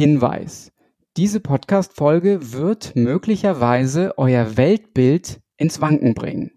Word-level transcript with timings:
Hinweis. 0.00 0.72
Diese 1.18 1.40
Podcast-Folge 1.40 2.54
wird 2.54 2.96
möglicherweise 2.96 4.16
euer 4.16 4.56
Weltbild 4.56 5.42
ins 5.58 5.82
Wanken 5.82 6.14
bringen. 6.14 6.52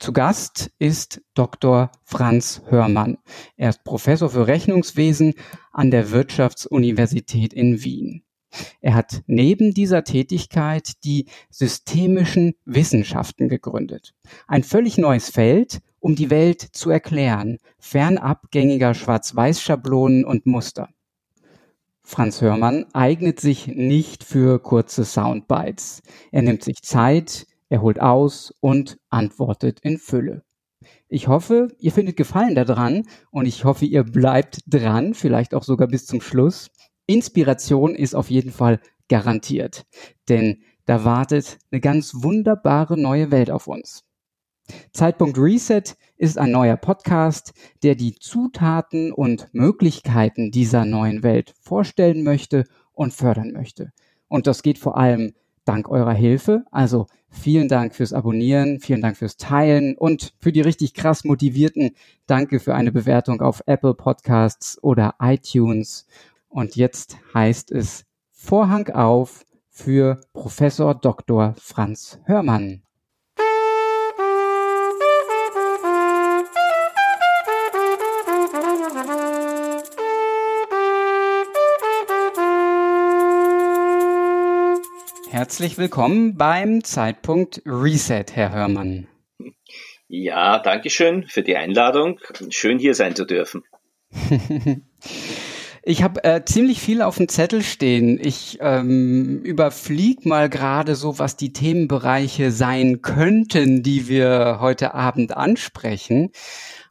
Zu 0.00 0.12
Gast 0.12 0.72
ist 0.80 1.22
Dr. 1.34 1.92
Franz 2.02 2.60
Hörmann. 2.66 3.18
Er 3.56 3.68
ist 3.68 3.84
Professor 3.84 4.30
für 4.30 4.48
Rechnungswesen 4.48 5.34
an 5.70 5.92
der 5.92 6.10
Wirtschaftsuniversität 6.10 7.52
in 7.52 7.84
Wien. 7.84 8.24
Er 8.80 8.94
hat 8.94 9.22
neben 9.28 9.74
dieser 9.74 10.02
Tätigkeit 10.02 11.04
die 11.04 11.26
systemischen 11.50 12.56
Wissenschaften 12.64 13.48
gegründet. 13.48 14.12
Ein 14.48 14.64
völlig 14.64 14.98
neues 14.98 15.30
Feld, 15.30 15.82
um 16.00 16.16
die 16.16 16.30
Welt 16.30 16.60
zu 16.60 16.90
erklären, 16.90 17.58
fernab 17.78 18.50
gängiger 18.50 18.94
Schwarz-Weiß-Schablonen 18.94 20.24
und 20.24 20.46
Muster. 20.46 20.88
Franz 22.04 22.40
Hörmann 22.40 22.86
eignet 22.92 23.40
sich 23.40 23.68
nicht 23.68 24.24
für 24.24 24.58
kurze 24.58 25.04
Soundbites. 25.04 26.02
Er 26.30 26.42
nimmt 26.42 26.62
sich 26.62 26.82
Zeit, 26.82 27.46
er 27.68 27.80
holt 27.80 28.00
aus 28.00 28.52
und 28.60 28.98
antwortet 29.08 29.80
in 29.80 29.98
Fülle. 29.98 30.42
Ich 31.08 31.28
hoffe, 31.28 31.68
ihr 31.78 31.92
findet 31.92 32.16
Gefallen 32.16 32.54
daran 32.54 33.04
und 33.30 33.46
ich 33.46 33.64
hoffe, 33.64 33.84
ihr 33.84 34.02
bleibt 34.02 34.60
dran, 34.66 35.14
vielleicht 35.14 35.54
auch 35.54 35.62
sogar 35.62 35.88
bis 35.88 36.06
zum 36.06 36.20
Schluss. 36.20 36.70
Inspiration 37.06 37.94
ist 37.94 38.14
auf 38.14 38.30
jeden 38.30 38.50
Fall 38.50 38.80
garantiert, 39.08 39.84
denn 40.28 40.62
da 40.86 41.04
wartet 41.04 41.58
eine 41.70 41.80
ganz 41.80 42.22
wunderbare 42.22 42.98
neue 42.98 43.30
Welt 43.30 43.50
auf 43.50 43.68
uns. 43.68 44.04
Zeitpunkt 44.92 45.38
Reset 45.38 45.82
ist 46.16 46.38
ein 46.38 46.50
neuer 46.50 46.76
Podcast, 46.76 47.52
der 47.82 47.94
die 47.94 48.14
Zutaten 48.14 49.12
und 49.12 49.48
Möglichkeiten 49.52 50.50
dieser 50.50 50.84
neuen 50.84 51.22
Welt 51.22 51.54
vorstellen 51.60 52.22
möchte 52.22 52.64
und 52.92 53.12
fördern 53.12 53.52
möchte. 53.52 53.92
Und 54.28 54.46
das 54.46 54.62
geht 54.62 54.78
vor 54.78 54.96
allem 54.96 55.34
dank 55.64 55.88
eurer 55.88 56.12
Hilfe. 56.12 56.64
Also 56.70 57.06
vielen 57.28 57.68
Dank 57.68 57.94
fürs 57.94 58.12
Abonnieren, 58.12 58.80
vielen 58.80 59.02
Dank 59.02 59.16
fürs 59.16 59.36
Teilen 59.36 59.96
und 59.96 60.34
für 60.38 60.52
die 60.52 60.60
richtig 60.60 60.94
krass 60.94 61.24
motivierten 61.24 61.92
Danke 62.26 62.60
für 62.60 62.74
eine 62.74 62.92
Bewertung 62.92 63.40
auf 63.40 63.62
Apple 63.66 63.94
Podcasts 63.94 64.82
oder 64.82 65.14
iTunes. 65.20 66.06
Und 66.48 66.76
jetzt 66.76 67.16
heißt 67.34 67.72
es 67.72 68.04
Vorhang 68.30 68.88
auf 68.90 69.44
für 69.68 70.20
Professor 70.32 70.94
Dr. 70.94 71.54
Franz 71.56 72.20
Hörmann. 72.24 72.81
Herzlich 85.42 85.76
willkommen 85.76 86.36
beim 86.36 86.84
Zeitpunkt 86.84 87.62
Reset, 87.66 88.26
Herr 88.32 88.52
Hörmann. 88.52 89.08
Ja, 90.06 90.60
danke 90.60 90.88
schön 90.88 91.26
für 91.26 91.42
die 91.42 91.56
Einladung. 91.56 92.20
Schön 92.50 92.78
hier 92.78 92.94
sein 92.94 93.16
zu 93.16 93.24
dürfen. 93.24 93.64
Ich 95.84 96.04
habe 96.04 96.22
äh, 96.22 96.44
ziemlich 96.44 96.80
viel 96.80 97.02
auf 97.02 97.16
dem 97.16 97.28
Zettel 97.28 97.62
stehen. 97.62 98.20
Ich 98.22 98.58
ähm, 98.60 99.40
überflieg 99.42 100.24
mal 100.24 100.48
gerade 100.48 100.94
so, 100.94 101.18
was 101.18 101.36
die 101.36 101.52
Themenbereiche 101.52 102.52
sein 102.52 103.02
könnten, 103.02 103.82
die 103.82 104.06
wir 104.06 104.58
heute 104.60 104.94
Abend 104.94 105.36
ansprechen. 105.36 106.30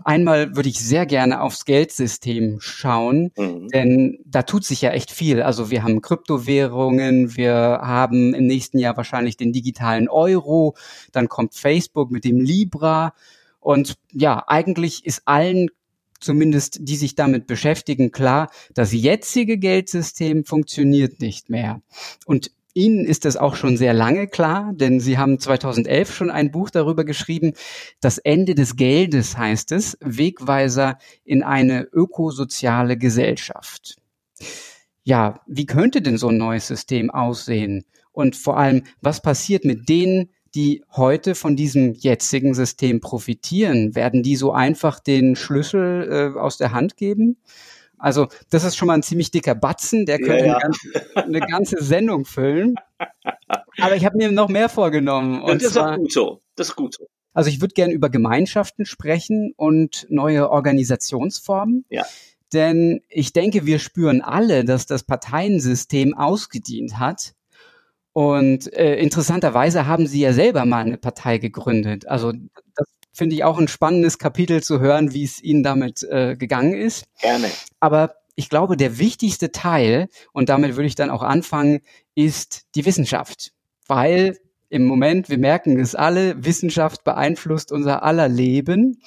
Einmal 0.03 0.57
würde 0.57 0.67
ich 0.67 0.79
sehr 0.79 1.05
gerne 1.05 1.41
aufs 1.41 1.63
Geldsystem 1.63 2.57
schauen, 2.59 3.31
mhm. 3.37 3.69
denn 3.69 4.19
da 4.25 4.43
tut 4.43 4.65
sich 4.65 4.81
ja 4.81 4.89
echt 4.89 5.11
viel. 5.11 5.41
Also 5.41 5.71
wir 5.71 5.83
haben 5.83 6.01
Kryptowährungen, 6.01 7.37
wir 7.37 7.79
haben 7.81 8.33
im 8.33 8.45
nächsten 8.45 8.77
Jahr 8.77 8.97
wahrscheinlich 8.97 9.37
den 9.37 9.53
digitalen 9.53 10.09
Euro, 10.09 10.75
dann 11.13 11.29
kommt 11.29 11.55
Facebook 11.55 12.11
mit 12.11 12.25
dem 12.25 12.41
Libra. 12.41 13.13
Und 13.61 13.95
ja, 14.11 14.43
eigentlich 14.47 15.05
ist 15.05 15.21
allen 15.25 15.69
zumindest 16.21 16.79
die 16.81 16.95
sich 16.95 17.15
damit 17.15 17.47
beschäftigen, 17.47 18.11
klar, 18.11 18.49
das 18.73 18.93
jetzige 18.93 19.57
Geldsystem 19.57 20.45
funktioniert 20.45 21.19
nicht 21.19 21.49
mehr. 21.49 21.81
Und 22.25 22.51
Ihnen 22.73 23.05
ist 23.05 23.25
es 23.25 23.35
auch 23.35 23.55
schon 23.55 23.75
sehr 23.75 23.93
lange 23.93 24.27
klar, 24.27 24.71
denn 24.73 25.01
Sie 25.01 25.17
haben 25.17 25.39
2011 25.39 26.13
schon 26.13 26.29
ein 26.29 26.51
Buch 26.51 26.69
darüber 26.69 27.03
geschrieben. 27.03 27.53
Das 27.99 28.17
Ende 28.17 28.55
des 28.55 28.77
Geldes 28.77 29.37
heißt 29.37 29.73
es, 29.73 29.97
Wegweiser 29.99 30.97
in 31.25 31.43
eine 31.43 31.83
ökosoziale 31.91 32.97
Gesellschaft. 32.97 33.97
Ja, 35.03 35.41
wie 35.47 35.65
könnte 35.65 36.01
denn 36.01 36.17
so 36.17 36.29
ein 36.29 36.37
neues 36.37 36.67
System 36.67 37.09
aussehen? 37.09 37.83
Und 38.13 38.35
vor 38.35 38.57
allem, 38.57 38.83
was 39.01 39.21
passiert 39.21 39.65
mit 39.65 39.89
denen, 39.89 40.29
die 40.55 40.83
heute 40.91 41.35
von 41.35 41.55
diesem 41.55 41.93
jetzigen 41.93 42.53
System 42.53 42.99
profitieren? 42.99 43.95
Werden 43.95 44.23
die 44.23 44.35
so 44.35 44.51
einfach 44.51 44.99
den 44.99 45.35
Schlüssel 45.35 46.33
äh, 46.35 46.39
aus 46.39 46.57
der 46.57 46.71
Hand 46.71 46.97
geben? 46.97 47.37
Also 47.97 48.27
das 48.49 48.63
ist 48.63 48.75
schon 48.75 48.87
mal 48.87 48.95
ein 48.95 49.03
ziemlich 49.03 49.29
dicker 49.29 49.53
Batzen, 49.53 50.05
der 50.05 50.17
könnte 50.17 50.45
ja, 50.45 50.47
ja. 50.47 50.57
Eine, 50.57 50.61
ganze, 50.61 51.15
eine, 51.15 51.39
ganze, 51.39 51.83
Sendung 51.83 52.25
füllen. 52.25 52.75
Aber 53.77 53.95
ich 53.95 54.05
habe 54.05 54.17
mir 54.17 54.31
noch 54.31 54.49
mehr 54.49 54.69
vorgenommen. 54.69 55.41
Und, 55.41 55.51
und 55.51 55.63
das 55.63 55.73
zwar, 55.73 55.91
ist 55.91 55.93
auch 55.93 55.97
gut 55.97 56.11
so. 56.11 56.41
Das 56.55 56.69
ist 56.69 56.75
gut 56.75 56.95
so. 56.95 57.07
Also 57.33 57.49
ich 57.49 57.61
würde 57.61 57.73
gerne 57.73 57.93
über 57.93 58.09
Gemeinschaften 58.09 58.85
sprechen 58.85 59.53
und 59.55 60.07
neue 60.09 60.49
Organisationsformen. 60.49 61.85
Ja. 61.89 62.05
Denn 62.53 63.01
ich 63.07 63.33
denke, 63.33 63.65
wir 63.65 63.79
spüren 63.79 64.21
alle, 64.21 64.65
dass 64.65 64.85
das 64.87 65.03
Parteiensystem 65.03 66.13
ausgedient 66.15 66.99
hat 66.99 67.33
und 68.13 68.73
äh, 68.73 68.95
interessanterweise 68.95 69.87
haben 69.87 70.07
Sie 70.07 70.19
ja 70.19 70.33
selber 70.33 70.65
mal 70.65 70.85
eine 70.85 70.97
Partei 70.97 71.37
gegründet. 71.37 72.07
Also 72.07 72.33
das 72.75 72.87
finde 73.13 73.35
ich 73.35 73.43
auch 73.43 73.57
ein 73.57 73.67
spannendes 73.67 74.17
Kapitel 74.17 74.61
zu 74.61 74.79
hören, 74.79 75.13
wie 75.13 75.23
es 75.23 75.41
Ihnen 75.41 75.63
damit 75.63 76.03
äh, 76.03 76.35
gegangen 76.35 76.73
ist. 76.73 77.05
Gerne. 77.21 77.47
Aber 77.79 78.15
ich 78.35 78.49
glaube, 78.49 78.77
der 78.77 78.97
wichtigste 78.97 79.51
Teil, 79.51 80.07
und 80.33 80.49
damit 80.49 80.75
würde 80.75 80.87
ich 80.87 80.95
dann 80.95 81.09
auch 81.09 81.23
anfangen, 81.23 81.81
ist 82.15 82.63
die 82.75 82.85
Wissenschaft. 82.85 83.51
Weil 83.87 84.37
im 84.69 84.85
Moment, 84.85 85.29
wir 85.29 85.37
merken 85.37 85.79
es 85.79 85.95
alle, 85.95 86.43
Wissenschaft 86.43 87.03
beeinflusst 87.03 87.71
unser 87.71 88.03
aller 88.03 88.29
Leben. 88.29 89.01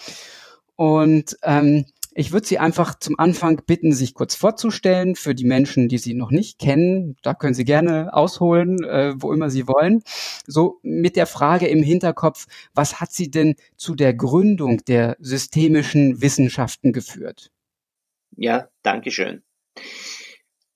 Und 0.76 1.36
ähm, 1.42 1.86
ich 2.14 2.32
würde 2.32 2.46
Sie 2.46 2.58
einfach 2.58 2.98
zum 2.98 3.18
Anfang 3.18 3.62
bitten, 3.66 3.92
sich 3.92 4.14
kurz 4.14 4.34
vorzustellen 4.34 5.16
für 5.16 5.34
die 5.34 5.44
Menschen, 5.44 5.88
die 5.88 5.98
Sie 5.98 6.14
noch 6.14 6.30
nicht 6.30 6.58
kennen. 6.58 7.16
Da 7.22 7.34
können 7.34 7.54
Sie 7.54 7.64
gerne 7.64 8.14
ausholen, 8.14 8.82
äh, 8.84 9.14
wo 9.16 9.32
immer 9.32 9.50
Sie 9.50 9.66
wollen. 9.66 10.02
So 10.46 10.78
mit 10.82 11.16
der 11.16 11.26
Frage 11.26 11.66
im 11.66 11.82
Hinterkopf, 11.82 12.46
was 12.72 13.00
hat 13.00 13.12
Sie 13.12 13.30
denn 13.30 13.56
zu 13.76 13.94
der 13.94 14.14
Gründung 14.14 14.84
der 14.84 15.16
systemischen 15.18 16.22
Wissenschaften 16.22 16.92
geführt? 16.92 17.50
Ja, 18.36 18.68
danke 18.82 19.10
schön. 19.10 19.42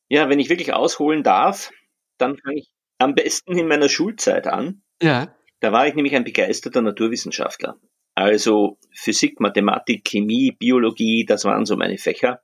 Ja, 0.08 0.28
wenn 0.28 0.40
ich 0.40 0.48
wirklich 0.48 0.72
ausholen 0.72 1.22
darf, 1.22 1.70
dann 2.18 2.36
fange 2.38 2.58
ich 2.58 2.70
am 2.98 3.14
besten 3.14 3.56
in 3.56 3.68
meiner 3.68 3.88
Schulzeit 3.88 4.46
an. 4.46 4.82
Ja. 5.00 5.34
Da 5.60 5.72
war 5.72 5.86
ich 5.86 5.94
nämlich 5.94 6.14
ein 6.16 6.24
begeisterter 6.24 6.82
Naturwissenschaftler. 6.82 7.78
Also 8.18 8.78
Physik, 8.90 9.38
Mathematik, 9.38 10.04
Chemie, 10.04 10.50
Biologie, 10.50 11.24
das 11.24 11.44
waren 11.44 11.64
so 11.64 11.76
meine 11.76 11.98
Fächer. 11.98 12.42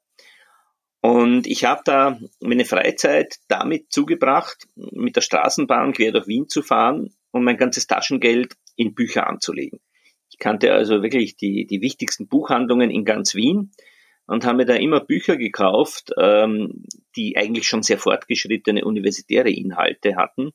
Und 1.01 1.49
ich 1.49 1.65
habe 1.65 1.83
da 1.85 2.17
meine 2.41 2.65
Freizeit 2.65 3.39
damit 3.49 3.91
zugebracht, 3.91 4.69
mit 4.77 5.17
der 5.17 5.21
Straßenbahn 5.21 5.93
quer 5.93 6.13
durch 6.13 6.29
Wien 6.29 6.49
zu 6.49 6.63
fahren 6.63 7.13
und 7.33 7.43
mein 7.43 7.57
ganzes 7.57 7.89
Taschengeld 7.89 8.55
in 8.77 8.95
Bücher 8.95 9.27
anzulegen. 9.27 9.81
Ich 10.31 10.39
kannte 10.39 10.73
also 10.73 11.03
wirklich 11.03 11.37
die, 11.37 11.67
die 11.67 11.81
wichtigsten 11.81 12.29
Buchhandlungen 12.29 12.93
in 12.93 13.05
ganz 13.05 13.34
Wien 13.34 13.73
und 14.27 14.47
habe 14.47 14.59
mir 14.59 14.67
da 14.67 14.77
immer 14.77 15.01
Bücher 15.01 15.37
gekauft, 15.37 16.13
ähm, 16.17 16.84
die 17.17 17.37
eigentlich 17.37 17.67
schon 17.67 17.83
sehr 17.83 17.99
fortgeschrittene 17.99 18.84
universitäre 18.84 19.51
Inhalte 19.51 20.15
hatten 20.15 20.53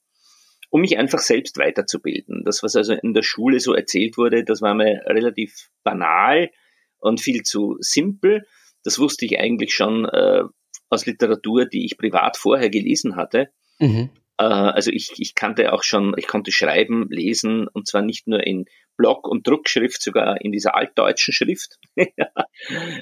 um 0.70 0.82
mich 0.82 0.98
einfach 0.98 1.20
selbst 1.20 1.58
weiterzubilden. 1.58 2.44
Das, 2.46 2.64
was 2.64 2.76
also 2.76 2.94
in 2.94 3.14
der 3.14 3.24
Schule 3.24 3.60
so 3.60 3.74
erzählt 3.74 4.18
wurde, 4.18 4.44
das 4.44 4.62
war 4.62 4.74
mir 4.74 5.02
relativ 5.06 5.70
banal 5.84 6.52
und 7.00 7.22
viel 7.22 7.42
zu 7.44 7.78
simpel. 7.80 8.46
Das 8.84 9.00
wusste 9.00 9.26
ich 9.26 9.40
eigentlich 9.40 9.74
schon 9.74 10.06
äh, 10.06 10.44
aus 10.90 11.06
Literatur, 11.06 11.66
die 11.66 11.86
ich 11.86 11.98
privat 11.98 12.38
vorher 12.38 12.70
gelesen 12.70 13.16
hatte. 13.16 13.50
Mhm. 13.80 14.10
Äh, 14.38 14.44
also 14.44 14.92
ich, 14.92 15.14
ich 15.18 15.36
kannte 15.36 15.74
auch 15.74 15.84
schon, 15.84 16.14
ich 16.18 16.28
konnte 16.28 16.52
schreiben, 16.52 17.08
lesen 17.10 17.68
und 17.68 17.88
zwar 17.88 18.02
nicht 18.02 18.28
nur 18.28 18.46
in 18.46 18.66
Block- 18.96 19.28
und 19.28 19.48
Druckschrift, 19.48 20.02
sogar 20.02 20.42
in 20.42 20.52
dieser 20.52 20.76
altdeutschen 20.76 21.34
Schrift, 21.34 21.80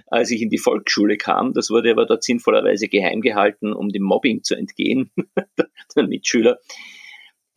als 0.07 0.29
ich 0.29 0.41
in 0.43 0.49
die 0.49 0.59
Volksschule 0.59 1.17
kam. 1.17 1.53
Das 1.53 1.71
wurde 1.71 1.91
aber 1.91 2.05
dort 2.05 2.23
sinnvollerweise 2.23 2.87
geheim 2.87 3.21
gehalten, 3.21 3.73
um 3.73 3.89
dem 3.89 4.03
Mobbing 4.03 4.43
zu 4.43 4.55
entgehen, 4.55 5.11
der 5.95 6.07
Mitschüler. 6.07 6.59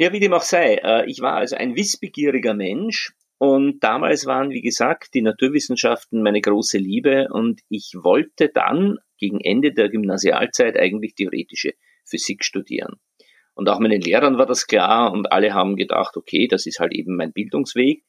Ja, 0.01 0.15
wie 0.15 0.21
dem 0.21 0.33
auch 0.33 0.41
sei. 0.41 0.77
Äh, 0.77 1.11
ich 1.11 1.21
war 1.21 1.35
also 1.35 1.57
ein 1.57 1.77
wissbegieriger 1.77 2.55
Mensch 2.55 3.13
und 3.37 3.85
damals 3.85 4.25
waren, 4.25 4.49
wie 4.49 4.63
gesagt, 4.63 5.13
die 5.13 5.21
Naturwissenschaften 5.21 6.23
meine 6.23 6.41
große 6.41 6.79
Liebe 6.79 7.29
und 7.31 7.61
ich 7.69 7.93
wollte 8.03 8.49
dann 8.49 8.97
gegen 9.19 9.43
Ende 9.43 9.75
der 9.75 9.91
Gymnasialzeit 9.91 10.79
eigentlich 10.79 11.17
theoretische 11.17 11.75
Physik 12.07 12.47
studieren. 12.47 12.95
Und 13.53 13.69
auch 13.69 13.79
meinen 13.79 14.01
Lehrern 14.01 14.39
war 14.39 14.47
das 14.47 14.67
klar 14.67 15.13
und 15.13 15.31
alle 15.33 15.53
haben 15.53 15.77
gedacht, 15.77 16.17
okay, 16.17 16.49
das 16.49 16.65
ist 16.65 16.81
halt 16.81 16.95
eben 16.95 17.17
mein 17.17 17.35
Bildungsweg. 17.35 18.03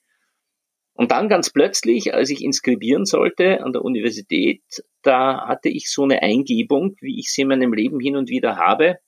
Und 0.93 1.11
dann 1.11 1.27
ganz 1.27 1.49
plötzlich, 1.49 2.13
als 2.13 2.29
ich 2.29 2.41
inskribieren 2.41 3.03
sollte 3.03 3.65
an 3.65 3.73
der 3.73 3.83
Universität, 3.83 4.63
da 5.01 5.45
hatte 5.45 5.67
ich 5.67 5.91
so 5.91 6.03
eine 6.03 6.21
Eingebung, 6.21 6.95
wie 7.01 7.19
ich 7.19 7.33
sie 7.33 7.41
in 7.41 7.49
meinem 7.49 7.73
Leben 7.73 7.99
hin 7.99 8.15
und 8.15 8.29
wieder 8.29 8.55
habe, 8.55 8.99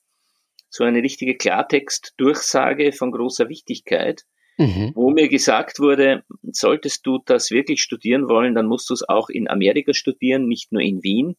so 0.74 0.84
eine 0.84 1.04
richtige 1.04 1.38
Klartext-Durchsage 1.38 2.94
von 2.94 3.12
großer 3.12 3.48
Wichtigkeit, 3.48 4.24
mhm. 4.58 4.92
wo 4.96 5.12
mir 5.12 5.30
gesagt 5.30 5.78
wurde, 5.80 6.24
solltest 6.42 7.06
du 7.06 7.20
das 7.24 7.52
wirklich 7.52 7.84
studieren 7.84 8.28
wollen, 8.28 8.56
dann 8.56 8.66
musst 8.66 8.90
du 8.90 8.96
es 8.96 9.08
auch 9.08 9.30
in 9.30 9.48
Amerika 9.48 9.94
studieren, 9.94 10.48
nicht 10.48 10.72
nur 10.72 10.82
in 10.82 11.04
Wien. 11.04 11.36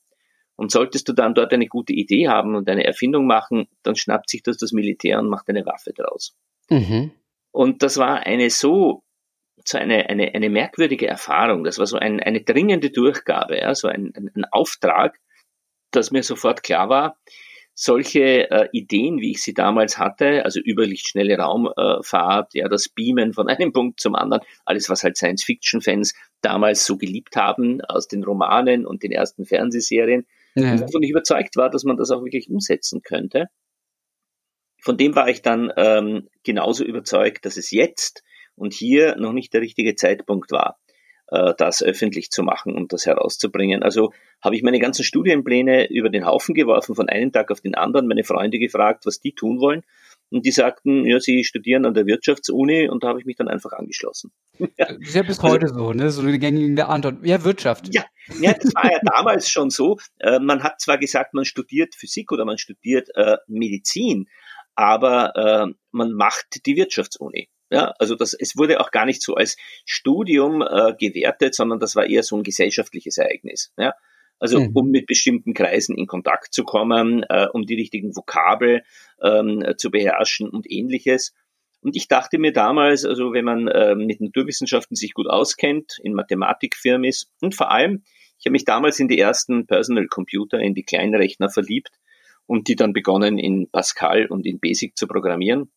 Und 0.55 0.71
solltest 0.71 1.09
du 1.09 1.13
dann 1.13 1.35
dort 1.35 1.53
eine 1.53 1.67
gute 1.67 1.93
Idee 1.93 2.29
haben 2.29 2.55
und 2.55 2.69
eine 2.69 2.85
Erfindung 2.85 3.27
machen, 3.27 3.67
dann 3.83 3.97
schnappt 3.97 4.31
sich 4.31 4.45
das 4.45 4.57
das 4.57 4.71
Militär 4.71 5.19
und 5.19 5.29
macht 5.29 5.49
eine 5.49 5.67
Waffe 5.67 5.93
draus. 5.93 6.37
Mhm. 6.71 7.11
Und 7.51 7.83
das 7.83 7.99
war 7.99 8.21
eine 8.21 8.51
so, 8.51 9.03
so 9.65 9.79
eine, 9.79 10.09
eine, 10.09 10.33
eine 10.33 10.49
merkwürdige 10.49 11.09
Erfahrung. 11.09 11.65
Das 11.65 11.81
war 11.81 11.87
so 11.87 11.97
ein, 11.97 12.21
eine 12.21 12.43
dringende 12.43 12.91
Durchgabe, 12.91 13.59
ja, 13.59 13.75
so 13.75 13.89
ein, 13.89 14.13
ein, 14.15 14.31
ein 14.33 14.45
Auftrag, 14.45 15.19
dass 15.91 16.13
mir 16.13 16.23
sofort 16.23 16.63
klar 16.63 16.89
war, 16.89 17.17
solche 17.75 18.51
äh, 18.51 18.69
Ideen, 18.73 19.21
wie 19.21 19.33
ich 19.33 19.43
sie 19.43 19.53
damals 19.53 19.99
hatte, 19.99 20.45
also 20.45 20.61
überlichtschnelle 20.61 21.37
Raumfahrt, 21.37 22.55
ja, 22.55 22.69
das 22.69 22.89
Beamen 22.89 23.33
von 23.33 23.49
einem 23.49 23.73
Punkt 23.73 24.01
zum 24.01 24.15
anderen, 24.15 24.43
alles, 24.65 24.89
was 24.89 25.03
halt 25.03 25.17
Science-Fiction-Fans 25.17 26.15
damals 26.41 26.87
so 26.87 26.97
geliebt 26.97 27.37
haben 27.37 27.81
aus 27.83 28.07
den 28.07 28.23
Romanen 28.23 28.87
und 28.87 29.03
den 29.03 29.11
ersten 29.11 29.45
Fernsehserien, 29.45 30.27
ja. 30.55 30.77
davon 30.77 31.03
ich 31.03 31.11
überzeugt 31.11 31.57
war, 31.57 31.69
dass 31.69 31.85
man 31.85 31.97
das 31.97 32.11
auch 32.11 32.23
wirklich 32.23 32.49
umsetzen 32.49 33.03
könnte. 33.03 33.47
Von 34.81 34.97
dem 34.97 35.17
war 35.17 35.29
ich 35.29 35.43
dann 35.43 35.73
ähm, 35.77 36.29
genauso 36.45 36.85
überzeugt, 36.85 37.45
dass 37.45 37.57
es 37.57 37.71
jetzt 37.71 38.23
und 38.55 38.73
hier 38.73 39.17
noch 39.17 39.33
nicht 39.33 39.53
der 39.53 39.63
richtige 39.63 39.97
Zeitpunkt 39.97 40.53
war 40.53 40.79
das 41.27 41.83
öffentlich 41.83 42.31
zu 42.31 42.43
machen 42.43 42.75
und 42.75 42.93
das 42.93 43.07
herauszubringen. 43.07 43.83
Also 43.83 44.13
habe 44.43 44.57
ich 44.57 44.63
meine 44.63 44.79
ganzen 44.79 45.05
Studienpläne 45.05 45.91
über 45.91 46.11
den 46.11 46.27
Haufen 46.27 46.55
geworfen, 46.55 46.95
von 46.95 47.09
einem 47.09 47.33
Tag 47.33 47.51
auf 47.51 47.61
den 47.61 47.75
anderen, 47.75 48.07
meine 48.07 48.25
Freunde 48.25 48.59
gefragt, 48.59 49.07
was 49.07 49.21
die 49.21 49.33
tun 49.33 49.59
wollen. 49.59 49.83
Und 50.31 50.45
die 50.45 50.51
sagten, 50.51 51.07
ja, 51.07 51.21
sie 51.21 51.45
studieren 51.45 51.85
an 51.85 51.95
der 51.95 52.07
Wirtschaftsuni 52.07 52.89
und 52.89 53.05
da 53.05 53.09
habe 53.09 53.21
ich 53.21 53.25
mich 53.27 53.37
dann 53.37 53.49
einfach 53.49 53.73
angeschlossen. 53.73 54.33
ja. 54.79 54.87
Ist 54.87 55.15
ja 55.15 55.23
bis 55.23 55.41
heute 55.43 55.67
also, 55.67 55.79
so, 55.79 55.93
ne? 55.93 56.11
So 56.11 56.23
eine 56.23 56.39
gängige 56.39 56.89
Antwort. 56.89 57.25
Ja, 57.25 57.45
Wirtschaft. 57.45 57.95
Ja, 57.95 58.05
ja 58.41 58.53
das 58.53 58.75
war 58.75 58.91
ja 58.91 58.99
damals 59.05 59.49
schon 59.49 59.71
so. 59.71 59.99
Äh, 60.19 60.41
man 60.41 60.63
hat 60.63 60.81
zwar 60.81 60.99
gesagt, 60.99 61.35
man 61.35 61.45
studiert 61.45 61.95
Physik 61.95 62.33
oder 62.33 62.45
man 62.45 62.59
studiert 62.59 63.11
äh, 63.15 63.37
Medizin, 63.47 64.27
aber 64.75 65.37
äh, 65.37 65.75
man 65.93 66.13
macht 66.13 66.67
die 66.67 66.77
Wirtschaftsuni. 66.77 67.49
Ja, 67.75 67.95
also 67.99 68.15
das, 68.15 68.35
es 68.35 68.57
wurde 68.57 68.81
auch 68.81 68.91
gar 68.91 69.07
nicht 69.07 69.23
so 69.23 69.35
als 69.35 69.57
Studium 69.85 70.63
äh, 70.63 70.95
gewertet, 70.99 71.55
sondern 71.55 71.81
das 71.81 71.97
war 71.97 72.07
eher 72.07 72.23
so 72.23 72.37
ein 72.37 72.43
gesellschaftliches 72.43 73.19
Ereignis. 73.19 73.73
Ja. 73.77 73.95
Also 74.39 74.61
mhm. 74.61 74.71
um 74.75 74.91
mit 74.91 75.07
bestimmten 75.07 75.55
Kreisen 75.55 75.97
in 75.97 76.07
Kontakt 76.07 76.53
zu 76.53 76.65
kommen, 76.65 77.25
äh, 77.29 77.47
um 77.53 77.67
die 77.67 77.77
richtigen 77.77 78.15
Vokabel 78.17 78.83
ähm, 79.23 79.65
zu 79.77 79.91
beherrschen 79.91 80.49
und 80.49 80.71
ähnliches. 80.71 81.35
Und 81.81 81.97
ich 81.97 82.09
dachte 82.09 82.39
mir 82.39 82.53
damals, 82.53 83.05
also 83.05 83.33
wenn 83.33 83.45
man 83.45 83.69
äh, 83.69 83.95
mit 83.95 84.21
Naturwissenschaften 84.21 84.97
sich 84.97 85.13
gut 85.13 85.29
auskennt, 85.29 85.99
in 86.03 86.15
Mathematikfirmen 86.15 87.05
ist 87.05 87.31
und 87.41 87.55
vor 87.55 87.71
allem, 87.71 88.03
ich 88.39 88.47
habe 88.47 88.53
mich 88.53 88.65
damals 88.65 88.99
in 89.01 89.09
die 89.09 89.19
ersten 89.19 89.67
Personal 89.67 90.07
Computer, 90.07 90.59
in 90.59 90.75
die 90.75 90.83
Kleinrechner 90.83 91.51
verliebt 91.51 91.91
und 92.47 92.69
die 92.69 92.77
dann 92.77 92.93
begonnen 92.93 93.39
in 93.39 93.71
Pascal 93.71 94.27
und 94.27 94.47
in 94.47 94.61
Basic 94.61 94.97
zu 94.97 95.07
programmieren. 95.07 95.71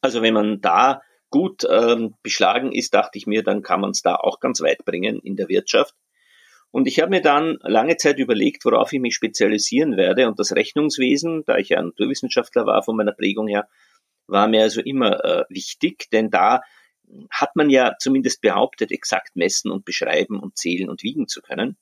Also 0.00 0.22
wenn 0.22 0.34
man 0.34 0.60
da 0.60 1.02
gut 1.32 1.66
ähm, 1.68 2.14
beschlagen 2.22 2.70
ist, 2.70 2.94
dachte 2.94 3.18
ich 3.18 3.26
mir, 3.26 3.42
dann 3.42 3.62
kann 3.62 3.80
man 3.80 3.90
es 3.90 4.02
da 4.02 4.14
auch 4.14 4.38
ganz 4.38 4.60
weit 4.60 4.84
bringen 4.84 5.18
in 5.18 5.34
der 5.34 5.48
Wirtschaft. 5.48 5.96
Und 6.70 6.86
ich 6.86 7.00
habe 7.00 7.10
mir 7.10 7.20
dann 7.20 7.58
lange 7.62 7.96
Zeit 7.96 8.18
überlegt, 8.18 8.64
worauf 8.64 8.92
ich 8.92 9.00
mich 9.00 9.16
spezialisieren 9.16 9.96
werde. 9.96 10.28
Und 10.28 10.38
das 10.38 10.54
Rechnungswesen, 10.54 11.44
da 11.44 11.58
ich 11.58 11.70
ja 11.70 11.82
Naturwissenschaftler 11.82 12.66
war 12.66 12.84
von 12.84 12.96
meiner 12.96 13.12
Prägung 13.12 13.48
her, 13.48 13.68
war 14.28 14.46
mir 14.46 14.62
also 14.62 14.80
immer 14.80 15.24
äh, 15.24 15.44
wichtig, 15.48 16.08
denn 16.12 16.30
da 16.30 16.62
hat 17.30 17.56
man 17.56 17.68
ja 17.68 17.96
zumindest 17.98 18.40
behauptet, 18.40 18.90
exakt 18.90 19.36
messen 19.36 19.70
und 19.70 19.84
beschreiben 19.84 20.40
und 20.40 20.56
zählen 20.56 20.88
und 20.88 21.02
wiegen 21.02 21.28
zu 21.28 21.42
können. 21.42 21.76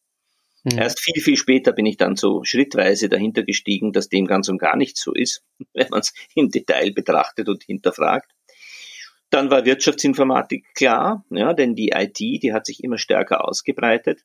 Mhm. 0.65 0.79
Erst 0.79 1.01
viel, 1.01 1.23
viel 1.23 1.37
später 1.37 1.73
bin 1.73 1.87
ich 1.87 1.97
dann 1.97 2.17
so 2.17 2.45
schrittweise 2.45 3.09
dahinter 3.09 3.43
gestiegen, 3.43 3.93
dass 3.93 4.09
dem 4.09 4.27
ganz 4.27 4.49
und 4.49 4.59
gar 4.59 4.77
nicht 4.77 4.97
so 4.97 5.13
ist, 5.15 5.43
wenn 5.73 5.89
man 5.91 6.01
es 6.01 6.13
im 6.35 6.51
Detail 6.51 6.93
betrachtet 6.93 7.49
und 7.49 7.63
hinterfragt. 7.63 8.31
Dann 9.31 9.51
war 9.51 9.65
Wirtschaftsinformatik 9.65 10.75
klar, 10.75 11.25
ja, 11.31 11.55
denn 11.55 11.75
die 11.75 11.91
IT, 11.95 12.19
die 12.19 12.53
hat 12.53 12.67
sich 12.67 12.83
immer 12.83 12.99
stärker 12.99 13.47
ausgebreitet. 13.47 14.25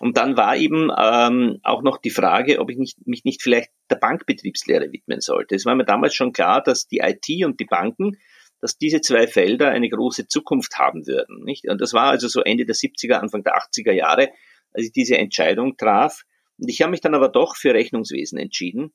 Und 0.00 0.16
dann 0.16 0.36
war 0.36 0.56
eben 0.56 0.90
ähm, 0.98 1.60
auch 1.62 1.82
noch 1.82 1.98
die 1.98 2.10
Frage, 2.10 2.58
ob 2.58 2.70
ich 2.70 2.78
nicht, 2.78 3.06
mich 3.06 3.24
nicht 3.24 3.42
vielleicht 3.42 3.70
der 3.90 3.96
Bankbetriebslehre 3.96 4.90
widmen 4.90 5.20
sollte. 5.20 5.54
Es 5.54 5.66
war 5.66 5.74
mir 5.74 5.84
damals 5.84 6.14
schon 6.14 6.32
klar, 6.32 6.62
dass 6.62 6.88
die 6.88 6.98
IT 6.98 7.44
und 7.44 7.60
die 7.60 7.66
Banken, 7.66 8.18
dass 8.60 8.78
diese 8.78 9.00
zwei 9.00 9.26
Felder 9.26 9.68
eine 9.68 9.88
große 9.88 10.28
Zukunft 10.28 10.78
haben 10.78 11.06
würden. 11.06 11.44
Nicht? 11.44 11.68
Und 11.68 11.80
das 11.80 11.92
war 11.92 12.10
also 12.10 12.26
so 12.26 12.40
Ende 12.40 12.64
der 12.64 12.74
70er, 12.74 13.14
Anfang 13.14 13.44
der 13.44 13.56
80er 13.56 13.92
Jahre, 13.92 14.30
als 14.72 14.86
ich 14.86 14.92
diese 14.92 15.18
Entscheidung 15.18 15.76
traf. 15.76 16.22
Und 16.58 16.68
ich 16.68 16.80
habe 16.80 16.90
mich 16.90 17.00
dann 17.00 17.14
aber 17.14 17.28
doch 17.28 17.56
für 17.56 17.74
Rechnungswesen 17.74 18.38
entschieden, 18.38 18.92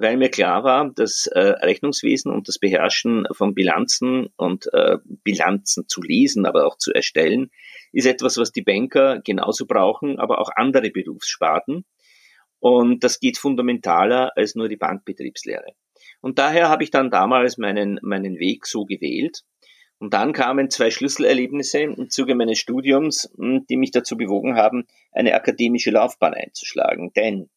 weil 0.00 0.16
mir 0.16 0.30
klar 0.30 0.64
war, 0.64 0.90
dass 0.94 1.26
äh, 1.26 1.40
Rechnungswesen 1.40 2.32
und 2.32 2.48
das 2.48 2.58
Beherrschen 2.58 3.26
von 3.32 3.54
Bilanzen 3.54 4.28
und 4.36 4.72
äh, 4.72 4.96
Bilanzen 5.04 5.88
zu 5.88 6.00
lesen, 6.02 6.46
aber 6.46 6.66
auch 6.66 6.78
zu 6.78 6.92
erstellen, 6.92 7.50
ist 7.92 8.06
etwas, 8.06 8.38
was 8.38 8.52
die 8.52 8.62
Banker 8.62 9.20
genauso 9.20 9.66
brauchen, 9.66 10.18
aber 10.18 10.38
auch 10.40 10.50
andere 10.54 10.90
Berufssparten. 10.90 11.84
Und 12.60 13.04
das 13.04 13.20
geht 13.20 13.38
fundamentaler 13.38 14.32
als 14.36 14.54
nur 14.54 14.68
die 14.68 14.76
Bankbetriebslehre. 14.76 15.72
Und 16.20 16.38
daher 16.38 16.68
habe 16.68 16.82
ich 16.84 16.90
dann 16.90 17.10
damals 17.10 17.58
meinen, 17.58 17.98
meinen 18.02 18.38
Weg 18.38 18.66
so 18.66 18.84
gewählt. 18.84 19.42
Und 19.98 20.14
dann 20.14 20.32
kamen 20.32 20.70
zwei 20.70 20.90
Schlüsselerlebnisse 20.90 21.80
im 21.80 22.08
Zuge 22.08 22.34
meines 22.34 22.58
Studiums, 22.58 23.30
hm, 23.36 23.66
die 23.68 23.76
mich 23.76 23.90
dazu 23.90 24.16
bewogen 24.16 24.56
haben, 24.56 24.86
eine 25.12 25.34
akademische 25.34 25.90
Laufbahn 25.90 26.32
einzuschlagen. 26.32 27.12
Denn 27.14 27.50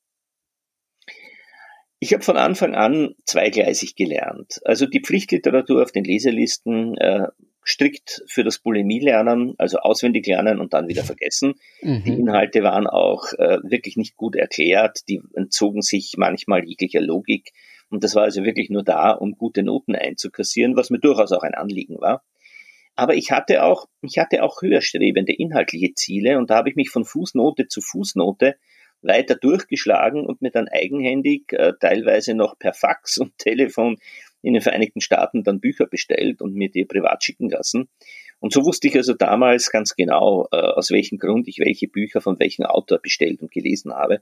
ich 2.04 2.14
habe 2.14 2.22
von 2.22 2.36
Anfang 2.36 2.76
an 2.76 3.16
zweigleisig 3.24 3.96
gelernt. 3.96 4.60
Also 4.66 4.86
die 4.86 5.00
Pflichtliteratur 5.00 5.82
auf 5.82 5.94
den 5.94 6.04
Leselisten 6.04 6.98
äh, 6.98 7.28
strikt 7.64 8.26
für 8.28 8.44
das 8.44 8.60
Bulimie-Lernen, 8.60 9.56
also 9.58 9.78
auswendig 9.78 10.28
lernen 10.28 10.60
und 10.60 10.74
dann 10.74 10.90
wieder 10.90 11.06
vergessen. 11.06 11.54
Mhm. 11.82 12.04
Die 12.04 12.12
Inhalte 12.12 12.62
waren 12.62 12.88
auch 12.88 13.32
äh, 13.40 13.60
wirklich 13.64 13.96
nicht 13.96 14.18
gut 14.18 14.36
erklärt, 14.36 15.08
die 15.08 15.22
entzogen 15.34 15.82
sich 15.82 16.16
manchmal 16.18 16.66
jeglicher 16.66 17.00
Logik. 17.00 17.54
Und 17.90 18.04
das 18.04 18.16
war 18.16 18.24
also 18.24 18.44
wirklich 18.44 18.70
nur 18.70 18.84
da, 18.84 19.12
um 19.12 19.38
gute 19.38 19.64
Noten 19.64 19.96
einzukassieren, 19.96 20.76
was 20.76 20.90
mir 20.90 21.00
durchaus 21.00 21.32
auch 21.32 21.44
ein 21.44 21.54
Anliegen 21.54 22.02
war. 22.02 22.22
Aber 22.98 23.16
ich 23.16 23.32
hatte 23.32 23.64
auch, 23.64 23.88
ich 24.02 24.18
hatte 24.18 24.44
auch 24.44 24.62
höherstrebende 24.62 25.32
inhaltliche 25.32 25.94
Ziele 25.94 26.38
und 26.38 26.50
da 26.50 26.58
habe 26.58 26.70
ich 26.70 26.76
mich 26.76 26.90
von 26.90 27.06
Fußnote 27.06 27.70
zu 27.70 27.80
Fußnote 27.80 28.58
weiter 29.04 29.36
durchgeschlagen 29.36 30.26
und 30.26 30.42
mir 30.42 30.52
dann 30.52 30.68
eigenhändig, 30.68 31.52
äh, 31.54 31.74
teilweise 31.80 32.34
noch 32.34 32.58
per 32.58 32.74
Fax 32.74 33.18
und 33.18 33.38
Telefon 33.38 33.98
in 34.42 34.54
den 34.54 34.62
Vereinigten 34.62 35.02
Staaten 35.02 35.44
dann 35.44 35.60
Bücher 35.60 35.86
bestellt 35.86 36.42
und 36.42 36.56
mir 36.56 36.70
die 36.70 36.86
privat 36.86 37.24
schicken 37.24 37.50
lassen. 37.50 37.90
Und 38.40 38.52
so 38.52 38.66
wusste 38.66 38.90
ich 38.90 38.98
also 38.98 39.14
damals 39.14 39.72
ganz 39.72 39.96
genau, 39.96 40.48
äh, 40.52 40.58
aus 40.58 40.92
welchem 40.92 41.18
Grund 41.18 41.48
ich 41.48 41.60
welche 41.60 41.88
Bücher 41.88 42.20
von 42.20 42.40
welchem 42.40 42.66
Autor 42.66 43.00
bestellt 43.00 43.42
und 43.42 43.52
gelesen 43.52 43.94
habe. 43.94 44.22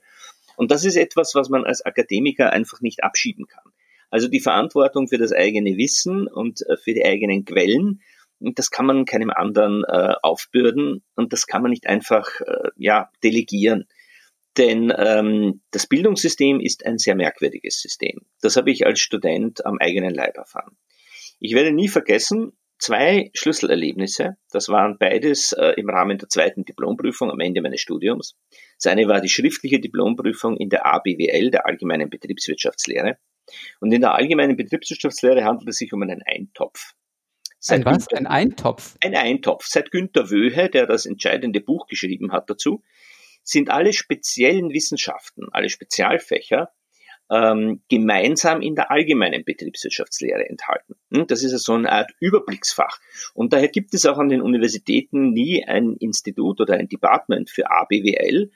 Und 0.58 0.70
das 0.70 0.86
ist 0.86 0.96
etwas, 0.96 1.34
was 1.34 1.50
man 1.50 1.64
als 1.64 1.84
Akademiker 1.84 2.52
einfach 2.52 2.82
nicht 2.82 3.04
abschieben 3.04 3.48
kann. 3.48 3.64
Also 4.12 4.28
die 4.28 4.42
Verantwortung 4.42 5.08
für 5.08 5.18
das 5.18 5.32
eigene 5.32 5.78
Wissen 5.78 6.28
und 6.28 6.62
äh, 6.68 6.78
für 6.78 6.94
die 6.94 7.06
eigenen 7.06 7.46
Quellen, 7.46 8.02
das 8.40 8.72
kann 8.72 8.88
man 8.88 9.06
keinem 9.06 9.30
anderen 9.30 9.86
aufbürden 9.86 11.04
und 11.14 11.32
das 11.32 11.46
kann 11.46 11.62
man 11.62 11.70
nicht 11.70 11.86
einfach 11.86 12.28
ja 12.76 13.12
delegieren. 13.24 13.86
Denn 14.58 14.94
ähm, 14.98 15.62
das 15.72 15.88
Bildungssystem 15.88 16.60
ist 16.60 16.86
ein 16.86 16.98
sehr 16.98 17.16
merkwürdiges 17.16 17.80
System. 17.82 18.20
Das 18.42 18.58
habe 18.58 18.72
ich 18.72 18.86
als 18.86 19.00
Student 19.00 19.66
am 19.66 19.78
eigenen 19.80 20.14
Leib 20.14 20.38
erfahren. 20.38 20.78
Ich 21.40 21.56
werde 21.56 21.72
nie 21.72 21.88
vergessen, 21.88 22.52
zwei 22.78 23.32
Schlüsselerlebnisse. 23.34 24.38
Das 24.52 24.68
waren 24.68 24.98
beides 24.98 25.54
äh, 25.54 25.74
im 25.78 25.90
Rahmen 25.90 26.18
der 26.18 26.28
zweiten 26.28 26.66
Diplomprüfung 26.66 27.32
am 27.32 27.40
Ende 27.40 27.62
meines 27.62 27.80
Studiums. 27.80 28.36
Das 28.78 28.92
eine 28.92 29.08
war 29.08 29.22
die 29.22 29.30
schriftliche 29.30 29.80
Diplomprüfung 29.80 30.58
in 30.58 30.70
der 30.70 30.86
ABWL, 30.86 31.52
der 31.52 31.66
Allgemeinen 31.66 32.10
Betriebswirtschaftslehre. 32.10 33.18
Und 33.80 33.92
in 33.94 34.02
der 34.02 34.14
Allgemeinen 34.16 34.58
Betriebswirtschaftslehre 34.58 35.44
handelt 35.44 35.70
es 35.70 35.78
sich 35.78 35.94
um 35.94 36.02
einen 36.02 36.22
Eintopf. 36.24 36.94
Seit 37.60 37.82
ein 37.82 37.86
was? 37.86 38.08
Günter, 38.08 38.18
ein 38.18 38.28
Eintopf? 38.28 38.98
Ein 39.02 39.16
Eintopf. 39.16 39.66
Seit 39.68 39.92
Günter 39.92 40.32
Wöhe, 40.32 40.70
der 40.70 40.88
das 40.88 41.06
entscheidende 41.06 41.62
Buch 41.62 41.86
geschrieben 41.88 42.32
hat 42.32 42.50
dazu, 42.50 42.84
sind 43.44 43.70
alle 43.70 43.94
speziellen 43.94 44.72
Wissenschaften, 44.72 45.48
alle 45.52 45.70
Spezialfächer 45.70 46.72
ähm, 47.32 47.82
gemeinsam 47.88 48.62
in 48.62 48.76
der 48.76 48.92
allgemeinen 48.92 49.46
Betriebswirtschaftslehre 49.46 50.48
enthalten. 50.50 50.96
Hm, 51.14 51.28
das 51.28 51.44
ist 51.44 51.58
so 51.64 51.74
eine 51.74 51.92
Art 51.92 52.12
Überblicksfach. 52.20 53.00
Und 53.34 53.54
daher 53.54 53.70
gibt 53.70 53.94
es 53.94 54.06
auch 54.06 54.18
an 54.18 54.30
den 54.30 54.42
Universitäten 54.42 55.32
nie 55.32 55.66
ein 55.66 55.96
Institut 55.96 56.60
oder 56.60 56.76
ein 56.76 56.90
Department 56.90 57.50
für 57.50 57.72
ABWL, 57.72 58.52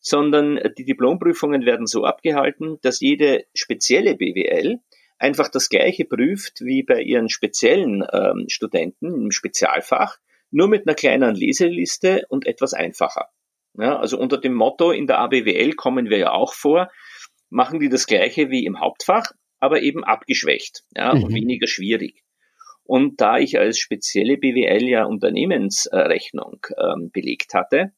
sondern 0.00 0.58
die 0.76 0.84
Diplomprüfungen 0.84 1.64
werden 1.64 1.86
so 1.86 2.04
abgehalten, 2.04 2.78
dass 2.82 3.00
jede 3.00 3.44
spezielle 3.54 4.16
BWL 4.16 4.80
einfach 5.18 5.48
das 5.48 5.68
gleiche 5.68 6.04
prüft 6.04 6.60
wie 6.60 6.82
bei 6.82 7.00
ihren 7.00 7.28
speziellen 7.28 8.04
ähm, 8.12 8.46
Studenten 8.48 9.14
im 9.14 9.30
Spezialfach, 9.30 10.18
nur 10.50 10.68
mit 10.68 10.86
einer 10.86 10.94
kleinen 10.94 11.34
Leseliste 11.34 12.24
und 12.28 12.46
etwas 12.46 12.74
einfacher. 12.74 13.28
Ja, 13.74 13.98
also 13.98 14.18
unter 14.18 14.38
dem 14.38 14.54
Motto, 14.54 14.90
in 14.90 15.06
der 15.06 15.18
ABWL 15.18 15.74
kommen 15.74 16.10
wir 16.10 16.18
ja 16.18 16.32
auch 16.32 16.54
vor, 16.54 16.90
machen 17.50 17.80
die 17.80 17.88
das 17.88 18.06
gleiche 18.06 18.50
wie 18.50 18.64
im 18.64 18.80
Hauptfach, 18.80 19.32
aber 19.58 19.82
eben 19.82 20.04
abgeschwächt 20.04 20.84
ja, 20.96 21.14
mhm. 21.14 21.24
und 21.24 21.34
weniger 21.34 21.66
schwierig. 21.66 22.22
Und 22.84 23.20
da 23.20 23.38
ich 23.38 23.58
als 23.58 23.78
spezielle 23.78 24.38
BWL 24.38 24.88
ja 24.88 25.04
Unternehmensrechnung 25.04 26.66
ähm, 26.78 27.10
belegt 27.12 27.52
hatte, 27.54 27.92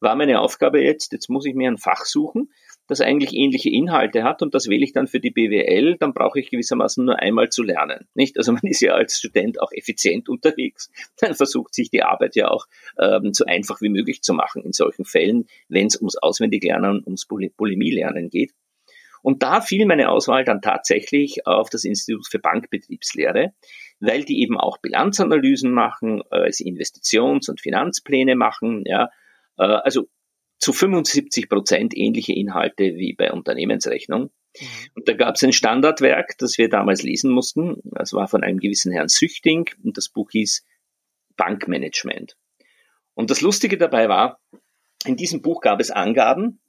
war 0.00 0.14
meine 0.14 0.40
Aufgabe 0.40 0.80
jetzt, 0.80 1.12
jetzt 1.12 1.28
muss 1.28 1.44
ich 1.44 1.54
mir 1.54 1.68
ein 1.68 1.78
Fach 1.78 2.04
suchen, 2.04 2.52
das 2.88 3.02
eigentlich 3.02 3.34
ähnliche 3.34 3.70
Inhalte 3.70 4.24
hat 4.24 4.42
und 4.42 4.54
das 4.54 4.68
wähle 4.68 4.82
ich 4.82 4.92
dann 4.92 5.06
für 5.06 5.20
die 5.20 5.30
BWL, 5.30 5.96
dann 5.98 6.14
brauche 6.14 6.40
ich 6.40 6.50
gewissermaßen 6.50 7.04
nur 7.04 7.18
einmal 7.18 7.50
zu 7.50 7.62
lernen. 7.62 8.08
Nicht? 8.14 8.38
Also 8.38 8.52
man 8.52 8.62
ist 8.64 8.80
ja 8.80 8.94
als 8.94 9.18
Student 9.18 9.60
auch 9.60 9.70
effizient 9.72 10.28
unterwegs. 10.28 10.90
Dann 11.18 11.34
versucht 11.34 11.74
sich 11.74 11.90
die 11.90 12.02
Arbeit 12.02 12.34
ja 12.34 12.48
auch 12.48 12.66
ähm, 12.98 13.34
so 13.34 13.44
einfach 13.44 13.80
wie 13.82 13.90
möglich 13.90 14.22
zu 14.22 14.32
machen 14.32 14.62
in 14.64 14.72
solchen 14.72 15.04
Fällen, 15.04 15.46
wenn 15.68 15.86
es 15.86 15.96
ums 15.96 16.16
Auswendiglernen, 16.16 17.02
ums 17.04 17.26
Bulimie-Lernen 17.26 18.30
geht. 18.30 18.52
Und 19.20 19.42
da 19.42 19.60
fiel 19.60 19.84
meine 19.84 20.08
Auswahl 20.10 20.44
dann 20.44 20.62
tatsächlich 20.62 21.46
auf 21.46 21.68
das 21.68 21.84
Institut 21.84 22.26
für 22.28 22.38
Bankbetriebslehre, 22.38 23.52
weil 24.00 24.24
die 24.24 24.40
eben 24.40 24.58
auch 24.58 24.78
Bilanzanalysen 24.78 25.72
machen, 25.72 26.22
äh, 26.30 26.50
Investitions- 26.50 27.50
und 27.50 27.60
Finanzpläne 27.60 28.36
machen, 28.36 28.84
ja, 28.86 29.10
äh, 29.58 29.64
also 29.64 30.08
zu 30.58 30.72
75 30.72 31.48
Prozent 31.48 31.96
ähnliche 31.96 32.32
Inhalte 32.32 32.96
wie 32.96 33.14
bei 33.14 33.32
Unternehmensrechnung. 33.32 34.30
Mhm. 34.58 34.66
Und 34.94 35.08
da 35.08 35.14
gab 35.14 35.36
es 35.36 35.42
ein 35.42 35.52
Standardwerk, 35.52 36.36
das 36.38 36.58
wir 36.58 36.68
damals 36.68 37.02
lesen 37.02 37.30
mussten. 37.30 37.80
Das 37.84 38.12
war 38.12 38.28
von 38.28 38.42
einem 38.42 38.58
gewissen 38.58 38.92
Herrn 38.92 39.08
Süchting 39.08 39.70
und 39.82 39.96
das 39.96 40.08
Buch 40.08 40.30
hieß 40.30 40.64
Bankmanagement. 41.36 42.36
Und 43.14 43.30
das 43.30 43.40
Lustige 43.40 43.78
dabei 43.78 44.08
war, 44.08 44.40
in 45.04 45.16
diesem 45.16 45.42
Buch 45.42 45.60
gab 45.60 45.80
es 45.80 45.90
Angaben 45.90 46.60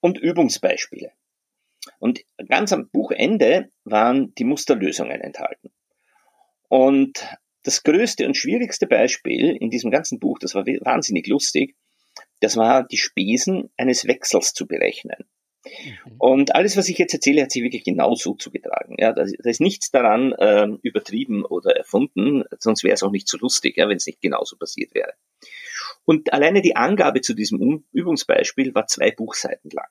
und 0.00 0.18
Übungsbeispiele. 0.18 1.12
Und 1.98 2.20
ganz 2.48 2.72
am 2.72 2.88
Buchende 2.88 3.70
waren 3.84 4.34
die 4.34 4.44
Musterlösungen 4.44 5.20
enthalten. 5.20 5.70
Und 6.68 7.26
das 7.62 7.82
größte 7.82 8.26
und 8.26 8.36
schwierigste 8.36 8.86
Beispiel 8.86 9.56
in 9.56 9.70
diesem 9.70 9.90
ganzen 9.90 10.18
Buch, 10.18 10.38
das 10.38 10.54
war 10.54 10.66
wahnsinnig 10.66 11.26
lustig, 11.26 11.74
das 12.40 12.56
war 12.56 12.86
die 12.86 12.98
Spesen 12.98 13.70
eines 13.76 14.06
Wechsels 14.06 14.52
zu 14.52 14.66
berechnen. 14.66 15.24
Mhm. 15.64 16.14
Und 16.18 16.54
alles, 16.54 16.76
was 16.76 16.88
ich 16.88 16.98
jetzt 16.98 17.14
erzähle, 17.14 17.42
hat 17.42 17.50
sich 17.50 17.62
wirklich 17.62 17.84
genau 17.84 18.14
so 18.14 18.34
zugetragen. 18.34 18.96
Ja, 18.98 19.12
da, 19.12 19.24
da 19.24 19.50
ist 19.50 19.60
nichts 19.60 19.90
daran 19.90 20.32
äh, 20.32 20.68
übertrieben 20.82 21.44
oder 21.44 21.76
erfunden, 21.76 22.44
sonst 22.58 22.84
wäre 22.84 22.94
es 22.94 23.02
auch 23.02 23.10
nicht 23.10 23.28
so 23.28 23.38
lustig, 23.38 23.76
ja, 23.76 23.88
wenn 23.88 23.96
es 23.96 24.06
nicht 24.06 24.20
genauso 24.20 24.56
passiert 24.56 24.94
wäre. 24.94 25.12
Und 26.04 26.32
alleine 26.32 26.62
die 26.62 26.76
Angabe 26.76 27.20
zu 27.20 27.34
diesem 27.34 27.84
Übungsbeispiel 27.92 28.74
war 28.74 28.86
zwei 28.86 29.10
Buchseiten 29.10 29.70
lang. 29.70 29.88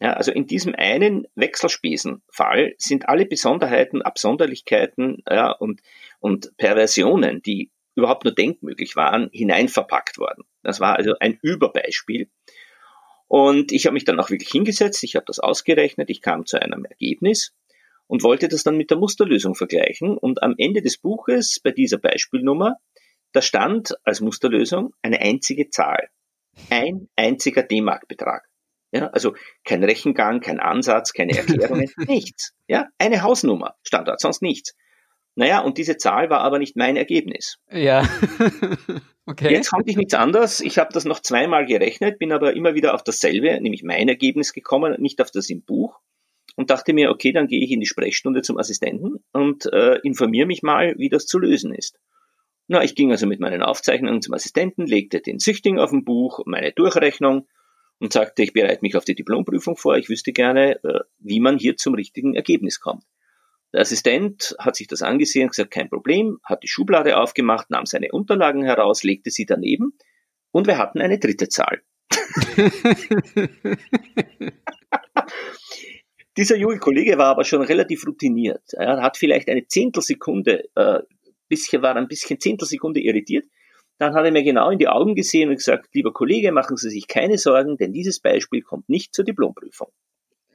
Ja, 0.00 0.12
also 0.12 0.30
in 0.30 0.46
diesem 0.46 0.74
einen 0.76 1.26
Wechselspesenfall 1.34 2.74
sind 2.78 3.08
alle 3.08 3.26
Besonderheiten, 3.26 4.02
Absonderlichkeiten 4.02 5.24
ja, 5.28 5.50
und, 5.50 5.80
und 6.20 6.56
Perversionen, 6.56 7.42
die 7.42 7.70
überhaupt 7.98 8.24
nur 8.24 8.34
denkmöglich 8.34 8.96
waren, 8.96 9.28
hineinverpackt 9.32 10.18
worden. 10.18 10.44
Das 10.62 10.80
war 10.80 10.96
also 10.96 11.14
ein 11.20 11.38
Überbeispiel. 11.42 12.30
Und 13.26 13.72
ich 13.72 13.86
habe 13.86 13.94
mich 13.94 14.04
dann 14.04 14.20
auch 14.20 14.30
wirklich 14.30 14.48
hingesetzt, 14.48 15.02
ich 15.02 15.16
habe 15.16 15.26
das 15.26 15.38
ausgerechnet, 15.38 16.08
ich 16.08 16.22
kam 16.22 16.46
zu 16.46 16.62
einem 16.62 16.84
Ergebnis 16.84 17.54
und 18.06 18.22
wollte 18.22 18.48
das 18.48 18.62
dann 18.62 18.76
mit 18.76 18.90
der 18.90 18.96
Musterlösung 18.96 19.54
vergleichen. 19.54 20.16
Und 20.16 20.42
am 20.42 20.54
Ende 20.56 20.80
des 20.80 20.96
Buches, 20.96 21.60
bei 21.62 21.72
dieser 21.72 21.98
Beispielnummer, 21.98 22.76
da 23.32 23.42
stand 23.42 23.94
als 24.04 24.20
Musterlösung 24.20 24.94
eine 25.02 25.20
einzige 25.20 25.68
Zahl. 25.68 26.08
Ein 26.70 27.08
einziger 27.16 27.62
D-Mark-Betrag. 27.62 28.48
Ja, 28.92 29.08
also 29.08 29.34
kein 29.64 29.84
Rechengang, 29.84 30.40
kein 30.40 30.60
Ansatz, 30.60 31.12
keine 31.12 31.32
Erklärungen, 31.36 31.90
nichts. 32.06 32.54
Ja, 32.68 32.86
eine 32.96 33.22
Hausnummer 33.22 33.74
stand 33.82 34.08
dort, 34.08 34.20
sonst 34.20 34.40
nichts. 34.40 34.74
Naja, 35.38 35.60
und 35.60 35.78
diese 35.78 35.96
Zahl 35.96 36.30
war 36.30 36.40
aber 36.40 36.58
nicht 36.58 36.74
mein 36.74 36.96
Ergebnis. 36.96 37.60
Ja. 37.70 38.02
okay. 39.26 39.52
Jetzt 39.52 39.70
konnte 39.70 39.88
ich 39.88 39.96
nichts 39.96 40.14
anderes. 40.14 40.60
Ich 40.60 40.78
habe 40.78 40.92
das 40.92 41.04
noch 41.04 41.20
zweimal 41.20 41.64
gerechnet, 41.64 42.18
bin 42.18 42.32
aber 42.32 42.56
immer 42.56 42.74
wieder 42.74 42.92
auf 42.92 43.04
dasselbe, 43.04 43.60
nämlich 43.60 43.84
mein 43.84 44.08
Ergebnis 44.08 44.52
gekommen, 44.52 45.00
nicht 45.00 45.22
auf 45.22 45.30
das 45.30 45.48
im 45.48 45.62
Buch. 45.62 46.00
Und 46.56 46.70
dachte 46.70 46.92
mir, 46.92 47.10
okay, 47.10 47.30
dann 47.30 47.46
gehe 47.46 47.62
ich 47.62 47.70
in 47.70 47.78
die 47.78 47.86
Sprechstunde 47.86 48.42
zum 48.42 48.58
Assistenten 48.58 49.22
und 49.30 49.72
äh, 49.72 50.00
informiere 50.02 50.48
mich 50.48 50.64
mal, 50.64 50.96
wie 50.98 51.08
das 51.08 51.26
zu 51.26 51.38
lösen 51.38 51.72
ist. 51.72 52.00
Na, 52.66 52.82
ich 52.82 52.96
ging 52.96 53.12
also 53.12 53.28
mit 53.28 53.38
meinen 53.38 53.62
Aufzeichnungen 53.62 54.20
zum 54.22 54.34
Assistenten, 54.34 54.88
legte 54.88 55.20
den 55.20 55.38
Süchting 55.38 55.78
auf 55.78 55.90
dem 55.90 56.02
Buch, 56.02 56.40
meine 56.46 56.72
Durchrechnung 56.72 57.46
und 58.00 58.12
sagte, 58.12 58.42
ich 58.42 58.54
bereite 58.54 58.82
mich 58.82 58.96
auf 58.96 59.04
die 59.04 59.14
Diplomprüfung 59.14 59.76
vor, 59.76 59.96
ich 59.96 60.08
wüsste 60.08 60.32
gerne, 60.32 60.82
äh, 60.82 60.98
wie 61.20 61.38
man 61.38 61.58
hier 61.58 61.76
zum 61.76 61.94
richtigen 61.94 62.34
Ergebnis 62.34 62.80
kommt. 62.80 63.04
Der 63.72 63.80
Assistent 63.82 64.56
hat 64.58 64.76
sich 64.76 64.86
das 64.86 65.02
angesehen 65.02 65.44
und 65.44 65.50
gesagt, 65.50 65.70
kein 65.70 65.90
Problem, 65.90 66.38
hat 66.42 66.62
die 66.62 66.68
Schublade 66.68 67.18
aufgemacht, 67.18 67.70
nahm 67.70 67.86
seine 67.86 68.12
Unterlagen 68.12 68.64
heraus, 68.64 69.02
legte 69.02 69.30
sie 69.30 69.44
daneben 69.46 69.92
und 70.52 70.66
wir 70.66 70.78
hatten 70.78 71.00
eine 71.00 71.18
dritte 71.18 71.48
Zahl. 71.48 71.82
Dieser 76.38 76.56
junge 76.56 76.78
Kollege 76.78 77.18
war 77.18 77.26
aber 77.26 77.44
schon 77.44 77.62
relativ 77.62 78.06
routiniert. 78.06 78.62
Er 78.72 79.02
hat 79.02 79.16
vielleicht 79.16 79.48
eine 79.48 79.66
Zehntelsekunde, 79.66 80.68
äh, 80.76 81.00
bisschen, 81.48 81.82
war 81.82 81.96
ein 81.96 82.08
bisschen 82.08 82.38
Zehntelsekunde 82.38 83.00
irritiert. 83.00 83.44
Dann 83.98 84.14
hat 84.14 84.24
er 84.24 84.30
mir 84.30 84.44
genau 84.44 84.70
in 84.70 84.78
die 84.78 84.86
Augen 84.86 85.16
gesehen 85.16 85.48
und 85.48 85.56
gesagt, 85.56 85.88
lieber 85.92 86.12
Kollege, 86.12 86.52
machen 86.52 86.76
Sie 86.76 86.90
sich 86.90 87.08
keine 87.08 87.36
Sorgen, 87.36 87.76
denn 87.76 87.92
dieses 87.92 88.20
Beispiel 88.20 88.62
kommt 88.62 88.88
nicht 88.88 89.12
zur 89.12 89.24
Diplomprüfung. 89.24 89.88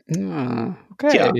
Ja, 0.07 0.77
okay. 0.91 1.09
Tja, 1.09 1.33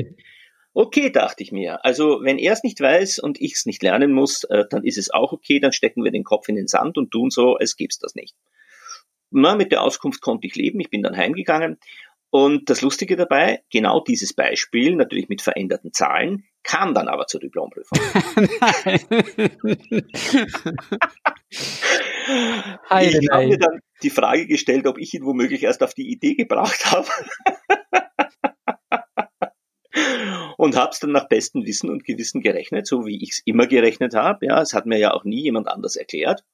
Okay, 0.74 1.12
dachte 1.12 1.44
ich 1.44 1.52
mir. 1.52 1.86
Also 1.86 2.22
wenn 2.24 2.40
er 2.40 2.54
es 2.54 2.64
nicht 2.64 2.80
weiß 2.80 3.20
und 3.20 3.40
ich 3.40 3.54
es 3.54 3.66
nicht 3.66 3.84
lernen 3.84 4.12
muss, 4.12 4.44
äh, 4.46 4.66
dann 4.70 4.84
ist 4.84 4.98
es 4.98 5.12
auch 5.12 5.32
okay, 5.32 5.60
dann 5.60 5.72
stecken 5.72 6.04
wir 6.04 6.12
den 6.12 6.24
Kopf 6.24 6.50
in 6.50 6.56
den 6.56 6.68
Sand 6.68 6.98
und 6.98 7.12
tun 7.12 7.30
so, 7.30 7.56
als 7.56 7.76
gibt's 7.76 8.00
das 8.00 8.16
nicht. 8.16 8.36
Na, 9.30 9.56
mit 9.56 9.72
der 9.72 9.82
Auskunft 9.82 10.22
konnte 10.22 10.48
ich 10.48 10.56
leben, 10.56 10.80
ich 10.80 10.90
bin 10.90 11.04
dann 11.04 11.18
heimgegangen. 11.18 11.78
Und 12.30 12.70
das 12.72 12.82
Lustige 12.82 13.16
dabei, 13.16 13.62
genau 13.72 14.00
dieses 14.00 14.34
Beispiel, 14.34 14.96
natürlich 14.96 15.30
mit 15.30 15.44
veränderten 15.44 15.94
Zahlen, 15.94 16.46
kam 16.64 16.96
dann 16.96 17.08
aber 17.08 17.28
zur 17.28 17.40
Diplomprüfung. 17.40 18.00
ich 23.02 23.30
habe 23.32 23.48
mir 23.48 23.58
dann 23.58 23.80
die 24.02 24.10
Frage 24.10 24.48
gestellt, 24.48 24.88
ob 24.88 24.98
ich 24.98 25.14
ihn 25.14 25.26
womöglich 25.26 25.64
erst 25.64 25.84
auf 25.84 25.94
die 25.94 26.12
Idee 26.12 26.36
gebracht 26.36 26.92
habe. 26.92 27.08
und 30.64 30.78
habe 30.78 30.92
es 30.94 31.00
dann 31.02 31.12
nach 31.12 31.28
bestem 31.28 31.66
Wissen 31.66 31.90
und 31.90 32.06
Gewissen 32.06 32.40
gerechnet, 32.40 32.88
so 32.88 33.06
wie 33.06 33.22
ich 33.22 33.32
es 33.32 33.42
immer 33.44 33.68
gerechnet 33.68 34.16
habe. 34.16 34.46
Ja, 34.46 34.62
es 34.62 34.74
hat 34.74 34.86
mir 34.86 34.98
ja 34.98 35.12
auch 35.12 35.26
nie 35.26 35.42
jemand 35.42 35.68
anders 35.68 35.98
erklärt. 35.98 36.46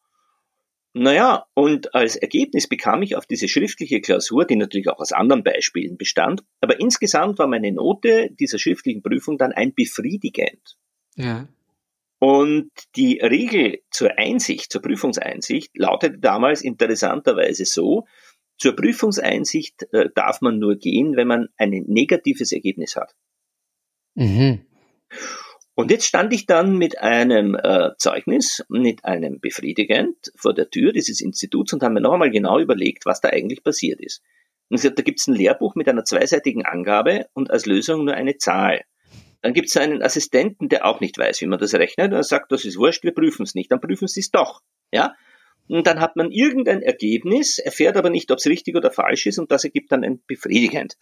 Naja, 0.93 1.45
und 1.53 1.93
als 1.93 2.15
Ergebnis 2.15 2.67
bekam 2.67 3.03
ich 3.03 3.15
auf 3.15 3.27
diese 3.27 3.47
schriftliche 3.47 4.01
Klausur, 4.01 4.45
die 4.45 4.55
natürlich 4.55 4.89
auch 4.89 4.97
aus 4.97 5.11
anderen 5.11 5.43
Beispielen 5.43 5.95
bestand, 5.95 6.43
aber 6.59 6.79
insgesamt 6.79 7.37
war 7.37 7.45
meine 7.45 7.71
Note 7.71 8.31
dieser 8.31 8.57
schriftlichen 8.57 9.03
Prüfung 9.03 9.37
dann 9.37 9.51
ein 9.51 9.75
befriedigend. 9.75 10.79
Ja. 11.15 11.47
Und 12.17 12.71
die 12.95 13.19
Regel 13.19 13.81
zur 13.91 14.17
Einsicht, 14.17 14.71
zur 14.71 14.81
Prüfungseinsicht, 14.81 15.77
lautete 15.77 16.17
damals 16.17 16.63
interessanterweise 16.63 17.65
so, 17.65 18.07
zur 18.57 18.75
Prüfungseinsicht 18.75 19.85
äh, 19.93 20.09
darf 20.15 20.41
man 20.41 20.57
nur 20.57 20.77
gehen, 20.77 21.15
wenn 21.15 21.27
man 21.27 21.49
ein 21.57 21.69
negatives 21.87 22.51
Ergebnis 22.51 22.95
hat. 22.95 23.13
Mhm. 24.19 24.59
Und 25.75 25.91
jetzt 25.91 26.05
stand 26.05 26.33
ich 26.33 26.45
dann 26.45 26.77
mit 26.77 26.99
einem 26.99 27.55
äh, 27.55 27.91
Zeugnis, 27.97 28.65
mit 28.67 29.05
einem 29.05 29.39
Befriedigend 29.39 30.17
vor 30.35 30.53
der 30.53 30.69
Tür 30.69 30.91
dieses 30.91 31.21
Instituts 31.21 31.71
und 31.71 31.81
haben 31.81 31.93
mir 31.93 32.01
noch 32.01 32.11
einmal 32.11 32.31
genau 32.31 32.59
überlegt, 32.59 33.05
was 33.05 33.21
da 33.21 33.29
eigentlich 33.29 33.63
passiert 33.63 34.01
ist. 34.01 34.21
Und 34.67 34.75
gesagt, 34.75 34.99
da 34.99 35.03
gibt 35.03 35.21
es 35.21 35.27
ein 35.27 35.35
Lehrbuch 35.35 35.75
mit 35.75 35.87
einer 35.87 36.03
zweiseitigen 36.03 36.65
Angabe 36.65 37.27
und 37.33 37.49
als 37.49 37.65
Lösung 37.65 38.03
nur 38.03 38.13
eine 38.13 38.35
Zahl. 38.35 38.81
Dann 39.41 39.53
gibt 39.53 39.69
es 39.69 39.77
einen 39.77 40.03
Assistenten, 40.03 40.67
der 40.67 40.85
auch 40.85 40.99
nicht 40.99 41.17
weiß, 41.17 41.39
wie 41.39 41.47
man 41.47 41.59
das 41.59 41.73
rechnet, 41.73 42.07
und 42.07 42.17
er 42.17 42.23
sagt, 42.23 42.51
das 42.51 42.65
ist 42.65 42.77
wurscht, 42.77 43.05
wir 43.05 43.13
prüfen 43.13 43.43
es 43.43 43.55
nicht. 43.55 43.71
Dann 43.71 43.79
prüfen 43.79 44.09
sie 44.09 44.19
es 44.19 44.31
doch. 44.31 44.61
Ja? 44.91 45.15
Und 45.69 45.87
dann 45.87 46.01
hat 46.01 46.17
man 46.17 46.29
irgendein 46.29 46.81
Ergebnis, 46.81 47.57
erfährt 47.57 47.95
aber 47.95 48.09
nicht, 48.09 48.29
ob 48.31 48.39
es 48.39 48.47
richtig 48.47 48.75
oder 48.75 48.91
falsch 48.91 49.27
ist, 49.27 49.39
und 49.39 49.49
das 49.49 49.63
ergibt 49.63 49.93
dann 49.93 50.03
ein 50.03 50.21
befriedigend. 50.27 50.97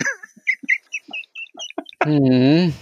Mhm. 2.06 2.74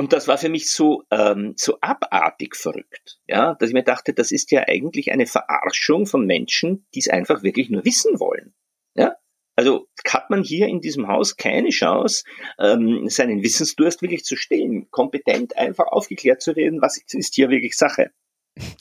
Und 0.00 0.14
das 0.14 0.28
war 0.28 0.38
für 0.38 0.48
mich 0.48 0.70
so, 0.70 1.02
ähm, 1.10 1.52
so 1.58 1.76
abartig 1.82 2.56
verrückt, 2.56 3.20
ja, 3.26 3.54
dass 3.56 3.68
ich 3.68 3.74
mir 3.74 3.82
dachte, 3.82 4.14
das 4.14 4.32
ist 4.32 4.50
ja 4.50 4.64
eigentlich 4.66 5.12
eine 5.12 5.26
Verarschung 5.26 6.06
von 6.06 6.24
Menschen, 6.24 6.86
die 6.94 7.00
es 7.00 7.08
einfach 7.08 7.42
wirklich 7.42 7.68
nur 7.68 7.84
wissen 7.84 8.18
wollen. 8.18 8.54
Ja? 8.94 9.16
Also 9.56 9.88
hat 10.08 10.30
man 10.30 10.42
hier 10.42 10.68
in 10.68 10.80
diesem 10.80 11.06
Haus 11.06 11.36
keine 11.36 11.68
Chance, 11.68 12.24
ähm, 12.58 13.10
seinen 13.10 13.42
Wissensdurst 13.42 14.00
wirklich 14.00 14.24
zu 14.24 14.36
stillen, 14.36 14.90
kompetent 14.90 15.58
einfach 15.58 15.88
aufgeklärt 15.88 16.40
zu 16.40 16.52
reden, 16.52 16.80
was 16.80 16.96
ist 16.96 17.34
hier 17.34 17.50
wirklich 17.50 17.76
Sache. 17.76 18.10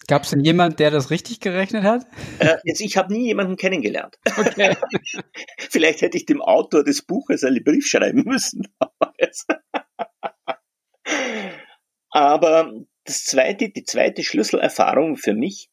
Gab 0.07 0.23
es 0.23 0.29
denn 0.29 0.45
jemand, 0.45 0.79
der 0.79 0.89
das 0.89 1.11
richtig 1.11 1.41
gerechnet 1.41 1.83
hat? 1.83 2.07
Äh, 2.39 2.59
jetzt, 2.63 2.79
ich 2.79 2.95
habe 2.95 3.11
nie 3.11 3.25
jemanden 3.25 3.57
kennengelernt. 3.57 4.17
Okay. 4.37 4.77
Vielleicht 5.69 6.01
hätte 6.01 6.15
ich 6.15 6.25
dem 6.25 6.41
Autor 6.41 6.85
des 6.85 7.01
Buches 7.01 7.43
einen 7.43 7.61
Brief 7.61 7.85
schreiben 7.87 8.23
müssen. 8.25 8.69
Aber 12.09 12.73
das 13.05 13.25
zweite, 13.25 13.69
die 13.69 13.83
zweite 13.83 14.23
Schlüsselerfahrung 14.23 15.17
für 15.17 15.33
mich 15.33 15.69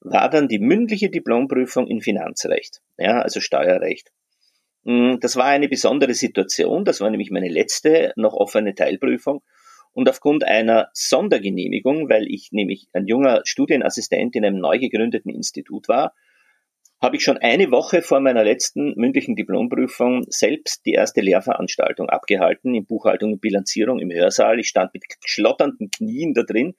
war 0.00 0.30
dann 0.30 0.48
die 0.48 0.58
mündliche 0.58 1.10
Diplomprüfung 1.10 1.88
in 1.88 2.00
Finanzrecht, 2.00 2.80
ja, 2.98 3.20
also 3.20 3.40
Steuerrecht. 3.40 4.12
Hm, 4.84 5.18
das 5.20 5.36
war 5.36 5.46
eine 5.46 5.68
besondere 5.68 6.14
Situation, 6.14 6.84
das 6.84 7.00
war 7.00 7.10
nämlich 7.10 7.30
meine 7.30 7.48
letzte 7.48 8.12
noch 8.16 8.34
offene 8.34 8.74
Teilprüfung. 8.74 9.42
Und 9.92 10.08
aufgrund 10.08 10.44
einer 10.44 10.90
Sondergenehmigung, 10.92 12.08
weil 12.08 12.26
ich 12.28 12.52
nämlich 12.52 12.88
ein 12.92 13.06
junger 13.06 13.40
Studienassistent 13.44 14.36
in 14.36 14.44
einem 14.44 14.60
neu 14.60 14.78
gegründeten 14.78 15.30
Institut 15.30 15.88
war, 15.88 16.14
habe 17.00 17.16
ich 17.16 17.22
schon 17.22 17.38
eine 17.38 17.70
Woche 17.70 18.02
vor 18.02 18.20
meiner 18.20 18.42
letzten 18.42 18.94
mündlichen 18.96 19.36
Diplomprüfung 19.36 20.24
selbst 20.28 20.84
die 20.84 20.92
erste 20.92 21.20
Lehrveranstaltung 21.20 22.08
abgehalten 22.08 22.74
in 22.74 22.86
Buchhaltung 22.86 23.34
und 23.34 23.40
Bilanzierung 23.40 24.00
im 24.00 24.10
Hörsaal. 24.10 24.58
Ich 24.58 24.68
stand 24.68 24.94
mit 24.94 25.04
schlotternden 25.24 25.90
Knien 25.90 26.34
da 26.34 26.42
drin 26.42 26.74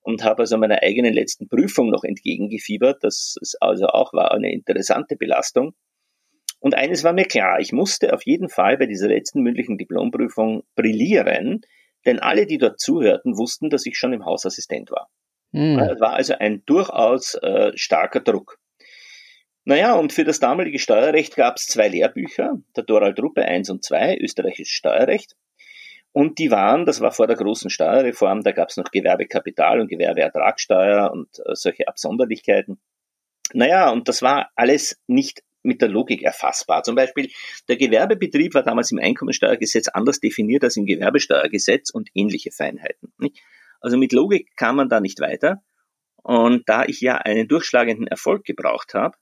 und 0.00 0.22
habe 0.22 0.42
also 0.42 0.56
meiner 0.58 0.82
eigenen 0.82 1.12
letzten 1.12 1.48
Prüfung 1.48 1.90
noch 1.90 2.04
entgegengefiebert. 2.04 3.02
Das 3.02 3.34
ist 3.40 3.56
also 3.60 3.88
auch 3.88 4.12
war 4.12 4.32
eine 4.32 4.52
interessante 4.52 5.16
Belastung. 5.16 5.74
Und 6.60 6.74
eines 6.74 7.02
war 7.02 7.12
mir 7.12 7.26
klar, 7.26 7.60
ich 7.60 7.72
musste 7.72 8.12
auf 8.12 8.24
jeden 8.24 8.48
Fall 8.48 8.78
bei 8.78 8.86
dieser 8.86 9.08
letzten 9.08 9.42
mündlichen 9.42 9.76
Diplomprüfung 9.76 10.62
brillieren, 10.76 11.60
denn 12.06 12.20
alle, 12.20 12.46
die 12.46 12.58
dort 12.58 12.80
zuhörten, 12.80 13.36
wussten, 13.36 13.70
dass 13.70 13.86
ich 13.86 13.96
schon 13.96 14.12
im 14.12 14.24
Hausassistent 14.24 14.90
war. 14.90 15.08
Mhm. 15.52 15.78
Es 15.78 16.00
war 16.00 16.14
also 16.14 16.34
ein 16.34 16.62
durchaus 16.64 17.34
äh, 17.34 17.72
starker 17.74 18.20
Druck. 18.20 18.58
Naja, 19.68 19.96
und 19.96 20.14
für 20.14 20.24
das 20.24 20.40
damalige 20.40 20.78
Steuerrecht 20.78 21.36
gab 21.36 21.56
es 21.56 21.66
zwei 21.66 21.88
Lehrbücher, 21.88 22.58
der 22.74 22.84
Dorald 22.84 23.20
Ruppe 23.20 23.44
1 23.44 23.68
und 23.68 23.84
2, 23.84 24.16
österreichisches 24.16 24.72
Steuerrecht. 24.72 25.36
Und 26.12 26.38
die 26.38 26.50
waren, 26.50 26.86
das 26.86 27.02
war 27.02 27.12
vor 27.12 27.26
der 27.26 27.36
großen 27.36 27.68
Steuerreform, 27.68 28.42
da 28.42 28.52
gab 28.52 28.70
es 28.70 28.78
noch 28.78 28.90
Gewerbekapital 28.90 29.82
und 29.82 29.88
Gewerbeertragssteuer 29.88 31.10
und 31.12 31.28
äh, 31.40 31.54
solche 31.54 31.86
Absonderlichkeiten. 31.86 32.80
Naja, 33.52 33.90
und 33.90 34.08
das 34.08 34.22
war 34.22 34.48
alles 34.54 35.02
nicht 35.06 35.42
mit 35.62 35.82
der 35.82 35.90
Logik 35.90 36.22
erfassbar. 36.22 36.82
Zum 36.82 36.94
Beispiel, 36.94 37.28
der 37.68 37.76
Gewerbebetrieb 37.76 38.54
war 38.54 38.62
damals 38.62 38.90
im 38.90 38.98
Einkommensteuergesetz 38.98 39.88
anders 39.88 40.18
definiert 40.18 40.64
als 40.64 40.78
im 40.78 40.86
Gewerbesteuergesetz 40.86 41.90
und 41.90 42.08
ähnliche 42.14 42.52
Feinheiten. 42.52 43.12
Also 43.82 43.98
mit 43.98 44.14
Logik 44.14 44.56
kam 44.56 44.76
man 44.76 44.88
da 44.88 45.00
nicht 45.00 45.20
weiter. 45.20 45.62
Und 46.22 46.66
da 46.70 46.86
ich 46.86 47.02
ja 47.02 47.16
einen 47.16 47.48
durchschlagenden 47.48 48.06
Erfolg 48.06 48.44
gebraucht 48.44 48.94
habe, 48.94 49.18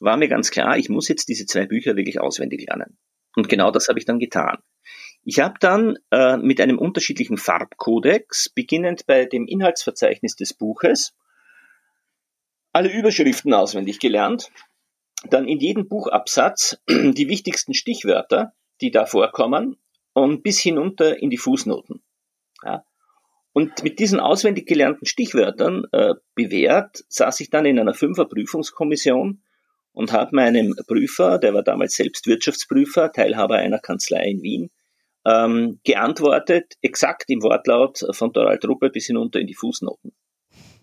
war 0.00 0.16
mir 0.16 0.28
ganz 0.28 0.50
klar, 0.50 0.78
ich 0.78 0.88
muss 0.88 1.08
jetzt 1.08 1.28
diese 1.28 1.46
zwei 1.46 1.66
Bücher 1.66 1.96
wirklich 1.96 2.20
auswendig 2.20 2.66
lernen. 2.66 2.98
Und 3.36 3.48
genau 3.48 3.70
das 3.70 3.88
habe 3.88 3.98
ich 3.98 4.04
dann 4.04 4.18
getan. 4.18 4.58
Ich 5.24 5.40
habe 5.40 5.54
dann 5.60 5.98
äh, 6.10 6.36
mit 6.36 6.60
einem 6.60 6.78
unterschiedlichen 6.78 7.36
Farbkodex, 7.36 8.48
beginnend 8.48 9.06
bei 9.06 9.26
dem 9.26 9.46
Inhaltsverzeichnis 9.46 10.36
des 10.36 10.54
Buches, 10.54 11.14
alle 12.72 12.92
Überschriften 12.92 13.52
auswendig 13.54 13.98
gelernt, 13.98 14.50
dann 15.30 15.48
in 15.48 15.58
jedem 15.58 15.88
Buchabsatz 15.88 16.80
die 16.88 17.28
wichtigsten 17.28 17.74
Stichwörter, 17.74 18.54
die 18.80 18.90
da 18.90 19.06
vorkommen, 19.06 19.76
und 20.12 20.42
bis 20.42 20.60
hinunter 20.60 21.20
in 21.20 21.30
die 21.30 21.36
Fußnoten. 21.36 22.02
Ja. 22.64 22.84
Und 23.52 23.82
mit 23.82 23.98
diesen 23.98 24.20
auswendig 24.20 24.66
gelernten 24.66 25.06
Stichwörtern 25.06 25.84
äh, 25.92 26.14
bewährt 26.34 27.04
saß 27.08 27.40
ich 27.40 27.50
dann 27.50 27.66
in 27.66 27.78
einer 27.78 27.94
Fünferprüfungskommission 27.94 29.42
und 29.98 30.12
habe 30.12 30.36
meinem 30.36 30.76
Prüfer, 30.86 31.38
der 31.38 31.54
war 31.54 31.64
damals 31.64 31.94
selbst 31.94 32.28
Wirtschaftsprüfer, 32.28 33.10
Teilhaber 33.10 33.56
einer 33.56 33.80
Kanzlei 33.80 34.30
in 34.30 34.42
Wien, 34.42 34.70
ähm, 35.26 35.80
geantwortet, 35.82 36.74
exakt 36.82 37.24
im 37.30 37.42
Wortlaut 37.42 38.06
von 38.12 38.32
Dorald 38.32 38.64
Ruppe 38.64 38.90
bis 38.90 39.06
hinunter 39.06 39.40
in 39.40 39.48
die 39.48 39.56
Fußnoten. 39.56 40.12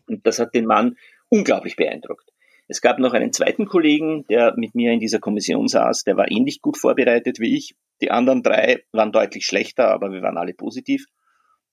Und 0.09 0.27
das 0.27 0.39
hat 0.39 0.53
den 0.53 0.65
Mann 0.65 0.97
unglaublich 1.29 1.77
beeindruckt. 1.77 2.29
Es 2.67 2.81
gab 2.81 2.99
noch 2.99 3.13
einen 3.13 3.31
zweiten 3.31 3.67
Kollegen, 3.67 4.25
der 4.27 4.53
mit 4.57 4.75
mir 4.75 4.91
in 4.91 4.99
dieser 4.99 5.19
Kommission 5.19 5.69
saß, 5.69 6.03
der 6.03 6.17
war 6.17 6.29
ähnlich 6.29 6.61
gut 6.61 6.77
vorbereitet 6.77 7.39
wie 7.39 7.55
ich. 7.55 7.73
Die 8.01 8.11
anderen 8.11 8.43
drei 8.43 8.83
waren 8.91 9.13
deutlich 9.13 9.45
schlechter, 9.45 9.91
aber 9.91 10.11
wir 10.11 10.23
waren 10.23 10.37
alle 10.37 10.53
positiv. 10.53 11.05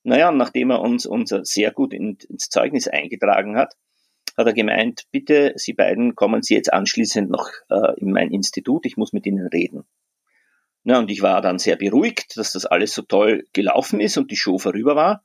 Naja, 0.05 0.31
nachdem 0.31 0.71
er 0.71 0.81
uns 0.81 1.07
unser 1.07 1.45
sehr 1.45 1.73
gut 1.73 1.93
ins 1.93 2.51
Zeugnis 2.51 2.87
eingetragen 2.87 3.57
hat, 3.57 3.75
hat 4.37 4.47
er 4.47 4.53
gemeint, 4.53 5.05
bitte, 5.11 5.53
Sie 5.57 5.73
beiden 5.73 6.15
kommen 6.15 6.43
Sie 6.43 6.55
jetzt 6.55 6.73
anschließend 6.73 7.31
noch 7.31 7.49
äh, 7.71 7.99
in 8.01 8.13
mein 8.13 8.31
Institut, 8.31 8.87
ich 8.87 8.97
muss 8.97 9.13
mit 9.13 9.27
Ihnen 9.27 9.47
reden. 9.47 9.85
Na, 10.85 10.99
und 10.99 11.11
ich 11.11 11.23
war 11.23 11.41
dann 11.43 11.59
sehr 11.59 11.77
beruhigt, 11.77 12.37
dass 12.37 12.53
das 12.53 12.67
alles 12.67 12.93
so 12.93 13.03
toll 13.03 13.47
gelaufen 13.53 14.01
ist 14.01 14.17
und 14.17 14.31
die 14.31 14.37
Show 14.37 14.59
vorüber 14.59 14.97
war. 14.97 15.25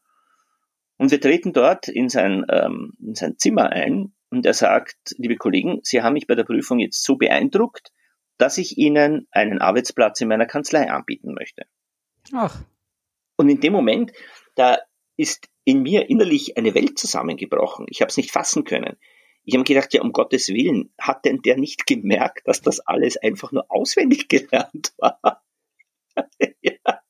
Und 0.98 1.12
wir 1.12 1.22
treten 1.22 1.54
dort 1.54 1.88
in 1.88 2.10
sein, 2.10 2.46
ähm, 2.50 2.94
in 3.00 3.16
sein 3.16 3.38
Zimmer 3.38 3.72
ein 3.72 4.14
und 4.30 4.46
er 4.46 4.54
sagt, 4.54 5.16
liebe 5.18 5.36
Kollegen, 5.36 5.80
Sie 5.84 6.02
haben 6.02 6.14
mich 6.14 6.28
bei 6.28 6.36
der 6.36 6.44
Prüfung 6.44 6.80
jetzt 6.80 7.04
so 7.04 7.16
beeindruckt, 7.16 7.92
dass 8.38 8.58
ich 8.58 8.78
Ihnen 8.78 9.28
einen 9.32 9.60
Arbeitsplatz 9.60 10.22
in 10.22 10.28
meiner 10.28 10.46
Kanzlei 10.46 10.92
anbieten 10.92 11.34
möchte. 11.34 11.64
Ach. 12.34 12.62
Und 13.36 13.50
in 13.50 13.60
dem 13.60 13.74
Moment, 13.74 14.12
da 14.56 14.80
ist 15.16 15.48
in 15.68 15.82
mir 15.82 16.10
innerlich 16.10 16.58
eine 16.58 16.74
Welt 16.76 16.98
zusammengebrochen. 16.98 17.88
Ich 17.90 18.00
habe 18.00 18.08
es 18.08 18.16
nicht 18.16 18.32
fassen 18.32 18.64
können. 18.64 18.96
Ich 19.44 19.54
habe 19.54 19.66
gedacht, 19.66 19.94
ja, 19.94 20.02
um 20.02 20.14
Gottes 20.14 20.48
Willen, 20.48 20.94
hat 20.98 21.26
denn 21.26 21.42
der 21.42 21.58
nicht 21.58 21.86
gemerkt, 21.86 22.48
dass 22.48 22.62
das 22.62 22.80
alles 22.80 23.18
einfach 23.18 23.52
nur 23.52 23.66
auswendig 23.68 24.30
gelernt 24.30 24.94
war? 24.98 25.44
ja. 26.62 27.02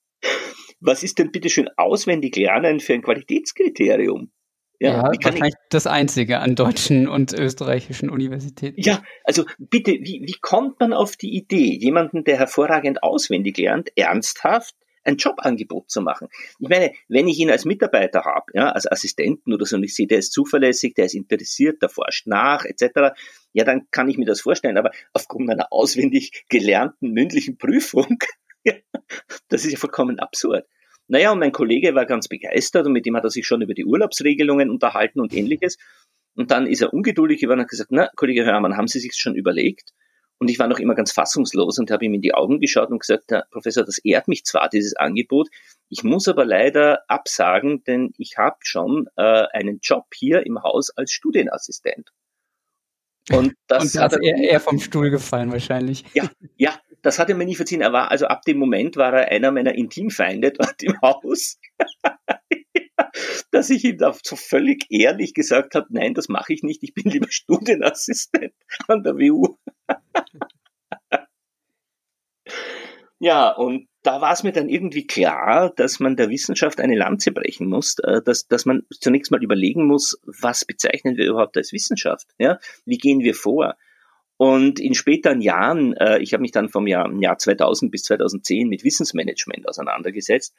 Was 0.79 1.03
ist 1.03 1.19
denn 1.19 1.31
bitte 1.31 1.51
schön 1.51 1.69
auswendig 1.77 2.35
lernen 2.35 2.79
für 2.79 2.95
ein 2.95 3.03
Qualitätskriterium? 3.03 4.31
Ja, 4.79 4.89
ja 4.89 5.03
wahrscheinlich 5.03 5.53
ich, 5.53 5.69
das 5.69 5.85
einzige 5.85 6.39
an 6.39 6.55
deutschen 6.55 7.07
und 7.07 7.33
österreichischen 7.33 8.09
Universitäten. 8.09 8.81
Ja, 8.81 9.03
also 9.23 9.45
bitte, 9.59 9.91
wie, 9.91 10.23
wie 10.25 10.37
kommt 10.41 10.79
man 10.79 10.93
auf 10.93 11.15
die 11.15 11.35
Idee, 11.35 11.77
jemanden, 11.77 12.23
der 12.23 12.39
hervorragend 12.39 13.03
auswendig 13.03 13.59
lernt, 13.59 13.95
ernsthaft 13.95 14.73
ein 15.07 15.17
Jobangebot 15.17 15.89
zu 15.89 16.01
machen. 16.01 16.27
Ich 16.59 16.69
meine, 16.69 16.91
wenn 17.07 17.27
ich 17.27 17.39
ihn 17.39 17.49
als 17.49 17.65
Mitarbeiter 17.65 18.25
habe, 18.25 18.51
ja, 18.53 18.69
als 18.71 18.91
Assistenten 18.91 19.53
oder 19.53 19.65
so, 19.65 19.77
und 19.77 19.83
ich 19.83 19.95
sehe, 19.95 20.05
der 20.05 20.19
ist 20.19 20.33
zuverlässig, 20.33 20.93
der 20.95 21.05
ist 21.05 21.15
interessiert, 21.15 21.81
der 21.81 21.89
forscht 21.89 22.27
nach, 22.27 22.65
etc., 22.65 23.15
ja, 23.53 23.63
dann 23.63 23.87
kann 23.89 24.09
ich 24.09 24.17
mir 24.17 24.25
das 24.25 24.41
vorstellen. 24.41 24.77
Aber 24.77 24.91
aufgrund 25.13 25.49
einer 25.49 25.71
auswendig 25.71 26.45
gelernten 26.49 27.11
mündlichen 27.11 27.57
Prüfung, 27.57 28.19
das 29.49 29.65
ist 29.65 29.71
ja 29.71 29.77
vollkommen 29.77 30.19
absurd. 30.19 30.67
Naja, 31.07 31.31
und 31.31 31.39
mein 31.39 31.53
Kollege 31.53 31.95
war 31.95 32.05
ganz 32.05 32.27
begeistert 32.27 32.85
und 32.85 32.91
mit 32.91 33.05
dem 33.05 33.15
hat 33.15 33.23
er 33.23 33.29
sich 33.29 33.47
schon 33.47 33.61
über 33.61 33.73
die 33.73 33.85
Urlaubsregelungen 33.85 34.69
unterhalten 34.69 35.21
und 35.21 35.33
ähnliches. 35.33 35.77
Und 36.35 36.51
dann 36.51 36.67
ist 36.67 36.81
er 36.81 36.93
ungeduldig 36.93 37.39
geworden 37.39 37.59
und 37.59 37.63
hat 37.63 37.69
gesagt, 37.69 37.91
na, 37.91 38.09
Kollege 38.15 38.45
Hörmann, 38.45 38.75
haben 38.75 38.87
Sie 38.87 38.99
sich 38.99 39.15
schon 39.15 39.35
überlegt? 39.35 39.93
Und 40.39 40.49
ich 40.49 40.59
war 40.59 40.67
noch 40.67 40.79
immer 40.79 40.95
ganz 40.95 41.11
fassungslos 41.11 41.79
und 41.79 41.89
habe 41.89 42.05
ihm 42.05 42.13
in 42.13 42.21
die 42.21 42.33
Augen 42.33 42.59
geschaut 42.59 42.89
und 42.89 42.99
gesagt, 42.99 43.25
Herr 43.29 43.47
Professor, 43.49 43.83
das 43.83 43.97
ehrt 43.97 44.27
mich 44.27 44.45
zwar, 44.45 44.69
dieses 44.69 44.95
Angebot, 44.95 45.49
ich 45.89 46.03
muss 46.03 46.27
aber 46.27 46.45
leider 46.45 47.03
absagen, 47.07 47.83
denn 47.85 48.11
ich 48.17 48.37
habe 48.37 48.57
schon 48.61 49.07
äh, 49.15 49.45
einen 49.53 49.79
Job 49.81 50.05
hier 50.13 50.45
im 50.45 50.61
Haus 50.61 50.91
als 50.91 51.11
Studienassistent. 51.11 52.11
Und 53.31 53.55
das 53.67 53.95
und 53.95 54.01
hat 54.01 54.13
er, 54.13 54.21
eher 54.21 54.59
vom 54.59 54.79
Stuhl 54.79 55.09
gefallen 55.09 55.51
wahrscheinlich. 55.51 56.05
Ja, 56.13 56.29
ja, 56.55 56.79
das 57.01 57.19
hat 57.19 57.29
er 57.29 57.35
mir 57.35 57.45
nie 57.45 57.55
verziehen. 57.55 57.81
Er 57.81 57.91
war, 57.91 58.11
also 58.11 58.27
ab 58.27 58.43
dem 58.43 58.57
Moment 58.57 58.95
war 58.95 59.13
er 59.13 59.31
einer 59.31 59.51
meiner 59.51 59.75
Intimfeinde 59.75 60.51
dort 60.51 60.81
im 60.83 61.01
Haus. 61.01 61.57
dass 63.51 63.69
ich 63.69 63.83
ihm 63.83 63.97
da 63.97 64.15
so 64.23 64.35
völlig 64.35 64.85
ehrlich 64.89 65.33
gesagt 65.33 65.75
habe, 65.75 65.87
nein, 65.89 66.13
das 66.13 66.29
mache 66.29 66.53
ich 66.53 66.63
nicht, 66.63 66.83
ich 66.83 66.93
bin 66.93 67.11
lieber 67.11 67.27
Studienassistent 67.29 68.53
an 68.87 69.03
der 69.03 69.15
WU. 69.15 69.57
Ja, 73.19 73.51
und 73.51 73.87
da 74.03 74.21
war 74.21 74.31
es 74.31 74.43
mir 74.43 74.53
dann 74.53 74.69
irgendwie 74.69 75.05
klar, 75.05 75.73
dass 75.75 75.99
man 75.99 76.15
der 76.15 76.29
Wissenschaft 76.29 76.79
eine 76.79 76.95
Lanze 76.95 77.31
brechen 77.31 77.67
muss, 77.67 77.99
äh, 77.99 78.21
dass, 78.23 78.47
dass 78.47 78.65
man 78.65 78.83
zunächst 79.01 79.31
mal 79.31 79.43
überlegen 79.43 79.85
muss, 79.85 80.17
was 80.25 80.63
bezeichnen 80.63 81.17
wir 81.17 81.27
überhaupt 81.27 81.57
als 81.57 81.73
Wissenschaft? 81.73 82.27
Ja? 82.37 82.59
Wie 82.85 82.97
gehen 82.97 83.19
wir 83.19 83.35
vor? 83.35 83.75
Und 84.37 84.79
in 84.79 84.93
späteren 84.93 85.41
Jahren, 85.41 85.93
äh, 85.93 86.19
ich 86.19 86.33
habe 86.33 86.41
mich 86.41 86.51
dann 86.51 86.69
vom 86.69 86.87
Jahr, 86.87 87.11
Jahr 87.19 87.37
2000 87.37 87.91
bis 87.91 88.03
2010 88.03 88.69
mit 88.69 88.83
Wissensmanagement 88.83 89.67
auseinandergesetzt. 89.67 90.55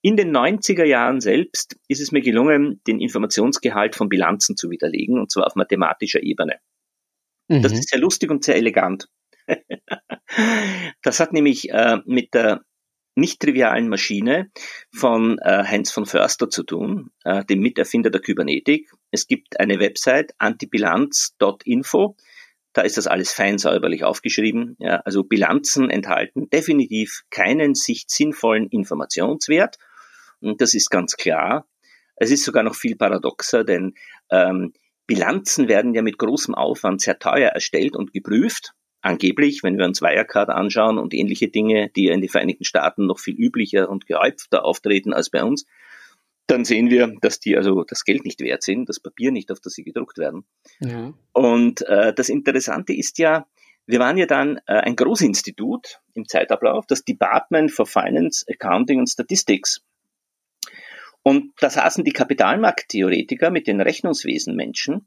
In 0.00 0.16
den 0.16 0.34
90er 0.34 0.84
Jahren 0.84 1.20
selbst 1.20 1.76
ist 1.88 2.00
es 2.00 2.10
mir 2.10 2.22
gelungen, 2.22 2.80
den 2.86 3.00
Informationsgehalt 3.00 3.94
von 3.96 4.08
Bilanzen 4.08 4.56
zu 4.56 4.70
widerlegen, 4.70 5.18
und 5.18 5.30
zwar 5.30 5.46
auf 5.46 5.56
mathematischer 5.56 6.22
Ebene. 6.22 6.58
Mhm. 7.48 7.62
Das 7.62 7.72
ist 7.72 7.88
sehr 7.88 7.98
lustig 7.98 8.30
und 8.30 8.44
sehr 8.44 8.56
elegant. 8.56 9.08
das 11.02 11.20
hat 11.20 11.32
nämlich 11.32 11.70
äh, 11.70 11.98
mit 12.04 12.34
der 12.34 12.62
nicht 13.14 13.40
trivialen 13.40 13.88
Maschine 13.88 14.50
von 14.94 15.38
äh, 15.40 15.64
Heinz 15.64 15.90
von 15.90 16.06
Förster 16.06 16.48
zu 16.48 16.62
tun, 16.62 17.10
äh, 17.24 17.44
dem 17.44 17.60
Miterfinder 17.60 18.10
der 18.10 18.20
Kybernetik. 18.20 18.92
Es 19.10 19.26
gibt 19.26 19.58
eine 19.58 19.80
Website 19.80 20.32
antibilanz.info. 20.38 22.16
Da 22.74 22.82
ist 22.82 22.96
das 22.96 23.08
alles 23.08 23.32
fein 23.32 23.58
säuberlich 23.58 24.04
aufgeschrieben. 24.04 24.76
Ja, 24.78 24.98
also 25.04 25.24
Bilanzen 25.24 25.90
enthalten 25.90 26.48
definitiv 26.48 27.22
keinen 27.30 27.74
sich 27.74 28.04
sinnvollen 28.06 28.68
Informationswert. 28.68 29.78
Und 30.40 30.60
das 30.60 30.74
ist 30.74 30.88
ganz 30.90 31.16
klar. 31.16 31.66
Es 32.16 32.30
ist 32.30 32.44
sogar 32.44 32.62
noch 32.62 32.76
viel 32.76 32.96
paradoxer, 32.96 33.64
denn 33.64 33.94
ähm, 34.30 34.72
Bilanzen 35.08 35.68
werden 35.68 35.94
ja 35.94 36.02
mit 36.02 36.18
großem 36.18 36.54
Aufwand 36.54 37.00
sehr 37.00 37.18
teuer 37.18 37.48
erstellt 37.48 37.96
und 37.96 38.12
geprüft. 38.12 38.74
Angeblich, 39.00 39.62
wenn 39.62 39.78
wir 39.78 39.86
uns 39.86 40.02
Wirecard 40.02 40.50
anschauen 40.50 40.98
und 40.98 41.14
ähnliche 41.14 41.48
Dinge, 41.48 41.90
die 41.96 42.04
ja 42.04 42.14
in 42.14 42.20
den 42.20 42.28
Vereinigten 42.28 42.64
Staaten 42.64 43.06
noch 43.06 43.18
viel 43.18 43.34
üblicher 43.34 43.88
und 43.88 44.06
gehäufter 44.06 44.64
auftreten 44.64 45.14
als 45.14 45.30
bei 45.30 45.42
uns, 45.42 45.64
dann 46.46 46.64
sehen 46.64 46.90
wir, 46.90 47.14
dass 47.22 47.40
die 47.40 47.56
also 47.56 47.84
das 47.84 48.04
Geld 48.04 48.24
nicht 48.24 48.40
wert 48.40 48.62
sind, 48.62 48.88
das 48.88 49.00
Papier 49.00 49.32
nicht, 49.32 49.50
auf 49.50 49.60
das 49.60 49.72
sie 49.74 49.82
gedruckt 49.82 50.18
werden. 50.18 50.44
Ja. 50.80 51.14
Und 51.32 51.82
äh, 51.82 52.12
das 52.12 52.28
Interessante 52.28 52.92
ist 52.92 53.18
ja, 53.18 53.46
wir 53.86 54.00
waren 54.00 54.18
ja 54.18 54.26
dann 54.26 54.58
äh, 54.66 54.74
ein 54.74 54.96
Großinstitut 54.96 56.00
im 56.12 56.28
Zeitablauf, 56.28 56.86
das 56.86 57.04
Department 57.04 57.70
for 57.70 57.86
Finance, 57.86 58.44
Accounting 58.46 58.98
and 58.98 59.08
Statistics. 59.08 59.82
Und 61.28 61.52
da 61.60 61.68
saßen 61.68 62.04
die 62.04 62.12
Kapitalmarkttheoretiker 62.12 63.50
mit 63.50 63.66
den 63.66 63.82
Rechnungswesenmenschen, 63.82 65.06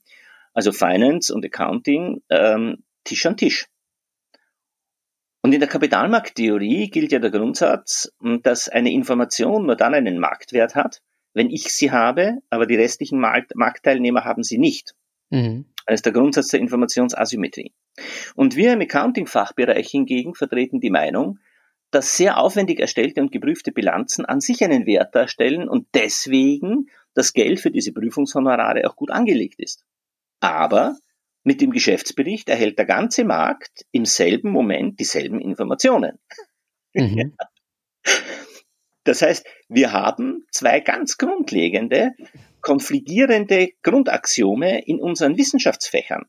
also 0.54 0.72
Finance 0.72 1.34
und 1.34 1.44
Accounting, 1.44 2.22
ähm, 2.30 2.84
Tisch 3.04 3.26
an 3.26 3.38
Tisch. 3.38 3.66
Und 5.42 5.52
in 5.52 5.60
der 5.60 5.68
Kapitalmarkttheorie 5.68 6.92
gilt 6.92 7.12
ja 7.12 7.18
der 7.18 7.32
Grundsatz, 7.32 8.14
dass 8.44 8.70
eine 8.70 8.92
Information 8.92 9.66
nur 9.66 9.76
dann 9.76 9.96
einen 9.96 10.20
Marktwert 10.20 10.76
hat, 10.76 11.02
wenn 11.34 11.50
ich 11.50 11.74
sie 11.74 11.90
habe, 11.90 12.38
aber 12.52 12.68
die 12.68 12.76
restlichen 12.76 13.20
Markt 13.20 13.56
Marktteilnehmer 13.56 14.24
haben 14.24 14.44
sie 14.44 14.60
nicht. 14.60 14.94
Mhm. 15.32 15.66
Das 15.88 15.96
ist 15.96 16.06
der 16.06 16.14
Grundsatz 16.14 16.50
der 16.50 16.60
Informationsasymmetrie. 16.60 17.74
Und 18.36 18.56
wir 18.56 18.74
im 18.74 18.82
Accounting-Fachbereich 18.82 19.90
hingegen 19.90 20.36
vertreten 20.36 20.82
die 20.82 20.92
Meinung, 20.92 21.40
dass 21.92 22.18
sehr 22.18 22.38
aufwendig 22.38 22.80
erstellte 22.80 23.22
und 23.22 23.32
geprüfte 23.32 23.72
Bilanzen 23.72 24.26
an 24.26 24.40
sich 24.40 24.64
einen 24.64 24.86
Wert 24.86 25.14
darstellen 25.14 25.68
und 25.68 25.88
deswegen 25.94 26.90
das 27.14 27.34
Geld 27.34 27.60
für 27.60 27.72
diese 27.72 27.92
Prüfungshonorare 27.92 28.90
auch 28.90 28.96
gut 28.96 29.12
angelegt 29.12 29.60
ist. 29.60 29.84
Aber 30.40 30.98
mit 31.44 31.60
dem 31.62 31.72
Geschäftsbericht 31.72 32.50
erhält 32.50 32.78
der 32.78 32.86
ganze 32.86 33.26
Markt 33.26 33.86
im 33.92 34.06
selben 34.06 34.52
Moment 34.52 35.00
dieselben 35.00 35.40
Informationen. 35.40 36.18
Mhm. 36.94 37.36
Das 39.04 39.24
heißt, 39.24 39.48
wir 39.68 39.94
haben 39.94 40.46
zwei 40.52 40.80
ganz 40.80 41.18
grundlegende, 41.18 42.12
konfligierende 42.62 43.70
Grundaxiome 43.82 44.86
in 44.86 45.00
unseren 45.00 45.38
Wissenschaftsfächern. 45.38 46.28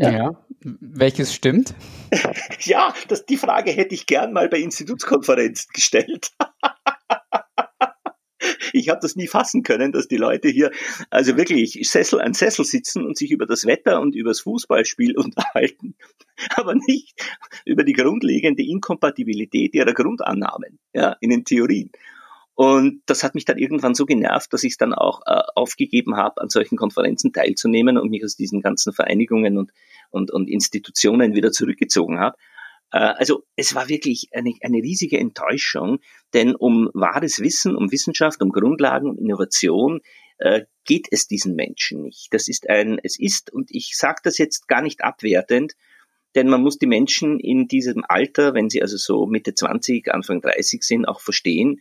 Ja. 0.00 0.10
ja. 0.10 0.46
Welches 0.62 1.34
stimmt? 1.34 1.74
ja, 2.60 2.94
das, 3.08 3.26
die 3.26 3.36
Frage 3.36 3.70
hätte 3.70 3.94
ich 3.94 4.06
gern 4.06 4.32
mal 4.32 4.48
bei 4.48 4.58
Institutskonferenzen 4.58 5.70
gestellt. 5.74 6.30
ich 8.72 8.88
habe 8.88 9.00
das 9.02 9.14
nie 9.14 9.26
fassen 9.26 9.62
können, 9.62 9.92
dass 9.92 10.08
die 10.08 10.16
Leute 10.16 10.48
hier 10.48 10.70
also 11.10 11.36
wirklich 11.36 11.78
Sessel 11.82 12.22
an 12.22 12.32
Sessel 12.32 12.64
sitzen 12.64 13.04
und 13.04 13.18
sich 13.18 13.30
über 13.30 13.44
das 13.44 13.66
Wetter 13.66 14.00
und 14.00 14.14
über 14.14 14.30
das 14.30 14.40
Fußballspiel 14.40 15.14
unterhalten, 15.18 15.94
aber 16.56 16.74
nicht 16.74 17.22
über 17.66 17.84
die 17.84 17.92
grundlegende 17.92 18.62
Inkompatibilität 18.62 19.74
ihrer 19.74 19.92
Grundannahmen 19.92 20.78
ja, 20.94 21.14
in 21.20 21.28
den 21.28 21.44
Theorien. 21.44 21.90
Und 22.60 23.00
das 23.06 23.24
hat 23.24 23.34
mich 23.34 23.46
dann 23.46 23.56
irgendwann 23.56 23.94
so 23.94 24.04
genervt, 24.04 24.52
dass 24.52 24.64
ich 24.64 24.72
es 24.72 24.76
dann 24.76 24.92
auch 24.92 25.22
äh, 25.24 25.40
aufgegeben 25.54 26.16
habe, 26.16 26.42
an 26.42 26.50
solchen 26.50 26.76
Konferenzen 26.76 27.32
teilzunehmen 27.32 27.96
und 27.96 28.10
mich 28.10 28.22
aus 28.22 28.36
diesen 28.36 28.60
ganzen 28.60 28.92
Vereinigungen 28.92 29.56
und, 29.56 29.72
und, 30.10 30.30
und 30.30 30.46
Institutionen 30.46 31.34
wieder 31.34 31.52
zurückgezogen 31.52 32.18
habe. 32.18 32.36
Äh, 32.92 32.98
also 32.98 33.44
es 33.56 33.74
war 33.74 33.88
wirklich 33.88 34.28
eine, 34.34 34.52
eine 34.60 34.76
riesige 34.82 35.18
Enttäuschung, 35.18 36.00
denn 36.34 36.54
um 36.54 36.90
wahres 36.92 37.40
Wissen, 37.40 37.74
um 37.74 37.90
Wissenschaft, 37.92 38.42
um 38.42 38.50
Grundlagen, 38.50 39.08
um 39.08 39.16
Innovation 39.16 40.02
äh, 40.36 40.66
geht 40.84 41.06
es 41.10 41.26
diesen 41.26 41.54
Menschen 41.54 42.02
nicht. 42.02 42.28
Das 42.32 42.46
ist 42.46 42.68
ein, 42.68 43.00
es 43.02 43.18
ist, 43.18 43.50
und 43.50 43.70
ich 43.70 43.96
sage 43.96 44.20
das 44.22 44.36
jetzt 44.36 44.68
gar 44.68 44.82
nicht 44.82 45.02
abwertend, 45.02 45.76
denn 46.34 46.46
man 46.46 46.60
muss 46.60 46.78
die 46.78 46.86
Menschen 46.86 47.40
in 47.40 47.68
diesem 47.68 48.04
Alter, 48.06 48.52
wenn 48.52 48.68
sie 48.68 48.82
also 48.82 48.98
so 48.98 49.24
Mitte 49.24 49.54
20, 49.54 50.12
Anfang 50.12 50.42
30 50.42 50.82
sind, 50.82 51.06
auch 51.06 51.22
verstehen 51.22 51.80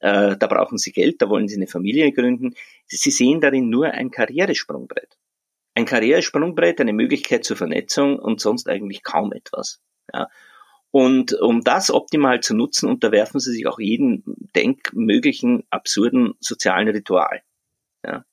da 0.00 0.34
brauchen 0.34 0.78
sie 0.78 0.92
Geld, 0.92 1.22
da 1.22 1.28
wollen 1.28 1.48
sie 1.48 1.56
eine 1.56 1.66
Familie 1.66 2.12
gründen. 2.12 2.54
Sie 2.86 3.10
sehen 3.10 3.40
darin 3.40 3.70
nur 3.70 3.86
ein 3.86 4.10
Karrieresprungbrett. 4.10 5.16
Ein 5.74 5.86
Karrieresprungbrett, 5.86 6.80
eine 6.80 6.92
Möglichkeit 6.92 7.44
zur 7.44 7.56
Vernetzung 7.56 8.18
und 8.18 8.40
sonst 8.40 8.68
eigentlich 8.68 9.02
kaum 9.02 9.32
etwas. 9.32 9.80
Ja. 10.12 10.28
Und 10.90 11.32
um 11.32 11.62
das 11.62 11.90
optimal 11.90 12.40
zu 12.40 12.54
nutzen, 12.54 12.88
unterwerfen 12.88 13.40
sie 13.40 13.52
sich 13.52 13.66
auch 13.66 13.80
jedem 13.80 14.22
denkmöglichen 14.54 15.64
absurden 15.70 16.34
sozialen 16.38 16.88
Ritual. 16.88 17.42
Ja. 18.04 18.24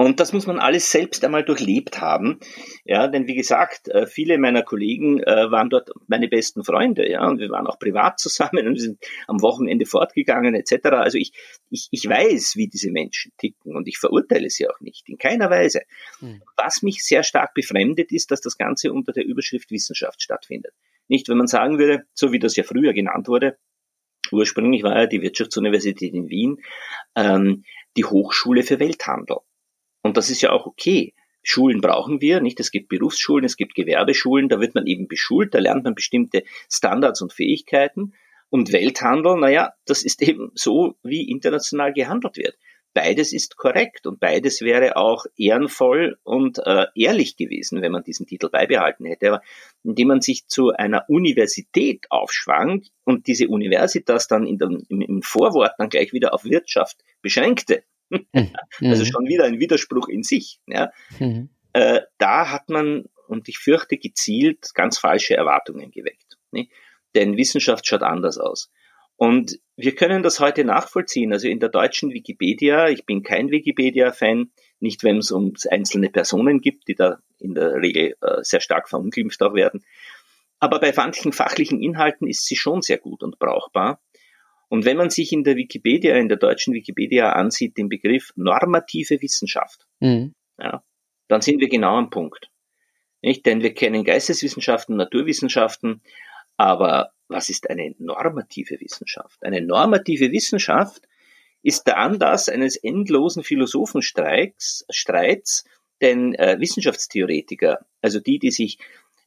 Und 0.00 0.18
das 0.18 0.32
muss 0.32 0.46
man 0.46 0.58
alles 0.58 0.90
selbst 0.90 1.22
einmal 1.26 1.44
durchlebt 1.44 2.00
haben. 2.00 2.40
Ja, 2.86 3.06
denn 3.06 3.26
wie 3.26 3.34
gesagt, 3.34 3.88
äh, 3.88 4.06
viele 4.06 4.38
meiner 4.38 4.62
Kollegen 4.62 5.22
äh, 5.22 5.50
waren 5.50 5.68
dort 5.68 5.90
meine 6.06 6.26
besten 6.26 6.64
Freunde, 6.64 7.06
ja, 7.06 7.28
und 7.28 7.38
wir 7.38 7.50
waren 7.50 7.66
auch 7.66 7.78
privat 7.78 8.18
zusammen 8.18 8.66
und 8.66 8.80
sind 8.80 8.98
am 9.26 9.42
Wochenende 9.42 9.84
fortgegangen, 9.84 10.54
etc. 10.54 10.86
Also 10.92 11.18
ich, 11.18 11.32
ich, 11.68 11.88
ich 11.90 12.08
weiß, 12.08 12.56
wie 12.56 12.66
diese 12.66 12.90
Menschen 12.90 13.32
ticken 13.36 13.76
und 13.76 13.88
ich 13.88 13.98
verurteile 13.98 14.48
sie 14.48 14.70
auch 14.70 14.80
nicht, 14.80 15.06
in 15.06 15.18
keiner 15.18 15.50
Weise. 15.50 15.82
Hm. 16.20 16.40
Was 16.56 16.80
mich 16.80 17.04
sehr 17.04 17.22
stark 17.22 17.52
befremdet, 17.52 18.10
ist, 18.10 18.30
dass 18.30 18.40
das 18.40 18.56
Ganze 18.56 18.94
unter 18.94 19.12
der 19.12 19.26
Überschrift 19.26 19.70
Wissenschaft 19.70 20.22
stattfindet. 20.22 20.72
Nicht, 21.08 21.28
wenn 21.28 21.36
man 21.36 21.46
sagen 21.46 21.78
würde, 21.78 22.04
so 22.14 22.32
wie 22.32 22.38
das 22.38 22.56
ja 22.56 22.64
früher 22.64 22.94
genannt 22.94 23.28
wurde, 23.28 23.58
ursprünglich 24.32 24.82
war 24.82 24.98
ja 24.98 25.06
die 25.06 25.20
Wirtschaftsuniversität 25.20 26.14
in 26.14 26.30
Wien 26.30 26.62
ähm, 27.16 27.64
die 27.98 28.06
Hochschule 28.06 28.62
für 28.62 28.80
Welthandel. 28.80 29.40
Und 30.02 30.16
das 30.16 30.30
ist 30.30 30.40
ja 30.40 30.50
auch 30.50 30.66
okay. 30.66 31.14
Schulen 31.42 31.80
brauchen 31.80 32.20
wir, 32.20 32.40
nicht? 32.40 32.60
Es 32.60 32.70
gibt 32.70 32.88
Berufsschulen, 32.88 33.44
es 33.44 33.56
gibt 33.56 33.74
Gewerbeschulen, 33.74 34.48
da 34.48 34.60
wird 34.60 34.74
man 34.74 34.86
eben 34.86 35.08
beschult, 35.08 35.54
da 35.54 35.58
lernt 35.58 35.84
man 35.84 35.94
bestimmte 35.94 36.44
Standards 36.70 37.22
und 37.22 37.32
Fähigkeiten. 37.32 38.12
Und 38.50 38.72
Welthandel, 38.72 39.36
naja, 39.36 39.72
das 39.86 40.02
ist 40.02 40.22
eben 40.22 40.50
so, 40.54 40.96
wie 41.02 41.30
international 41.30 41.92
gehandelt 41.92 42.36
wird. 42.36 42.56
Beides 42.92 43.32
ist 43.32 43.56
korrekt 43.56 44.08
und 44.08 44.18
beides 44.18 44.62
wäre 44.62 44.96
auch 44.96 45.24
ehrenvoll 45.36 46.18
und 46.24 46.58
äh, 46.58 46.86
ehrlich 46.96 47.36
gewesen, 47.36 47.82
wenn 47.82 47.92
man 47.92 48.02
diesen 48.02 48.26
Titel 48.26 48.48
beibehalten 48.48 49.04
hätte. 49.04 49.28
Aber 49.28 49.42
indem 49.84 50.08
man 50.08 50.20
sich 50.20 50.48
zu 50.48 50.70
einer 50.70 51.04
Universität 51.08 52.06
aufschwang 52.10 52.82
und 53.04 53.28
diese 53.28 53.46
Universitas 53.46 54.26
dann 54.26 54.44
in 54.44 54.58
dem, 54.58 54.84
im, 54.88 55.02
im 55.02 55.22
Vorwort 55.22 55.74
dann 55.78 55.88
gleich 55.88 56.12
wieder 56.12 56.34
auf 56.34 56.44
Wirtschaft 56.44 56.96
beschränkte, 57.22 57.84
Mhm. 58.10 58.52
also 58.80 59.04
schon 59.04 59.26
wieder 59.26 59.44
ein 59.44 59.60
Widerspruch 59.60 60.08
in 60.08 60.22
sich. 60.22 60.60
Ja. 60.66 60.90
Mhm. 61.18 61.50
Äh, 61.72 62.00
da 62.18 62.50
hat 62.50 62.68
man, 62.68 63.04
und 63.28 63.48
ich 63.48 63.58
fürchte 63.58 63.96
gezielt, 63.96 64.74
ganz 64.74 64.98
falsche 64.98 65.36
Erwartungen 65.36 65.90
geweckt. 65.90 66.38
Ne? 66.50 66.68
Denn 67.14 67.36
Wissenschaft 67.36 67.86
schaut 67.86 68.02
anders 68.02 68.38
aus. 68.38 68.70
Und 69.16 69.58
wir 69.76 69.94
können 69.94 70.22
das 70.22 70.40
heute 70.40 70.64
nachvollziehen. 70.64 71.32
Also 71.32 71.46
in 71.46 71.60
der 71.60 71.68
deutschen 71.68 72.10
Wikipedia, 72.10 72.88
ich 72.88 73.04
bin 73.04 73.22
kein 73.22 73.50
Wikipedia-Fan, 73.50 74.50
nicht 74.78 75.04
wenn 75.04 75.18
es 75.18 75.30
um 75.30 75.52
einzelne 75.70 76.08
Personen 76.08 76.60
gibt, 76.60 76.88
die 76.88 76.94
da 76.94 77.18
in 77.38 77.54
der 77.54 77.74
Regel 77.74 78.16
äh, 78.22 78.38
sehr 78.42 78.60
stark 78.60 78.88
verunglimpft 78.88 79.42
auch 79.42 79.54
werden. 79.54 79.84
Aber 80.58 80.80
bei 80.80 80.92
manchen 80.96 81.32
fachlichen 81.32 81.82
Inhalten 81.82 82.28
ist 82.28 82.46
sie 82.46 82.56
schon 82.56 82.82
sehr 82.82 82.98
gut 82.98 83.22
und 83.22 83.38
brauchbar. 83.38 84.00
Und 84.70 84.84
wenn 84.84 84.96
man 84.96 85.10
sich 85.10 85.32
in 85.32 85.42
der 85.42 85.56
Wikipedia, 85.56 86.16
in 86.16 86.28
der 86.28 86.38
deutschen 86.38 86.72
Wikipedia 86.72 87.32
ansieht, 87.32 87.76
den 87.76 87.88
Begriff 87.88 88.32
normative 88.36 89.20
Wissenschaft, 89.20 89.84
mhm. 89.98 90.32
ja, 90.58 90.84
dann 91.26 91.40
sind 91.40 91.60
wir 91.60 91.68
genau 91.68 91.96
am 91.96 92.08
Punkt. 92.08 92.48
Nicht? 93.20 93.44
Denn 93.46 93.62
wir 93.62 93.74
kennen 93.74 94.04
Geisteswissenschaften, 94.04 94.96
Naturwissenschaften, 94.96 96.02
aber 96.56 97.10
was 97.26 97.48
ist 97.48 97.68
eine 97.68 97.96
normative 97.98 98.80
Wissenschaft? 98.80 99.42
Eine 99.42 99.60
normative 99.60 100.30
Wissenschaft 100.30 101.02
ist 101.62 101.88
der 101.88 101.98
Anlass 101.98 102.48
eines 102.48 102.76
endlosen 102.76 103.42
Philosophenstreiks, 103.42 104.86
Streits, 104.88 105.64
denn 106.00 106.34
äh, 106.36 106.60
Wissenschaftstheoretiker, 106.60 107.84
also 108.02 108.20
die, 108.20 108.38
die 108.38 108.52
sich 108.52 108.78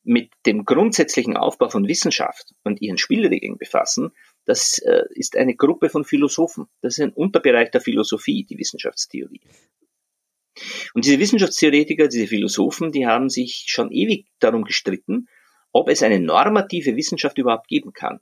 mit 0.03 0.31
dem 0.45 0.63
grundsätzlichen 0.63 1.35
Aufbau 1.35 1.67
von 1.67 1.87
Wissenschaft 1.87 2.53
und 2.63 2.81
ihren 2.81 2.97
Spielregeln 2.97 3.57
befassen, 3.57 4.11
das 4.45 4.79
äh, 4.79 5.03
ist 5.11 5.37
eine 5.37 5.55
Gruppe 5.55 5.89
von 5.89 6.03
Philosophen. 6.03 6.67
Das 6.81 6.97
ist 6.97 7.03
ein 7.03 7.13
Unterbereich 7.13 7.71
der 7.71 7.81
Philosophie, 7.81 8.45
die 8.45 8.57
Wissenschaftstheorie. 8.57 9.41
Und 10.93 11.05
diese 11.05 11.19
Wissenschaftstheoretiker, 11.19 12.07
diese 12.07 12.27
Philosophen, 12.27 12.91
die 12.91 13.07
haben 13.07 13.29
sich 13.29 13.65
schon 13.67 13.91
ewig 13.91 14.27
darum 14.39 14.63
gestritten, 14.63 15.27
ob 15.71 15.89
es 15.89 16.03
eine 16.03 16.19
normative 16.19 16.95
Wissenschaft 16.95 17.37
überhaupt 17.37 17.67
geben 17.67 17.93
kann. 17.93 18.19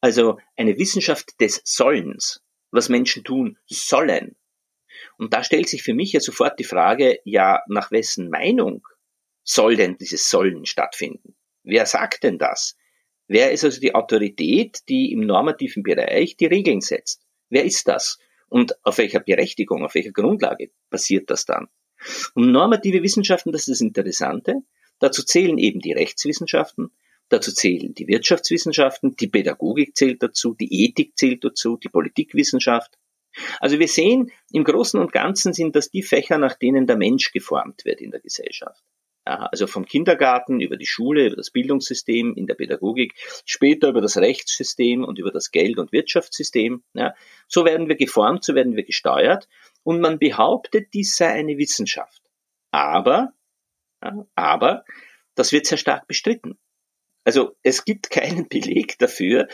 Also 0.00 0.38
eine 0.56 0.76
Wissenschaft 0.78 1.40
des 1.40 1.62
Sollens, 1.64 2.42
was 2.70 2.88
Menschen 2.88 3.24
tun 3.24 3.58
sollen. 3.66 4.36
Und 5.16 5.32
da 5.32 5.42
stellt 5.42 5.68
sich 5.68 5.82
für 5.82 5.94
mich 5.94 6.12
ja 6.12 6.20
sofort 6.20 6.58
die 6.58 6.64
Frage, 6.64 7.20
ja, 7.24 7.62
nach 7.68 7.90
wessen 7.90 8.28
Meinung 8.28 8.86
soll 9.44 9.76
denn 9.76 9.96
dieses 9.96 10.28
Sollen 10.28 10.66
stattfinden? 10.66 11.34
Wer 11.62 11.86
sagt 11.86 12.24
denn 12.24 12.38
das? 12.38 12.76
Wer 13.32 13.50
ist 13.50 13.64
also 13.64 13.80
die 13.80 13.94
Autorität, 13.94 14.80
die 14.90 15.10
im 15.10 15.20
normativen 15.20 15.82
Bereich 15.82 16.36
die 16.36 16.44
Regeln 16.44 16.82
setzt? 16.82 17.22
Wer 17.48 17.64
ist 17.64 17.88
das? 17.88 18.18
Und 18.50 18.74
auf 18.84 18.98
welcher 18.98 19.20
Berechtigung, 19.20 19.86
auf 19.86 19.94
welcher 19.94 20.12
Grundlage 20.12 20.70
passiert 20.90 21.30
das 21.30 21.46
dann? 21.46 21.68
Und 22.34 22.52
normative 22.52 23.02
Wissenschaften, 23.02 23.50
das 23.50 23.62
ist 23.62 23.70
das 23.70 23.80
Interessante. 23.80 24.56
Dazu 24.98 25.22
zählen 25.22 25.56
eben 25.56 25.80
die 25.80 25.94
Rechtswissenschaften, 25.94 26.90
dazu 27.30 27.54
zählen 27.54 27.94
die 27.94 28.06
Wirtschaftswissenschaften, 28.06 29.16
die 29.16 29.28
Pädagogik 29.28 29.96
zählt 29.96 30.22
dazu, 30.22 30.52
die 30.52 30.84
Ethik 30.84 31.16
zählt 31.16 31.42
dazu, 31.42 31.78
die 31.78 31.88
Politikwissenschaft. 31.88 32.98
Also 33.60 33.78
wir 33.78 33.88
sehen, 33.88 34.30
im 34.52 34.64
Großen 34.64 35.00
und 35.00 35.10
Ganzen 35.10 35.54
sind 35.54 35.74
das 35.74 35.88
die 35.88 36.02
Fächer, 36.02 36.36
nach 36.36 36.58
denen 36.58 36.86
der 36.86 36.98
Mensch 36.98 37.32
geformt 37.32 37.86
wird 37.86 38.02
in 38.02 38.10
der 38.10 38.20
Gesellschaft. 38.20 38.84
Also 39.24 39.68
vom 39.68 39.84
Kindergarten 39.86 40.60
über 40.60 40.76
die 40.76 40.86
Schule, 40.86 41.26
über 41.26 41.36
das 41.36 41.50
Bildungssystem, 41.50 42.34
in 42.34 42.46
der 42.46 42.54
Pädagogik, 42.54 43.14
später 43.46 43.88
über 43.88 44.00
das 44.00 44.16
Rechtssystem 44.16 45.04
und 45.04 45.18
über 45.18 45.30
das 45.30 45.52
Geld- 45.52 45.78
und 45.78 45.92
Wirtschaftssystem. 45.92 46.82
Ja, 46.94 47.14
so 47.46 47.64
werden 47.64 47.88
wir 47.88 47.96
geformt, 47.96 48.42
so 48.42 48.54
werden 48.54 48.74
wir 48.74 48.84
gesteuert 48.84 49.48
und 49.84 50.00
man 50.00 50.18
behauptet, 50.18 50.88
dies 50.92 51.16
sei 51.16 51.28
eine 51.28 51.56
Wissenschaft. 51.56 52.22
Aber, 52.72 53.32
ja, 54.02 54.26
aber, 54.34 54.84
das 55.34 55.52
wird 55.52 55.66
sehr 55.66 55.78
stark 55.78 56.08
bestritten. 56.08 56.58
Also 57.24 57.56
es 57.62 57.84
gibt 57.84 58.10
keinen 58.10 58.48
Beleg 58.48 58.98
dafür, 58.98 59.48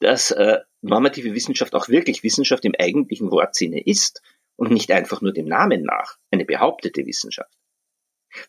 dass 0.00 0.30
äh, 0.32 0.58
normative 0.82 1.34
Wissenschaft 1.34 1.74
auch 1.74 1.88
wirklich 1.88 2.22
Wissenschaft 2.22 2.64
im 2.64 2.74
eigentlichen 2.78 3.30
Wortsinne 3.30 3.82
ist 3.84 4.20
und 4.56 4.70
nicht 4.70 4.90
einfach 4.90 5.22
nur 5.22 5.32
dem 5.32 5.46
Namen 5.46 5.82
nach 5.82 6.18
eine 6.30 6.44
behauptete 6.44 7.06
Wissenschaft. 7.06 7.56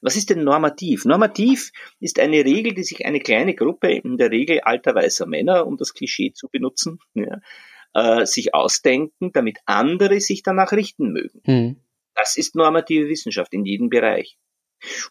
Was 0.02 0.16
ist 0.16 0.30
denn 0.30 0.44
normativ? 0.44 1.06
Normativ 1.06 1.72
ist 2.00 2.20
eine 2.20 2.44
Regel, 2.44 2.74
die 2.74 2.84
sich 2.84 3.06
eine 3.06 3.20
kleine 3.20 3.56
Gruppe, 3.56 3.92
in 3.92 4.18
der 4.18 4.32
Regel 4.32 4.62
alter 4.62 4.96
weißer 4.96 5.26
Männer, 5.26 5.68
um 5.68 5.78
das 5.78 5.94
Klischee 5.94 6.34
zu 6.34 6.50
benutzen, 6.50 7.00
ja, 7.14 7.40
äh, 7.94 8.26
sich 8.26 8.54
ausdenken, 8.54 9.32
damit 9.32 9.60
andere 9.66 10.20
sich 10.20 10.44
danach 10.44 10.72
richten 10.72 11.12
mögen. 11.12 11.42
Hm. 11.46 11.76
Das 12.16 12.38
ist 12.38 12.56
normative 12.56 13.10
Wissenschaft 13.10 13.54
in 13.54 13.66
jedem 13.66 13.90
Bereich. 13.90 14.38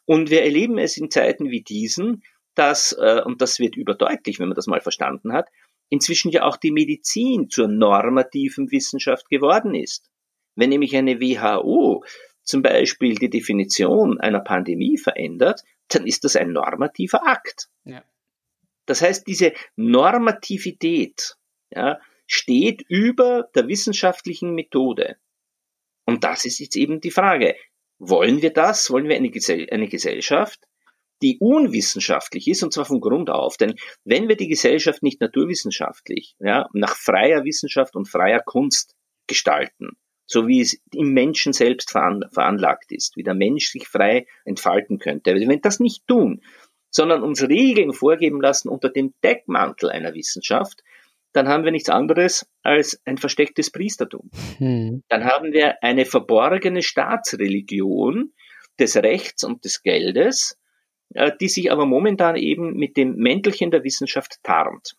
Und 0.05 0.31
wir 0.31 0.43
erleben 0.43 0.79
es 0.79 0.97
in 0.97 1.11
Zeiten 1.11 1.51
wie 1.51 1.63
diesen, 1.63 2.23
dass, 2.55 2.93
äh, 2.93 3.23
und 3.25 3.43
das 3.43 3.59
wird 3.59 3.77
überdeutlich, 3.77 4.39
wenn 4.39 4.49
man 4.49 4.57
das 4.57 4.67
mal 4.67 4.81
verstanden 4.81 5.33
hat, 5.33 5.49
inzwischen 5.91 6.31
ja 6.31 6.45
auch 6.45 6.57
die 6.57 6.71
Medizin 6.71 7.51
zur 7.51 7.69
normativen 7.69 8.71
Wissenschaft 8.71 9.29
geworden 9.29 9.75
ist. 9.75 10.11
Wenn 10.57 10.71
nämlich 10.71 10.97
eine 10.97 11.21
WHO 11.21 12.05
zum 12.45 12.63
Beispiel 12.63 13.17
die 13.17 13.31
Definition 13.31 14.21
einer 14.21 14.41
Pandemie 14.41 14.99
verändert, 14.99 15.63
dann 15.89 16.07
ist 16.07 16.25
das 16.25 16.37
ein 16.37 16.53
normativer 16.53 17.27
Akt. 17.27 17.69
Ja. 17.85 18.05
Das 18.87 19.03
heißt, 19.03 19.27
diese 19.27 19.53
Normativität 19.77 21.37
ja, 21.71 21.99
steht 22.27 22.85
über 22.89 23.49
der 23.55 23.69
wissenschaftlichen 23.69 24.55
Methode. 24.55 25.17
Und 26.07 26.25
das 26.25 26.45
ist 26.45 26.59
jetzt 26.59 26.77
eben 26.77 27.01
die 27.01 27.11
Frage. 27.11 27.57
Wollen 27.99 28.43
wir 28.43 28.53
das? 28.53 28.91
Wollen 28.91 29.09
wir 29.09 29.17
eine, 29.17 29.31
Gesell 29.31 29.69
eine 29.71 29.89
Gesellschaft, 29.89 30.61
die 31.23 31.39
unwissenschaftlich 31.41 32.49
ist, 32.49 32.63
und 32.63 32.73
zwar 32.73 32.85
von 32.85 33.01
Grund 33.01 33.31
auf. 33.31 33.57
Denn 33.57 33.77
wenn 34.05 34.29
wir 34.29 34.37
die 34.37 34.49
Gesellschaft 34.49 35.03
nicht 35.03 35.21
naturwissenschaftlich, 35.21 36.35
ja, 36.41 36.69
nach 36.75 36.97
freier 36.97 37.45
Wissenschaft 37.45 37.97
und 37.97 38.09
freier 38.09 38.41
Kunst 38.41 38.95
gestalten, 39.27 39.97
so 40.27 40.49
wie 40.49 40.61
es 40.61 40.81
im 40.93 41.13
Menschen 41.13 41.53
selbst 41.53 41.91
veranlagt 41.91 42.93
ist, 42.93 43.17
wie 43.17 43.23
der 43.23 43.35
Mensch 43.35 43.69
sich 43.69 43.89
frei 43.89 44.27
entfalten 44.45 44.99
könnte. 44.99 45.35
Wenn 45.35 45.49
wir 45.49 45.61
das 45.61 45.81
nicht 45.81 46.07
tun, 46.07 46.43
sondern 46.91 47.23
uns 47.23 47.43
Regeln 47.43 47.93
vorgeben 47.93 48.41
lassen 48.41 48.69
unter 48.69 48.89
dem 48.89 49.15
Deckmantel 49.23 49.91
einer 49.91 50.15
Wissenschaft, 50.15 50.83
dann 51.33 51.49
haben 51.49 51.65
wir 51.65 51.73
nichts 51.73 51.89
anderes 51.89 52.49
als 52.63 53.01
ein 53.05 53.19
verstecktes 53.19 53.71
Priestertum. 53.71 54.31
Hm. 54.59 55.03
Dann 55.09 55.25
haben 55.25 55.53
wir 55.53 55.83
eine 55.83 56.05
verborgene 56.07 56.83
Staatsreligion 56.83 58.33
des 58.79 58.97
Rechts 58.97 59.43
und 59.43 59.65
des 59.65 59.83
Geldes, 59.83 60.57
äh, 61.15 61.33
die 61.41 61.49
sich 61.49 61.73
aber 61.73 61.87
momentan 61.87 62.37
eben 62.37 62.75
mit 62.77 62.97
dem 62.97 63.17
Mäntelchen 63.17 63.73
der 63.73 63.83
Wissenschaft 63.83 64.39
tarnt 64.45 64.97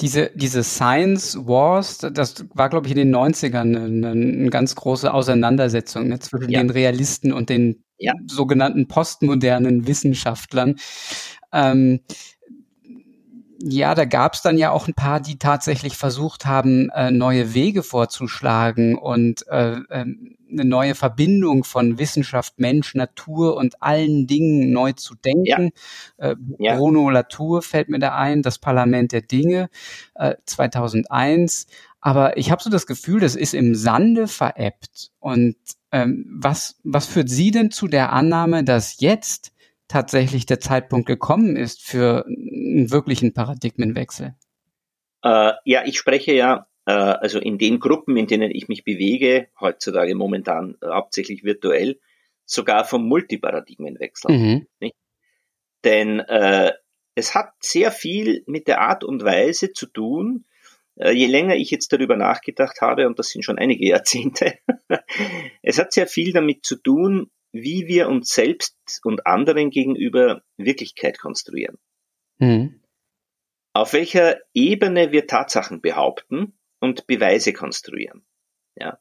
diese, 0.00 0.30
diese 0.34 0.62
Science 0.62 1.36
Wars, 1.46 1.98
das 1.98 2.44
war, 2.54 2.68
glaube 2.68 2.86
ich, 2.86 2.92
in 2.92 2.98
den 2.98 3.14
90ern 3.14 3.76
eine, 3.76 4.10
eine 4.10 4.50
ganz 4.50 4.74
große 4.76 5.12
Auseinandersetzung 5.12 6.08
ne, 6.08 6.20
zwischen 6.20 6.50
ja. 6.50 6.60
den 6.60 6.70
Realisten 6.70 7.32
und 7.32 7.48
den 7.50 7.82
ja. 7.98 8.12
sogenannten 8.26 8.86
postmodernen 8.86 9.86
Wissenschaftlern. 9.88 10.76
Ähm, 11.52 12.00
ja, 13.60 13.94
da 13.94 14.04
gab 14.04 14.34
es 14.34 14.42
dann 14.42 14.56
ja 14.56 14.70
auch 14.70 14.86
ein 14.86 14.94
paar, 14.94 15.20
die 15.20 15.38
tatsächlich 15.38 15.96
versucht 15.96 16.46
haben, 16.46 16.90
äh, 16.90 17.10
neue 17.10 17.54
Wege 17.54 17.82
vorzuschlagen 17.82 18.96
und 18.96 19.46
äh, 19.48 19.78
äh, 19.88 20.04
eine 20.50 20.64
neue 20.64 20.94
Verbindung 20.94 21.64
von 21.64 21.98
Wissenschaft, 21.98 22.58
Mensch, 22.58 22.94
Natur 22.94 23.56
und 23.56 23.82
allen 23.82 24.26
Dingen 24.26 24.70
neu 24.70 24.92
zu 24.92 25.14
denken. 25.16 25.70
Ja. 26.18 26.30
Äh, 26.30 26.36
ja. 26.58 26.76
Bruno 26.76 27.10
Latour 27.10 27.62
fällt 27.62 27.88
mir 27.88 27.98
da 27.98 28.14
ein, 28.14 28.42
das 28.42 28.58
Parlament 28.58 29.12
der 29.12 29.22
Dinge 29.22 29.68
äh, 30.14 30.36
2001. 30.46 31.66
Aber 32.00 32.36
ich 32.36 32.50
habe 32.50 32.62
so 32.62 32.70
das 32.70 32.86
Gefühl, 32.86 33.20
das 33.20 33.34
ist 33.34 33.54
im 33.54 33.74
Sande 33.74 34.28
veräppt. 34.28 35.10
Und 35.18 35.56
ähm, 35.90 36.26
was, 36.30 36.76
was 36.84 37.06
führt 37.06 37.28
Sie 37.28 37.50
denn 37.50 37.70
zu 37.70 37.88
der 37.88 38.12
Annahme, 38.12 38.62
dass 38.62 39.00
jetzt 39.00 39.52
tatsächlich 39.88 40.46
der 40.46 40.60
Zeitpunkt 40.60 41.06
gekommen 41.06 41.56
ist 41.56 41.82
für 41.82 42.24
einen 42.26 42.90
wirklichen 42.90 43.34
Paradigmenwechsel? 43.34 44.34
Äh, 45.22 45.52
ja, 45.64 45.84
ich 45.84 45.98
spreche 45.98 46.32
ja 46.32 46.68
äh, 46.88 46.92
also 46.92 47.38
in 47.38 47.58
den 47.58 47.80
Gruppen, 47.80 48.16
in 48.16 48.26
denen 48.26 48.50
ich 48.50 48.68
mich 48.68 48.82
bewege, 48.84 49.48
heutzutage 49.60 50.14
momentan 50.14 50.76
äh, 50.80 50.86
hauptsächlich 50.86 51.44
virtuell, 51.44 52.00
sogar 52.46 52.84
vom 52.84 53.06
Multiparadigmenwechsel. 53.06 54.30
Mhm. 54.30 54.66
Denn 55.84 56.20
äh, 56.20 56.72
es 57.14 57.34
hat 57.34 57.52
sehr 57.60 57.92
viel 57.92 58.42
mit 58.46 58.68
der 58.68 58.80
Art 58.80 59.04
und 59.04 59.22
Weise 59.22 59.72
zu 59.72 59.86
tun, 59.86 60.46
äh, 60.96 61.10
je 61.10 61.26
länger 61.26 61.56
ich 61.56 61.70
jetzt 61.70 61.92
darüber 61.92 62.16
nachgedacht 62.16 62.80
habe, 62.80 63.06
und 63.06 63.18
das 63.18 63.28
sind 63.28 63.44
schon 63.44 63.58
einige 63.58 63.86
Jahrzehnte, 63.86 64.54
es 65.62 65.78
hat 65.78 65.92
sehr 65.92 66.06
viel 66.06 66.32
damit 66.32 66.64
zu 66.64 66.76
tun, 66.76 67.30
wie 67.52 67.86
wir 67.86 68.08
uns 68.08 68.28
selbst 68.30 68.76
und 69.04 69.26
anderen 69.26 69.70
gegenüber 69.70 70.42
Wirklichkeit 70.56 71.18
konstruieren. 71.18 71.78
Mhm. 72.38 72.80
Auf 73.72 73.92
welcher 73.92 74.38
Ebene 74.54 75.12
wir 75.12 75.26
Tatsachen 75.26 75.80
behaupten 75.80 76.58
und 76.80 77.06
Beweise 77.06 77.52
konstruieren. 77.52 78.24
Ja. 78.76 78.98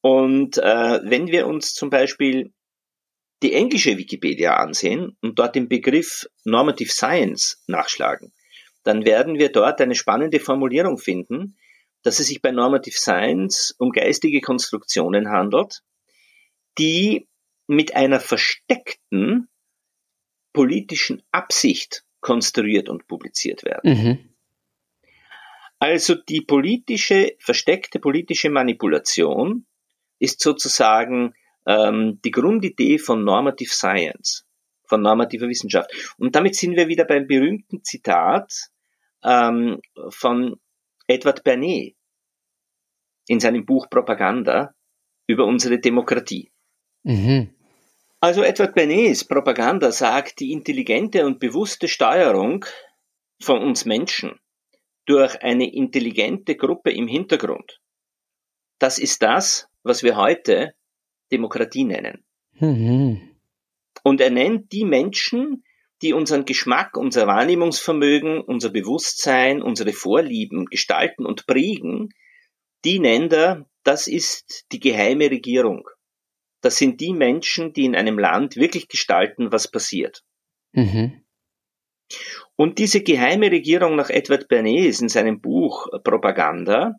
Und 0.00 0.58
äh, 0.58 1.00
wenn 1.02 1.28
wir 1.28 1.46
uns 1.46 1.74
zum 1.74 1.90
Beispiel 1.90 2.52
die 3.42 3.54
englische 3.54 3.96
Wikipedia 3.96 4.56
ansehen 4.56 5.16
und 5.22 5.38
dort 5.38 5.54
den 5.54 5.68
Begriff 5.68 6.28
Normative 6.44 6.90
Science 6.90 7.62
nachschlagen, 7.66 8.32
dann 8.82 9.04
werden 9.04 9.38
wir 9.38 9.50
dort 9.50 9.80
eine 9.80 9.94
spannende 9.94 10.40
Formulierung 10.40 10.98
finden, 10.98 11.56
dass 12.02 12.18
es 12.18 12.28
sich 12.28 12.40
bei 12.40 12.50
Normative 12.50 12.96
Science 12.96 13.74
um 13.78 13.90
geistige 13.90 14.40
Konstruktionen 14.40 15.30
handelt, 15.30 15.82
die 16.78 17.28
mit 17.70 17.94
einer 17.94 18.18
versteckten 18.18 19.48
politischen 20.52 21.22
Absicht 21.30 22.04
konstruiert 22.20 22.88
und 22.88 23.06
publiziert 23.06 23.62
werden. 23.62 23.92
Mhm. 23.92 24.18
Also 25.78 26.16
die 26.16 26.40
politische, 26.40 27.36
versteckte 27.38 28.00
politische 28.00 28.50
Manipulation 28.50 29.66
ist 30.18 30.40
sozusagen 30.40 31.32
ähm, 31.64 32.20
die 32.24 32.32
Grundidee 32.32 32.98
von 32.98 33.22
Normative 33.22 33.70
Science, 33.70 34.44
von 34.84 35.00
normativer 35.00 35.48
Wissenschaft. 35.48 35.90
Und 36.18 36.34
damit 36.34 36.56
sind 36.56 36.74
wir 36.74 36.88
wieder 36.88 37.04
beim 37.04 37.28
berühmten 37.28 37.84
Zitat 37.84 38.68
ähm, 39.22 39.80
von 40.08 40.56
Edward 41.06 41.44
Bernet 41.44 41.94
in 43.28 43.38
seinem 43.38 43.64
Buch 43.64 43.88
Propaganda 43.88 44.74
über 45.28 45.46
unsere 45.46 45.78
Demokratie. 45.78 46.50
Mhm. 47.04 47.54
Also 48.20 48.42
Edward 48.42 48.74
Bernays 48.74 49.24
Propaganda 49.24 49.92
sagt, 49.92 50.40
die 50.40 50.52
intelligente 50.52 51.24
und 51.24 51.40
bewusste 51.40 51.88
Steuerung 51.88 52.66
von 53.40 53.62
uns 53.62 53.86
Menschen 53.86 54.38
durch 55.06 55.42
eine 55.42 55.72
intelligente 55.72 56.54
Gruppe 56.54 56.92
im 56.92 57.08
Hintergrund, 57.08 57.80
das 58.78 58.98
ist 58.98 59.22
das, 59.22 59.68
was 59.82 60.02
wir 60.02 60.16
heute 60.16 60.74
Demokratie 61.32 61.84
nennen. 61.84 62.22
Mhm. 62.58 63.38
Und 64.02 64.20
er 64.20 64.30
nennt 64.30 64.70
die 64.72 64.84
Menschen, 64.84 65.64
die 66.02 66.12
unseren 66.12 66.44
Geschmack, 66.44 66.96
unser 66.96 67.26
Wahrnehmungsvermögen, 67.26 68.40
unser 68.40 68.70
Bewusstsein, 68.70 69.62
unsere 69.62 69.92
Vorlieben 69.92 70.66
gestalten 70.66 71.24
und 71.24 71.46
prägen, 71.46 72.10
die 72.84 72.98
nennt 72.98 73.32
er, 73.32 73.66
das 73.82 74.08
ist 74.08 74.66
die 74.72 74.80
geheime 74.80 75.30
Regierung. 75.30 75.88
Das 76.60 76.76
sind 76.76 77.00
die 77.00 77.12
Menschen, 77.12 77.72
die 77.72 77.84
in 77.84 77.96
einem 77.96 78.18
Land 78.18 78.56
wirklich 78.56 78.88
gestalten, 78.88 79.52
was 79.52 79.68
passiert. 79.68 80.22
Mhm. 80.72 81.24
Und 82.56 82.78
diese 82.78 83.02
geheime 83.02 83.50
Regierung 83.50 83.96
nach 83.96 84.10
Edward 84.10 84.48
Bernays 84.48 85.00
in 85.00 85.08
seinem 85.08 85.40
Buch 85.40 85.88
Propaganda 86.04 86.96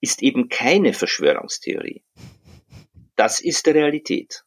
ist 0.00 0.22
eben 0.22 0.48
keine 0.48 0.92
Verschwörungstheorie. 0.92 2.04
Das 3.16 3.40
ist 3.40 3.66
die 3.66 3.70
Realität. 3.70 4.44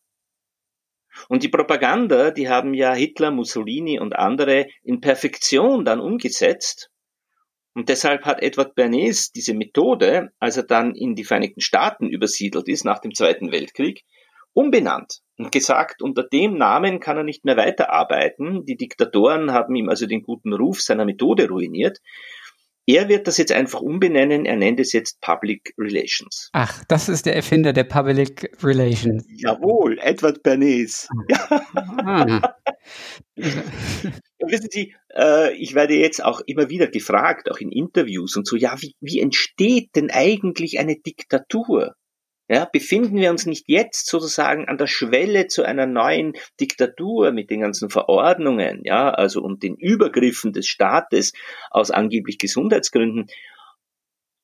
Und 1.29 1.43
die 1.43 1.49
Propaganda, 1.49 2.31
die 2.31 2.49
haben 2.49 2.73
ja 2.73 2.93
Hitler, 2.93 3.31
Mussolini 3.31 3.99
und 3.99 4.15
andere 4.15 4.67
in 4.83 5.01
Perfektion 5.01 5.83
dann 5.83 5.99
umgesetzt. 5.99 6.91
Und 7.77 7.89
deshalb 7.89 8.25
hat 8.25 8.41
Edward 8.41 8.73
Bernays 8.73 9.31
diese 9.31 9.53
Methode, 9.53 10.31
als 10.39 10.57
er 10.57 10.63
dann 10.63 10.95
in 10.95 11.13
die 11.13 11.23
Vereinigten 11.23 11.61
Staaten 11.61 12.09
übersiedelt 12.09 12.67
ist 12.67 12.85
nach 12.85 12.97
dem 12.97 13.13
Zweiten 13.13 13.51
Weltkrieg, 13.51 14.03
umbenannt 14.53 15.19
und 15.37 15.51
gesagt, 15.51 16.01
unter 16.01 16.23
dem 16.23 16.57
Namen 16.57 16.99
kann 16.99 17.17
er 17.17 17.23
nicht 17.23 17.45
mehr 17.45 17.55
weiterarbeiten. 17.55 18.65
Die 18.65 18.77
Diktatoren 18.77 19.51
haben 19.51 19.75
ihm 19.75 19.89
also 19.89 20.07
den 20.07 20.23
guten 20.23 20.53
Ruf 20.53 20.81
seiner 20.81 21.05
Methode 21.05 21.49
ruiniert. 21.49 21.99
Er 22.89 23.09
wird 23.09 23.27
das 23.27 23.37
jetzt 23.37 23.51
einfach 23.51 23.81
umbenennen, 23.81 24.45
er 24.45 24.55
nennt 24.55 24.79
es 24.79 24.93
jetzt 24.93 25.19
Public 25.19 25.73
Relations. 25.77 26.49
Ach, 26.53 26.85
das 26.87 27.09
ist 27.09 27.25
der 27.25 27.35
Erfinder 27.35 27.73
der 27.73 27.83
Public 27.83 28.49
Relations. 28.63 29.25
Jawohl, 29.27 29.99
Edward 29.99 30.41
Bernays. 30.41 31.09
Ah. 32.05 32.53
Wissen 33.35 34.69
Sie, 34.71 34.95
äh, 35.13 35.53
ich 35.57 35.75
werde 35.75 35.95
jetzt 35.95 36.23
auch 36.23 36.39
immer 36.45 36.69
wieder 36.69 36.87
gefragt, 36.87 37.51
auch 37.51 37.57
in 37.57 37.73
Interviews 37.73 38.37
und 38.37 38.47
so, 38.47 38.55
ja, 38.55 38.81
wie, 38.81 38.95
wie 39.01 39.19
entsteht 39.19 39.89
denn 39.97 40.09
eigentlich 40.09 40.79
eine 40.79 40.95
Diktatur? 40.95 41.93
Ja, 42.49 42.63
befinden 42.63 43.17
wir 43.17 43.29
uns 43.29 43.45
nicht 43.45 43.65
jetzt 43.67 44.07
sozusagen 44.07 44.69
an 44.69 44.77
der 44.77 44.87
Schwelle 44.87 45.47
zu 45.47 45.63
einer 45.63 45.85
neuen 45.85 46.33
Diktatur 46.61 47.31
mit 47.31 47.49
den 47.49 47.59
ganzen 47.59 47.89
Verordnungen, 47.89 48.81
ja, 48.85 49.09
also 49.09 49.41
und 49.41 49.63
den 49.63 49.75
Übergriffen 49.75 50.53
des 50.53 50.65
Staates 50.65 51.33
aus 51.71 51.91
angeblich 51.91 52.37
Gesundheitsgründen? 52.37 53.27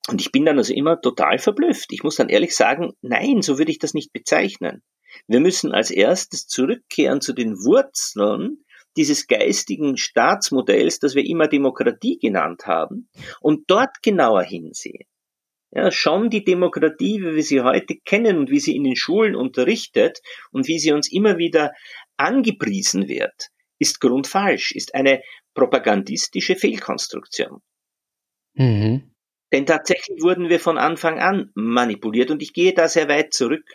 Und 0.09 0.19
ich 0.19 0.33
bin 0.33 0.43
dann 0.43 0.57
also 0.57 0.73
immer 0.73 0.99
total 0.99 1.37
verblüfft. 1.37 1.93
Ich 1.93 2.03
muss 2.03 2.17
dann 2.17 2.27
ehrlich 2.27 2.55
sagen, 2.57 2.91
nein, 3.01 3.41
so 3.41 3.57
würde 3.57 3.71
ich 3.71 3.79
das 3.79 3.93
nicht 3.93 4.11
bezeichnen. 4.11 4.83
Wir 5.27 5.39
müssen 5.39 5.71
als 5.71 5.89
erstes 5.89 6.47
zurückkehren 6.47 7.21
zu 7.21 7.31
den 7.31 7.53
Wurzeln 7.53 8.65
dieses 8.97 9.27
geistigen 9.27 9.95
Staatsmodells, 9.95 10.99
das 10.99 11.15
wir 11.15 11.25
immer 11.25 11.47
Demokratie 11.47 12.19
genannt 12.19 12.67
haben, 12.67 13.09
und 13.39 13.63
dort 13.67 14.03
genauer 14.03 14.43
hinsehen 14.43 15.05
ja, 15.75 15.91
schon 15.91 16.29
die 16.29 16.43
Demokratie, 16.43 17.21
wie 17.21 17.35
wir 17.35 17.43
sie 17.43 17.61
heute 17.61 17.95
kennen 18.05 18.37
und 18.37 18.49
wie 18.49 18.59
sie 18.59 18.75
in 18.75 18.83
den 18.83 18.95
Schulen 18.95 19.35
unterrichtet 19.35 20.19
und 20.51 20.67
wie 20.67 20.77
sie 20.77 20.91
uns 20.91 21.11
immer 21.11 21.37
wieder 21.37 21.73
angepriesen 22.17 23.07
wird, 23.07 23.49
ist 23.79 23.99
grundfalsch, 23.99 24.71
ist 24.71 24.93
eine 24.93 25.21
propagandistische 25.55 26.55
Fehlkonstruktion. 26.55 27.61
Mhm. 28.53 29.13
Denn 29.51 29.65
tatsächlich 29.65 30.21
wurden 30.21 30.49
wir 30.49 30.59
von 30.59 30.77
Anfang 30.77 31.19
an 31.19 31.51
manipuliert 31.53 32.31
und 32.31 32.41
ich 32.41 32.53
gehe 32.53 32.73
da 32.73 32.87
sehr 32.87 33.07
weit 33.07 33.33
zurück. 33.33 33.65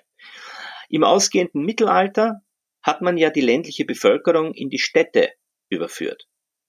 Im 0.89 1.05
ausgehenden 1.05 1.65
Mittelalter 1.65 2.43
hat 2.83 3.01
man 3.01 3.17
ja 3.17 3.31
die 3.31 3.41
ländliche 3.41 3.85
Bevölkerung 3.85 4.55
in 4.55 4.71
die 4.71 4.79
Städte 4.79 5.31
überführt. 5.69 6.27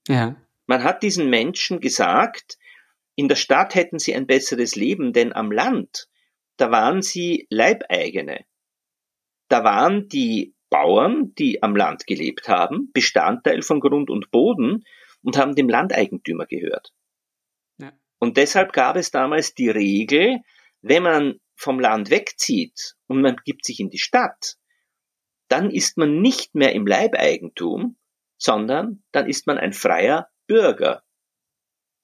Ja. 0.07 0.35
Man 0.67 0.83
hat 0.83 1.01
diesen 1.01 1.29
Menschen 1.29 1.79
gesagt, 1.79 2.58
in 3.19 3.27
der 3.27 3.35
Stadt 3.35 3.75
hätten 3.75 3.99
sie 3.99 4.15
ein 4.15 4.27
besseres 4.27 4.77
Leben, 4.77 5.11
denn 5.11 5.33
am 5.33 5.51
Land, 5.51 6.07
da 6.55 6.71
waren 6.71 7.01
sie 7.01 7.47
Leibeigene. 7.49 8.45
Da 9.49 9.65
waren 9.65 10.07
die 10.07 10.55
Bauern, 10.69 11.33
die 11.35 11.61
am 11.61 11.75
Land 11.75 12.07
gelebt 12.07 12.47
haben, 12.47 12.91
Bestandteil 12.93 13.61
von 13.61 13.81
Grund 13.81 14.09
und 14.09 14.31
Boden 14.31 14.85
und 15.21 15.37
haben 15.37 15.53
dem 15.53 15.67
Landeigentümer 15.67 16.45
gehört. 16.45 16.93
Ja. 17.77 17.91
Und 18.19 18.37
deshalb 18.37 18.71
gab 18.71 18.95
es 18.95 19.11
damals 19.11 19.53
die 19.53 19.69
Regel, 19.69 20.39
wenn 20.81 21.03
man 21.03 21.41
vom 21.55 21.77
Land 21.77 22.11
wegzieht 22.11 22.95
und 23.07 23.19
man 23.19 23.35
gibt 23.43 23.65
sich 23.65 23.81
in 23.81 23.89
die 23.89 23.99
Stadt, 23.99 24.55
dann 25.49 25.71
ist 25.71 25.97
man 25.97 26.21
nicht 26.21 26.55
mehr 26.55 26.71
im 26.71 26.87
Leibeigentum, 26.87 27.97
sondern 28.37 29.03
dann 29.11 29.27
ist 29.27 29.45
man 29.45 29.57
ein 29.57 29.73
freier 29.73 30.29
Bürger. 30.47 31.03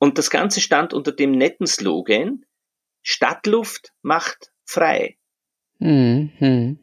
Und 0.06 0.20
das 0.20 0.30
Ganze 0.30 0.62
stand 0.62 0.94
unter 0.94 1.12
dem 1.12 1.32
netten 1.32 1.66
Slogan, 1.66 2.46
Stadtluft 3.02 3.92
macht 4.04 4.52
frei. 4.64 5.18
Mhm. 5.80 6.78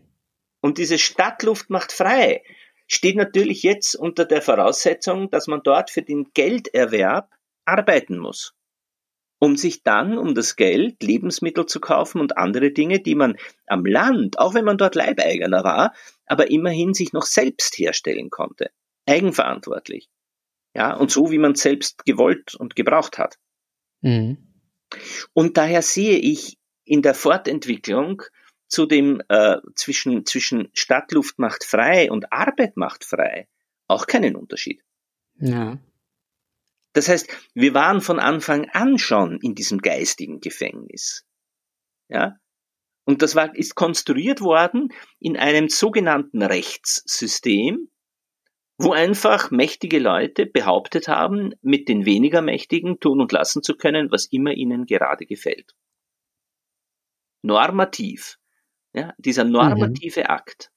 Und 0.61 0.79
diese 0.79 0.99
Stadtluft 0.99 1.71
macht 1.71 1.93
frei 1.93 2.43
steht 2.89 3.15
natürlich 3.15 3.63
jetzt 3.63 3.95
unter 3.95 4.25
der 4.25 4.43
Voraussetzung, 4.43 5.31
dass 5.31 5.47
man 5.47 5.61
dort 5.63 5.93
für 5.93 6.03
den 6.03 6.33
Gelderwerb 6.35 7.31
arbeiten 7.65 8.19
muss, 8.19 8.55
um 9.39 9.57
sich 9.57 9.85
dann 9.85 10.19
um 10.19 10.35
das 10.35 10.57
Geld 10.57 11.01
Lebensmittel 11.01 11.67
zu 11.67 11.79
kaufen 11.79 12.21
und 12.21 12.37
andere 12.37 12.73
Dinge, 12.73 12.99
die 12.99 13.15
man 13.15 13.37
am 13.69 13.87
Land, 13.87 14.41
auch 14.41 14.55
wenn 14.55 14.65
man 14.65 14.79
dort 14.79 14.97
Leibeigener 14.97 15.63
war, 15.63 15.95
aber 16.27 16.51
immerhin 16.51 16.93
sich 16.93 17.13
noch 17.13 17.27
selbst 17.27 17.79
herstellen 17.79 18.31
konnte, 18.31 18.73
eigenverantwortlich. 19.07 20.09
Ja, 20.75 20.95
und 20.95 21.11
so 21.11 21.31
wie 21.31 21.39
man 21.39 21.55
selbst 21.55 22.05
gewollt 22.05 22.55
und 22.55 22.77
gebraucht 22.77 23.19
hat. 23.19 23.39
Mhm. 24.01 24.39
Und 25.33 25.57
daher 25.57 25.83
sehe 25.83 26.19
ich 26.19 26.59
in 26.85 27.03
der 27.03 27.15
Fortentwicklung 27.15 28.23
zu 28.69 28.87
dem 28.87 29.23
äh, 29.29 29.59
zwischen, 29.75 30.25
zwischen 30.25 30.71
Stadtluft 30.73 31.39
macht 31.39 31.65
frei 31.65 32.11
und 32.11 32.33
Arbeit 32.33 32.77
macht 32.77 33.05
frei 33.05 33.49
auch 33.93 34.07
keinen 34.07 34.37
Unterschied. 34.37 34.83
Ja. 35.39 35.79
Das 36.95 37.09
heißt, 37.09 37.29
wir 37.55 37.75
waren 37.75 38.01
von 38.01 38.19
Anfang 38.19 38.69
an 38.71 38.99
schon 38.99 39.39
in 39.41 39.55
diesem 39.55 39.79
geistigen 39.79 40.41
Gefängnis. 40.41 41.25
Ja? 42.09 42.37
Und 43.05 43.23
das 43.23 43.35
war, 43.35 43.55
ist 43.57 43.75
konstruiert 43.75 44.41
worden 44.41 44.93
in 45.19 45.37
einem 45.37 45.69
sogenannten 45.69 46.43
Rechtssystem, 46.43 47.89
wo 48.83 48.93
einfach 48.93 49.51
mächtige 49.51 49.99
Leute 49.99 50.47
behauptet 50.47 51.09
haben, 51.09 51.55
mit 51.63 51.89
den 51.89 52.05
weniger 52.05 52.43
Mächtigen 52.43 53.01
tun 53.01 53.21
und 53.21 53.33
lassen 53.33 53.63
zu 53.63 53.77
können, 53.77 54.11
was 54.11 54.27
immer 54.27 54.53
ihnen 54.53 54.87
gerade 54.87 55.27
gefällt. 55.27 55.75
Normativ. 57.43 58.39
Ja, 58.95 59.15
dieser 59.17 59.45
normative 59.45 60.21
mhm. 60.21 60.27
Akt. 60.27 60.71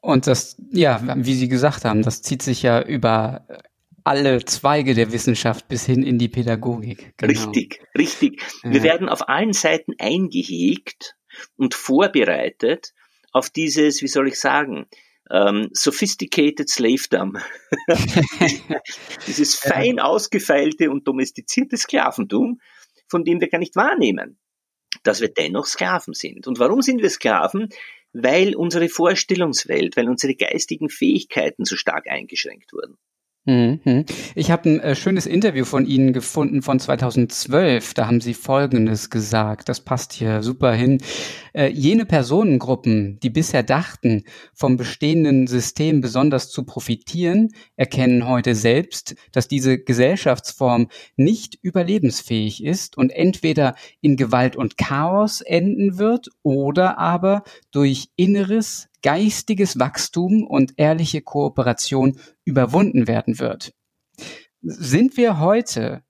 Und 0.00 0.26
das, 0.26 0.56
ja, 0.70 1.00
wie 1.16 1.34
Sie 1.34 1.48
gesagt 1.48 1.84
haben, 1.84 2.02
das 2.02 2.22
zieht 2.22 2.42
sich 2.42 2.62
ja 2.62 2.82
über 2.82 3.46
alle 4.04 4.44
Zweige 4.44 4.94
der 4.94 5.12
Wissenschaft 5.12 5.66
bis 5.66 5.86
hin 5.86 6.02
in 6.02 6.18
die 6.18 6.28
Pädagogik. 6.28 7.14
Genau. 7.16 7.30
Richtig, 7.30 7.82
richtig. 7.96 8.42
Ja. 8.62 8.72
Wir 8.72 8.82
werden 8.82 9.08
auf 9.08 9.28
allen 9.28 9.54
Seiten 9.54 9.94
eingehegt 9.98 11.16
und 11.56 11.74
vorbereitet 11.74 12.92
auf 13.32 13.50
dieses, 13.50 14.02
wie 14.02 14.08
soll 14.08 14.28
ich 14.28 14.38
sagen, 14.38 14.86
ähm, 15.30 15.68
sophisticated 15.72 16.68
slavedom. 16.68 17.38
Dieses 19.26 19.54
fein 19.54 20.00
ausgefeilte 20.00 20.90
und 20.90 21.06
domestizierte 21.08 21.76
Sklaventum, 21.76 22.60
von 23.08 23.24
dem 23.24 23.40
wir 23.40 23.48
gar 23.48 23.58
nicht 23.58 23.76
wahrnehmen, 23.76 24.38
dass 25.02 25.20
wir 25.20 25.28
dennoch 25.28 25.66
Sklaven 25.66 26.14
sind. 26.14 26.46
Und 26.46 26.58
warum 26.58 26.82
sind 26.82 27.02
wir 27.02 27.10
Sklaven? 27.10 27.68
Weil 28.12 28.54
unsere 28.54 28.88
Vorstellungswelt, 28.88 29.96
weil 29.96 30.08
unsere 30.08 30.34
geistigen 30.34 30.88
Fähigkeiten 30.88 31.64
so 31.64 31.76
stark 31.76 32.08
eingeschränkt 32.08 32.72
wurden. 32.72 32.96
Mhm. 33.46 34.06
Ich 34.34 34.50
habe 34.50 34.70
ein 34.70 34.80
äh, 34.80 34.94
schönes 34.94 35.26
Interview 35.26 35.66
von 35.66 35.84
Ihnen 35.84 36.14
gefunden 36.14 36.62
von 36.62 36.80
2012. 36.80 37.92
Da 37.92 38.06
haben 38.06 38.22
Sie 38.22 38.32
Folgendes 38.32 39.10
gesagt. 39.10 39.68
Das 39.68 39.80
passt 39.80 40.14
hier 40.14 40.42
super 40.42 40.72
hin. 40.72 40.98
Äh, 41.52 41.68
jene 41.68 42.06
Personengruppen, 42.06 43.20
die 43.20 43.28
bisher 43.28 43.62
dachten, 43.62 44.24
vom 44.54 44.78
bestehenden 44.78 45.46
System 45.46 46.00
besonders 46.00 46.48
zu 46.48 46.64
profitieren, 46.64 47.50
erkennen 47.76 48.26
heute 48.26 48.54
selbst, 48.54 49.14
dass 49.30 49.46
diese 49.46 49.78
Gesellschaftsform 49.78 50.88
nicht 51.16 51.58
überlebensfähig 51.60 52.64
ist 52.64 52.96
und 52.96 53.10
entweder 53.10 53.74
in 54.00 54.16
Gewalt 54.16 54.56
und 54.56 54.78
Chaos 54.78 55.42
enden 55.42 55.98
wird 55.98 56.30
oder 56.42 56.96
aber 56.96 57.44
durch 57.72 58.08
inneres, 58.16 58.88
geistiges 59.04 59.78
Wachstum 59.78 60.44
und 60.44 60.72
ehrliche 60.78 61.20
Kooperation 61.20 62.18
überwunden 62.44 63.06
werden 63.06 63.38
wird. 63.38 63.74
Sind 64.62 65.18
wir 65.18 65.38
heute 65.38 66.02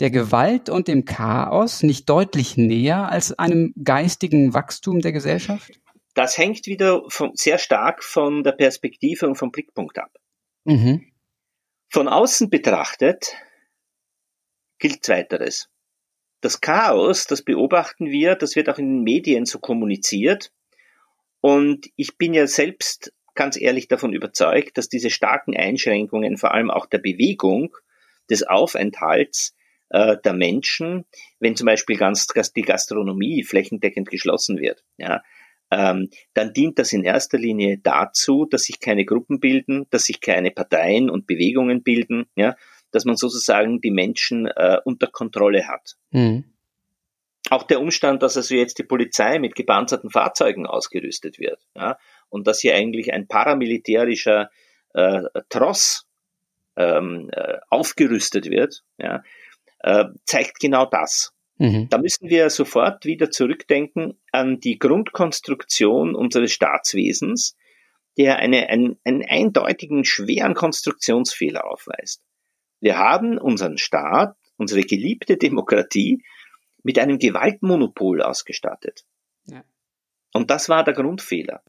der 0.00 0.10
Gewalt 0.10 0.70
und 0.70 0.88
dem 0.88 1.04
Chaos 1.04 1.82
nicht 1.82 2.08
deutlich 2.08 2.56
näher 2.56 3.10
als 3.10 3.38
einem 3.38 3.74
geistigen 3.84 4.54
Wachstum 4.54 5.00
der 5.00 5.12
Gesellschaft? 5.12 5.78
Das 6.14 6.38
hängt 6.38 6.66
wieder 6.66 7.02
von, 7.08 7.32
sehr 7.34 7.58
stark 7.58 8.02
von 8.02 8.42
der 8.42 8.52
Perspektive 8.52 9.28
und 9.28 9.36
vom 9.36 9.50
Blickpunkt 9.50 9.98
ab. 9.98 10.16
Mhm. 10.64 11.12
Von 11.90 12.08
außen 12.08 12.48
betrachtet 12.48 13.36
gilt 14.78 15.04
Zweiteres. 15.04 15.68
Das 16.40 16.60
Chaos, 16.62 17.26
das 17.26 17.42
beobachten 17.42 18.06
wir, 18.06 18.36
das 18.36 18.56
wird 18.56 18.70
auch 18.70 18.78
in 18.78 18.86
den 18.86 19.02
Medien 19.02 19.44
so 19.44 19.58
kommuniziert. 19.58 20.50
Und 21.40 21.88
ich 21.96 22.16
bin 22.18 22.34
ja 22.34 22.46
selbst 22.46 23.12
ganz 23.34 23.60
ehrlich 23.60 23.86
davon 23.88 24.12
überzeugt, 24.12 24.76
dass 24.76 24.88
diese 24.88 25.10
starken 25.10 25.56
Einschränkungen, 25.56 26.36
vor 26.36 26.52
allem 26.52 26.70
auch 26.70 26.86
der 26.86 26.98
Bewegung, 26.98 27.76
des 28.28 28.42
Aufenthalts 28.42 29.54
äh, 29.90 30.16
der 30.24 30.32
Menschen, 30.32 31.06
wenn 31.38 31.56
zum 31.56 31.66
Beispiel 31.66 31.96
ganz 31.96 32.26
die 32.56 32.62
Gastronomie 32.62 33.44
flächendeckend 33.44 34.10
geschlossen 34.10 34.58
wird, 34.58 34.84
ja, 34.96 35.22
ähm, 35.70 36.08
dann 36.34 36.52
dient 36.52 36.78
das 36.78 36.92
in 36.92 37.04
erster 37.04 37.38
Linie 37.38 37.78
dazu, 37.78 38.46
dass 38.46 38.62
sich 38.62 38.80
keine 38.80 39.04
Gruppen 39.04 39.38
bilden, 39.38 39.86
dass 39.90 40.04
sich 40.04 40.20
keine 40.20 40.50
Parteien 40.50 41.10
und 41.10 41.26
Bewegungen 41.26 41.82
bilden, 41.82 42.26
ja, 42.36 42.56
dass 42.90 43.04
man 43.04 43.16
sozusagen 43.16 43.80
die 43.80 43.90
Menschen 43.90 44.46
äh, 44.46 44.78
unter 44.84 45.08
Kontrolle 45.08 45.68
hat. 45.68 45.96
Mhm. 46.10 46.44
Auch 47.50 47.62
der 47.62 47.80
Umstand, 47.80 48.22
dass 48.22 48.36
also 48.36 48.54
jetzt 48.54 48.78
die 48.78 48.84
Polizei 48.84 49.38
mit 49.38 49.54
gepanzerten 49.54 50.10
Fahrzeugen 50.10 50.66
ausgerüstet 50.66 51.38
wird 51.38 51.60
ja, 51.74 51.98
und 52.28 52.46
dass 52.46 52.60
hier 52.60 52.74
eigentlich 52.74 53.12
ein 53.12 53.26
paramilitärischer 53.26 54.50
äh, 54.94 55.22
Tross 55.48 56.06
ähm, 56.76 57.30
äh, 57.32 57.58
aufgerüstet 57.70 58.50
wird, 58.50 58.84
ja, 58.98 59.22
äh, 59.80 60.06
zeigt 60.24 60.60
genau 60.60 60.86
das. 60.86 61.32
Mhm. 61.58 61.88
Da 61.88 61.98
müssen 61.98 62.28
wir 62.30 62.50
sofort 62.50 63.04
wieder 63.04 63.30
zurückdenken 63.30 64.18
an 64.32 64.60
die 64.60 64.78
Grundkonstruktion 64.78 66.14
unseres 66.14 66.52
Staatswesens, 66.52 67.56
der 68.16 68.36
eine, 68.36 68.68
einen, 68.68 68.98
einen 69.04 69.24
eindeutigen, 69.24 70.04
schweren 70.04 70.54
Konstruktionsfehler 70.54 71.66
aufweist. 71.66 72.22
Wir 72.80 72.96
haben 72.96 73.38
unseren 73.38 73.78
Staat, 73.78 74.36
unsere 74.56 74.82
geliebte 74.82 75.36
Demokratie, 75.36 76.22
mit 76.88 76.98
einem 76.98 77.18
Gewaltmonopol 77.18 78.22
ausgestattet. 78.22 79.04
Ja. 79.44 79.62
Und 80.32 80.50
das 80.50 80.70
war 80.70 80.84
der 80.84 80.94
Grundfehler. 80.94 81.62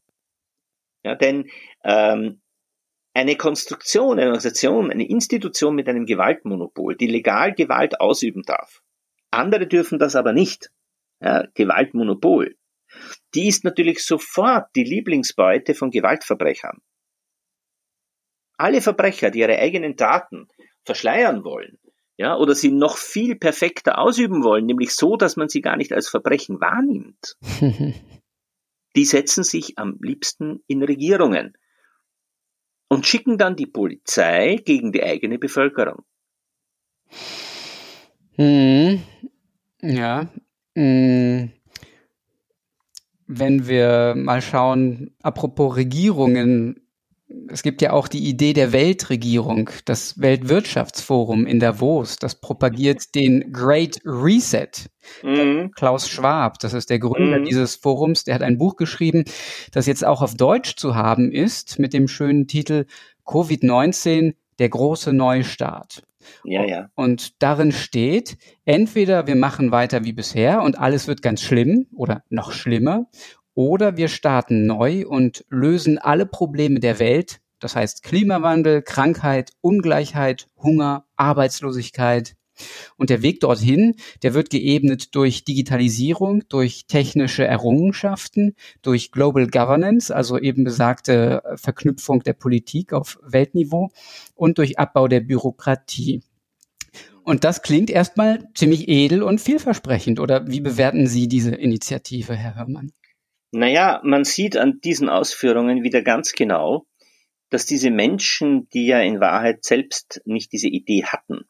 Ja, 1.02 1.14
denn 1.14 1.50
ähm, 1.84 2.40
eine 3.12 3.36
Konstruktion, 3.36 4.12
eine 4.12 4.28
Organisation, 4.28 4.90
eine 4.90 5.06
Institution 5.06 5.74
mit 5.74 5.90
einem 5.90 6.06
Gewaltmonopol, 6.06 6.96
die 6.96 7.06
legal 7.06 7.52
Gewalt 7.52 8.00
ausüben 8.00 8.44
darf. 8.44 8.80
Andere 9.30 9.66
dürfen 9.66 9.98
das 9.98 10.16
aber 10.16 10.32
nicht. 10.32 10.70
Ja, 11.20 11.46
Gewaltmonopol. 11.52 12.56
Die 13.34 13.46
ist 13.46 13.62
natürlich 13.62 14.02
sofort 14.02 14.74
die 14.74 14.84
Lieblingsbeute 14.84 15.74
von 15.74 15.90
Gewaltverbrechern. 15.90 16.80
Alle 18.56 18.80
Verbrecher, 18.80 19.30
die 19.30 19.40
ihre 19.40 19.58
eigenen 19.58 19.98
Taten 19.98 20.48
verschleiern 20.86 21.44
wollen, 21.44 21.78
ja, 22.20 22.36
oder 22.36 22.54
sie 22.54 22.70
noch 22.70 22.98
viel 22.98 23.34
perfekter 23.34 23.98
ausüben 23.98 24.44
wollen, 24.44 24.66
nämlich 24.66 24.94
so, 24.94 25.16
dass 25.16 25.36
man 25.36 25.48
sie 25.48 25.62
gar 25.62 25.78
nicht 25.78 25.94
als 25.94 26.06
Verbrechen 26.06 26.60
wahrnimmt, 26.60 27.38
die 28.94 29.04
setzen 29.06 29.42
sich 29.42 29.78
am 29.78 29.96
liebsten 30.02 30.62
in 30.66 30.82
Regierungen 30.82 31.56
und 32.88 33.06
schicken 33.06 33.38
dann 33.38 33.56
die 33.56 33.64
Polizei 33.64 34.56
gegen 34.62 34.92
die 34.92 35.02
eigene 35.02 35.38
Bevölkerung. 35.38 36.04
Hm. 38.36 39.02
Ja. 39.80 40.28
Hm. 40.76 41.52
Wenn 43.28 43.66
wir 43.66 44.14
mal 44.14 44.42
schauen, 44.42 45.16
apropos 45.22 45.74
Regierungen, 45.74 46.86
es 47.48 47.62
gibt 47.62 47.82
ja 47.82 47.92
auch 47.92 48.08
die 48.08 48.28
Idee 48.28 48.52
der 48.52 48.72
Weltregierung, 48.72 49.70
das 49.84 50.20
Weltwirtschaftsforum 50.20 51.46
in 51.46 51.60
Davos, 51.60 52.16
das 52.16 52.40
propagiert 52.40 53.14
den 53.14 53.52
Great 53.52 54.00
Reset. 54.04 54.70
Mhm. 55.22 55.72
Klaus 55.72 56.08
Schwab, 56.08 56.58
das 56.58 56.74
ist 56.74 56.90
der 56.90 56.98
Gründer 56.98 57.40
mhm. 57.40 57.44
dieses 57.44 57.76
Forums, 57.76 58.24
der 58.24 58.34
hat 58.34 58.42
ein 58.42 58.58
Buch 58.58 58.76
geschrieben, 58.76 59.24
das 59.72 59.86
jetzt 59.86 60.04
auch 60.04 60.22
auf 60.22 60.34
Deutsch 60.34 60.76
zu 60.76 60.94
haben 60.94 61.32
ist, 61.32 61.78
mit 61.78 61.92
dem 61.92 62.08
schönen 62.08 62.46
Titel 62.46 62.86
Covid-19, 63.26 64.34
der 64.58 64.68
große 64.68 65.12
Neustart. 65.12 66.02
Ja, 66.44 66.64
ja. 66.64 66.90
Und 66.94 67.42
darin 67.42 67.72
steht, 67.72 68.36
entweder 68.64 69.26
wir 69.26 69.36
machen 69.36 69.72
weiter 69.72 70.04
wie 70.04 70.12
bisher 70.12 70.62
und 70.62 70.78
alles 70.78 71.08
wird 71.08 71.22
ganz 71.22 71.42
schlimm 71.42 71.86
oder 71.94 72.22
noch 72.28 72.52
schlimmer, 72.52 73.06
oder 73.60 73.98
wir 73.98 74.08
starten 74.08 74.64
neu 74.64 75.06
und 75.06 75.44
lösen 75.50 75.98
alle 75.98 76.24
Probleme 76.24 76.80
der 76.80 76.98
Welt, 76.98 77.42
das 77.58 77.76
heißt 77.76 78.02
Klimawandel, 78.02 78.80
Krankheit, 78.80 79.52
Ungleichheit, 79.60 80.48
Hunger, 80.56 81.04
Arbeitslosigkeit. 81.16 82.36
Und 82.96 83.10
der 83.10 83.20
Weg 83.20 83.40
dorthin, 83.40 83.96
der 84.22 84.32
wird 84.32 84.48
geebnet 84.48 85.14
durch 85.14 85.44
Digitalisierung, 85.44 86.42
durch 86.48 86.86
technische 86.86 87.44
Errungenschaften, 87.44 88.54
durch 88.80 89.12
Global 89.12 89.46
Governance, 89.46 90.14
also 90.14 90.38
eben 90.38 90.64
besagte 90.64 91.42
Verknüpfung 91.56 92.22
der 92.22 92.32
Politik 92.32 92.94
auf 92.94 93.18
Weltniveau 93.22 93.90
und 94.34 94.56
durch 94.56 94.78
Abbau 94.78 95.06
der 95.06 95.20
Bürokratie. 95.20 96.22
Und 97.24 97.44
das 97.44 97.60
klingt 97.60 97.90
erstmal 97.90 98.48
ziemlich 98.54 98.88
edel 98.88 99.22
und 99.22 99.38
vielversprechend. 99.38 100.18
Oder 100.18 100.48
wie 100.48 100.60
bewerten 100.60 101.06
Sie 101.06 101.28
diese 101.28 101.54
Initiative, 101.54 102.34
Herr 102.34 102.54
Hörmann? 102.56 102.92
Naja, 103.52 104.00
man 104.04 104.24
sieht 104.24 104.56
an 104.56 104.80
diesen 104.80 105.08
Ausführungen 105.08 105.82
wieder 105.82 106.02
ganz 106.02 106.32
genau, 106.32 106.86
dass 107.50 107.66
diese 107.66 107.90
Menschen, 107.90 108.68
die 108.70 108.86
ja 108.86 109.00
in 109.00 109.20
Wahrheit 109.20 109.64
selbst 109.64 110.22
nicht 110.24 110.52
diese 110.52 110.68
Idee 110.68 111.04
hatten, 111.04 111.48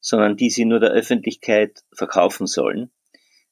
sondern 0.00 0.36
die 0.36 0.50
sie 0.50 0.64
nur 0.64 0.78
der 0.78 0.90
Öffentlichkeit 0.90 1.82
verkaufen 1.92 2.46
sollen, 2.46 2.90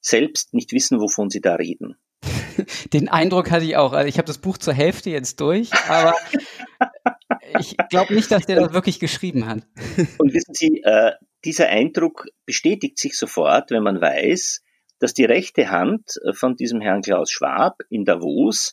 selbst 0.01 0.55
nicht 0.55 0.73
wissen, 0.73 1.01
wovon 1.01 1.29
sie 1.29 1.41
da 1.41 1.57
reden. 1.57 1.97
Den 2.93 3.09
Eindruck 3.09 3.51
hatte 3.51 3.65
ich 3.65 3.77
auch. 3.77 3.93
Also 3.93 4.09
ich 4.09 4.19
habe 4.19 4.27
das 4.27 4.39
Buch 4.39 4.59
zur 4.59 4.75
Hälfte 4.75 5.11
jetzt 5.11 5.41
durch, 5.41 5.73
aber 5.89 6.15
ich 7.59 7.77
glaube 7.91 8.15
nicht, 8.15 8.31
dass 8.31 8.47
der 8.47 8.61
das 8.61 8.73
wirklich 8.73 9.01
geschrieben 9.01 9.47
hat. 9.47 9.67
Und 10.19 10.33
wissen 10.33 10.55
Sie, 10.55 10.83
äh, 10.85 11.13
dieser 11.45 11.69
Eindruck 11.69 12.27
bestätigt 12.47 12.99
sich 12.99 13.17
sofort, 13.19 13.71
wenn 13.71 13.83
man 13.83 14.01
weiß, 14.01 14.63
dass 14.99 15.15
die 15.15 15.25
rechte 15.25 15.71
Hand 15.71 16.21
äh, 16.25 16.33
von 16.33 16.57
diesem 16.57 16.81
Herrn 16.81 17.03
Klaus 17.03 17.31
Schwab 17.31 17.81
in 17.89 18.05
Davos 18.05 18.73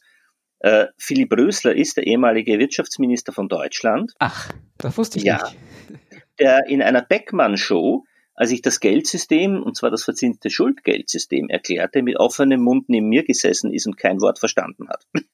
äh, 0.59 0.87
Philipp 0.97 1.31
Rösler 1.33 1.75
ist, 1.75 1.97
der 1.97 2.07
ehemalige 2.07 2.57
Wirtschaftsminister 2.59 3.31
von 3.31 3.47
Deutschland. 3.47 4.13
Ach, 4.19 4.51
das 4.77 4.97
wusste 4.97 5.19
ich 5.19 5.25
ja, 5.25 5.43
nicht. 5.43 5.57
Der 6.39 6.67
in 6.67 6.81
einer 6.81 7.01
Beckmann-Show, 7.01 8.03
als 8.33 8.51
ich 8.51 8.61
das 8.61 8.81
Geldsystem, 8.81 9.63
und 9.63 9.77
zwar 9.77 9.89
das 9.89 10.03
verzinste 10.03 10.49
Schuldgeldsystem 10.49 11.47
erklärte, 11.47 12.03
mit 12.03 12.17
offenem 12.19 12.61
Mund 12.61 12.89
neben 12.89 13.07
mir 13.07 13.23
gesessen 13.23 13.73
ist 13.73 13.87
und 13.87 13.97
kein 13.97 14.19
Wort 14.21 14.39
verstanden 14.39 14.89
hat. 14.89 15.05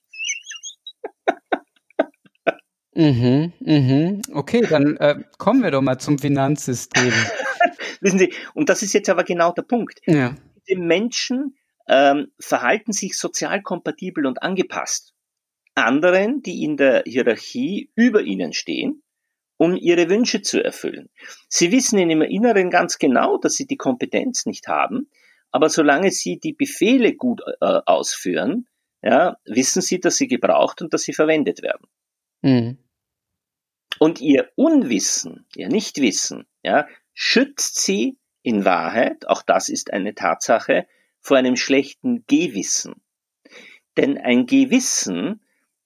Mhm, 2.94 3.54
mhm. 3.62 4.22
Okay, 4.34 4.68
dann 4.70 4.98
äh, 4.98 5.24
kommen 5.38 5.64
wir 5.64 5.72
doch 5.72 5.82
mal 5.82 5.98
zum 5.98 6.20
Finanzsystem. 6.20 7.14
Wissen 8.02 8.20
Sie, 8.20 8.34
und 8.54 8.68
das 8.68 8.84
ist 8.84 8.92
jetzt 8.92 9.10
aber 9.10 9.24
genau 9.24 9.54
der 9.54 9.62
Punkt. 9.62 10.02
Ja 10.06 10.36
diese 10.72 10.80
Menschen 10.80 11.58
ähm, 11.88 12.32
verhalten 12.40 12.94
sich 12.94 13.18
sozial 13.18 13.62
kompatibel 13.62 14.26
und 14.26 14.42
angepasst. 14.42 15.14
Anderen, 15.76 16.42
die 16.42 16.64
in 16.64 16.78
der 16.78 17.04
Hierarchie 17.06 17.92
über 17.96 18.22
ihnen 18.22 18.54
stehen, 18.54 19.04
um 19.58 19.76
ihre 19.76 20.10
Wünsche 20.10 20.42
zu 20.42 20.64
erfüllen. 20.64 21.10
Sie 21.48 21.72
wissen 21.72 22.00
in 22.00 22.10
ihrem 22.10 22.22
Inneren 22.24 22.70
ganz 22.70 22.98
genau, 22.98 23.38
dass 23.38 23.54
sie 23.54 23.68
die 23.68 23.78
Kompetenz 23.78 24.46
nicht 24.46 24.68
haben, 24.68 25.10
aber 25.52 25.70
solange 25.70 26.12
sie 26.12 26.40
die 26.40 26.54
Befehle 26.54 27.16
gut 27.16 27.42
äh, 27.62 27.66
ausführen, 27.86 28.68
ja, 29.02 29.38
wissen 29.46 29.82
sie, 29.82 30.00
dass 30.00 30.18
sie 30.18 30.28
gebraucht 30.28 30.82
und 30.82 30.94
dass 30.94 31.04
sie 31.04 31.14
verwendet 31.14 31.62
werden. 31.62 31.88
Mhm. 32.42 32.78
Und 34.00 34.22
ihr 34.22 34.50
Unwissen, 34.56 35.46
ihr 35.56 35.68
Nichtwissen, 35.68 36.48
ja, 36.64 36.88
schützt 37.14 37.82
sie 37.82 38.18
in 38.44 38.66
Wahrheit, 38.66 39.28
auch 39.28 39.42
das 39.42 39.70
ist 39.70 39.94
eine 39.94 40.16
Tatsache, 40.16 40.88
vor 41.20 41.38
einem 41.38 41.56
schlechten 41.56 42.26
Gewissen. 42.28 42.96
Denn 43.98 44.18
ein 44.18 44.46
Gewissen 44.46 45.42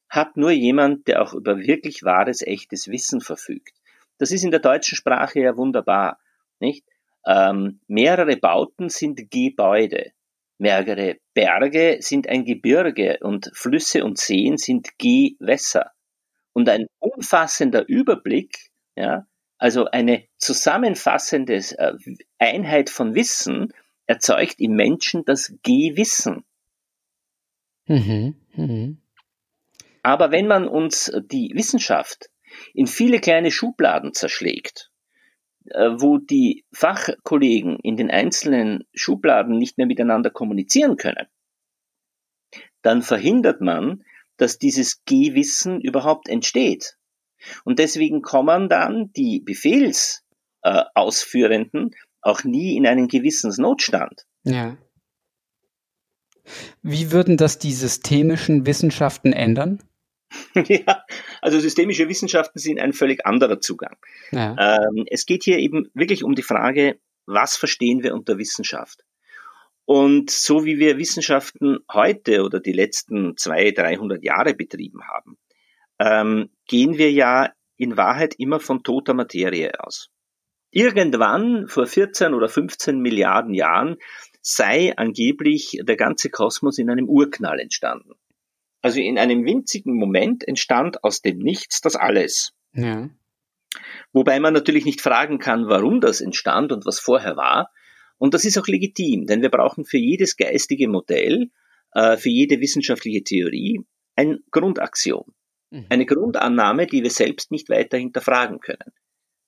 hat 0.10 0.38
nur 0.38 0.52
jemand, 0.52 1.08
der 1.08 1.22
auch 1.22 1.34
über 1.34 1.58
wirklich 1.58 2.04
wahres, 2.04 2.42
echtes 2.42 2.88
Wissen 2.88 3.20
verfügt. 3.20 3.74
Das 4.18 4.32
ist 4.32 4.44
in 4.44 4.52
der 4.52 4.62
deutschen 4.62 4.96
Sprache 4.96 5.42
ja 5.42 5.58
wunderbar, 5.58 6.20
nicht? 6.60 6.86
Ähm, 7.28 7.80
mehrere 7.88 8.38
Bauten 8.38 8.90
sind 8.90 9.30
Gebäude. 9.32 10.12
Mehrere 10.58 11.18
Berge 11.34 11.98
sind 12.00 12.30
ein 12.30 12.46
Gebirge 12.46 13.18
und 13.22 13.52
Flüsse 13.54 14.06
und 14.06 14.18
Seen 14.18 14.58
sind 14.58 14.98
Gewässer. 14.98 15.92
Und 16.54 16.70
ein 16.70 16.86
umfassender 17.00 17.86
Überblick, 17.88 18.70
ja, 18.96 19.26
also 19.58 19.86
eine 19.86 20.26
zusammenfassende 20.38 21.56
äh, 21.56 21.94
Einheit 22.40 22.90
von 22.90 23.16
Wissen 23.16 23.74
erzeugt 24.06 24.60
im 24.60 24.76
Menschen 24.76 25.26
das 25.26 25.54
Gewissen. 25.64 26.44
Mhm, 27.88 28.36
mh. 28.56 28.96
Aber 30.04 30.32
wenn 30.32 30.48
man 30.48 30.68
uns 30.68 31.12
die 31.32 31.52
Wissenschaft 31.56 32.30
in 32.74 32.88
viele 32.88 33.20
kleine 33.20 33.52
Schubladen 33.52 34.14
zerschlägt, 34.14 34.92
äh, 35.66 35.90
wo 35.98 36.20
die 36.20 36.64
Fachkollegen 36.72 37.80
in 37.80 37.98
den 37.98 38.12
einzelnen 38.12 38.84
Schubladen 38.94 39.58
nicht 39.58 39.78
mehr 39.78 39.88
miteinander 39.88 40.30
kommunizieren 40.30 40.98
können, 40.98 41.26
dann 42.82 43.02
verhindert 43.02 43.62
man, 43.62 44.04
dass 44.38 44.60
dieses 44.60 45.04
Gehwissen 45.06 45.82
überhaupt 45.82 46.30
entsteht. 46.30 46.98
Und 47.64 47.80
deswegen 47.80 48.22
kommen 48.22 48.70
dann 48.70 49.12
die 49.14 49.40
Befehlsausführenden 49.40 51.92
äh, 51.92 51.96
auch 52.22 52.44
nie 52.44 52.76
in 52.76 52.86
einen 52.88 53.08
Gewissensnotstand. 53.08 54.26
Ja. 54.44 54.78
Wie 56.82 57.12
würden 57.12 57.38
das 57.38 57.60
die 57.60 57.74
systemischen 57.74 58.66
Wissenschaften 58.66 59.32
ändern? 59.34 59.84
ja, 60.68 61.04
also 61.42 61.60
systemische 61.60 62.10
Wissenschaften 62.10 62.60
sind 62.60 62.80
ein 62.80 62.94
völlig 62.94 63.26
anderer 63.26 63.62
Zugang. 63.62 63.96
Ja. 64.32 64.78
Ähm, 64.78 65.06
es 65.10 65.26
geht 65.26 65.44
hier 65.44 65.60
eben 65.60 65.90
wirklich 65.94 66.24
um 66.24 66.36
die 66.36 66.44
Frage, 66.44 67.00
was 67.26 67.58
verstehen 67.58 68.04
wir 68.04 68.14
unter 68.14 68.38
Wissenschaft? 68.38 69.04
Und 69.86 70.32
so 70.32 70.66
wie 70.66 70.80
wir 70.80 70.98
Wissenschaften 70.98 71.80
heute 71.92 72.44
oder 72.44 72.60
die 72.60 72.74
letzten 72.74 73.38
zwei, 73.38 73.72
dreihundert 73.72 74.24
Jahre 74.24 74.56
betrieben 74.56 75.08
haben, 75.08 75.38
ähm, 76.00 76.50
gehen 76.68 76.98
wir 76.98 77.12
ja 77.12 77.54
in 77.78 77.98
Wahrheit 77.98 78.36
immer 78.38 78.60
von 78.60 78.84
toter 78.84 79.14
Materie 79.14 79.72
aus. 79.80 80.10
Irgendwann 80.72 81.68
vor 81.68 81.88
14 81.88 82.34
oder 82.34 82.50
15 82.50 83.00
Milliarden 83.00 83.54
Jahren 83.54 83.98
sei 84.42 84.96
angeblich 84.98 85.80
der 85.84 85.96
ganze 85.96 86.30
Kosmos 86.30 86.78
in 86.78 86.90
einem 86.90 87.08
Urknall 87.08 87.60
entstanden. 87.60 88.14
Also 88.82 89.00
in 89.00 89.18
einem 89.18 89.46
winzigen 89.46 89.98
Moment 89.98 90.48
entstand 90.48 91.04
aus 91.04 91.22
dem 91.22 91.40
Nichts 91.40 91.82
das 91.82 91.96
alles. 91.96 92.54
Ja. 92.74 93.10
Wobei 94.14 94.40
man 94.40 94.54
natürlich 94.54 94.86
nicht 94.86 95.02
fragen 95.02 95.40
kann, 95.40 95.68
warum 95.68 96.02
das 96.02 96.22
entstand 96.22 96.72
und 96.72 96.86
was 96.86 97.00
vorher 97.00 97.36
war. 97.36 97.72
Und 98.18 98.34
das 98.34 98.46
ist 98.46 98.58
auch 98.58 98.68
legitim, 98.68 99.26
denn 99.26 99.42
wir 99.42 99.50
brauchen 99.50 99.86
für 99.86 99.98
jedes 99.98 100.38
geistige 100.38 100.88
Modell, 100.88 101.50
äh, 101.94 102.18
für 102.18 102.30
jede 102.30 102.62
wissenschaftliche 102.62 103.24
Theorie 103.24 103.82
ein 104.16 104.40
Grundaxiom. 104.52 105.34
Mhm. 105.72 105.86
Eine 105.90 106.06
Grundannahme, 106.06 106.88
die 106.88 107.04
wir 107.04 107.12
selbst 107.12 107.52
nicht 107.52 107.70
weiter 107.70 107.98
hinterfragen 107.98 108.60
können. 108.60 108.94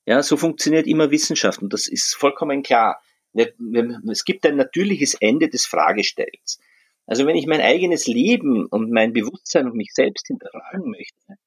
Ja, 0.06 0.24
so 0.24 0.38
funktioniert 0.38 0.88
immer 0.88 1.12
Wissenschaft 1.12 1.62
und 1.62 1.74
das 1.74 1.88
ist 1.88 2.16
vollkommen 2.16 2.64
klar. 2.64 3.02
Es 3.34 4.24
gibt 4.26 4.46
ein 4.46 4.56
natürliches 4.56 5.16
Ende 5.16 5.50
des 5.50 5.66
Fragestellens. 5.66 6.60
Also 7.06 7.26
wenn 7.26 7.36
ich 7.36 7.46
mein 7.46 7.62
eigenes 7.62 8.08
Leben 8.08 8.66
und 8.66 8.92
mein 8.92 9.14
Bewusstsein 9.14 9.68
und 9.68 9.76
mich 9.76 9.94
selbst 9.94 10.28
hinterfragen 10.28 10.90
möchte, 10.90 11.38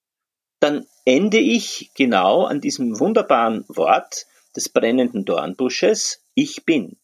dann 0.61 0.87
ende 1.05 1.39
ich 1.39 1.91
genau 1.95 2.45
an 2.45 2.61
diesem 2.61 3.01
wunderbaren 3.01 3.64
Wort 3.68 4.27
des 4.55 4.68
brennenden 4.68 5.25
Dornbusches, 5.25 6.23
ich 6.35 6.64
bin. 6.64 6.99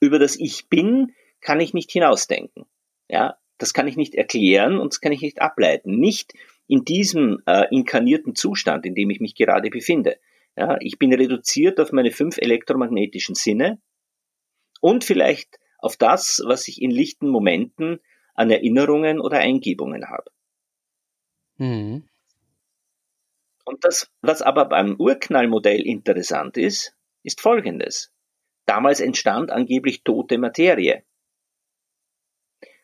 Über 0.00 0.18
das 0.18 0.36
Ich 0.36 0.68
bin 0.68 1.14
kann 1.40 1.60
ich 1.60 1.74
nicht 1.74 1.90
hinausdenken. 1.90 2.66
Ja, 3.08 3.36
das 3.62 3.72
kann 3.72 3.86
ich 3.86 3.96
nicht 3.96 4.16
erklären 4.16 4.78
und 4.78 4.92
das 4.92 5.00
kann 5.00 5.12
ich 5.12 5.20
nicht 5.20 5.40
ableiten. 5.40 5.96
Nicht 5.96 6.32
in 6.66 6.84
diesem 6.84 7.38
äh, 7.46 7.72
inkarnierten 7.72 8.34
Zustand, 8.34 8.84
in 8.84 8.96
dem 8.96 9.08
ich 9.10 9.20
mich 9.20 9.36
gerade 9.36 9.70
befinde. 9.70 10.18
Ja, 10.56 10.78
ich 10.80 10.98
bin 10.98 11.14
reduziert 11.14 11.78
auf 11.78 11.92
meine 11.92 12.10
fünf 12.10 12.38
elektromagnetischen 12.38 13.36
Sinne 13.36 13.80
und 14.80 15.04
vielleicht 15.04 15.60
auf 15.78 15.96
das, 15.96 16.42
was 16.44 16.66
ich 16.66 16.82
in 16.82 16.90
lichten 16.90 17.28
Momenten 17.28 18.00
an 18.34 18.50
Erinnerungen 18.50 19.20
oder 19.20 19.38
Eingebungen 19.38 20.10
habe. 20.10 20.30
Mhm. 21.58 22.08
Und 23.64 23.84
das, 23.84 24.10
was 24.22 24.42
aber 24.42 24.64
beim 24.64 24.96
Urknallmodell 24.98 25.82
interessant 25.82 26.56
ist, 26.56 26.96
ist 27.22 27.40
Folgendes. 27.40 28.12
Damals 28.66 28.98
entstand 28.98 29.52
angeblich 29.52 30.02
tote 30.02 30.36
Materie. 30.38 31.04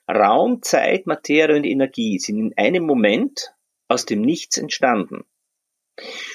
Raum, 0.08 0.62
Zeit, 0.62 1.06
Materie 1.06 1.56
und 1.56 1.64
Energie 1.64 2.18
sind 2.18 2.38
in 2.38 2.54
einem 2.56 2.84
Moment 2.84 3.52
aus 3.88 4.06
dem 4.06 4.22
Nichts 4.22 4.56
entstanden. 4.56 5.24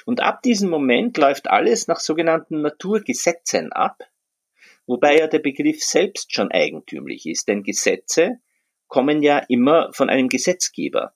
Und 0.06 0.22
ab 0.22 0.42
diesem 0.42 0.70
Moment 0.70 1.18
läuft 1.18 1.50
alles 1.50 1.88
nach 1.88 2.00
sogenannten 2.00 2.62
Naturgesetzen 2.62 3.72
ab, 3.72 4.04
wobei 4.86 5.18
ja 5.18 5.28
der 5.28 5.40
Begriff 5.40 5.84
selbst 5.84 6.34
schon 6.34 6.52
eigentümlich 6.52 7.26
ist, 7.26 7.48
denn 7.48 7.64
Gesetze 7.64 8.40
kommen 8.88 9.24
ja 9.24 9.40
immer 9.48 9.92
von 9.94 10.10
einem 10.10 10.30
Gesetzgeber. 10.30 11.14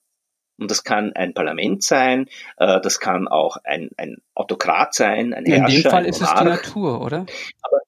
Und 0.58 0.70
das 0.70 0.82
kann 0.82 1.12
ein 1.12 1.34
Parlament 1.34 1.84
sein, 1.84 2.28
äh, 2.56 2.80
das 2.80 2.98
kann 2.98 3.28
auch 3.28 3.58
ein, 3.62 3.90
ein 3.96 4.16
Autokrat 4.34 4.94
sein, 4.94 5.32
ein 5.32 5.44
Herrscher. 5.46 5.76
In 5.76 5.82
dem 5.82 5.90
Fall 5.90 6.06
ist 6.06 6.20
es 6.20 6.34
die 6.34 6.44
Natur, 6.44 7.00
oder? 7.00 7.26
Aber, 7.62 7.80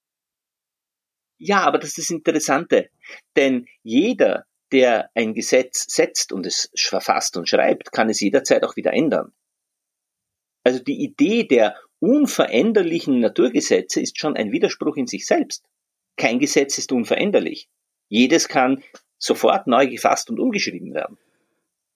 ja, 1.39 1.63
aber 1.63 1.79
das 1.79 1.89
ist 1.89 1.99
das 1.99 2.11
Interessante. 2.11 2.91
Denn 3.35 3.67
jeder, 3.83 4.47
der 4.73 5.11
ein 5.15 5.35
Gesetz 5.35 5.87
setzt 5.89 6.33
und 6.33 6.47
es 6.47 6.71
verfasst 6.77 7.37
und 7.37 7.49
schreibt, 7.49 7.93
kann 7.93 8.09
es 8.09 8.21
jederzeit 8.21 8.65
auch 8.65 8.77
wieder 8.77 8.93
ändern. 8.93 9.33
Also 10.65 10.83
die 10.83 11.03
Idee 11.03 11.45
der 11.45 11.77
unveränderlichen 12.01 13.21
Naturgesetze 13.21 14.01
ist 14.01 14.19
schon 14.19 14.37
ein 14.37 14.53
Widerspruch 14.53 14.97
in 14.97 15.07
sich 15.07 15.27
selbst. 15.27 15.65
Kein 16.17 16.39
Gesetz 16.39 16.79
ist 16.79 16.93
unveränderlich. 16.93 17.69
Jedes 18.09 18.49
kann 18.49 18.83
sofort 19.19 19.67
neu 19.67 19.87
gefasst 19.87 20.31
und 20.31 20.41
umgeschrieben 20.41 20.95
werden. 20.95 21.19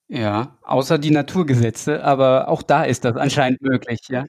Ja, 0.09 0.59
außer 0.63 0.99
die 0.99 1.11
Naturgesetze, 1.11 2.05
aber 2.05 2.49
auch 2.49 2.63
da 2.63 2.85
ist 2.85 3.07
das 3.07 3.17
anscheinend 3.17 3.63
möglich, 3.63 4.01
ja. 4.09 4.27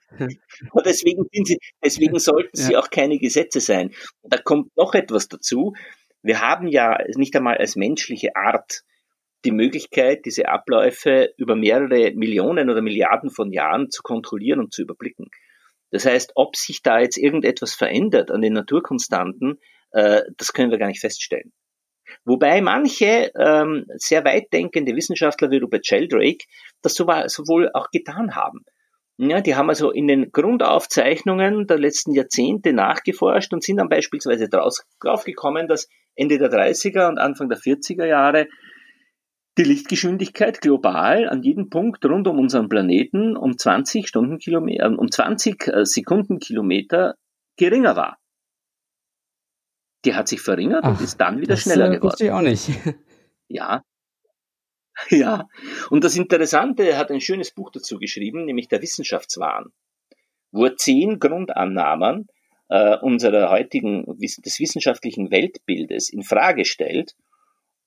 Und 0.72 0.86
deswegen, 0.86 1.26
sie, 1.44 1.60
deswegen 1.84 2.18
sollten 2.18 2.56
sie 2.56 2.78
auch 2.78 2.90
keine 2.90 3.20
Gesetze 3.20 3.60
sein. 3.60 3.94
Da 4.24 4.38
kommt 4.38 4.76
noch 4.78 4.94
etwas 4.94 5.28
dazu. 5.28 5.74
Wir 6.26 6.42
haben 6.42 6.66
ja 6.68 6.98
nicht 7.16 7.36
einmal 7.36 7.58
als 7.58 7.76
menschliche 7.76 8.36
Art 8.36 8.82
die 9.46 9.52
Möglichkeit, 9.52 10.26
diese 10.26 10.48
Abläufe 10.48 11.32
über 11.38 11.56
mehrere 11.56 12.14
Millionen 12.16 12.72
oder 12.72 12.82
Milliarden 12.82 13.30
von 13.30 13.52
Jahren 13.52 13.92
zu 13.92 14.02
kontrollieren 14.02 14.60
und 14.60 14.74
zu 14.74 14.82
überblicken. 14.82 15.30
Das 15.92 16.08
heißt, 16.08 16.32
ob 16.34 16.56
sich 16.56 16.82
da 16.82 16.98
jetzt 16.98 17.18
irgendetwas 17.18 17.76
verändert 17.76 18.32
an 18.32 18.42
den 18.42 18.54
Naturkonstanten, 18.54 19.60
äh, 19.92 20.24
das 20.36 20.52
können 20.52 20.72
wir 20.72 20.80
gar 20.80 20.88
nicht 20.88 21.00
feststellen. 21.00 21.54
Wobei 22.24 22.60
manche 22.60 23.32
ähm, 23.38 23.86
sehr 23.90 24.26
weit 24.26 24.52
denkende 24.52 24.96
Wissenschaftler 24.96 25.52
wie 25.52 25.58
Rupert 25.58 25.86
Sheldrake 25.86 26.46
das 26.82 26.96
sowohl 26.96 27.70
auch 27.72 27.92
getan 27.92 28.36
haben. 28.36 28.66
Ja, 29.18 29.42
die 29.42 29.54
haben 29.54 29.70
also 29.70 29.92
in 29.92 30.08
den 30.08 30.32
Grundaufzeichnungen 30.32 31.68
der 31.68 31.78
letzten 31.78 32.14
Jahrzehnte 32.14 32.74
nachgeforscht 32.74 33.54
und 33.54 33.64
sind 33.64 33.78
dann 33.78 33.90
beispielsweise 33.90 34.50
draufgekommen, 34.50 35.68
dass 35.68 35.88
Ende 36.16 36.38
der 36.38 36.52
30er 36.52 37.08
und 37.08 37.18
Anfang 37.18 37.50
der 37.50 37.60
40er 37.60 38.06
Jahre 38.06 38.48
die 39.58 39.64
Lichtgeschwindigkeit 39.64 40.60
global 40.60 41.30
an 41.30 41.42
jedem 41.42 41.70
Punkt 41.70 42.04
rund 42.06 42.28
um 42.28 42.40
unseren 42.40 42.68
Planeten 42.68 43.38
um 43.38 43.58
20 43.58 44.08
Stundenkilometer, 44.08 44.98
um 44.98 45.10
20 45.10 45.68
äh, 45.68 45.86
Sekundenkilometer 45.86 47.16
geringer 47.58 47.96
war. 47.96 48.18
Die 50.04 50.14
hat 50.14 50.28
sich 50.28 50.42
verringert 50.42 50.84
Ach, 50.84 50.90
und 50.90 51.02
ist 51.02 51.20
dann 51.20 51.40
wieder 51.40 51.58
schneller 51.58 51.90
äh, 51.90 51.96
geworden. 51.96 52.12
Das 52.12 52.22
ich 52.22 52.32
auch 52.32 52.42
nicht. 52.42 52.70
Ja. 53.48 53.84
Ja. 55.10 55.48
Und 55.90 56.04
das 56.04 56.16
Interessante, 56.16 56.84
er 56.84 56.98
hat 56.98 57.12
ein 57.12 57.22
schönes 57.22 57.52
Buch 57.52 57.70
dazu 57.70 58.00
geschrieben, 58.00 58.46
nämlich 58.46 58.70
der 58.70 58.82
Wissenschaftswahn, 58.82 59.66
wo 60.52 60.66
er 60.66 60.78
zehn 60.78 61.20
Grundannahmen 61.20 62.28
äh, 62.70 62.98
unserer 62.98 63.50
heutigen, 63.50 64.06
des 64.18 64.60
wissenschaftlichen 64.60 65.32
Weltbildes 65.32 66.10
in 66.10 66.24
Frage 66.24 66.66
stellt 66.66 67.16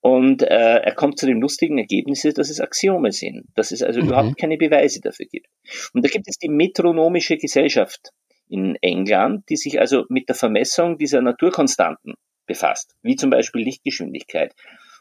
Und 0.01 0.43
äh, 0.43 0.79
er 0.79 0.95
kommt 0.95 1.19
zu 1.19 1.27
dem 1.27 1.41
lustigen 1.41 1.79
Ergebnis, 1.79 2.23
dass 2.23 2.51
es 2.51 2.61
Axiome 2.61 3.11
sind, 3.11 3.47
dass 3.55 3.73
es 3.73 3.83
also 3.83 4.01
mhm. 4.01 4.09
überhaupt 4.09 4.39
keine 4.39 4.57
Beweise 4.57 5.01
dafür 5.01 5.27
gibt. 5.27 5.49
Und 5.93 6.05
da 6.05 6.09
gibt 6.09 6.29
es 6.29 6.39
die 6.39 6.49
metronomische 6.49 7.37
Gesellschaft 7.37 8.11
in 8.49 8.77
England, 8.81 9.49
die 9.49 9.57
sich 9.57 9.81
also 9.81 10.05
mit 10.09 10.29
der 10.29 10.37
Vermessung 10.37 10.99
dieser 10.99 11.21
Naturkonstanten 11.21 12.15
befasst, 12.47 12.95
wie 13.03 13.17
zum 13.17 13.31
Beispiel 13.31 13.63
Lichtgeschwindigkeit. 13.63 14.55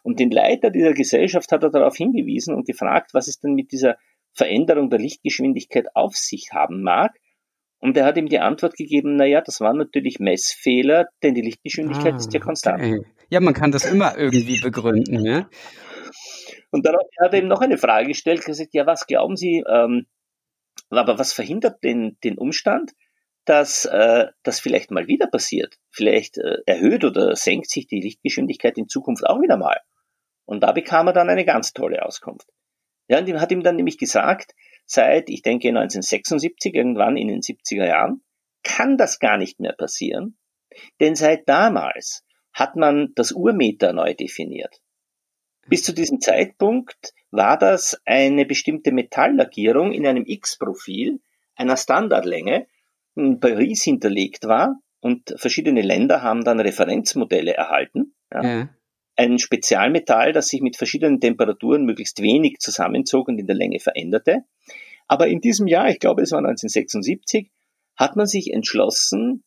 Und 0.03 0.19
den 0.19 0.31
Leiter 0.31 0.71
dieser 0.71 0.93
Gesellschaft 0.93 1.51
hat 1.51 1.63
er 1.63 1.69
darauf 1.69 1.95
hingewiesen 1.95 2.55
und 2.55 2.65
gefragt, 2.65 3.13
was 3.13 3.27
es 3.27 3.39
denn 3.39 3.53
mit 3.53 3.71
dieser 3.71 3.97
Veränderung 4.33 4.89
der 4.89 4.99
Lichtgeschwindigkeit 4.99 5.95
auf 5.95 6.15
sich 6.15 6.49
haben 6.53 6.81
mag. 6.81 7.15
Und 7.79 7.95
er 7.95 8.05
hat 8.05 8.17
ihm 8.17 8.27
die 8.27 8.39
Antwort 8.39 8.75
gegeben, 8.75 9.15
na 9.17 9.25
ja, 9.25 9.41
das 9.41 9.61
waren 9.61 9.77
natürlich 9.77 10.19
Messfehler, 10.19 11.07
denn 11.21 11.35
die 11.35 11.41
Lichtgeschwindigkeit 11.41 12.13
ah, 12.13 12.17
ist 12.17 12.33
ja 12.33 12.39
konstant. 12.39 12.81
Okay. 12.81 13.01
Ja, 13.29 13.39
man 13.39 13.53
kann 13.53 13.71
das 13.71 13.85
immer 13.85 14.17
irgendwie 14.17 14.59
begründen, 14.59 15.23
ja. 15.23 15.49
Und 16.71 16.85
darauf 16.85 17.07
hat 17.21 17.33
er 17.33 17.39
ihm 17.39 17.47
noch 17.47 17.61
eine 17.61 17.77
Frage 17.77 18.07
gestellt, 18.07 18.43
gesagt, 18.43 18.73
ja, 18.73 18.85
was 18.85 19.05
glauben 19.05 19.35
Sie, 19.35 19.63
ähm, 19.69 20.07
aber 20.89 21.19
was 21.19 21.33
verhindert 21.33 21.83
den, 21.83 22.17
den 22.23 22.37
Umstand, 22.37 22.93
dass 23.45 23.85
äh, 23.85 24.27
das 24.43 24.59
vielleicht 24.59 24.91
mal 24.91 25.07
wieder 25.07 25.27
passiert? 25.27 25.75
Vielleicht 25.91 26.37
äh, 26.37 26.57
erhöht 26.65 27.03
oder 27.03 27.35
senkt 27.35 27.69
sich 27.69 27.87
die 27.87 28.01
Lichtgeschwindigkeit 28.01 28.77
in 28.77 28.87
Zukunft 28.87 29.25
auch 29.25 29.41
wieder 29.41 29.57
mal. 29.57 29.79
Und 30.45 30.63
da 30.63 30.71
bekam 30.71 31.07
er 31.07 31.13
dann 31.13 31.29
eine 31.29 31.45
ganz 31.45 31.73
tolle 31.73 32.03
Auskunft. 32.05 32.47
Ja, 33.09 33.19
und 33.19 33.41
hat 33.41 33.51
ihm 33.51 33.63
dann 33.63 33.75
nämlich 33.75 33.97
gesagt, 33.97 34.53
seit, 34.87 35.29
ich 35.29 35.43
denke 35.43 35.67
1976, 35.67 36.73
irgendwann 36.73 37.17
in 37.17 37.27
den 37.27 37.41
70er 37.41 37.85
Jahren, 37.85 38.23
kann 38.63 38.97
das 38.97 39.19
gar 39.19 39.37
nicht 39.37 39.59
mehr 39.59 39.73
passieren, 39.73 40.37
denn 40.99 41.15
seit 41.15 41.47
damals 41.47 42.25
hat 42.53 42.75
man 42.75 43.11
das 43.15 43.31
Urmeter 43.31 43.93
neu 43.93 44.15
definiert. 44.15 44.81
Bis 45.67 45.83
zu 45.83 45.93
diesem 45.93 46.21
Zeitpunkt 46.21 47.13
war 47.29 47.57
das 47.57 48.01
eine 48.05 48.45
bestimmte 48.45 48.91
Metalllackierung 48.91 49.91
in 49.91 50.07
einem 50.07 50.23
X-Profil 50.25 51.19
einer 51.55 51.77
Standardlänge, 51.77 52.67
in 53.15 53.39
Paris 53.39 53.83
hinterlegt 53.83 54.45
war 54.45 54.79
und 55.01 55.33
verschiedene 55.37 55.81
Länder 55.81 56.21
haben 56.21 56.43
dann 56.43 56.59
Referenzmodelle 56.59 57.53
erhalten. 57.53 58.13
Ja. 58.31 58.43
Ja. 58.43 58.69
Ein 59.17 59.39
Spezialmetall, 59.39 60.31
das 60.31 60.47
sich 60.47 60.61
mit 60.61 60.77
verschiedenen 60.77 61.19
Temperaturen 61.19 61.85
möglichst 61.85 62.21
wenig 62.21 62.59
zusammenzog 62.59 63.27
und 63.27 63.39
in 63.39 63.47
der 63.47 63.55
Länge 63.55 63.79
veränderte. 63.79 64.43
Aber 65.07 65.27
in 65.27 65.41
diesem 65.41 65.67
Jahr, 65.67 65.89
ich 65.89 65.99
glaube 65.99 66.21
es 66.21 66.31
war 66.31 66.39
1976, 66.39 67.49
hat 67.95 68.15
man 68.15 68.27
sich 68.27 68.53
entschlossen, 68.53 69.43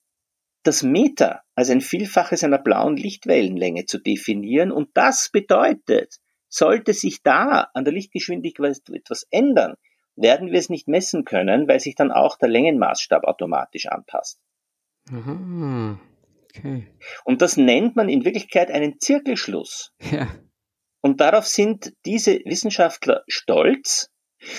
das 0.62 0.82
Meter 0.82 1.42
als 1.54 1.70
ein 1.70 1.80
Vielfaches 1.80 2.44
einer 2.44 2.58
blauen 2.58 2.96
Lichtwellenlänge 2.96 3.86
zu 3.86 3.98
definieren. 3.98 4.72
Und 4.72 4.90
das 4.94 5.30
bedeutet, 5.30 6.16
sollte 6.48 6.92
sich 6.92 7.22
da 7.22 7.68
an 7.72 7.84
der 7.84 7.94
Lichtgeschwindigkeit 7.94 8.80
etwas 8.92 9.26
ändern, 9.30 9.74
werden 10.16 10.50
wir 10.50 10.58
es 10.58 10.68
nicht 10.68 10.88
messen 10.88 11.24
können, 11.24 11.68
weil 11.68 11.80
sich 11.80 11.94
dann 11.94 12.10
auch 12.10 12.36
der 12.36 12.48
Längenmaßstab 12.48 13.24
automatisch 13.24 13.86
anpasst. 13.86 14.40
Aha, 15.10 15.98
okay. 16.56 16.86
Und 17.24 17.42
das 17.42 17.56
nennt 17.56 17.96
man 17.96 18.08
in 18.08 18.24
Wirklichkeit 18.24 18.70
einen 18.70 19.00
Zirkelschluss. 19.00 19.92
Ja. 20.10 20.28
Und 21.02 21.20
darauf 21.20 21.46
sind 21.46 21.94
diese 22.04 22.40
Wissenschaftler 22.44 23.24
stolz, 23.26 24.10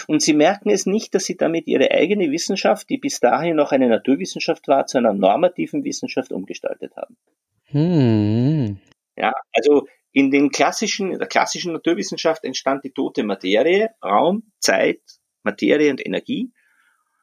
und 0.07 0.21
sie 0.21 0.33
merken 0.33 0.69
es 0.69 0.85
nicht, 0.85 1.15
dass 1.15 1.25
sie 1.25 1.37
damit 1.37 1.67
ihre 1.67 1.91
eigene 1.91 2.31
Wissenschaft, 2.31 2.89
die 2.89 2.97
bis 2.97 3.19
dahin 3.19 3.55
noch 3.55 3.71
eine 3.71 3.87
Naturwissenschaft 3.87 4.67
war, 4.67 4.85
zu 4.85 4.97
einer 4.97 5.13
normativen 5.13 5.83
Wissenschaft 5.83 6.31
umgestaltet 6.31 6.95
haben. 6.95 7.17
Hm. 7.65 8.79
Ja, 9.17 9.33
also 9.53 9.87
in 10.11 10.29
den 10.29 10.51
klassischen, 10.51 11.11
in 11.11 11.19
der 11.19 11.27
klassischen 11.27 11.73
Naturwissenschaft 11.73 12.43
entstand 12.43 12.83
die 12.83 12.91
tote 12.91 13.23
Materie, 13.23 13.89
Raum, 14.03 14.51
Zeit, 14.59 15.01
Materie 15.43 15.89
und 15.89 16.05
Energie, 16.05 16.51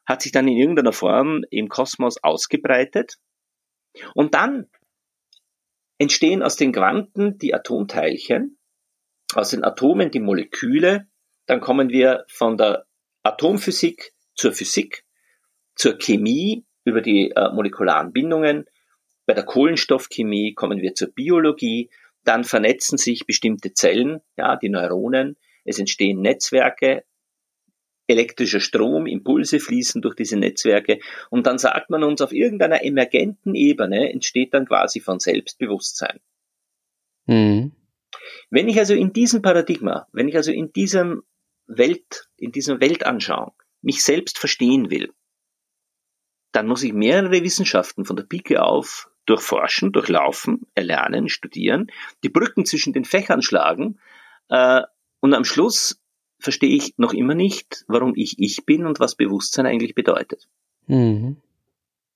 hat 0.05 0.21
sich 0.21 0.31
dann 0.31 0.47
in 0.47 0.57
irgendeiner 0.57 0.93
Form 0.93 1.43
im 1.51 1.69
Kosmos 1.69 2.21
ausgebreitet. 2.23 3.17
Und 4.13 4.33
dann 4.33 4.67
entstehen 5.97 6.41
aus 6.43 6.55
den 6.55 6.71
Quanten 6.71 7.37
die 7.37 7.53
Atomteilchen, 7.53 8.57
aus 9.33 9.49
den 9.51 9.63
Atomen 9.63 10.11
die 10.11 10.19
Moleküle, 10.19 11.07
dann 11.45 11.61
kommen 11.61 11.89
wir 11.89 12.25
von 12.27 12.57
der 12.57 12.85
Atomphysik 13.23 14.13
zur 14.35 14.53
Physik, 14.53 15.03
zur 15.75 15.97
Chemie 15.97 16.65
über 16.85 17.01
die 17.01 17.31
äh, 17.35 17.49
molekularen 17.51 18.13
Bindungen. 18.13 18.65
Bei 19.25 19.33
der 19.33 19.45
Kohlenstoffchemie 19.45 20.53
kommen 20.53 20.81
wir 20.81 20.93
zur 20.95 21.09
Biologie. 21.09 21.89
Dann 22.23 22.43
vernetzen 22.43 22.97
sich 22.97 23.25
bestimmte 23.25 23.73
Zellen, 23.73 24.21
ja, 24.37 24.55
die 24.55 24.69
Neuronen. 24.69 25.37
Es 25.65 25.79
entstehen 25.79 26.21
Netzwerke, 26.21 27.03
elektrischer 28.09 28.59
Strom, 28.59 29.05
Impulse 29.05 29.59
fließen 29.59 30.01
durch 30.01 30.15
diese 30.15 30.37
Netzwerke 30.37 30.99
und 31.29 31.47
dann 31.47 31.57
sagt 31.57 31.89
man 31.89 32.03
uns, 32.03 32.21
auf 32.21 32.33
irgendeiner 32.33 32.83
emergenten 32.83 33.55
Ebene 33.55 34.11
entsteht 34.11 34.53
dann 34.53 34.65
quasi 34.65 34.99
von 34.99 35.19
Selbstbewusstsein. 35.19 36.19
Mhm. 37.27 37.71
Wenn 38.49 38.67
ich 38.67 38.79
also 38.79 38.95
in 38.95 39.13
diesem 39.13 39.41
Paradigma, 39.41 40.07
wenn 40.11 40.27
ich 40.27 40.35
also 40.35 40.51
in 40.51 40.73
diesem 40.73 41.23
Welt, 41.67 42.27
in 42.37 42.51
dieser 42.51 42.79
Weltanschauung 42.79 43.53
mich 43.81 44.03
selbst 44.03 44.39
verstehen 44.39 44.89
will, 44.89 45.13
dann 46.51 46.65
muss 46.65 46.83
ich 46.83 46.93
mehrere 46.93 47.43
Wissenschaften 47.43 48.05
von 48.05 48.15
der 48.15 48.23
Pike 48.23 48.61
auf 48.63 49.09
durchforschen, 49.25 49.91
durchlaufen, 49.91 50.65
erlernen, 50.73 51.29
studieren, 51.29 51.91
die 52.23 52.29
Brücken 52.29 52.65
zwischen 52.65 52.93
den 52.93 53.05
Fächern 53.05 53.43
schlagen 53.43 53.99
äh, 54.49 54.81
und 55.19 55.35
am 55.35 55.45
Schluss 55.45 55.98
verstehe 56.39 56.75
ich 56.75 56.93
noch 56.97 57.13
immer 57.13 57.35
nicht, 57.35 57.83
warum 57.87 58.13
ich 58.15 58.39
ich 58.39 58.65
bin 58.65 58.85
und 58.85 58.99
was 58.99 59.15
Bewusstsein 59.15 59.65
eigentlich 59.65 59.95
bedeutet. 59.95 60.47
Mhm. 60.87 61.37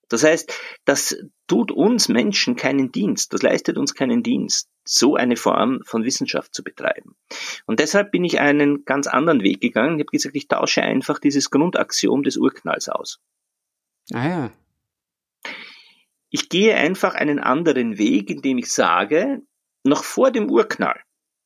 Das 0.09 0.23
heißt, 0.23 0.53
das 0.85 1.17
tut 1.47 1.71
uns 1.71 2.07
Menschen 2.07 2.55
keinen 2.55 2.91
Dienst, 2.91 3.33
das 3.33 3.41
leistet 3.41 3.77
uns 3.77 3.95
keinen 3.95 4.21
Dienst, 4.21 4.69
so 4.83 5.15
eine 5.15 5.37
Form 5.37 5.81
von 5.85 6.03
Wissenschaft 6.03 6.53
zu 6.53 6.63
betreiben. 6.63 7.15
Und 7.65 7.79
deshalb 7.79 8.11
bin 8.11 8.23
ich 8.23 8.39
einen 8.39 8.85
ganz 8.85 9.07
anderen 9.07 9.41
Weg 9.41 9.61
gegangen. 9.61 9.95
Ich 9.95 10.03
habe 10.03 10.11
gesagt, 10.11 10.35
ich 10.35 10.47
tausche 10.47 10.83
einfach 10.83 11.19
dieses 11.19 11.49
Grundaxiom 11.49 12.23
des 12.23 12.37
Urknalls 12.37 12.89
aus. 12.89 13.21
Ah 14.13 14.27
ja. 14.27 14.51
Ich 16.29 16.49
gehe 16.49 16.75
einfach 16.75 17.15
einen 17.15 17.39
anderen 17.39 17.97
Weg, 17.97 18.29
indem 18.29 18.57
ich 18.57 18.71
sage, 18.71 19.41
noch 19.83 20.03
vor 20.03 20.31
dem 20.31 20.49
Urknall, 20.49 20.99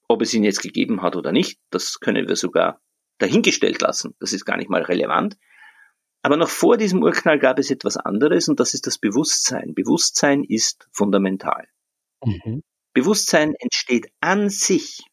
ob 0.08 0.22
es 0.22 0.34
ihn 0.34 0.43
jetzt 0.43 0.62
gegeben 0.62 1.01
hat 1.01 1.16
oder 1.16 1.32
nicht, 1.32 1.60
das 1.70 1.99
können 1.99 2.28
wir 2.28 2.36
sogar 2.36 2.82
dahingestellt 3.18 3.82
lassen. 3.82 4.16
Das 4.20 4.34
ist 4.34 4.45
gar 4.45 4.58
nicht 4.58 4.70
mal 4.70 4.84
relevant. 4.84 5.38
Aber 6.22 6.38
noch 6.38 6.49
vor 6.49 6.78
diesem 6.78 7.03
Urknall 7.03 7.39
gab 7.39 7.60
es 7.60 7.72
etwas 7.72 7.97
anderes 7.97 8.47
und 8.47 8.60
das 8.60 8.74
ist 8.74 8.88
das 8.88 8.97
Bewusstsein. 8.97 9.74
Bewusstsein 9.74 10.43
ist 10.43 10.88
fundamental. 10.91 11.68
Mhm. 12.24 12.64
Bewusstsein 12.93 13.53
entsteht 13.60 14.08
an 14.20 14.49
sich. 14.49 15.03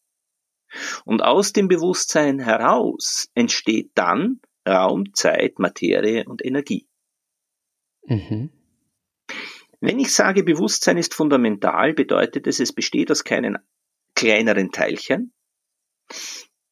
Und 1.04 1.22
aus 1.22 1.52
dem 1.52 1.68
Bewusstsein 1.68 2.40
heraus 2.40 3.28
entsteht 3.34 3.92
dann 3.94 4.40
Raum, 4.66 5.14
Zeit, 5.14 5.58
Materie 5.58 6.24
und 6.26 6.44
Energie. 6.44 6.88
Mhm. 8.06 8.50
Wenn 9.80 9.98
ich 9.98 10.14
sage, 10.14 10.42
Bewusstsein 10.42 10.96
ist 10.96 11.14
fundamental, 11.14 11.92
bedeutet 11.92 12.46
es, 12.46 12.58
es 12.58 12.72
besteht 12.72 13.10
aus 13.10 13.22
keinen 13.22 13.58
kleineren 14.14 14.70
Teilchen. 14.70 15.32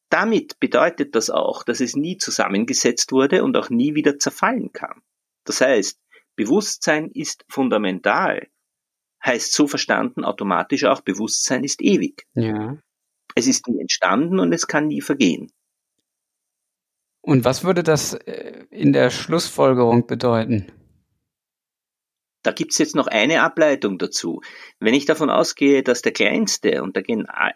Damit 0.09 0.59
bedeutet 0.59 1.15
das 1.15 1.29
auch, 1.29 1.63
dass 1.63 1.79
es 1.79 1.95
nie 1.95 2.17
zusammengesetzt 2.17 3.11
wurde 3.11 3.43
und 3.43 3.57
auch 3.57 3.69
nie 3.69 3.95
wieder 3.95 4.19
zerfallen 4.19 4.71
kann. 4.71 5.01
Das 5.43 5.59
heißt, 5.59 5.99
Bewusstsein 6.35 7.09
ist 7.09 7.45
fundamental, 7.49 8.47
heißt 9.25 9.53
so 9.53 9.67
verstanden 9.67 10.23
automatisch 10.23 10.83
auch, 10.85 11.01
Bewusstsein 11.01 11.63
ist 11.63 11.81
ewig. 11.81 12.27
Ja. 12.33 12.77
Es 13.35 13.47
ist 13.47 13.67
nie 13.67 13.79
entstanden 13.79 14.39
und 14.39 14.53
es 14.53 14.67
kann 14.67 14.87
nie 14.87 15.01
vergehen. 15.01 15.51
Und 17.21 17.45
was 17.45 17.63
würde 17.63 17.83
das 17.83 18.13
äh, 18.13 18.65
in 18.69 18.93
der 18.93 19.09
Schlussfolgerung 19.09 20.05
bedeuten? 20.07 20.71
Da 22.43 22.51
gibt's 22.51 22.77
jetzt 22.77 22.95
noch 22.95 23.07
eine 23.07 23.41
Ableitung 23.41 23.97
dazu. 23.97 24.41
Wenn 24.79 24.93
ich 24.93 25.05
davon 25.05 25.29
ausgehe, 25.29 25.81
dass 25.81 26.01
der 26.01 26.11
kleinste 26.11 26.83
und 26.83 26.95
der 26.95 27.05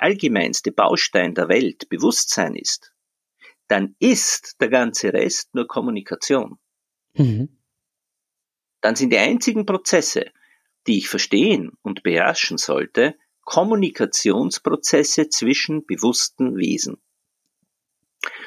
allgemeinste 0.01 0.71
Baustein 0.71 1.35
der 1.35 1.49
Welt 1.49 1.89
Bewusstsein 1.89 2.55
ist, 2.55 2.93
dann 3.67 3.95
ist 3.99 4.55
der 4.61 4.69
ganze 4.69 5.11
Rest 5.11 5.53
nur 5.53 5.67
Kommunikation. 5.67 6.57
Mhm. 7.15 7.49
Dann 8.79 8.95
sind 8.95 9.11
die 9.11 9.17
einzigen 9.17 9.65
Prozesse, 9.65 10.31
die 10.87 10.99
ich 10.99 11.09
verstehen 11.09 11.73
und 11.81 12.03
beherrschen 12.03 12.57
sollte, 12.57 13.15
Kommunikationsprozesse 13.41 15.29
zwischen 15.29 15.85
bewussten 15.85 16.55
Wesen. 16.55 17.01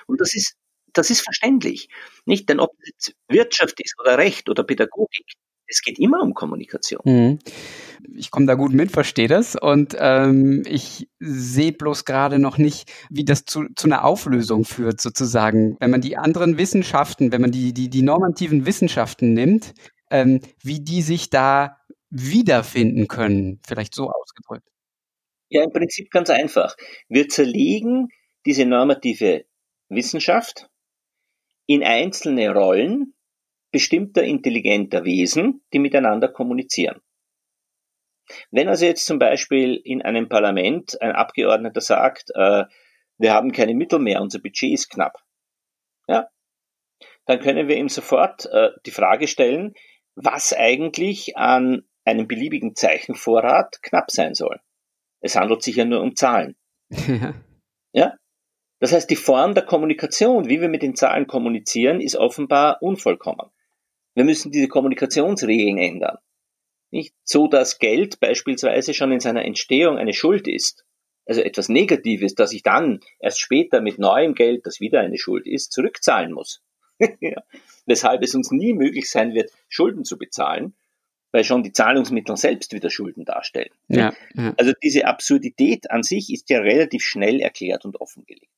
Und 0.06 0.20
das 0.22 0.34
ist, 0.34 0.56
das 0.94 1.10
ist 1.10 1.20
verständlich. 1.20 1.88
Nicht, 2.24 2.48
denn 2.48 2.60
ob 2.60 2.72
es 2.80 3.14
Wirtschaft 3.28 3.78
ist 3.80 3.98
oder 4.00 4.16
Recht 4.16 4.48
oder 4.48 4.64
Pädagogik, 4.64 5.36
Es 5.70 5.82
geht 5.82 5.98
immer 5.98 6.20
um 6.20 6.34
Kommunikation. 6.34 7.00
Mhm. 7.04 7.38
Ich 8.16 8.30
komme 8.30 8.46
da 8.46 8.54
gut 8.54 8.72
mit, 8.72 8.90
verstehe 8.90 9.28
das 9.28 9.54
und 9.54 9.96
ähm, 9.98 10.64
ich 10.66 11.08
sehe 11.20 11.72
bloß 11.72 12.04
gerade 12.04 12.38
noch 12.38 12.58
nicht, 12.58 12.90
wie 13.08 13.24
das 13.24 13.44
zu, 13.44 13.66
zu 13.76 13.86
einer 13.86 14.04
Auflösung 14.04 14.64
führt, 14.64 15.00
sozusagen. 15.00 15.76
Wenn 15.78 15.90
man 15.90 16.00
die 16.00 16.16
anderen 16.16 16.58
Wissenschaften, 16.58 17.30
wenn 17.30 17.40
man 17.40 17.52
die, 17.52 17.72
die, 17.72 17.88
die 17.88 18.02
normativen 18.02 18.66
Wissenschaften 18.66 19.32
nimmt, 19.32 19.74
ähm, 20.10 20.40
wie 20.62 20.80
die 20.80 21.02
sich 21.02 21.30
da 21.30 21.78
wiederfinden 22.10 23.06
können, 23.06 23.60
vielleicht 23.64 23.94
so 23.94 24.10
ausgedrückt. 24.10 24.66
Ja, 25.50 25.62
im 25.62 25.72
Prinzip 25.72 26.10
ganz 26.10 26.30
einfach. 26.30 26.76
Wir 27.08 27.28
zerlegen 27.28 28.08
diese 28.46 28.66
normative 28.66 29.44
Wissenschaft 29.88 30.68
in 31.66 31.84
einzelne 31.84 32.52
Rollen 32.52 33.14
bestimmter 33.70 34.22
intelligenter 34.22 35.04
Wesen, 35.04 35.62
die 35.72 35.78
miteinander 35.78 36.28
kommunizieren. 36.28 37.00
Wenn 38.50 38.68
also 38.68 38.84
jetzt 38.84 39.06
zum 39.06 39.18
Beispiel 39.18 39.76
in 39.76 40.02
einem 40.02 40.28
Parlament 40.28 41.00
ein 41.00 41.12
Abgeordneter 41.12 41.80
sagt, 41.80 42.30
äh, 42.34 42.64
wir 43.18 43.32
haben 43.32 43.52
keine 43.52 43.74
Mittel 43.74 43.98
mehr, 43.98 44.22
unser 44.22 44.38
Budget 44.38 44.72
ist 44.72 44.88
knapp, 44.88 45.18
ja, 46.06 46.28
dann 47.26 47.40
können 47.40 47.68
wir 47.68 47.76
ihm 47.76 47.88
sofort 47.88 48.46
äh, 48.46 48.70
die 48.86 48.90
Frage 48.90 49.26
stellen, 49.26 49.74
was 50.14 50.52
eigentlich 50.52 51.36
an 51.36 51.82
einem 52.04 52.26
beliebigen 52.26 52.74
Zeichenvorrat 52.74 53.82
knapp 53.82 54.10
sein 54.10 54.34
soll. 54.34 54.60
Es 55.20 55.36
handelt 55.36 55.62
sich 55.62 55.76
ja 55.76 55.84
nur 55.84 56.00
um 56.00 56.16
Zahlen. 56.16 56.56
Ja. 56.90 57.34
ja? 57.92 58.14
Das 58.80 58.92
heißt, 58.92 59.10
die 59.10 59.16
Form 59.16 59.54
der 59.54 59.64
Kommunikation, 59.64 60.48
wie 60.48 60.60
wir 60.60 60.68
mit 60.68 60.82
den 60.82 60.96
Zahlen 60.96 61.26
kommunizieren, 61.26 62.00
ist 62.00 62.16
offenbar 62.16 62.82
unvollkommen. 62.82 63.50
Wir 64.14 64.24
müssen 64.24 64.50
diese 64.50 64.68
Kommunikationsregeln 64.68 65.78
ändern. 65.78 66.18
Nicht 66.90 67.14
so, 67.22 67.46
dass 67.46 67.78
Geld 67.78 68.18
beispielsweise 68.20 68.94
schon 68.94 69.12
in 69.12 69.20
seiner 69.20 69.44
Entstehung 69.44 69.96
eine 69.96 70.12
Schuld 70.12 70.48
ist, 70.48 70.84
also 71.26 71.42
etwas 71.42 71.68
Negatives, 71.68 72.34
das 72.34 72.52
ich 72.52 72.62
dann 72.62 73.00
erst 73.20 73.40
später 73.40 73.80
mit 73.80 73.98
neuem 73.98 74.34
Geld, 74.34 74.66
das 74.66 74.80
wieder 74.80 75.00
eine 75.00 75.18
Schuld 75.18 75.46
ist, 75.46 75.72
zurückzahlen 75.72 76.32
muss. 76.32 76.62
Weshalb 77.86 78.22
es 78.22 78.34
uns 78.34 78.50
nie 78.50 78.74
möglich 78.74 79.08
sein 79.08 79.32
wird, 79.34 79.50
Schulden 79.68 80.04
zu 80.04 80.18
bezahlen, 80.18 80.74
weil 81.32 81.44
schon 81.44 81.62
die 81.62 81.72
Zahlungsmittel 81.72 82.36
selbst 82.36 82.72
wieder 82.72 82.90
Schulden 82.90 83.24
darstellen. 83.24 83.70
Ja, 83.88 84.12
ja. 84.34 84.54
Also 84.58 84.72
diese 84.82 85.06
Absurdität 85.06 85.90
an 85.90 86.02
sich 86.02 86.32
ist 86.32 86.50
ja 86.50 86.58
relativ 86.58 87.04
schnell 87.04 87.40
erklärt 87.40 87.84
und 87.84 88.00
offengelegt. 88.00 88.50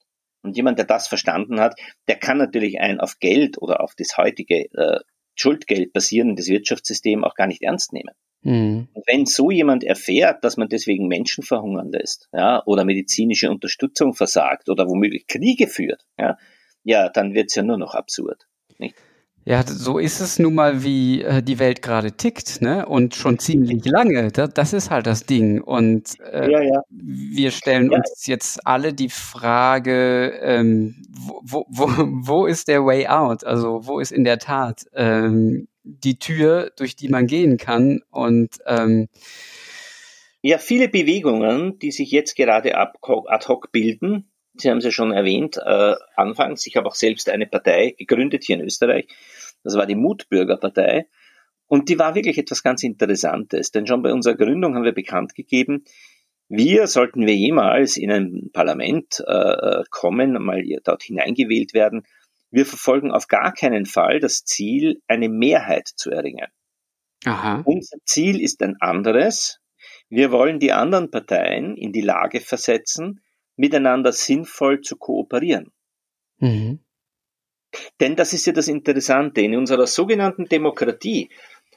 Und 0.43 0.57
jemand, 0.57 0.79
der 0.79 0.87
das 0.87 1.07
verstanden 1.07 1.61
hat, 1.61 1.79
der 2.09 2.17
kann 2.17 2.39
natürlich 2.39 2.81
ein 2.81 3.01
auf 3.01 3.19
Geld 3.21 3.61
oder 3.61 3.81
auf 3.81 3.95
das 3.95 4.17
heutige 4.17 4.73
äh, 4.73 5.01
Schuldgeld 5.35 5.93
basierendes 5.93 6.49
Wirtschaftssystem 6.49 7.25
auch 7.25 7.35
gar 7.35 7.47
nicht 7.47 7.63
ernst 7.63 7.93
nehmen. 7.93 8.15
Mhm. 8.43 8.89
Wenn 9.07 9.27
so 9.27 9.51
jemand 9.51 9.85
erfährt, 9.85 10.45
dass 10.45 10.57
man 10.57 10.69
deswegen 10.69 11.07
Menschen 11.07 11.45
verhungern 11.45 11.91
lässt, 11.91 12.29
ja, 12.33 12.63
oder 12.67 12.85
medizinische 12.85 13.51
Unterstützung 13.51 14.15
versagt 14.15 14.69
oder 14.69 14.89
womöglich 14.89 15.27
Kriege 15.27 15.69
führt, 15.69 16.05
ja, 16.19 16.37
ja, 16.85 17.09
dann 17.09 17.35
wird's 17.35 17.55
ja 17.55 17.63
nur 17.63 17.79
noch 17.79 17.95
absurd. 17.95 18.49
Nicht? 18.79 18.97
Ja, 19.45 19.65
so 19.67 19.99
ist 19.99 20.21
es 20.21 20.39
nun 20.39 20.55
mal, 20.55 20.85
wie 20.85 21.23
äh, 21.23 21.43
die 21.43 21.59
Welt 21.59 21.83
gerade 21.83 22.13
tickt, 22.13 22.63
ne? 22.63 22.87
Und 22.87 23.17
schon 23.17 23.41
ziemlich 23.41 23.85
lange. 23.85 24.31
Da, 24.31 24.47
das 24.47 24.73
ist 24.73 24.91
halt 24.91 25.07
das 25.07 25.27
Ding. 25.27 25.61
Und 25.61 26.21
äh, 26.21 26.49
ja, 26.49 26.63
ja. 26.63 26.83
wir 26.91 27.51
stellen 27.51 27.91
ja. 27.91 27.99
uns 27.99 28.27
jetzt 28.27 28.65
alle 28.65 28.93
die 28.95 29.09
Frage, 29.09 30.39
ähm, 30.43 31.03
wo, 31.11 31.67
wo, 31.69 31.89
wo 31.89 32.47
ist 32.47 32.69
der 32.69 32.85
Way 32.85 33.09
out? 33.09 33.45
Also 33.45 33.85
wo 33.85 33.99
ist 33.99 34.13
in 34.13 34.23
der 34.23 34.39
Tat 34.39 34.87
ähm, 34.95 35.67
die 35.83 36.21
Tür, 36.21 36.71
durch 36.77 36.95
die 36.95 37.09
man 37.09 37.27
gehen 37.27 37.57
kann? 37.57 38.03
Und 38.11 38.59
ähm, 38.67 39.09
ja, 40.41 40.59
viele 40.59 40.89
Bewegungen, 40.89 41.81
die 41.81 41.91
sich 41.91 42.13
jetzt 42.13 42.37
gerade 42.37 42.77
ad 42.77 43.49
hoc 43.49 43.73
bilden, 43.73 44.32
Sie 44.55 44.71
haben 44.71 44.79
es 44.79 44.85
ja 44.85 44.91
schon 44.91 45.13
erwähnt, 45.13 45.57
äh, 45.57 45.95
anfangs, 46.15 46.67
ich 46.67 46.77
habe 46.77 46.87
auch 46.87 46.95
selbst 46.95 47.29
eine 47.29 47.47
Partei 47.47 47.95
gegründet 47.97 48.45
hier 48.45 48.57
in 48.57 48.65
Österreich, 48.65 49.09
das 49.65 49.77
war 49.77 49.87
die 49.87 49.95
Mutbürgerpartei, 49.95 51.07
und 51.67 51.89
die 51.89 51.99
war 51.99 52.15
wirklich 52.15 52.37
etwas 52.37 52.63
ganz 52.63 52.83
Interessantes, 52.83 53.71
denn 53.71 53.87
schon 53.87 54.03
bei 54.03 54.13
unserer 54.13 54.35
Gründung 54.35 54.75
haben 54.75 54.85
wir 54.85 54.93
bekannt 54.93 55.35
gegeben, 55.35 55.85
wir, 56.49 56.87
sollten 56.87 57.27
wir 57.27 57.35
jemals 57.35 57.97
in 57.97 58.11
ein 58.11 58.51
Parlament 58.53 59.25
äh, 59.27 59.85
kommen, 59.91 60.35
mal 60.35 60.63
dort 60.85 61.03
hineingewählt 61.03 61.73
werden, 61.73 62.05
wir 62.51 62.67
verfolgen 62.67 63.11
auf 63.11 63.27
gar 63.27 63.55
keinen 63.55 63.87
Fall 63.87 64.21
das 64.21 64.45
Ziel, 64.45 65.01
eine 65.09 65.31
Mehrheit 65.31 65.89
zu 65.89 66.11
erringen. 66.11 66.49
Aha. 67.25 67.63
Unser 67.65 67.97
Ziel 68.05 68.43
ist 68.43 68.63
ein 68.63 68.77
anderes. 68.81 69.61
Wir 70.11 70.31
wollen 70.31 70.59
die 70.59 70.73
anderen 70.73 71.11
Parteien 71.11 71.77
in 71.77 71.93
die 71.93 72.03
Lage 72.03 72.41
versetzen, 72.41 73.23
miteinander 73.57 74.13
sinnvoll 74.13 74.81
zu 74.81 74.97
kooperieren. 74.97 75.73
Mhm. 76.39 76.85
Denn 78.01 78.17
das 78.17 78.33
ist 78.33 78.47
ja 78.47 78.53
das 78.53 78.69
Interessante. 78.69 79.41
In 79.41 79.57
unserer 79.57 79.87
sogenannten 79.87 80.47
Demokratie 80.47 81.31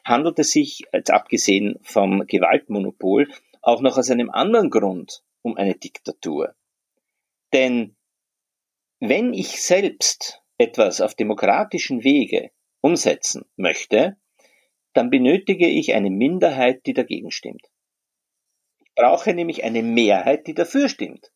handelt 0.04 0.40
es 0.40 0.52
sich, 0.52 0.84
jetzt 0.94 1.12
abgesehen 1.12 1.80
vom 1.82 2.26
Gewaltmonopol, 2.28 3.28
auch 3.62 3.82
noch 3.82 3.98
aus 3.98 4.12
einem 4.12 4.30
anderen 4.30 4.70
Grund 4.70 5.24
um 5.42 5.58
eine 5.58 5.76
Diktatur. 5.76 6.56
Denn 7.54 7.96
wenn 9.00 9.34
ich 9.34 9.62
selbst 9.62 10.42
etwas 10.58 11.02
auf 11.02 11.16
demokratischen 11.16 12.04
Wege 12.04 12.52
umsetzen 12.82 13.46
möchte, 13.56 14.18
dann 14.94 15.10
benötige 15.10 15.68
ich 15.68 15.94
eine 15.94 16.10
Minderheit, 16.10 16.86
die 16.86 16.94
dagegen 16.94 17.32
stimmt. 17.32 17.68
Ich 18.84 18.94
brauche 18.96 19.34
nämlich 19.34 19.64
eine 19.64 19.84
Mehrheit, 19.84 20.48
die 20.48 20.54
dafür 20.54 20.88
stimmt. 20.88 21.32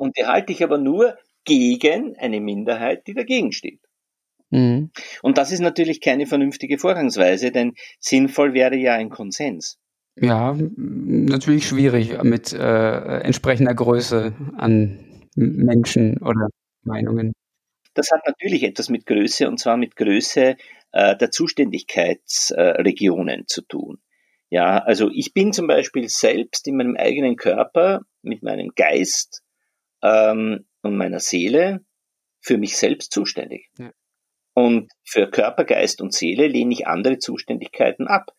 Und 0.00 0.16
die 0.16 0.24
halte 0.24 0.52
ich 0.52 0.64
aber 0.64 0.78
nur 0.78 1.18
gegen 1.44 2.16
eine 2.16 2.40
Minderheit, 2.40 3.06
die 3.06 3.12
dagegen 3.12 3.52
steht. 3.52 3.82
Mhm. 4.48 4.90
Und 5.22 5.36
das 5.36 5.52
ist 5.52 5.60
natürlich 5.60 6.00
keine 6.00 6.24
vernünftige 6.26 6.78
Vorgangsweise, 6.78 7.52
denn 7.52 7.74
sinnvoll 7.98 8.54
wäre 8.54 8.76
ja 8.76 8.94
ein 8.94 9.10
Konsens. 9.10 9.76
Ja, 10.16 10.56
natürlich 10.56 11.68
schwierig 11.68 12.22
mit 12.22 12.54
äh, 12.54 13.20
entsprechender 13.20 13.74
Größe 13.74 14.32
an 14.56 15.28
Menschen 15.34 16.16
oder 16.22 16.48
Meinungen. 16.82 17.34
Das 17.92 18.10
hat 18.10 18.22
natürlich 18.26 18.62
etwas 18.62 18.88
mit 18.88 19.04
Größe 19.04 19.46
und 19.48 19.60
zwar 19.60 19.76
mit 19.76 19.96
Größe 19.96 20.56
äh, 20.92 21.16
der 21.16 21.30
Zuständigkeitsregionen 21.30 23.40
äh, 23.40 23.46
zu 23.46 23.60
tun. 23.60 23.98
Ja, 24.48 24.78
also 24.78 25.10
ich 25.12 25.34
bin 25.34 25.52
zum 25.52 25.66
Beispiel 25.66 26.08
selbst 26.08 26.66
in 26.66 26.76
meinem 26.76 26.96
eigenen 26.96 27.36
Körper 27.36 28.00
mit 28.22 28.42
meinem 28.42 28.70
Geist 28.74 29.42
ähm, 30.02 30.66
und 30.82 30.96
meiner 30.96 31.20
Seele 31.20 31.84
für 32.40 32.58
mich 32.58 32.76
selbst 32.76 33.12
zuständig. 33.12 33.70
Ja. 33.78 33.92
Und 34.54 34.90
für 35.04 35.30
Körper, 35.30 35.64
Geist 35.64 36.00
und 36.00 36.12
Seele 36.12 36.46
lehne 36.46 36.72
ich 36.72 36.86
andere 36.86 37.18
Zuständigkeiten 37.18 38.08
ab. 38.08 38.32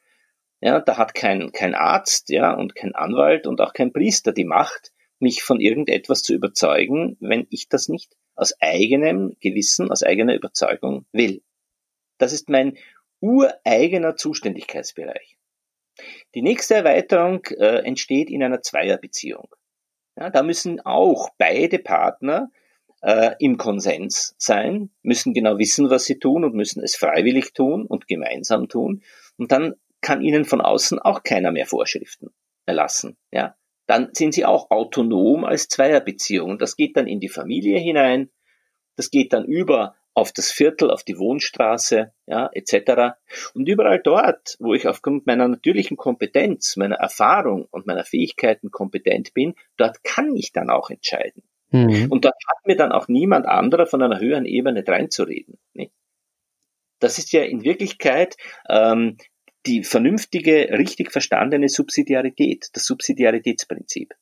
Ja, 0.60 0.80
da 0.80 0.98
hat 0.98 1.16
kein, 1.16 1.52
kein 1.52 1.74
Arzt, 1.74 2.30
ja, 2.30 2.54
und 2.54 2.76
kein 2.76 2.94
Anwalt 2.94 3.48
und 3.48 3.62
auch 3.62 3.74
kein 3.74 3.94
Priester 3.94 4.32
die 4.32 4.46
Macht, 4.46 4.92
mich 5.20 5.44
von 5.44 5.60
irgendetwas 5.60 6.22
zu 6.22 6.34
überzeugen, 6.34 7.18
wenn 7.20 7.48
ich 7.50 7.70
das 7.70 7.88
nicht 7.88 8.16
aus 8.36 8.54
eigenem 8.60 9.36
Gewissen, 9.40 9.92
aus 9.92 10.04
eigener 10.04 10.36
Überzeugung 10.36 11.06
will. 11.12 11.44
Das 12.18 12.34
ist 12.34 12.50
mein 12.50 12.78
ureigener 13.20 14.16
Zuständigkeitsbereich. 14.16 15.38
Die 16.34 16.42
nächste 16.42 16.76
Erweiterung 16.76 17.46
äh, 17.58 17.84
entsteht 17.86 18.30
in 18.30 18.44
einer 18.44 18.62
Zweierbeziehung. 18.62 19.48
Ja, 20.18 20.30
da 20.30 20.44
müssen 20.44 20.82
auch 20.82 21.30
beide 21.38 21.80
Partner 21.80 22.52
äh, 23.02 23.36
im 23.40 23.58
Konsens 23.58 24.36
sein, 24.38 24.90
müssen 25.02 25.34
genau 25.34 25.58
wissen, 25.58 25.90
was 25.90 26.06
sie 26.06 26.20
tun 26.20 26.44
und 26.44 26.54
müssen 26.54 26.84
es 26.84 26.96
freiwillig 26.96 27.54
tun 27.54 27.86
und 27.86 28.08
gemeinsam 28.08 28.68
tun. 28.68 29.04
Und 29.38 29.52
dann 29.52 29.76
kann 30.02 30.22
ihnen 30.22 30.46
von 30.46 30.62
außen 30.62 31.00
auch 31.00 31.24
keiner 31.24 31.52
mehr 31.52 31.66
Vorschriften 31.66 32.30
erlassen. 32.66 33.18
Ja, 33.32 33.56
dann 33.88 34.10
sind 34.14 34.34
sie 34.34 34.46
auch 34.46 34.72
autonom 34.72 35.46
als 35.46 35.68
Zweierbeziehung. 35.68 36.58
Das 36.58 36.76
geht 36.76 36.98
dann 36.98 37.08
in 37.08 37.20
die 37.20 37.30
Familie 37.30 37.80
hinein. 37.80 38.30
Das 38.96 39.10
geht 39.10 39.34
dann 39.34 39.46
über 39.46 39.96
auf 40.14 40.32
das 40.34 40.52
Viertel, 40.52 40.92
auf 40.92 41.04
die 41.04 41.18
Wohnstraße, 41.18 42.12
ja, 42.28 42.50
etc. 42.54 43.16
Und 43.54 43.68
überall 43.68 44.00
dort, 44.04 44.58
wo 44.60 44.74
ich 44.74 44.88
aufgrund 44.88 45.26
meiner 45.26 45.48
natürlichen 45.48 45.98
Kompetenz, 45.98 46.76
meiner 46.76 46.98
Erfahrung 46.98 47.68
und 47.72 47.88
meiner 47.88 48.04
Fähigkeiten 48.04 48.72
kompetent 48.72 49.34
bin, 49.34 49.56
dort 49.78 50.04
kann 50.04 50.36
ich 50.36 50.52
dann 50.52 50.70
auch 50.70 50.90
entscheiden. 50.90 51.44
Mhm. 51.72 52.08
Und 52.10 52.26
dort 52.26 52.36
hat 52.48 52.66
mir 52.66 52.76
dann 52.76 52.92
auch 52.92 53.08
niemand 53.08 53.46
anderer 53.46 53.86
von 53.86 54.02
einer 54.02 54.20
höheren 54.20 54.46
Ebene 54.46 54.84
dreinzureden. 54.84 55.58
Nicht? 55.74 55.94
Das 57.00 57.18
ist 57.18 57.32
ja 57.32 57.44
in 57.44 57.64
Wirklichkeit 57.64 58.36
ähm, 58.70 59.18
die 59.66 59.84
vernünftige, 59.84 60.70
richtig 60.72 61.12
verstandene 61.12 61.70
Subsidiarität, 61.70 62.70
das 62.74 62.86
Subsidiaritätsprinzip. 62.86 64.14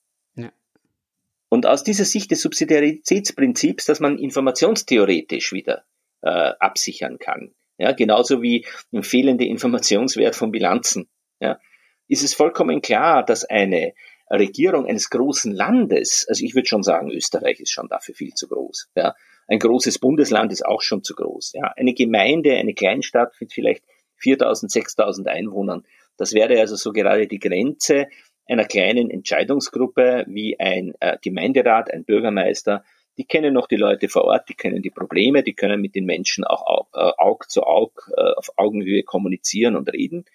Und 1.50 1.66
aus 1.66 1.84
dieser 1.84 2.06
Sicht 2.06 2.32
des 2.32 2.42
Subsidiaritätsprinzips, 2.42 3.86
dass 3.86 4.00
man 4.00 4.20
informationstheoretisch 4.20 5.52
wieder 5.52 5.84
äh, 6.22 6.30
absichern 6.60 7.18
kann, 7.18 7.54
Ja, 7.78 7.92
genauso 7.94 8.42
wie 8.42 8.66
im 8.92 9.04
fehlende 9.04 9.46
Informationswert 9.46 10.36
von 10.36 10.52
Bilanzen. 10.52 11.10
Ja, 11.40 11.60
ist 12.08 12.24
es 12.24 12.34
vollkommen 12.34 12.82
klar, 12.82 13.26
dass 13.26 13.46
eine 13.46 13.94
Regierung 14.30 14.86
eines 14.86 15.10
großen 15.10 15.52
Landes, 15.52 16.26
also 16.30 16.44
ich 16.46 16.54
würde 16.54 16.68
schon 16.68 16.84
sagen, 16.84 17.10
Österreich 17.10 17.60
ist 17.60 17.72
schon 17.72 17.88
dafür 17.88 18.14
viel 18.14 18.34
zu 18.34 18.48
groß. 18.48 18.90
Ja, 18.96 19.16
ein 19.48 19.60
großes 19.60 19.98
Bundesland 19.98 20.52
ist 20.52 20.66
auch 20.66 20.82
schon 20.82 21.04
zu 21.04 21.16
groß. 21.16 21.54
Ja, 21.54 21.74
eine 21.76 21.94
Gemeinde, 21.94 22.54
eine 22.54 22.76
Kleinstadt 22.76 23.34
mit 23.40 23.54
vielleicht 23.54 23.84
4.000, 24.22 24.72
6.000 24.72 25.28
Einwohnern, 25.28 25.84
das 26.20 26.34
wäre 26.34 26.60
also 26.60 26.76
so 26.76 26.92
gerade 26.92 27.28
die 27.28 27.40
Grenze 27.40 28.08
einer 28.50 28.66
kleinen 28.66 29.10
Entscheidungsgruppe 29.10 30.26
wie 30.28 30.60
ein 30.60 30.94
äh, 31.00 31.18
Gemeinderat, 31.22 31.94
ein 31.94 32.04
Bürgermeister, 32.04 32.84
die 33.18 33.26
kennen 33.26 33.54
noch 33.54 33.68
die 33.68 33.76
Leute 33.76 34.08
vor 34.08 34.24
Ort, 34.24 34.48
die 34.50 34.54
kennen 34.54 34.82
die 34.82 34.92
Probleme, 34.92 35.44
die 35.44 35.54
können 35.54 35.82
mit 35.82 35.94
den 35.94 36.06
Menschen 36.06 36.46
auch 36.46 36.88
äh, 36.94 37.12
Aug 37.18 37.50
zu 37.50 37.64
Aug 37.64 38.10
äh, 38.16 38.22
auf 38.38 38.52
Augenhöhe 38.56 39.04
kommunizieren 39.04 39.76
und 39.76 39.92
reden. 39.92 40.26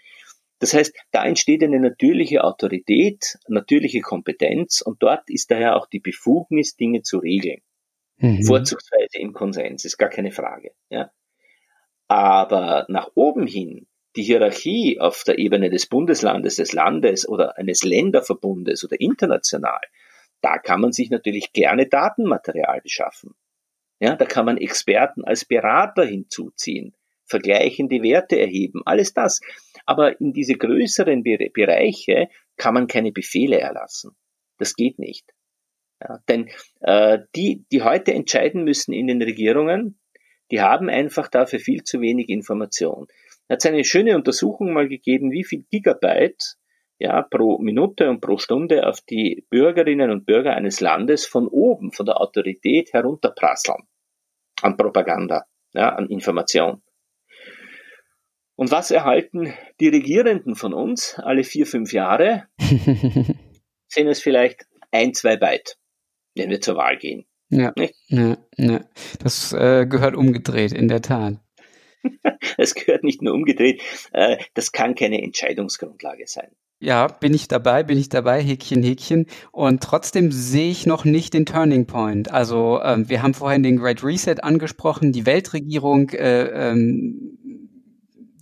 Das 0.58 0.74
heißt, 0.74 0.94
da 1.10 1.24
entsteht 1.24 1.62
eine 1.62 1.80
natürliche 1.80 2.44
Autorität, 2.44 3.38
natürliche 3.48 4.00
Kompetenz 4.00 4.80
und 4.80 5.02
dort 5.02 5.28
ist 5.28 5.50
daher 5.50 5.76
auch 5.76 5.86
die 5.86 6.00
Befugnis, 6.00 6.76
Dinge 6.76 7.02
zu 7.02 7.18
regeln. 7.18 7.60
Mhm. 8.18 8.44
Vorzugsweise 8.44 9.18
im 9.18 9.32
Konsens, 9.32 9.84
ist 9.84 9.98
gar 9.98 10.10
keine 10.10 10.30
Frage. 10.30 10.72
Ja. 10.90 11.10
Aber 12.06 12.86
nach 12.88 13.10
oben 13.14 13.46
hin, 13.46 13.86
die 14.16 14.22
Hierarchie 14.22 15.00
auf 15.00 15.24
der 15.24 15.38
Ebene 15.38 15.70
des 15.70 15.86
Bundeslandes, 15.86 16.56
des 16.56 16.72
Landes 16.72 17.28
oder 17.28 17.58
eines 17.58 17.82
Länderverbundes 17.82 18.84
oder 18.84 19.00
international, 19.00 19.80
da 20.40 20.58
kann 20.58 20.80
man 20.80 20.92
sich 20.92 21.10
natürlich 21.10 21.52
gerne 21.52 21.86
Datenmaterial 21.86 22.80
beschaffen. 22.82 23.34
Ja, 24.00 24.16
da 24.16 24.24
kann 24.24 24.44
man 24.44 24.58
Experten 24.58 25.24
als 25.24 25.44
Berater 25.44 26.04
hinzuziehen, 26.04 26.94
vergleichende 27.24 28.02
Werte 28.02 28.38
erheben, 28.38 28.82
alles 28.84 29.14
das. 29.14 29.40
Aber 29.86 30.20
in 30.20 30.32
diese 30.32 30.54
größeren 30.54 31.22
Bereiche 31.22 32.28
kann 32.56 32.74
man 32.74 32.86
keine 32.86 33.12
Befehle 33.12 33.58
erlassen. 33.60 34.14
Das 34.58 34.74
geht 34.74 34.98
nicht. 34.98 35.32
Ja, 36.00 36.18
denn 36.28 36.50
äh, 36.80 37.20
die, 37.34 37.64
die 37.72 37.82
heute 37.82 38.12
entscheiden 38.12 38.64
müssen 38.64 38.92
in 38.92 39.06
den 39.06 39.22
Regierungen, 39.22 39.98
die 40.50 40.60
haben 40.60 40.88
einfach 40.90 41.28
dafür 41.28 41.58
viel 41.58 41.82
zu 41.84 42.00
wenig 42.00 42.28
Information. 42.28 43.06
Da 43.48 43.54
hat 43.54 43.64
es 43.64 43.66
eine 43.66 43.84
schöne 43.84 44.16
Untersuchung 44.16 44.72
mal 44.72 44.88
gegeben, 44.88 45.30
wie 45.30 45.44
viel 45.44 45.64
Gigabyte 45.70 46.56
ja, 46.98 47.22
pro 47.22 47.58
Minute 47.58 48.08
und 48.08 48.20
pro 48.20 48.38
Stunde 48.38 48.86
auf 48.86 49.00
die 49.02 49.46
Bürgerinnen 49.50 50.10
und 50.10 50.26
Bürger 50.26 50.54
eines 50.54 50.80
Landes 50.80 51.26
von 51.26 51.48
oben, 51.48 51.92
von 51.92 52.06
der 52.06 52.20
Autorität 52.20 52.92
herunterprasseln. 52.92 53.82
An 54.62 54.76
Propaganda, 54.76 55.44
ja, 55.72 55.90
an 55.90 56.08
Information. 56.08 56.82
Und 58.56 58.70
was 58.70 58.90
erhalten 58.90 59.52
die 59.80 59.88
Regierenden 59.88 60.54
von 60.54 60.72
uns 60.72 61.18
alle 61.18 61.42
vier, 61.42 61.66
fünf 61.66 61.92
Jahre? 61.92 62.44
sind 63.88 64.08
es 64.08 64.20
vielleicht 64.20 64.66
ein, 64.92 65.12
zwei 65.12 65.36
Byte, 65.36 65.76
wenn 66.36 66.50
wir 66.50 66.60
zur 66.60 66.76
Wahl 66.76 66.96
gehen. 66.96 67.26
Ja, 67.50 67.72
ja, 68.08 68.36
ja. 68.56 68.80
das 69.22 69.52
äh, 69.52 69.86
gehört 69.86 70.16
umgedreht, 70.16 70.72
in 70.72 70.88
der 70.88 71.02
Tat. 71.02 71.43
Es 72.58 72.74
gehört 72.74 73.04
nicht 73.04 73.22
nur 73.22 73.34
umgedreht, 73.34 73.80
äh, 74.12 74.36
das 74.54 74.72
kann 74.72 74.94
keine 74.94 75.22
Entscheidungsgrundlage 75.22 76.26
sein. 76.26 76.48
Ja, 76.80 77.06
bin 77.08 77.32
ich 77.32 77.48
dabei, 77.48 77.82
bin 77.82 77.98
ich 77.98 78.10
dabei, 78.10 78.42
Häkchen, 78.42 78.82
Häkchen. 78.82 79.26
Und 79.52 79.82
trotzdem 79.82 80.30
sehe 80.30 80.70
ich 80.70 80.86
noch 80.86 81.04
nicht 81.04 81.32
den 81.32 81.46
Turning 81.46 81.86
Point. 81.86 82.30
Also 82.30 82.80
ähm, 82.82 83.08
wir 83.08 83.22
haben 83.22 83.32
vorhin 83.32 83.62
den 83.62 83.78
Great 83.78 84.04
Reset 84.04 84.36
angesprochen, 84.42 85.12
die 85.12 85.24
Weltregierung, 85.24 86.10
äh, 86.10 86.42
ähm, 86.42 87.38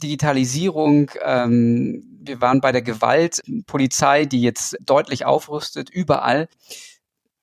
Digitalisierung, 0.03 1.11
ähm, 1.25 2.13
wir 2.25 2.41
waren 2.41 2.61
bei 2.61 2.73
der 2.73 2.83
Gewalt, 2.83 3.41
Polizei, 3.67 4.25
die 4.25 4.43
jetzt 4.43 4.77
deutlich 4.85 5.25
aufrüstet, 5.25 5.91
überall. 5.91 6.49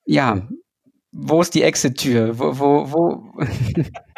Ja, 0.04 0.48
wo 1.12 1.40
ist 1.40 1.54
die 1.54 1.62
Exit-Tür? 1.62 2.38
Wo, 2.38 2.58
wo, 2.58 2.92
wo? 2.92 3.42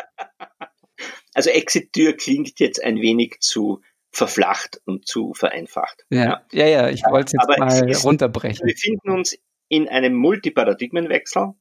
also 1.34 1.50
Exit-Tür 1.50 2.14
klingt 2.14 2.60
jetzt 2.60 2.82
ein 2.82 3.00
wenig 3.00 3.40
zu 3.40 3.82
verflacht 4.10 4.80
und 4.84 5.06
zu 5.06 5.32
vereinfacht. 5.32 6.04
Ja, 6.10 6.44
ja, 6.52 6.66
ja, 6.66 6.88
ich 6.90 7.02
wollte 7.02 7.26
es 7.26 7.32
jetzt 7.32 7.48
Aber 7.48 7.58
mal 7.58 7.90
es 7.90 8.04
runterbrechen. 8.04 8.66
Wir 8.66 8.74
befinden 8.74 9.10
uns 9.10 9.38
in 9.68 9.88
einem 9.88 10.14
Multiparadigmenwechsel 10.14 11.54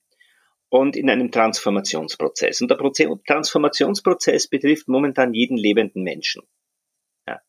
und 0.70 0.96
in 0.98 1.10
einem 1.10 1.32
Transformationsprozess. 1.32 2.62
Und 2.62 2.70
der 2.70 2.76
Proze 2.76 3.08
Transformationsprozess 3.26 4.48
betrifft 4.48 4.90
momentan 4.90 5.34
jeden 5.34 5.58
lebenden 5.58 6.04
Menschen. 6.04 6.44
Ja. 7.26 7.42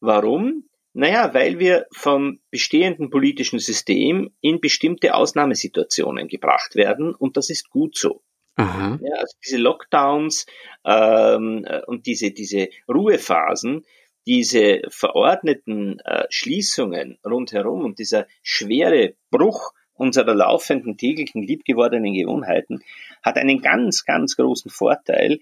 Warum? 0.00 0.68
Naja, 0.94 1.32
weil 1.34 1.58
wir 1.58 1.86
vom 1.92 2.40
bestehenden 2.50 3.10
politischen 3.10 3.58
System 3.58 4.34
in 4.40 4.60
bestimmte 4.60 5.14
Ausnahmesituationen 5.14 6.28
gebracht 6.28 6.74
werden 6.74 7.14
und 7.14 7.36
das 7.36 7.50
ist 7.50 7.68
gut 7.68 7.96
so. 7.96 8.22
Aha. 8.58 8.98
Ja, 9.02 9.14
also 9.14 9.36
diese 9.44 9.56
Lockdowns 9.56 10.46
ähm, 10.84 11.64
äh, 11.64 11.82
und 11.86 12.06
diese, 12.06 12.32
diese 12.32 12.68
Ruhephasen, 12.88 13.84
diese 14.26 14.82
verordneten 14.88 16.00
äh, 16.00 16.26
Schließungen 16.28 17.18
rundherum 17.24 17.84
und 17.84 17.98
dieser 17.98 18.26
schwere 18.42 19.14
Bruch 19.30 19.72
unserer 19.94 20.34
laufenden 20.34 20.96
täglichen 20.96 21.42
liebgewordenen 21.42 22.14
Gewohnheiten 22.14 22.80
hat 23.22 23.36
einen 23.36 23.60
ganz, 23.62 24.04
ganz 24.04 24.36
großen 24.36 24.70
Vorteil. 24.70 25.38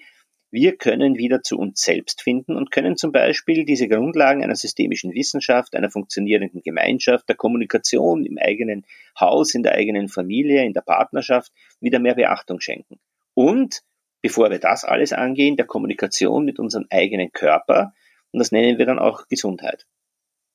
Wir 0.50 0.76
können 0.76 1.16
wieder 1.16 1.42
zu 1.42 1.58
uns 1.58 1.80
selbst 1.80 2.22
finden 2.22 2.54
und 2.54 2.70
können 2.70 2.96
zum 2.96 3.12
Beispiel 3.12 3.64
diese 3.64 3.88
Grundlagen 3.88 4.42
einer 4.42 4.54
systemischen 4.54 5.12
Wissenschaft, 5.12 5.74
einer 5.74 5.90
funktionierenden 5.90 6.62
Gemeinschaft, 6.62 7.28
der 7.28 7.36
Kommunikation 7.36 8.24
im 8.24 8.38
eigenen 8.38 8.86
Haus, 9.18 9.54
in 9.54 9.62
der 9.62 9.72
eigenen 9.72 10.08
Familie, 10.08 10.64
in 10.64 10.72
der 10.72 10.82
Partnerschaft 10.82 11.50
wieder 11.80 11.98
mehr 11.98 12.14
Beachtung 12.14 12.60
schenken. 12.60 12.98
Und 13.36 13.82
bevor 14.22 14.50
wir 14.50 14.58
das 14.58 14.84
alles 14.84 15.12
angehen, 15.12 15.56
der 15.56 15.66
Kommunikation 15.66 16.44
mit 16.44 16.58
unserem 16.58 16.86
eigenen 16.90 17.32
Körper. 17.32 17.92
Und 18.32 18.38
das 18.38 18.50
nennen 18.50 18.78
wir 18.78 18.86
dann 18.86 18.98
auch 18.98 19.28
Gesundheit. 19.28 19.86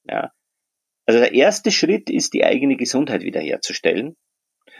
Ja. 0.04 0.34
Also 1.06 1.20
der 1.20 1.34
erste 1.34 1.72
Schritt 1.72 2.10
ist, 2.10 2.34
die 2.34 2.44
eigene 2.44 2.76
Gesundheit 2.76 3.22
wiederherzustellen 3.22 4.18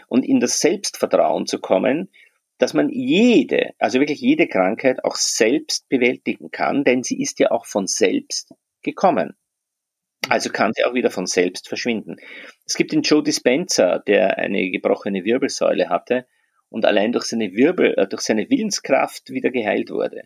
und 0.08 0.24
in 0.24 0.40
das 0.40 0.58
Selbstvertrauen 0.58 1.46
zu 1.46 1.60
kommen, 1.60 2.10
dass 2.58 2.74
man 2.74 2.90
jede, 2.90 3.72
also 3.78 4.00
wirklich 4.00 4.20
jede 4.20 4.48
Krankheit 4.48 5.04
auch 5.04 5.16
selbst 5.16 5.88
bewältigen 5.88 6.50
kann, 6.50 6.84
denn 6.84 7.02
sie 7.02 7.20
ist 7.20 7.38
ja 7.38 7.50
auch 7.50 7.66
von 7.66 7.86
selbst 7.86 8.52
gekommen. 8.82 9.36
Also 10.28 10.50
kann 10.50 10.72
sie 10.74 10.84
auch 10.84 10.94
wieder 10.94 11.10
von 11.10 11.26
selbst 11.26 11.68
verschwinden. 11.68 12.16
Es 12.66 12.74
gibt 12.74 12.92
den 12.92 13.02
Joe 13.02 13.22
Dispenza, 13.22 14.00
der 14.00 14.38
eine 14.38 14.70
gebrochene 14.70 15.24
Wirbelsäule 15.24 15.88
hatte 15.88 16.26
und 16.72 16.84
allein 16.84 17.12
durch 17.12 17.24
seine 17.24 17.52
Wirbel, 17.52 17.94
äh, 17.96 18.06
durch 18.06 18.22
seine 18.22 18.48
Willenskraft 18.50 19.30
wieder 19.30 19.50
geheilt 19.50 19.90
wurde. 19.90 20.22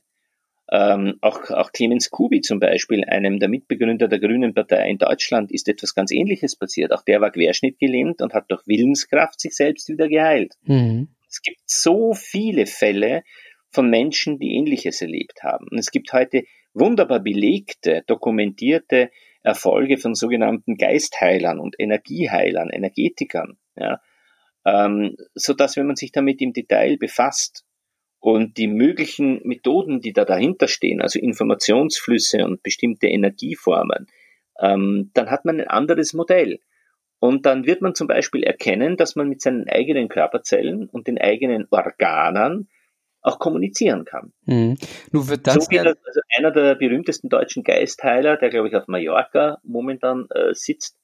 Ähm, 0.70 1.18
auch, 1.20 1.50
auch 1.50 1.70
Clemens 1.70 2.10
Kubi 2.10 2.40
zum 2.40 2.58
Beispiel, 2.58 3.04
einem 3.04 3.38
der 3.38 3.48
Mitbegründer 3.48 4.08
der 4.08 4.18
Grünen 4.18 4.52
Partei 4.52 4.88
in 4.90 4.98
Deutschland, 4.98 5.52
ist 5.52 5.68
etwas 5.68 5.94
ganz 5.94 6.10
Ähnliches 6.10 6.56
passiert. 6.56 6.92
Auch 6.92 7.02
der 7.02 7.20
war 7.20 7.30
querschnittgelähmt 7.30 8.20
und 8.20 8.34
hat 8.34 8.50
durch 8.50 8.66
Willenskraft 8.66 9.40
sich 9.40 9.54
selbst 9.54 9.88
wieder 9.88 10.08
geheilt. 10.08 10.54
Mhm. 10.62 11.08
Es 11.28 11.42
gibt 11.42 11.60
so 11.66 12.14
viele 12.14 12.66
Fälle 12.66 13.22
von 13.70 13.88
Menschen, 13.90 14.38
die 14.38 14.56
Ähnliches 14.56 15.02
erlebt 15.02 15.42
haben. 15.42 15.66
Und 15.70 15.78
es 15.78 15.90
gibt 15.90 16.12
heute 16.12 16.44
wunderbar 16.74 17.20
belegte, 17.20 18.02
dokumentierte 18.06 19.10
Erfolge 19.42 19.98
von 19.98 20.14
sogenannten 20.14 20.76
Geistheilern 20.76 21.60
und 21.60 21.76
Energieheilern, 21.78 22.70
Energetikern. 22.70 23.58
Ja, 23.76 24.00
ähm, 24.66 25.16
so 25.34 25.54
dass 25.54 25.76
wenn 25.76 25.86
man 25.86 25.96
sich 25.96 26.12
damit 26.12 26.42
im 26.42 26.52
Detail 26.52 26.96
befasst 26.98 27.64
und 28.18 28.58
die 28.58 28.66
möglichen 28.66 29.40
Methoden, 29.46 30.00
die 30.00 30.12
da 30.12 30.24
dahinter 30.24 30.66
stehen, 30.66 31.00
also 31.00 31.20
Informationsflüsse 31.20 32.44
und 32.44 32.62
bestimmte 32.62 33.06
Energieformen, 33.06 34.08
ähm, 34.60 35.10
dann 35.14 35.30
hat 35.30 35.44
man 35.44 35.60
ein 35.60 35.68
anderes 35.68 36.12
Modell. 36.12 36.58
Und 37.18 37.46
dann 37.46 37.64
wird 37.64 37.80
man 37.80 37.94
zum 37.94 38.08
Beispiel 38.08 38.42
erkennen, 38.42 38.96
dass 38.96 39.16
man 39.16 39.28
mit 39.28 39.40
seinen 39.40 39.68
eigenen 39.68 40.08
Körperzellen 40.08 40.88
und 40.88 41.06
den 41.06 41.18
eigenen 41.18 41.66
Organen 41.70 42.68
auch 43.22 43.38
kommunizieren 43.38 44.04
kann. 44.04 44.32
Mhm. 44.44 44.76
Nun 45.12 45.28
wird 45.28 45.46
das 45.46 45.54
so 45.54 45.60
das, 45.60 45.96
also 46.04 46.20
einer 46.36 46.50
der 46.50 46.74
berühmtesten 46.74 47.28
deutschen 47.28 47.64
Geistheiler, 47.64 48.36
der 48.36 48.50
glaube 48.50 48.68
ich 48.68 48.76
auf 48.76 48.86
Mallorca 48.86 49.58
momentan 49.62 50.26
äh, 50.30 50.52
sitzt, 50.52 50.96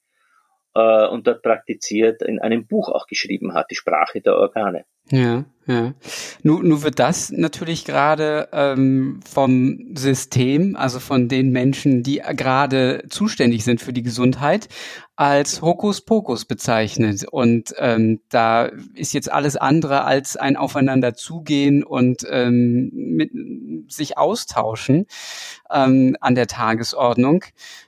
äh, 0.75 1.07
und 1.07 1.27
dort 1.27 1.41
praktiziert, 1.41 2.21
in 2.21 2.39
einem 2.39 2.67
Buch 2.67 2.89
auch 2.89 3.07
geschrieben 3.07 3.53
hat, 3.53 3.71
die 3.71 3.75
Sprache 3.75 4.21
der 4.21 4.35
Organe. 4.35 4.85
Ja. 5.11 5.45
Ja. 5.65 5.93
Nun, 6.41 6.67
nun 6.67 6.83
wird 6.83 6.99
das 6.99 7.31
natürlich 7.31 7.85
gerade 7.85 8.49
ähm, 8.51 9.21
vom 9.25 9.95
System, 9.95 10.75
also 10.75 10.99
von 10.99 11.29
den 11.29 11.51
Menschen, 11.51 12.03
die 12.03 12.21
gerade 12.35 13.05
zuständig 13.09 13.63
sind 13.63 13.79
für 13.79 13.93
die 13.93 14.03
Gesundheit, 14.03 14.67
als 15.15 15.61
Hokuspokus 15.61 16.43
bezeichnet. 16.43 17.25
Und 17.31 17.73
ähm, 17.77 18.19
da 18.27 18.65
ist 18.93 19.13
jetzt 19.13 19.31
alles 19.31 19.55
andere 19.55 20.03
als 20.03 20.35
ein 20.35 20.57
Aufeinander 20.57 21.13
zugehen 21.13 21.85
und 21.85 22.25
ähm, 22.29 22.89
mit, 22.93 23.31
sich 23.87 24.17
austauschen 24.17 25.05
ähm, 25.71 26.17
an 26.19 26.35
der 26.35 26.47
Tagesordnung. 26.47 27.45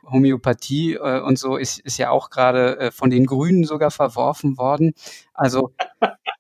Homöopathie 0.10 0.94
äh, 0.94 1.20
und 1.20 1.38
so 1.38 1.58
ist, 1.58 1.80
ist 1.80 1.98
ja 1.98 2.10
auch 2.10 2.30
gerade 2.30 2.80
äh, 2.80 2.92
von 2.92 3.10
den 3.10 3.26
Grünen 3.26 3.66
sogar 3.66 3.92
verworfen 3.92 4.58
worden. 4.58 4.94
Also 5.34 5.74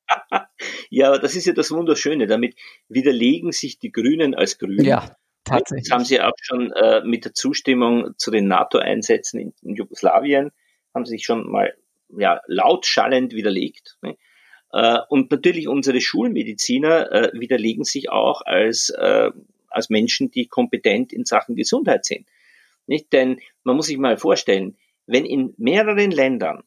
ja, 0.90 1.08
aber 1.08 1.20
das 1.20 1.36
ist 1.36 1.46
ja 1.46 1.54
das 1.54 1.72
Wunderschöne. 1.72 2.28
Damit 2.28 2.56
widerlegen 2.90 3.52
sich 3.52 3.80
die 3.80 3.92
Grünen 3.92 4.36
als 4.36 4.58
Grüne. 4.58 4.84
Ja, 4.84 5.16
tatsächlich. 5.44 5.90
Das 5.90 5.96
haben 5.96 6.06
sie 6.06 6.22
auch 6.22 6.34
schon 6.42 6.72
äh, 6.72 7.02
mit 7.04 7.26
der 7.26 7.34
Zustimmung 7.34 8.18
zu 8.18 8.32
den 8.32 8.48
NATO-Einsätzen 8.48 9.40
in, 9.40 9.54
in, 9.62 9.76
Jugoslawien, 9.76 10.52
haben 10.94 11.06
sie 11.06 11.12
sich 11.12 11.26
schon 11.26 11.50
mal 11.50 11.74
ja, 12.10 12.42
laut 12.48 12.86
schallend 12.86 13.34
widerlegt. 13.34 13.98
Ne? 14.02 14.18
Äh, 14.72 15.00
und 15.10 15.32
natürlich 15.32 15.68
unsere 15.68 16.02
Schulmediziner 16.02 17.12
äh, 17.12 17.32
widerlegen 17.34 17.84
sich 17.84 18.10
auch 18.10 18.42
als, 18.42 18.90
äh, 18.90 19.32
als 19.70 19.90
Menschen, 19.90 20.32
die 20.32 20.48
kompetent 20.48 21.14
in 21.14 21.26
Sachen 21.26 21.56
Gesundheit 21.56 22.06
sind. 22.06 22.28
Nicht? 22.88 23.12
Denn 23.14 23.40
man 23.64 23.76
muss 23.76 23.88
sich 23.88 23.98
mal 23.98 24.18
vorstellen, 24.18 24.78
wenn 25.08 25.26
in 25.26 25.54
mehreren 25.58 26.12
Ländern 26.12 26.64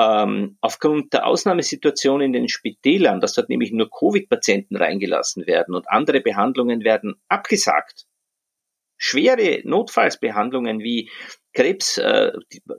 ähm, 0.00 0.56
aufgrund 0.60 1.12
der 1.12 1.26
Ausnahmesituation 1.26 2.22
in 2.22 2.32
den 2.32 2.48
Spitälern, 2.48 3.20
dass 3.20 3.34
dort 3.34 3.50
nämlich 3.50 3.70
nur 3.70 3.90
Covid-Patienten 3.90 4.76
reingelassen 4.76 5.46
werden 5.46 5.74
und 5.74 5.90
andere 5.90 6.20
Behandlungen 6.20 6.84
werden 6.84 7.20
abgesagt. 7.28 8.06
Schwere 8.96 9.60
Notfallsbehandlungen 9.64 10.80
wie 10.80 11.10
Krebs, 11.52 11.98
äh, 11.98 12.32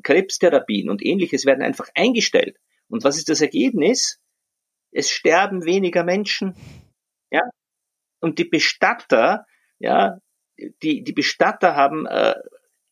Krebstherapien 0.04 0.90
und 0.90 1.06
ähnliches 1.06 1.46
werden 1.46 1.64
einfach 1.64 1.90
eingestellt. 1.96 2.58
Und 2.90 3.04
was 3.04 3.18
ist 3.18 3.30
das 3.30 3.42
Ergebnis? 3.42 4.20
Es 4.92 5.10
sterben 5.10 5.66
weniger 5.66 6.04
Menschen. 6.04 6.56
Ja? 7.32 7.42
Und 8.20 8.40
die 8.40 8.46
Bestatter, 8.46 9.46
ja, 9.80 10.20
die, 10.58 11.04
die 11.04 11.14
Bestatter 11.14 11.76
haben 11.76 12.06
äh, 12.06 12.36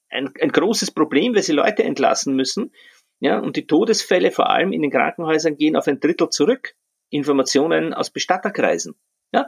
ein, 0.09 0.33
ein 0.41 0.51
großes 0.51 0.91
Problem, 0.91 1.35
weil 1.35 1.43
sie 1.43 1.53
Leute 1.53 1.83
entlassen 1.83 2.35
müssen 2.35 2.71
ja, 3.19 3.39
und 3.39 3.55
die 3.55 3.67
Todesfälle 3.67 4.31
vor 4.31 4.49
allem 4.49 4.71
in 4.71 4.81
den 4.81 4.91
Krankenhäusern 4.91 5.57
gehen 5.57 5.75
auf 5.75 5.87
ein 5.87 5.99
Drittel 5.99 6.29
zurück. 6.29 6.75
Informationen 7.09 7.93
aus 7.93 8.11
Bestatterkreisen. 8.11 8.95
Ja. 9.33 9.47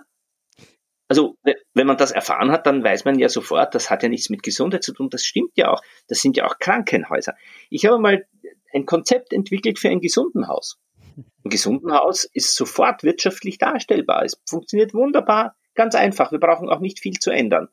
Also, 1.07 1.37
wenn 1.73 1.87
man 1.87 1.97
das 1.97 2.11
erfahren 2.11 2.51
hat, 2.51 2.65
dann 2.65 2.83
weiß 2.83 3.05
man 3.05 3.19
ja 3.19 3.29
sofort, 3.29 3.75
das 3.75 3.89
hat 3.89 4.03
ja 4.03 4.09
nichts 4.09 4.29
mit 4.29 4.43
Gesundheit 4.43 4.83
zu 4.83 4.93
tun. 4.93 5.09
Das 5.09 5.23
stimmt 5.23 5.51
ja 5.55 5.69
auch. 5.69 5.81
Das 6.07 6.21
sind 6.21 6.37
ja 6.37 6.45
auch 6.45 6.57
Krankenhäuser. 6.59 7.35
Ich 7.69 7.85
habe 7.85 7.99
mal 7.99 8.25
ein 8.73 8.85
Konzept 8.85 9.33
entwickelt 9.33 9.79
für 9.79 9.89
ein 9.89 9.99
Gesundenhaus. 9.99 10.79
Ein 11.43 11.49
Gesundenhaus 11.49 12.23
ist 12.23 12.55
sofort 12.55 13.03
wirtschaftlich 13.03 13.57
darstellbar. 13.57 14.23
Es 14.23 14.39
funktioniert 14.47 14.93
wunderbar, 14.93 15.55
ganz 15.75 15.95
einfach. 15.95 16.31
Wir 16.31 16.39
brauchen 16.39 16.69
auch 16.69 16.79
nicht 16.79 16.99
viel 16.99 17.19
zu 17.19 17.31
ändern. 17.31 17.67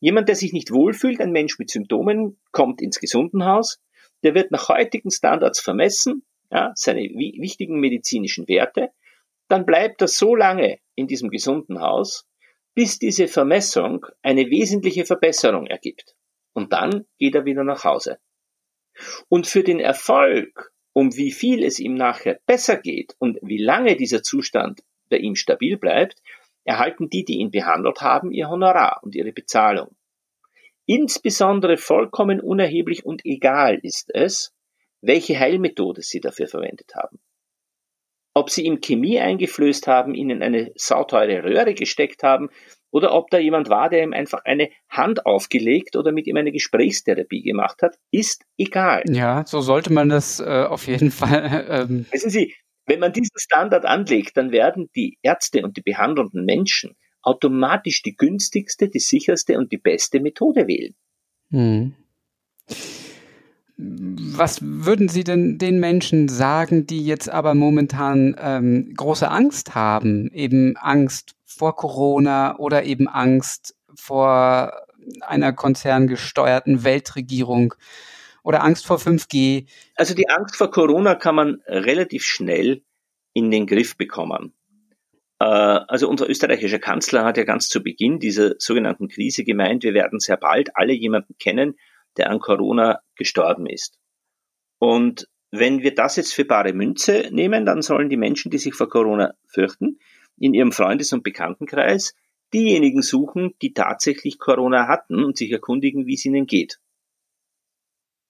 Jemand, 0.00 0.28
der 0.28 0.36
sich 0.36 0.52
nicht 0.52 0.70
wohlfühlt, 0.70 1.20
ein 1.20 1.32
Mensch 1.32 1.58
mit 1.58 1.70
Symptomen, 1.70 2.38
kommt 2.52 2.82
ins 2.82 3.00
Gesundenhaus, 3.00 3.80
der 4.24 4.34
wird 4.34 4.50
nach 4.50 4.68
heutigen 4.68 5.10
Standards 5.10 5.60
vermessen, 5.60 6.24
ja, 6.50 6.72
seine 6.74 7.02
wichtigen 7.02 7.78
medizinischen 7.78 8.48
Werte, 8.48 8.90
dann 9.48 9.66
bleibt 9.66 10.00
er 10.00 10.08
so 10.08 10.34
lange 10.34 10.78
in 10.94 11.06
diesem 11.06 11.30
gesunden 11.30 11.80
Haus, 11.80 12.26
bis 12.74 12.98
diese 12.98 13.28
Vermessung 13.28 14.06
eine 14.22 14.50
wesentliche 14.50 15.04
Verbesserung 15.04 15.66
ergibt. 15.66 16.16
Und 16.52 16.72
dann 16.72 17.06
geht 17.18 17.34
er 17.34 17.44
wieder 17.44 17.64
nach 17.64 17.84
Hause. 17.84 18.18
Und 19.28 19.46
für 19.46 19.62
den 19.62 19.80
Erfolg, 19.80 20.72
um 20.92 21.16
wie 21.16 21.32
viel 21.32 21.62
es 21.64 21.78
ihm 21.78 21.94
nachher 21.94 22.40
besser 22.46 22.76
geht 22.76 23.14
und 23.18 23.38
wie 23.42 23.62
lange 23.62 23.96
dieser 23.96 24.22
Zustand 24.22 24.82
bei 25.10 25.18
ihm 25.18 25.34
stabil 25.34 25.76
bleibt, 25.76 26.20
erhalten 26.64 27.10
die, 27.10 27.24
die 27.24 27.38
ihn 27.38 27.50
behandelt 27.50 28.00
haben, 28.00 28.32
ihr 28.32 28.48
Honorar 28.48 29.00
und 29.02 29.14
ihre 29.14 29.32
Bezahlung. 29.32 29.94
Insbesondere 30.86 31.76
vollkommen 31.76 32.40
unerheblich 32.40 33.04
und 33.04 33.24
egal 33.24 33.78
ist 33.82 34.10
es, 34.14 34.52
welche 35.00 35.38
Heilmethode 35.38 36.02
Sie 36.02 36.20
dafür 36.20 36.46
verwendet 36.46 36.92
haben. 36.94 37.18
Ob 38.34 38.50
Sie 38.50 38.64
ihm 38.64 38.80
Chemie 38.80 39.20
eingeflößt 39.20 39.86
haben, 39.86 40.14
Ihnen 40.14 40.42
eine 40.42 40.72
sauteure 40.74 41.44
Röhre 41.44 41.74
gesteckt 41.74 42.22
haben 42.22 42.50
oder 42.90 43.12
ob 43.12 43.30
da 43.30 43.38
jemand 43.38 43.68
war, 43.68 43.88
der 43.88 44.02
ihm 44.02 44.12
einfach 44.12 44.44
eine 44.44 44.70
Hand 44.88 45.26
aufgelegt 45.26 45.96
oder 45.96 46.12
mit 46.12 46.26
ihm 46.26 46.36
eine 46.36 46.52
Gesprächstherapie 46.52 47.42
gemacht 47.42 47.82
hat, 47.82 47.96
ist 48.12 48.44
egal. 48.56 49.02
Ja, 49.08 49.44
so 49.46 49.60
sollte 49.60 49.92
man 49.92 50.08
das 50.08 50.40
äh, 50.40 50.64
auf 50.64 50.86
jeden 50.86 51.10
Fall. 51.10 51.66
Ähm 51.70 52.06
Wissen 52.10 52.30
Sie, 52.30 52.54
wenn 52.86 53.00
man 53.00 53.12
diesen 53.12 53.36
Standard 53.36 53.84
anlegt, 53.84 54.36
dann 54.36 54.52
werden 54.52 54.90
die 54.94 55.18
Ärzte 55.22 55.62
und 55.62 55.76
die 55.76 55.82
behandelnden 55.82 56.44
Menschen 56.44 56.96
automatisch 57.24 58.02
die 58.02 58.16
günstigste, 58.16 58.88
die 58.88 59.00
sicherste 59.00 59.58
und 59.58 59.72
die 59.72 59.78
beste 59.78 60.20
Methode 60.20 60.66
wählen. 60.66 60.94
Hm. 61.50 61.94
Was 63.76 64.60
würden 64.62 65.08
Sie 65.08 65.24
denn 65.24 65.58
den 65.58 65.80
Menschen 65.80 66.28
sagen, 66.28 66.86
die 66.86 67.04
jetzt 67.04 67.28
aber 67.28 67.54
momentan 67.54 68.36
ähm, 68.38 68.94
große 68.96 69.28
Angst 69.28 69.74
haben, 69.74 70.30
eben 70.32 70.76
Angst 70.76 71.34
vor 71.44 71.74
Corona 71.74 72.56
oder 72.58 72.84
eben 72.84 73.08
Angst 73.08 73.74
vor 73.94 74.72
einer 75.20 75.52
konzerngesteuerten 75.52 76.84
Weltregierung 76.84 77.74
oder 78.42 78.62
Angst 78.62 78.86
vor 78.86 78.98
5G? 78.98 79.66
Also 79.96 80.14
die 80.14 80.28
Angst 80.28 80.56
vor 80.56 80.70
Corona 80.70 81.16
kann 81.16 81.34
man 81.34 81.62
relativ 81.66 82.24
schnell 82.24 82.82
in 83.32 83.50
den 83.50 83.66
Griff 83.66 83.96
bekommen. 83.96 84.52
Äh, 85.44 85.84
also 85.88 86.08
unser 86.08 86.28
österreichischer 86.28 86.78
Kanzler 86.78 87.24
hat 87.24 87.36
ja 87.36 87.44
ganz 87.44 87.68
zu 87.68 87.82
Beginn 87.82 88.18
dieser 88.18 88.54
sogenannten 88.58 89.08
Krise 89.08 89.44
gemeint, 89.44 89.82
wir 89.82 89.92
werden 89.92 90.18
sehr 90.18 90.38
bald 90.38 90.74
alle 90.74 90.94
jemanden 90.94 91.36
kennen, 91.38 91.74
der 92.16 92.30
an 92.30 92.38
Corona 92.38 93.00
gestorben 93.14 93.66
ist. 93.66 93.98
Und 94.78 95.28
wenn 95.50 95.82
wir 95.82 95.94
das 95.94 96.16
jetzt 96.16 96.32
für 96.32 96.46
bare 96.46 96.72
Münze 96.72 97.28
nehmen, 97.30 97.66
dann 97.66 97.82
sollen 97.82 98.08
die 98.08 98.16
Menschen, 98.16 98.50
die 98.50 98.58
sich 98.58 98.74
vor 98.74 98.88
Corona 98.88 99.34
fürchten, 99.46 99.98
in 100.38 100.54
ihrem 100.54 100.72
Freundes- 100.72 101.12
und 101.12 101.22
Bekanntenkreis 101.22 102.14
diejenigen 102.54 103.02
suchen, 103.02 103.54
die 103.60 103.74
tatsächlich 103.74 104.38
Corona 104.38 104.88
hatten 104.88 105.22
und 105.22 105.36
sich 105.36 105.50
erkundigen, 105.52 106.06
wie 106.06 106.14
es 106.14 106.24
ihnen 106.24 106.46
geht. 106.46 106.80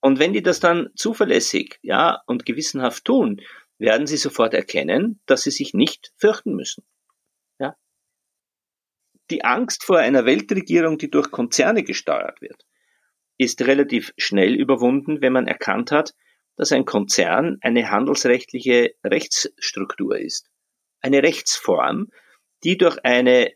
Und 0.01 0.19
wenn 0.19 0.33
die 0.33 0.43
das 0.43 0.61
dann 0.61 0.91
zuverlässig, 0.97 1.79
ja, 1.83 2.23
und 2.27 2.45
gewissenhaft 2.45 3.05
tun, 3.05 3.41
werden 3.79 4.07
sie 4.07 4.17
sofort 4.17 4.53
erkennen, 4.53 5.21
dass 5.27 5.43
sie 5.43 5.51
sich 5.51 5.75
nicht 5.75 6.13
fürchten 6.17 6.55
müssen 6.55 6.85
die 9.31 9.45
Angst 9.45 9.85
vor 9.85 9.99
einer 9.99 10.27
Weltregierung, 10.27 10.99
die 10.99 11.11
durch 11.11 11.31
Konzerne 11.31 11.83
gesteuert 11.83 12.41
wird, 12.41 12.65
ist 13.39 13.63
relativ 13.63 14.13
schnell 14.17 14.55
überwunden, 14.55 15.21
wenn 15.21 15.33
man 15.33 15.47
erkannt 15.47 15.91
hat, 15.91 16.15
dass 16.57 16.73
ein 16.73 16.85
Konzern 16.85 17.59
eine 17.63 17.91
handelsrechtliche 17.91 18.95
Rechtsstruktur 19.05 20.19
ist. 20.19 20.49
Eine 21.01 21.23
Rechtsform, 21.23 22.09
die 22.63 22.79
durch 22.79 23.05
eine 23.05 23.53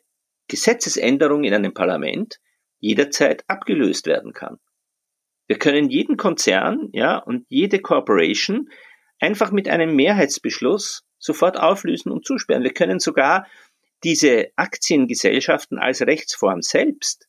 Gesetzesänderung 0.48 1.44
in 1.44 1.54
einem 1.54 1.74
Parlament 1.74 2.38
jederzeit 2.80 3.44
abgelöst 3.48 4.06
werden 4.06 4.32
kann. 4.32 4.58
Wir 5.46 5.58
können 5.58 5.88
jeden 5.88 6.16
Konzern, 6.16 6.88
ja, 6.92 7.18
und 7.18 7.46
jede 7.48 7.80
Corporation 7.80 8.68
einfach 9.18 9.50
mit 9.50 9.68
einem 9.68 9.94
Mehrheitsbeschluss 9.94 11.04
sofort 11.18 11.58
auflösen 11.58 12.12
und 12.12 12.24
zusperren. 12.26 12.62
Wir 12.62 12.74
können 12.74 13.00
sogar 13.00 13.46
diese 14.04 14.50
Aktiengesellschaften 14.56 15.78
als 15.78 16.02
Rechtsform 16.02 16.62
selbst, 16.62 17.28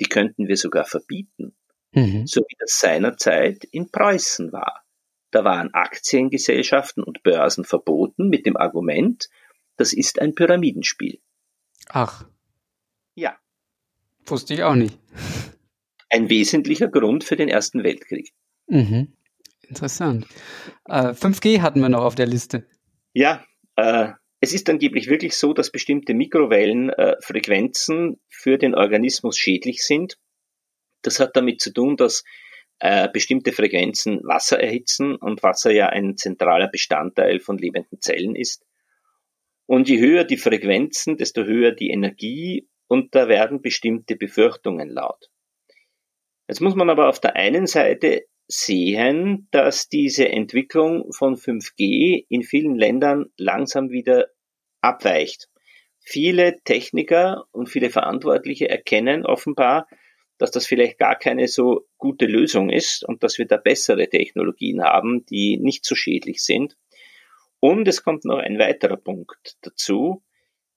die 0.00 0.06
könnten 0.06 0.48
wir 0.48 0.56
sogar 0.56 0.84
verbieten, 0.84 1.56
mhm. 1.92 2.26
so 2.26 2.40
wie 2.40 2.56
das 2.58 2.78
seinerzeit 2.78 3.64
in 3.64 3.90
Preußen 3.90 4.52
war. 4.52 4.84
Da 5.30 5.44
waren 5.44 5.74
Aktiengesellschaften 5.74 7.02
und 7.02 7.22
Börsen 7.22 7.64
verboten 7.64 8.28
mit 8.28 8.46
dem 8.46 8.56
Argument, 8.56 9.28
das 9.76 9.92
ist 9.92 10.20
ein 10.20 10.34
Pyramidenspiel. 10.34 11.20
Ach. 11.88 12.24
Ja. 13.14 13.36
Wusste 14.26 14.54
ich 14.54 14.62
auch 14.62 14.76
nicht. 14.76 14.98
Ein 16.08 16.28
wesentlicher 16.28 16.88
Grund 16.88 17.24
für 17.24 17.36
den 17.36 17.48
Ersten 17.48 17.82
Weltkrieg. 17.82 18.32
Mhm. 18.68 19.12
Interessant. 19.68 20.26
Äh, 20.84 21.12
5G 21.14 21.60
hatten 21.60 21.80
wir 21.80 21.88
noch 21.88 22.04
auf 22.04 22.14
der 22.14 22.26
Liste. 22.26 22.66
Ja, 23.12 23.44
äh, 23.76 24.12
es 24.44 24.52
ist 24.52 24.68
angeblich 24.68 25.08
wirklich 25.08 25.36
so, 25.36 25.54
dass 25.54 25.72
bestimmte 25.72 26.12
Mikrowellenfrequenzen 26.12 28.12
äh, 28.12 28.16
für 28.28 28.58
den 28.58 28.74
Organismus 28.74 29.38
schädlich 29.38 29.82
sind. 29.82 30.18
Das 31.00 31.18
hat 31.18 31.34
damit 31.34 31.62
zu 31.62 31.72
tun, 31.72 31.96
dass 31.96 32.24
äh, 32.78 33.08
bestimmte 33.08 33.52
Frequenzen 33.52 34.20
Wasser 34.22 34.60
erhitzen 34.60 35.16
und 35.16 35.42
Wasser 35.42 35.72
ja 35.72 35.88
ein 35.88 36.18
zentraler 36.18 36.68
Bestandteil 36.68 37.40
von 37.40 37.56
lebenden 37.56 38.02
Zellen 38.02 38.36
ist. 38.36 38.66
Und 39.64 39.88
je 39.88 39.98
höher 39.98 40.24
die 40.24 40.36
Frequenzen, 40.36 41.16
desto 41.16 41.44
höher 41.44 41.72
die 41.72 41.88
Energie 41.88 42.68
und 42.86 43.14
da 43.14 43.28
werden 43.28 43.62
bestimmte 43.62 44.14
Befürchtungen 44.14 44.90
laut. 44.90 45.30
Jetzt 46.48 46.60
muss 46.60 46.74
man 46.74 46.90
aber 46.90 47.08
auf 47.08 47.18
der 47.18 47.36
einen 47.36 47.66
Seite 47.66 48.26
sehen, 48.46 49.48
dass 49.52 49.88
diese 49.88 50.28
Entwicklung 50.28 51.10
von 51.14 51.36
5G 51.36 52.26
in 52.28 52.42
vielen 52.42 52.76
Ländern 52.76 53.32
langsam 53.38 53.88
wieder 53.88 54.26
abweicht. 54.84 55.48
Viele 55.98 56.60
Techniker 56.64 57.46
und 57.52 57.68
viele 57.68 57.90
Verantwortliche 57.90 58.68
erkennen 58.68 59.24
offenbar, 59.24 59.88
dass 60.38 60.50
das 60.50 60.66
vielleicht 60.66 60.98
gar 60.98 61.16
keine 61.16 61.48
so 61.48 61.86
gute 61.96 62.26
Lösung 62.26 62.70
ist 62.70 63.04
und 63.04 63.22
dass 63.22 63.38
wir 63.38 63.46
da 63.46 63.56
bessere 63.56 64.08
Technologien 64.08 64.82
haben, 64.82 65.24
die 65.26 65.56
nicht 65.58 65.84
so 65.84 65.94
schädlich 65.94 66.42
sind. 66.42 66.76
Und 67.60 67.88
es 67.88 68.02
kommt 68.02 68.24
noch 68.24 68.38
ein 68.38 68.58
weiterer 68.58 68.96
Punkt 68.96 69.56
dazu, 69.62 70.22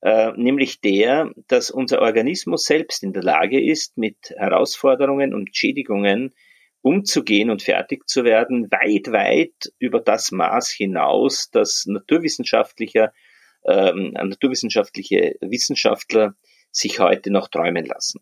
äh, 0.02 0.32
nämlich 0.38 0.80
der, 0.80 1.32
dass 1.48 1.72
unser 1.72 2.02
Organismus 2.02 2.64
selbst 2.64 3.04
in 3.04 3.14
der 3.14 3.24
Lage 3.24 3.62
ist, 3.62 3.98
mit 3.98 4.34
Herausforderungen 4.38 5.34
und 5.34 5.56
Schädigungen 5.56 6.34
umzugehen 6.82 7.50
und 7.50 7.64
fertig 7.64 8.08
zu 8.08 8.24
werden, 8.24 8.72
weit, 8.72 9.12
weit 9.12 9.74
über 9.80 10.00
das 10.00 10.32
Maß 10.32 10.70
hinaus, 10.70 11.50
das 11.52 11.86
naturwissenschaftlicher, 11.88 13.12
ähm, 13.66 14.12
naturwissenschaftliche 14.12 15.36
Wissenschaftler 15.42 16.36
sich 16.72 17.00
heute 17.00 17.32
noch 17.32 17.48
träumen 17.48 17.86
lassen. 17.86 18.22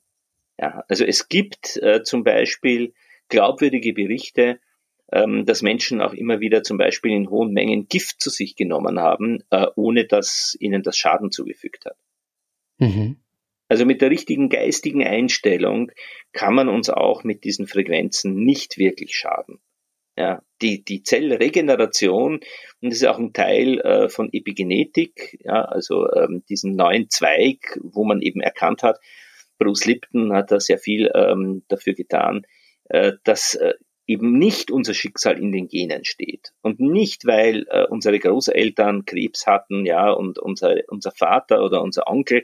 Ja, 0.59 0.83
also 0.88 1.03
es 1.03 1.27
gibt 1.27 1.77
äh, 1.77 2.03
zum 2.03 2.23
Beispiel 2.23 2.93
glaubwürdige 3.27 3.93
Berichte, 3.93 4.59
ähm, 5.11 5.45
dass 5.45 5.61
Menschen 5.61 6.01
auch 6.01 6.13
immer 6.13 6.39
wieder 6.39 6.63
zum 6.63 6.77
Beispiel 6.77 7.11
in 7.11 7.29
hohen 7.29 7.51
Mengen 7.51 7.88
Gift 7.88 8.21
zu 8.21 8.29
sich 8.29 8.55
genommen 8.55 8.99
haben, 8.99 9.43
äh, 9.49 9.67
ohne 9.75 10.05
dass 10.05 10.55
ihnen 10.59 10.83
das 10.83 10.97
Schaden 10.97 11.31
zugefügt 11.31 11.86
hat. 11.86 11.97
Mhm. 12.77 13.17
Also 13.67 13.86
mit 13.86 14.01
der 14.01 14.11
richtigen 14.11 14.49
geistigen 14.49 15.03
Einstellung 15.03 15.91
kann 16.33 16.53
man 16.53 16.69
uns 16.69 16.89
auch 16.89 17.23
mit 17.23 17.43
diesen 17.43 17.67
Frequenzen 17.67 18.43
nicht 18.43 18.77
wirklich 18.77 19.15
schaden. 19.15 19.59
Ja, 20.18 20.41
die, 20.61 20.84
die 20.84 21.03
Zellregeneration, 21.03 22.36
und 22.36 22.89
das 22.89 22.95
ist 23.01 23.05
auch 23.05 23.20
ein 23.20 23.34
Teil 23.34 23.80
äh, 23.82 24.07
von 24.07 24.30
Epigenetik, 24.32 25.38
ja, 25.43 25.63
also 25.63 26.09
ähm, 26.13 26.43
diesen 26.47 26.76
neuen 26.76 27.09
Zweig, 27.09 27.78
wo 27.82 28.05
man 28.05 28.22
eben 28.22 28.39
erkannt 28.39 28.82
hat, 28.82 28.99
Bruce 29.57 29.86
Lipton 29.86 30.34
hat 30.34 30.51
da 30.51 30.59
sehr 30.59 30.78
viel 30.78 31.11
ähm, 31.13 31.63
dafür 31.68 31.93
getan, 31.93 32.45
äh, 32.86 33.13
dass 33.26 33.55
äh, 33.55 33.74
eben 34.07 34.38
nicht 34.38 34.72
unser 34.72 34.93
Schicksal 34.93 35.38
in 35.38 35.51
den 35.51 35.68
Genen 35.68 36.05
steht 36.05 36.53
und 36.61 36.80
nicht 36.80 37.26
weil 37.26 37.66
äh, 37.70 37.86
unsere 37.89 38.20
Großeltern 38.20 39.03
Krebs 39.05 39.47
hatten, 39.47 39.86
ja 39.86 40.11
und 40.11 40.39
unser 40.39 40.76
unser 40.88 41.11
Vater 41.11 41.63
oder 41.63 41.82
unser 41.82 42.07
Onkel 42.07 42.43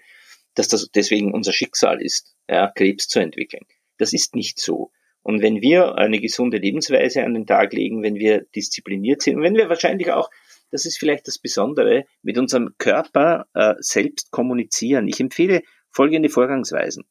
dass 0.55 0.67
das 0.67 0.89
deswegen 0.93 1.33
unser 1.33 1.53
Schicksal 1.53 2.01
ist, 2.01 2.35
ja, 2.49 2.71
Krebs 2.71 3.07
zu 3.07 3.19
entwickeln. 3.19 3.65
Das 3.97 4.13
ist 4.13 4.35
nicht 4.35 4.59
so. 4.59 4.91
Und 5.23 5.41
wenn 5.41 5.61
wir 5.61 5.95
eine 5.95 6.19
gesunde 6.19 6.57
Lebensweise 6.57 7.23
an 7.23 7.33
den 7.33 7.45
Tag 7.45 7.73
legen, 7.73 8.01
wenn 8.01 8.15
wir 8.15 8.45
diszipliniert 8.55 9.21
sind 9.21 9.37
und 9.37 9.43
wenn 9.43 9.55
wir 9.55 9.69
wahrscheinlich 9.69 10.11
auch, 10.11 10.29
das 10.71 10.85
ist 10.85 10.97
vielleicht 10.97 11.27
das 11.27 11.37
Besondere, 11.37 12.05
mit 12.21 12.37
unserem 12.37 12.75
Körper 12.77 13.47
äh, 13.53 13.75
selbst 13.79 14.31
kommunizieren. 14.31 15.07
Ich 15.07 15.19
empfehle 15.19 15.61
folgende 15.89 16.29
Vorgangsweisen. 16.29 17.03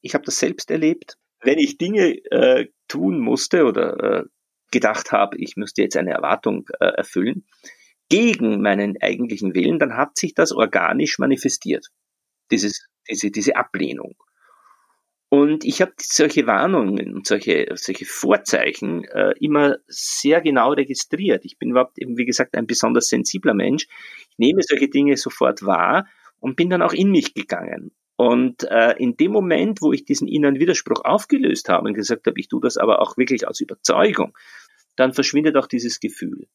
Ich 0.00 0.14
habe 0.14 0.24
das 0.24 0.38
selbst 0.38 0.70
erlebt. 0.70 1.18
Wenn 1.40 1.58
ich 1.58 1.78
Dinge 1.78 2.16
äh, 2.30 2.68
tun 2.88 3.20
musste 3.20 3.64
oder 3.64 3.98
äh, 4.00 4.24
gedacht 4.70 5.12
habe, 5.12 5.36
ich 5.38 5.56
müsste 5.56 5.82
jetzt 5.82 5.96
eine 5.96 6.12
Erwartung 6.12 6.66
äh, 6.80 6.86
erfüllen, 6.86 7.44
gegen 8.08 8.60
meinen 8.60 9.00
eigentlichen 9.00 9.54
Willen, 9.54 9.78
dann 9.78 9.96
hat 9.96 10.16
sich 10.16 10.34
das 10.34 10.52
organisch 10.52 11.18
manifestiert 11.18 11.88
dieses, 12.50 12.86
diese, 13.08 13.30
diese 13.30 13.56
Ablehnung. 13.56 14.14
Und 15.34 15.64
ich 15.64 15.80
habe 15.82 15.94
solche 16.00 16.46
Warnungen 16.46 17.12
und 17.12 17.26
solche, 17.26 17.66
solche 17.74 18.04
Vorzeichen 18.04 19.02
äh, 19.06 19.34
immer 19.40 19.78
sehr 19.88 20.40
genau 20.40 20.74
registriert. 20.74 21.44
Ich 21.44 21.58
bin 21.58 21.70
überhaupt 21.70 21.98
eben, 21.98 22.16
wie 22.16 22.24
gesagt, 22.24 22.56
ein 22.56 22.68
besonders 22.68 23.08
sensibler 23.08 23.52
Mensch. 23.52 23.88
Ich 24.30 24.38
nehme 24.38 24.62
solche 24.62 24.88
Dinge 24.88 25.16
sofort 25.16 25.66
wahr 25.66 26.06
und 26.38 26.54
bin 26.54 26.70
dann 26.70 26.82
auch 26.82 26.92
in 26.92 27.10
mich 27.10 27.34
gegangen. 27.34 27.90
Und 28.14 28.62
äh, 28.70 28.94
in 28.98 29.16
dem 29.16 29.32
Moment, 29.32 29.82
wo 29.82 29.92
ich 29.92 30.04
diesen 30.04 30.28
inneren 30.28 30.60
Widerspruch 30.60 31.04
aufgelöst 31.04 31.68
habe 31.68 31.88
und 31.88 31.94
gesagt 31.94 32.28
habe, 32.28 32.38
ich 32.38 32.46
tue 32.46 32.60
das 32.60 32.76
aber 32.76 33.02
auch 33.02 33.16
wirklich 33.16 33.48
aus 33.48 33.60
Überzeugung, 33.60 34.38
dann 34.94 35.14
verschwindet 35.14 35.56
auch 35.56 35.66
dieses 35.66 35.98
Gefühl. 35.98 36.46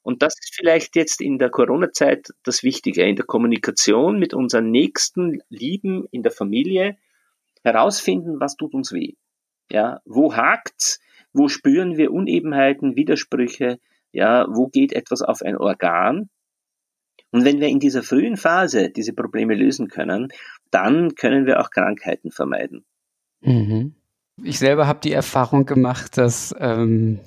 Und 0.00 0.22
das 0.22 0.32
ist 0.40 0.54
vielleicht 0.54 0.96
jetzt 0.96 1.20
in 1.20 1.36
der 1.36 1.50
Corona-Zeit 1.50 2.32
das 2.42 2.62
Wichtige, 2.62 3.02
in 3.02 3.16
der 3.16 3.26
Kommunikation 3.26 4.18
mit 4.18 4.32
unseren 4.32 4.70
nächsten 4.70 5.42
Lieben 5.50 6.06
in 6.10 6.22
der 6.22 6.32
Familie 6.32 6.96
herausfinden, 7.62 8.40
was 8.40 8.56
tut 8.56 8.74
uns 8.74 8.92
weh. 8.92 9.14
Ja, 9.70 10.00
wo 10.04 10.34
hakt's? 10.34 11.00
Wo 11.32 11.48
spüren 11.48 11.96
wir 11.96 12.12
Unebenheiten, 12.12 12.94
Widersprüche? 12.94 13.78
Ja, 14.12 14.46
wo 14.48 14.68
geht 14.68 14.92
etwas 14.92 15.22
auf 15.22 15.40
ein 15.42 15.56
Organ? 15.56 16.28
Und 17.30 17.46
wenn 17.46 17.60
wir 17.60 17.68
in 17.68 17.80
dieser 17.80 18.02
frühen 18.02 18.36
Phase 18.36 18.90
diese 18.90 19.14
Probleme 19.14 19.54
lösen 19.54 19.88
können, 19.88 20.28
dann 20.70 21.14
können 21.14 21.46
wir 21.46 21.60
auch 21.60 21.70
Krankheiten 21.70 22.30
vermeiden. 22.30 22.84
Mhm. 23.40 23.94
Ich 24.42 24.58
selber 24.58 24.86
habe 24.86 25.00
die 25.00 25.12
Erfahrung 25.12 25.64
gemacht, 25.64 26.18
dass 26.18 26.54
ähm, 26.58 27.20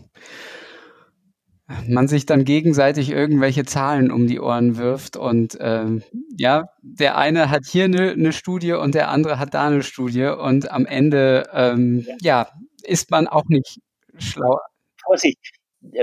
man 1.87 2.07
sich 2.07 2.25
dann 2.25 2.45
gegenseitig 2.45 3.09
irgendwelche 3.09 3.65
Zahlen 3.65 4.11
um 4.11 4.27
die 4.27 4.39
Ohren 4.39 4.77
wirft 4.77 5.17
und 5.17 5.57
ähm, 5.59 6.03
ja, 6.37 6.69
der 6.81 7.17
eine 7.17 7.49
hat 7.49 7.65
hier 7.65 7.85
eine, 7.85 8.11
eine 8.11 8.33
Studie 8.33 8.73
und 8.73 8.93
der 8.93 9.09
andere 9.09 9.39
hat 9.39 9.53
da 9.53 9.67
eine 9.67 9.81
Studie 9.81 10.25
und 10.25 10.71
am 10.71 10.85
Ende 10.85 11.49
ähm, 11.53 12.05
ja. 12.21 12.43
ja 12.43 12.49
ist 12.83 13.09
man 13.09 13.27
auch 13.27 13.45
nicht 13.47 13.79
schlauer. 14.17 14.61
Vorsicht, 15.03 15.39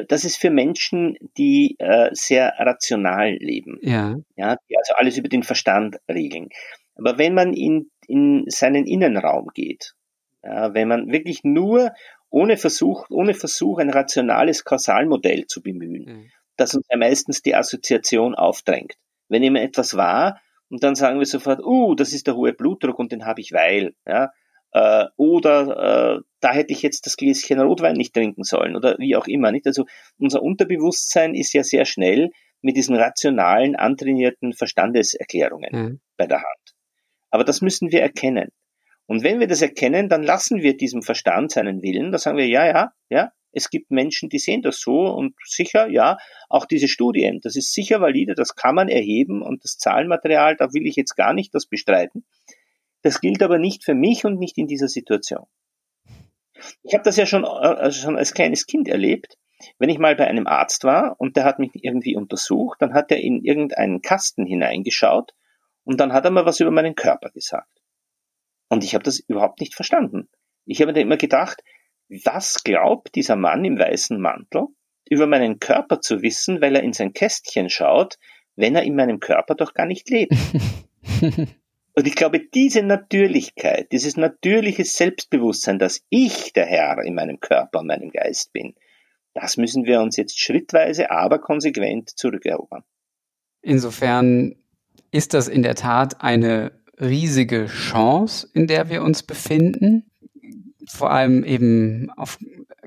das 0.08 0.24
ist 0.24 0.36
für 0.36 0.50
Menschen, 0.50 1.16
die 1.36 1.76
äh, 1.78 2.10
sehr 2.12 2.54
rational 2.58 3.36
leben, 3.38 3.78
ja. 3.82 4.16
ja, 4.36 4.56
die 4.68 4.76
also 4.76 4.94
alles 4.96 5.16
über 5.16 5.28
den 5.28 5.42
Verstand 5.42 5.96
regeln. 6.08 6.48
Aber 6.96 7.18
wenn 7.18 7.34
man 7.34 7.52
in, 7.52 7.90
in 8.06 8.44
seinen 8.48 8.86
Innenraum 8.86 9.48
geht, 9.54 9.94
ja, 10.42 10.74
wenn 10.74 10.88
man 10.88 11.10
wirklich 11.10 11.44
nur 11.44 11.92
ohne 12.32 12.56
Versuch, 12.56 13.06
ohne 13.10 13.34
Versuch, 13.34 13.78
ein 13.78 13.90
rationales 13.90 14.64
Kausalmodell 14.64 15.46
zu 15.46 15.62
bemühen, 15.62 16.04
mhm. 16.04 16.30
das 16.56 16.74
uns 16.74 16.86
ja 16.90 16.96
meistens 16.96 17.42
die 17.42 17.54
Assoziation 17.54 18.34
aufdrängt. 18.34 18.94
Wenn 19.28 19.42
immer 19.42 19.60
etwas 19.60 19.96
war, 19.96 20.40
und 20.68 20.82
dann 20.82 20.94
sagen 20.94 21.18
wir 21.18 21.26
sofort, 21.26 21.60
uh, 21.62 21.94
das 21.94 22.14
ist 22.14 22.26
der 22.26 22.34
hohe 22.34 22.54
Blutdruck 22.54 22.98
und 22.98 23.12
den 23.12 23.26
habe 23.26 23.42
ich 23.42 23.52
weil, 23.52 23.94
ja, 24.06 24.32
äh, 24.72 25.04
oder 25.16 26.16
äh, 26.16 26.20
da 26.40 26.52
hätte 26.52 26.72
ich 26.72 26.80
jetzt 26.80 27.04
das 27.04 27.18
Gläschen 27.18 27.60
Rotwein 27.60 27.94
nicht 27.94 28.14
trinken 28.14 28.42
sollen 28.42 28.74
oder 28.74 28.96
wie 28.98 29.14
auch 29.14 29.26
immer, 29.26 29.52
nicht? 29.52 29.66
Also 29.66 29.84
unser 30.18 30.42
Unterbewusstsein 30.42 31.34
ist 31.34 31.52
ja 31.52 31.62
sehr 31.62 31.84
schnell 31.84 32.30
mit 32.62 32.78
diesen 32.78 32.96
rationalen, 32.96 33.76
antrainierten 33.76 34.54
Verstandeserklärungen 34.54 35.70
mhm. 35.72 36.00
bei 36.16 36.26
der 36.26 36.38
Hand. 36.38 36.74
Aber 37.30 37.44
das 37.44 37.60
müssen 37.60 37.92
wir 37.92 38.00
erkennen. 38.00 38.48
Und 39.12 39.22
wenn 39.22 39.40
wir 39.40 39.46
das 39.46 39.60
erkennen, 39.60 40.08
dann 40.08 40.22
lassen 40.22 40.62
wir 40.62 40.74
diesem 40.74 41.02
Verstand 41.02 41.52
seinen 41.52 41.82
Willen. 41.82 42.12
Da 42.12 42.16
sagen 42.16 42.38
wir, 42.38 42.46
ja, 42.46 42.64
ja, 42.66 42.92
ja, 43.10 43.30
es 43.52 43.68
gibt 43.68 43.90
Menschen, 43.90 44.30
die 44.30 44.38
sehen 44.38 44.62
das 44.62 44.80
so 44.80 45.02
und 45.02 45.34
sicher, 45.44 45.86
ja, 45.88 46.16
auch 46.48 46.64
diese 46.64 46.88
Studien, 46.88 47.38
das 47.42 47.54
ist 47.54 47.74
sicher 47.74 48.00
valide, 48.00 48.34
das 48.34 48.56
kann 48.56 48.74
man 48.74 48.88
erheben 48.88 49.42
und 49.42 49.64
das 49.64 49.76
Zahlenmaterial, 49.76 50.56
da 50.56 50.72
will 50.72 50.86
ich 50.86 50.96
jetzt 50.96 51.14
gar 51.14 51.34
nicht 51.34 51.54
das 51.54 51.66
bestreiten. 51.66 52.24
Das 53.02 53.20
gilt 53.20 53.42
aber 53.42 53.58
nicht 53.58 53.84
für 53.84 53.92
mich 53.92 54.24
und 54.24 54.38
nicht 54.38 54.56
in 54.56 54.66
dieser 54.66 54.88
Situation. 54.88 55.44
Ich 56.82 56.94
habe 56.94 57.04
das 57.04 57.18
ja 57.18 57.26
schon, 57.26 57.44
also 57.44 58.00
schon 58.00 58.16
als 58.16 58.32
kleines 58.32 58.64
Kind 58.64 58.88
erlebt. 58.88 59.36
Wenn 59.78 59.90
ich 59.90 59.98
mal 59.98 60.16
bei 60.16 60.26
einem 60.26 60.46
Arzt 60.46 60.84
war 60.84 61.16
und 61.20 61.36
der 61.36 61.44
hat 61.44 61.58
mich 61.58 61.72
irgendwie 61.74 62.16
untersucht, 62.16 62.80
dann 62.80 62.94
hat 62.94 63.10
er 63.10 63.20
in 63.20 63.44
irgendeinen 63.44 64.00
Kasten 64.00 64.46
hineingeschaut 64.46 65.34
und 65.84 66.00
dann 66.00 66.14
hat 66.14 66.24
er 66.24 66.30
mal 66.30 66.46
was 66.46 66.60
über 66.60 66.70
meinen 66.70 66.94
Körper 66.94 67.28
gesagt. 67.28 67.81
Und 68.72 68.84
ich 68.84 68.94
habe 68.94 69.04
das 69.04 69.18
überhaupt 69.18 69.60
nicht 69.60 69.74
verstanden. 69.74 70.30
Ich 70.64 70.80
habe 70.80 70.94
mir 70.94 71.02
immer 71.02 71.18
gedacht, 71.18 71.62
was 72.08 72.64
glaubt 72.64 73.14
dieser 73.16 73.36
Mann 73.36 73.66
im 73.66 73.78
weißen 73.78 74.18
Mantel 74.18 74.68
über 75.10 75.26
meinen 75.26 75.58
Körper 75.58 76.00
zu 76.00 76.22
wissen, 76.22 76.62
weil 76.62 76.74
er 76.74 76.82
in 76.82 76.94
sein 76.94 77.12
Kästchen 77.12 77.68
schaut, 77.68 78.18
wenn 78.56 78.74
er 78.74 78.84
in 78.84 78.96
meinem 78.96 79.20
Körper 79.20 79.56
doch 79.56 79.74
gar 79.74 79.84
nicht 79.84 80.08
lebt. 80.08 80.32
Und 81.20 82.06
ich 82.06 82.14
glaube, 82.14 82.40
diese 82.40 82.82
Natürlichkeit, 82.82 83.92
dieses 83.92 84.16
natürliche 84.16 84.86
Selbstbewusstsein, 84.86 85.78
dass 85.78 86.00
ich 86.08 86.54
der 86.54 86.64
Herr 86.64 86.96
in 87.04 87.14
meinem 87.14 87.40
Körper 87.40 87.80
und 87.80 87.88
meinem 87.88 88.08
Geist 88.08 88.54
bin, 88.54 88.74
das 89.34 89.58
müssen 89.58 89.84
wir 89.84 90.00
uns 90.00 90.16
jetzt 90.16 90.40
schrittweise, 90.40 91.10
aber 91.10 91.40
konsequent 91.40 92.08
zurückerobern. 92.08 92.84
Insofern 93.60 94.56
ist 95.10 95.34
das 95.34 95.48
in 95.48 95.62
der 95.62 95.74
Tat 95.74 96.22
eine 96.22 96.81
riesige 97.00 97.66
Chance, 97.66 98.48
in 98.52 98.66
der 98.66 98.88
wir 98.90 99.02
uns 99.02 99.22
befinden. 99.22 100.04
Vor 100.86 101.10
allem 101.10 101.44
eben 101.44 102.10
auf 102.16 102.38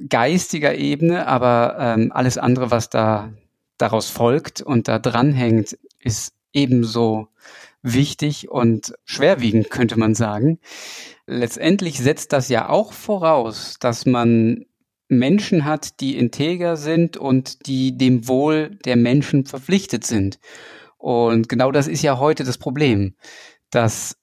geistiger 0.09 0.75
Ebene, 0.75 1.27
aber 1.27 1.77
ähm, 1.79 2.11
alles 2.11 2.37
andere, 2.37 2.71
was 2.71 2.89
da 2.89 3.31
daraus 3.77 4.09
folgt 4.09 4.61
und 4.61 4.87
da 4.87 4.99
dranhängt, 4.99 5.77
ist 5.99 6.33
ebenso 6.53 7.27
wichtig 7.81 8.49
und 8.49 8.93
schwerwiegend, 9.05 9.69
könnte 9.69 9.97
man 9.97 10.15
sagen. 10.15 10.59
Letztendlich 11.27 11.99
setzt 11.99 12.33
das 12.33 12.49
ja 12.49 12.69
auch 12.69 12.93
voraus, 12.93 13.77
dass 13.79 14.05
man 14.05 14.65
Menschen 15.07 15.65
hat, 15.65 15.99
die 15.99 16.17
integer 16.17 16.77
sind 16.77 17.15
und 17.17 17.67
die 17.67 17.97
dem 17.97 18.27
Wohl 18.27 18.77
der 18.85 18.95
Menschen 18.95 19.45
verpflichtet 19.45 20.05
sind. 20.05 20.39
Und 20.97 21.47
genau 21.49 21.71
das 21.71 21.87
ist 21.87 22.01
ja 22.01 22.17
heute 22.17 22.43
das 22.43 22.57
Problem, 22.57 23.15
dass 23.75 24.17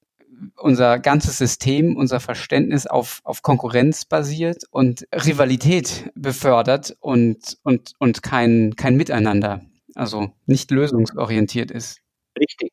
unser 0.57 0.99
ganzes 0.99 1.39
System, 1.39 1.97
unser 1.97 2.19
Verständnis 2.19 2.87
auf, 2.87 3.21
auf 3.25 3.43
Konkurrenz 3.43 4.05
basiert 4.05 4.65
und 4.71 5.07
Rivalität 5.13 6.11
befördert 6.15 6.97
und, 7.01 7.59
und, 7.63 7.93
und 7.99 8.23
kein, 8.23 8.75
kein 8.77 8.97
Miteinander, 8.97 9.61
also 9.95 10.33
nicht 10.47 10.71
lösungsorientiert 10.71 11.71
ist. 11.71 12.01
Richtig. 12.39 12.73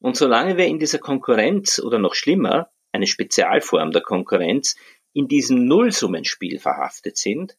Und 0.00 0.16
solange 0.16 0.56
wir 0.56 0.66
in 0.66 0.78
dieser 0.78 0.98
Konkurrenz 0.98 1.80
oder 1.80 1.98
noch 1.98 2.14
schlimmer, 2.14 2.70
eine 2.92 3.06
Spezialform 3.06 3.90
der 3.90 4.02
Konkurrenz, 4.02 4.76
in 5.12 5.28
diesem 5.28 5.64
Nullsummenspiel 5.64 6.58
verhaftet 6.58 7.16
sind, 7.16 7.56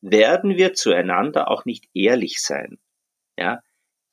werden 0.00 0.56
wir 0.56 0.74
zueinander 0.74 1.50
auch 1.50 1.64
nicht 1.64 1.88
ehrlich 1.92 2.40
sein. 2.40 2.78
Ja? 3.36 3.60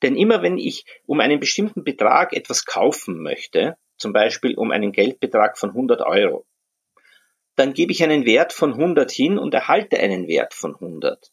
Denn 0.02 0.16
immer 0.16 0.42
wenn 0.42 0.58
ich 0.58 0.84
um 1.06 1.20
einen 1.20 1.40
bestimmten 1.40 1.84
Betrag 1.84 2.32
etwas 2.32 2.64
kaufen 2.64 3.22
möchte, 3.22 3.76
zum 3.96 4.12
Beispiel 4.12 4.54
um 4.54 4.70
einen 4.70 4.92
Geldbetrag 4.92 5.58
von 5.58 5.70
100 5.70 6.02
Euro, 6.02 6.46
dann 7.56 7.72
gebe 7.72 7.90
ich 7.90 8.04
einen 8.04 8.24
Wert 8.24 8.52
von 8.52 8.74
100 8.74 9.10
hin 9.10 9.38
und 9.38 9.52
erhalte 9.52 9.98
einen 9.98 10.28
Wert 10.28 10.54
von 10.54 10.74
100. 10.74 11.32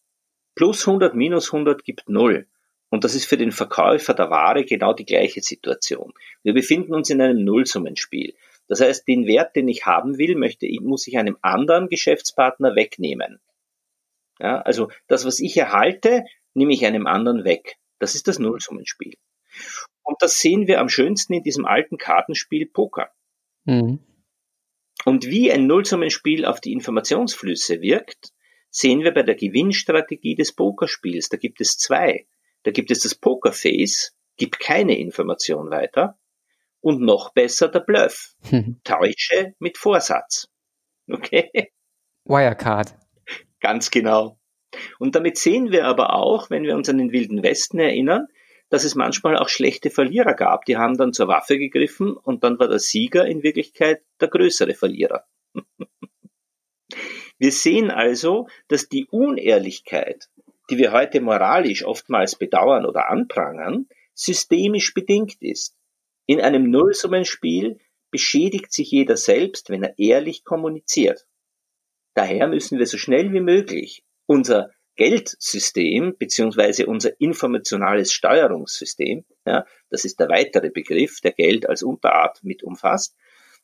Plus 0.56 0.88
100 0.88 1.14
minus 1.14 1.54
100 1.54 1.84
gibt 1.84 2.10
0. 2.10 2.48
Und 2.90 3.04
das 3.04 3.14
ist 3.14 3.26
für 3.26 3.38
den 3.38 3.52
Verkäufer 3.52 4.14
der 4.14 4.30
Ware 4.30 4.64
genau 4.64 4.94
die 4.94 5.06
gleiche 5.06 5.42
Situation. 5.42 6.14
Wir 6.44 6.54
befinden 6.54 6.96
uns 6.96 7.10
in 7.10 7.22
einem 7.22 7.44
Nullsummenspiel. 7.44 8.34
Das 8.68 8.82
heißt, 8.82 9.08
den 9.08 9.28
Wert, 9.28 9.56
den 9.56 9.68
ich 9.68 9.86
haben 9.86 10.18
will, 10.18 10.36
möchte, 10.36 10.68
muss 10.82 11.06
ich 11.08 11.18
einem 11.18 11.38
anderen 11.42 11.90
Geschäftspartner 11.90 12.76
wegnehmen. 12.76 13.40
Ja, 14.40 14.62
also 14.62 14.90
das, 15.08 15.26
was 15.26 15.40
ich 15.40 15.56
erhalte, 15.58 16.26
nehme 16.54 16.74
ich 16.74 16.86
einem 16.86 17.06
anderen 17.06 17.44
weg. 17.44 17.78
Das 18.00 18.16
ist 18.16 18.28
das 18.28 18.40
Nullsummenspiel. 18.40 19.16
Und 20.04 20.22
das 20.22 20.40
sehen 20.40 20.68
wir 20.68 20.80
am 20.80 20.90
schönsten 20.90 21.34
in 21.34 21.44
diesem 21.44 21.66
alten 21.66 21.98
Kartenspiel 21.98 22.68
Poker. 22.68 23.12
Mhm. 23.66 24.00
Und 25.04 25.26
wie 25.26 25.52
ein 25.52 25.68
Nullsummenspiel 25.68 26.46
auf 26.46 26.62
die 26.62 26.74
Informationsflüsse 26.74 27.82
wirkt, 27.82 28.32
sehen 28.70 29.02
wir 29.04 29.14
bei 29.14 29.24
der 29.24 29.36
Gewinnstrategie 29.36 30.36
des 30.36 30.54
Pokerspiels. 30.54 31.30
Da 31.30 31.38
gibt 31.38 31.62
es 31.62 31.78
zwei. 31.78 32.28
Da 32.64 32.72
gibt 32.72 32.92
es 32.92 33.00
das 33.00 33.16
Pokerface, 33.16 34.16
gibt 34.38 34.60
keine 34.60 34.98
Information 34.98 35.70
weiter. 35.70 36.18
Und 36.82 37.02
noch 37.02 37.34
besser 37.34 37.68
der 37.68 37.80
Bluff. 37.80 38.36
Täusche 38.84 39.56
mit 39.60 39.78
Vorsatz. 39.78 40.48
Okay? 41.10 41.72
Wirecard. 42.26 42.96
Ganz 43.60 43.90
genau. 43.92 44.40
Und 45.00 45.16
damit 45.16 45.38
sehen 45.38 45.72
wir 45.72 45.86
aber 45.86 46.14
auch, 46.14 46.50
wenn 46.50 46.64
wir 46.64 46.76
uns 46.76 46.90
an 46.90 46.98
den 46.98 47.12
Wilden 47.12 47.44
Westen 47.44 47.80
erinnern, 47.80 48.28
dass 48.70 48.84
es 48.84 48.96
manchmal 48.96 49.38
auch 49.38 49.50
schlechte 49.50 49.90
Verlierer 49.90 50.34
gab. 50.34 50.66
Die 50.66 50.78
haben 50.78 50.98
dann 50.98 51.14
zur 51.14 51.28
Waffe 51.28 51.58
gegriffen 51.58 52.16
und 52.16 52.44
dann 52.44 52.60
war 52.60 52.68
der 52.68 52.80
Sieger 52.80 53.26
in 53.26 53.44
Wirklichkeit 53.44 54.02
der 54.20 54.28
größere 54.28 54.74
Verlierer. 54.74 55.26
wir 57.38 57.52
sehen 57.52 57.92
also, 57.92 58.48
dass 58.68 58.90
die 58.90 59.06
Unehrlichkeit, 59.06 60.30
die 60.70 60.78
wir 60.78 60.92
heute 60.92 61.22
moralisch 61.22 61.86
oftmals 61.86 62.36
bedauern 62.36 62.86
oder 62.86 63.10
anprangern, 63.10 63.88
systemisch 64.14 64.94
bedingt 64.94 65.42
ist. 65.42 65.78
In 66.26 66.42
einem 66.42 66.72
Nullsummenspiel 66.72 67.80
beschädigt 68.10 68.74
sich 68.74 68.90
jeder 68.92 69.18
selbst, 69.18 69.70
wenn 69.70 69.84
er 69.84 70.00
ehrlich 70.00 70.44
kommuniziert. 70.44 71.28
Daher 72.16 72.48
müssen 72.48 72.80
wir 72.80 72.88
so 72.88 72.98
schnell 72.98 73.34
wie 73.34 73.42
möglich 73.42 74.04
unser 74.26 74.72
Geldsystem 74.96 76.16
beziehungsweise 76.18 76.86
unser 76.86 77.20
informationales 77.20 78.14
Steuerungssystem, 78.14 79.26
ja, 79.46 79.66
das 79.90 80.06
ist 80.06 80.20
der 80.20 80.30
weitere 80.30 80.70
Begriff, 80.70 81.20
der 81.22 81.34
Geld 81.34 81.68
als 81.68 81.84
Unterart 81.84 82.44
mit 82.44 82.64
umfasst, 82.64 83.16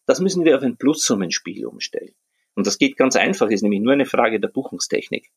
das 0.06 0.20
müssen 0.20 0.44
wir 0.46 0.58
auf 0.58 0.64
ein 0.64 0.78
Plussummenspiel 0.78 1.66
umstellen. 1.66 2.14
Und 2.54 2.68
das 2.68 2.78
geht 2.78 2.98
ganz 2.98 3.16
einfach, 3.16 3.50
ist 3.50 3.62
nämlich 3.62 3.80
nur 3.80 3.94
eine 3.94 4.06
Frage 4.06 4.40
der 4.40 4.50
Buchungstechnik. 4.50 5.32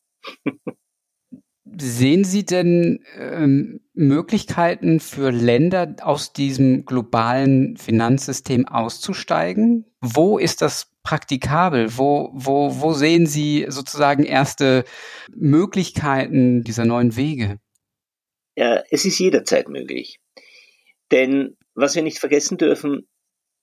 Sehen 1.77 2.23
Sie 2.23 2.45
denn 2.45 3.03
ähm, 3.17 3.81
Möglichkeiten 3.93 4.99
für 4.99 5.31
Länder 5.31 5.95
aus 6.01 6.31
diesem 6.31 6.85
globalen 6.85 7.75
Finanzsystem 7.77 8.67
auszusteigen? 8.67 9.85
Wo 9.99 10.37
ist 10.37 10.61
das 10.61 10.94
praktikabel? 11.05 11.97
Wo, 11.97 12.31
wo, 12.33 12.81
wo 12.81 12.91
sehen 12.91 13.25
Sie 13.25 13.65
sozusagen 13.69 14.25
erste 14.25 14.83
Möglichkeiten 15.33 16.63
dieser 16.63 16.83
neuen 16.83 17.15
Wege? 17.15 17.59
Ja, 18.57 18.83
es 18.89 19.05
ist 19.05 19.19
jederzeit 19.19 19.69
möglich. 19.69 20.19
Denn 21.11 21.55
was 21.75 21.95
wir 21.95 22.03
nicht 22.03 22.19
vergessen 22.19 22.57
dürfen, 22.57 23.07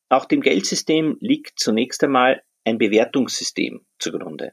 auch 0.08 0.24
dem 0.24 0.40
Geldsystem 0.40 1.16
liegt 1.20 1.58
zunächst 1.58 2.02
einmal 2.04 2.42
ein 2.64 2.78
Bewertungssystem 2.78 3.84
zugrunde. 3.98 4.52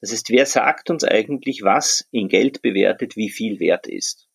Das 0.00 0.12
heißt, 0.12 0.30
wer 0.30 0.46
sagt 0.46 0.90
uns 0.90 1.04
eigentlich, 1.04 1.62
was 1.62 2.06
in 2.10 2.28
Geld 2.28 2.62
bewertet 2.62 3.16
wie 3.16 3.30
viel 3.30 3.58
wert 3.58 3.86
ist? 3.86 4.28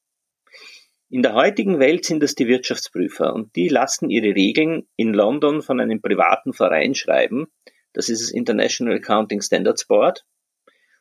In 1.12 1.24
der 1.24 1.34
heutigen 1.34 1.80
Welt 1.80 2.06
sind 2.06 2.22
das 2.22 2.36
die 2.36 2.48
Wirtschaftsprüfer 2.48 3.34
und 3.34 3.56
die 3.56 3.68
lassen 3.68 4.12
ihre 4.12 4.36
Regeln 4.36 4.88
in 4.96 5.14
London 5.14 5.64
von 5.64 5.80
einem 5.80 6.02
privaten 6.02 6.54
Verein 6.54 6.94
schreiben. 6.94 7.48
Das 7.94 8.10
ist 8.10 8.22
das 8.22 8.32
International 8.32 8.96
Accounting 8.96 9.42
Standards 9.42 9.88
Board. 9.88 10.24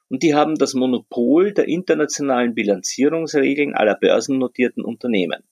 Und 0.09 0.23
die 0.23 0.35
haben 0.35 0.55
das 0.55 0.73
Monopol 0.73 1.53
der 1.53 1.69
internationalen 1.69 2.55
Bilanzierungsregeln 2.55 3.75
aller 3.75 3.97
börsennotierten 3.97 4.83
Unternehmen. 4.83 5.43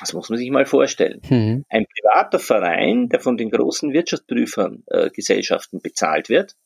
Das 0.00 0.14
muss 0.14 0.30
man 0.30 0.38
sich 0.38 0.50
mal 0.50 0.64
vorstellen. 0.64 1.20
Mhm. 1.28 1.64
Ein 1.68 1.86
privater 1.86 2.38
Verein, 2.38 3.10
der 3.10 3.20
von 3.20 3.36
den 3.36 3.50
großen 3.50 3.92
Wirtschaftsprüfern 3.92 4.84
äh, 4.86 5.10
Gesellschaften 5.10 5.80
bezahlt 5.80 6.30
wird, 6.30 6.56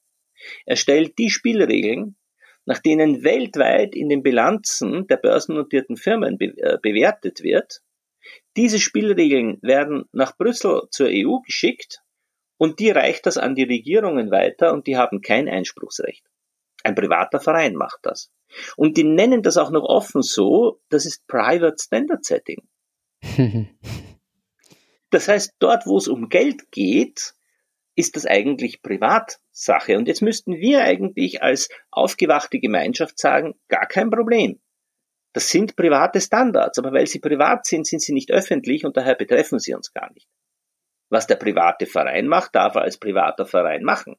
er 0.65 0.77
stellt 0.77 1.19
die 1.19 1.31
Spielregeln, 1.31 2.17
nach 2.69 2.81
denen 2.81 3.25
weltweit 3.25 3.95
in 3.95 4.11
den 4.11 4.23
Bilanzen 4.23 5.07
der 5.07 5.17
börsennotierten 5.17 5.97
Firmen 5.97 6.37
be 6.37 6.53
äh, 6.59 6.77
bewertet 6.83 7.43
wird. 7.43 7.81
Diese 8.59 8.79
Spielregeln 8.79 9.59
werden 9.63 10.05
nach 10.13 10.37
Brüssel 10.37 10.83
zur 10.91 11.09
EU 11.09 11.39
geschickt 11.39 12.03
und 12.59 12.79
die 12.79 12.91
reicht 12.91 13.25
das 13.25 13.39
an 13.39 13.55
die 13.55 13.63
Regierungen 13.63 14.31
weiter 14.31 14.75
und 14.75 14.87
die 14.87 14.99
haben 14.99 15.23
kein 15.23 15.49
Einspruchsrecht. 15.49 16.27
Ein 16.85 16.95
privater 16.95 17.41
Verein 17.41 17.75
macht 17.75 18.01
das. 18.03 18.31
Und 18.77 18.99
die 18.99 19.05
nennen 19.05 19.43
das 19.43 19.57
auch 19.57 19.71
noch 19.71 19.85
offen 19.85 20.21
so, 20.21 20.83
das 20.91 21.07
ist 21.07 21.27
Private 21.27 21.77
Standard 21.81 22.23
Setting. 22.27 22.69
das 25.11 25.27
heißt, 25.27 25.55
dort, 25.59 25.87
wo 25.87 25.97
es 25.97 26.07
um 26.07 26.29
Geld 26.29 26.71
geht, 26.71 27.33
ist 27.97 28.15
das 28.15 28.27
eigentlich 28.27 28.83
Privatsache. 29.59 29.97
Und 29.97 30.09
jetzt 30.09 30.23
müssten 30.23 30.57
wir 30.57 30.83
eigentlich 30.83 31.43
als 31.43 31.69
aufgewachte 31.91 32.61
Gemeinschaft 32.61 33.19
sagen, 33.19 33.55
gar 33.69 33.87
kein 33.87 34.11
Problem. 34.11 34.61
Das 35.33 35.51
sind 35.51 35.77
private 35.77 36.21
Standards, 36.21 36.79
aber 36.79 36.93
weil 36.93 37.07
sie 37.07 37.21
privat 37.21 37.67
sind, 37.67 37.87
sind 37.87 38.01
sie 38.01 38.13
nicht 38.13 38.31
öffentlich 38.31 38.85
und 38.85 38.97
daher 38.97 39.15
betreffen 39.15 39.59
sie 39.59 39.75
uns 39.75 39.93
gar 39.93 40.13
nicht. 40.13 40.29
Was 41.11 41.27
der 41.27 41.37
private 41.37 41.87
Verein 41.87 42.27
macht, 42.27 42.55
darf 42.55 42.75
er 42.75 42.83
als 42.83 42.99
privater 42.99 43.47
Verein 43.47 43.83
machen. 43.83 44.17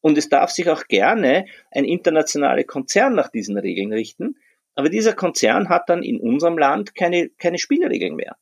Und 0.00 0.18
es 0.18 0.28
darf 0.28 0.50
sich 0.50 0.68
auch 0.68 0.84
gerne 0.88 1.46
ein 1.70 1.84
internationaler 1.84 2.64
Konzern 2.64 3.14
nach 3.14 3.28
diesen 3.28 3.56
Regeln 3.56 3.92
richten, 3.92 4.36
aber 4.74 4.88
dieser 4.88 5.12
Konzern 5.12 5.68
hat 5.68 5.88
dann 5.88 6.02
in 6.02 6.18
unserem 6.18 6.58
Land 6.58 6.94
keine, 6.94 7.28
keine 7.28 7.58
Spielregeln 7.58 8.16
mehr 8.16 8.36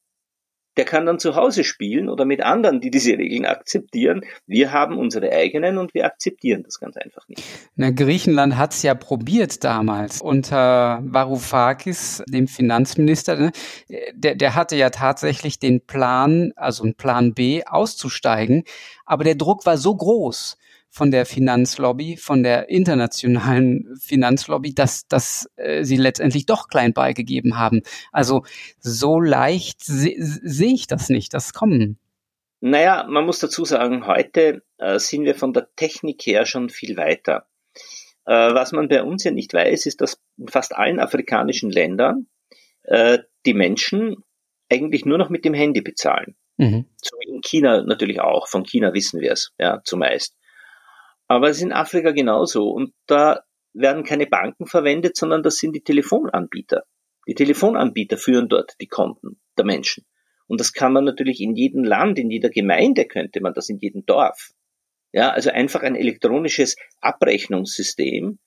der 0.80 0.86
kann 0.86 1.04
dann 1.04 1.18
zu 1.18 1.36
Hause 1.36 1.62
spielen 1.62 2.08
oder 2.08 2.24
mit 2.24 2.40
anderen, 2.40 2.80
die 2.80 2.90
diese 2.90 3.10
Regeln 3.10 3.44
akzeptieren. 3.44 4.22
Wir 4.46 4.72
haben 4.72 4.96
unsere 4.96 5.30
eigenen 5.30 5.76
und 5.76 5.92
wir 5.92 6.06
akzeptieren 6.06 6.62
das 6.62 6.80
ganz 6.80 6.96
einfach 6.96 7.28
nicht. 7.28 7.42
Na, 7.76 7.90
Griechenland 7.90 8.56
hat 8.56 8.72
es 8.72 8.82
ja 8.82 8.94
probiert 8.94 9.62
damals 9.62 10.22
unter 10.22 11.00
Varoufakis, 11.02 12.22
dem 12.28 12.48
Finanzminister. 12.48 13.36
Ne? 13.36 13.52
Der, 14.14 14.36
der 14.36 14.54
hatte 14.54 14.74
ja 14.74 14.88
tatsächlich 14.88 15.58
den 15.58 15.84
Plan, 15.84 16.54
also 16.56 16.84
einen 16.84 16.94
Plan 16.94 17.34
B, 17.34 17.62
auszusteigen. 17.66 18.64
Aber 19.04 19.24
der 19.24 19.34
Druck 19.34 19.66
war 19.66 19.76
so 19.76 19.94
groß, 19.94 20.56
von 20.90 21.10
der 21.10 21.24
Finanzlobby, 21.24 22.16
von 22.16 22.42
der 22.42 22.68
internationalen 22.68 23.96
Finanzlobby, 24.00 24.74
dass, 24.74 25.06
dass 25.06 25.48
äh, 25.56 25.84
sie 25.84 25.96
letztendlich 25.96 26.46
doch 26.46 26.68
klein 26.68 26.92
beigegeben 26.92 27.58
haben. 27.58 27.82
Also 28.12 28.44
so 28.80 29.20
leicht 29.20 29.82
se 29.82 30.14
sehe 30.18 30.74
ich 30.74 30.88
das 30.88 31.08
nicht, 31.08 31.32
das 31.32 31.52
Kommen. 31.52 31.98
Naja, 32.60 33.06
man 33.08 33.24
muss 33.24 33.38
dazu 33.38 33.64
sagen, 33.64 34.06
heute 34.06 34.62
äh, 34.78 34.98
sind 34.98 35.24
wir 35.24 35.34
von 35.34 35.52
der 35.52 35.68
Technik 35.76 36.26
her 36.26 36.44
schon 36.44 36.68
viel 36.68 36.96
weiter. 36.96 37.46
Äh, 38.26 38.52
was 38.54 38.72
man 38.72 38.88
bei 38.88 39.02
uns 39.02 39.24
ja 39.24 39.30
nicht 39.30 39.54
weiß, 39.54 39.86
ist, 39.86 40.00
dass 40.00 40.20
in 40.36 40.48
fast 40.48 40.76
allen 40.76 40.98
afrikanischen 40.98 41.70
Ländern 41.70 42.26
äh, 42.82 43.20
die 43.46 43.54
Menschen 43.54 44.24
eigentlich 44.70 45.04
nur 45.06 45.18
noch 45.18 45.30
mit 45.30 45.44
dem 45.44 45.54
Handy 45.54 45.80
bezahlen. 45.80 46.36
Mhm. 46.58 46.84
So 46.96 47.16
in 47.26 47.40
China 47.40 47.82
natürlich 47.82 48.20
auch. 48.20 48.46
Von 48.48 48.64
China 48.64 48.92
wissen 48.92 49.20
wir 49.20 49.32
es, 49.32 49.52
ja, 49.58 49.80
zumeist. 49.84 50.36
Aber 51.30 51.48
es 51.48 51.58
ist 51.58 51.62
in 51.62 51.72
Afrika 51.72 52.10
genauso. 52.10 52.70
Und 52.70 52.92
da 53.06 53.44
werden 53.72 54.02
keine 54.02 54.26
Banken 54.26 54.66
verwendet, 54.66 55.16
sondern 55.16 55.44
das 55.44 55.58
sind 55.58 55.76
die 55.76 55.82
Telefonanbieter. 55.82 56.82
Die 57.28 57.36
Telefonanbieter 57.36 58.16
führen 58.16 58.48
dort 58.48 58.74
die 58.80 58.88
Konten 58.88 59.40
der 59.56 59.64
Menschen. 59.64 60.04
Und 60.48 60.58
das 60.58 60.72
kann 60.72 60.92
man 60.92 61.04
natürlich 61.04 61.40
in 61.40 61.54
jedem 61.54 61.84
Land, 61.84 62.18
in 62.18 62.32
jeder 62.32 62.50
Gemeinde 62.50 63.04
könnte 63.04 63.40
man 63.40 63.54
das, 63.54 63.68
in 63.68 63.78
jedem 63.78 64.04
Dorf. 64.06 64.50
Ja, 65.12 65.30
also 65.30 65.50
einfach 65.50 65.84
ein 65.84 65.94
elektronisches 65.94 66.74
Abrechnungssystem, 67.00 68.40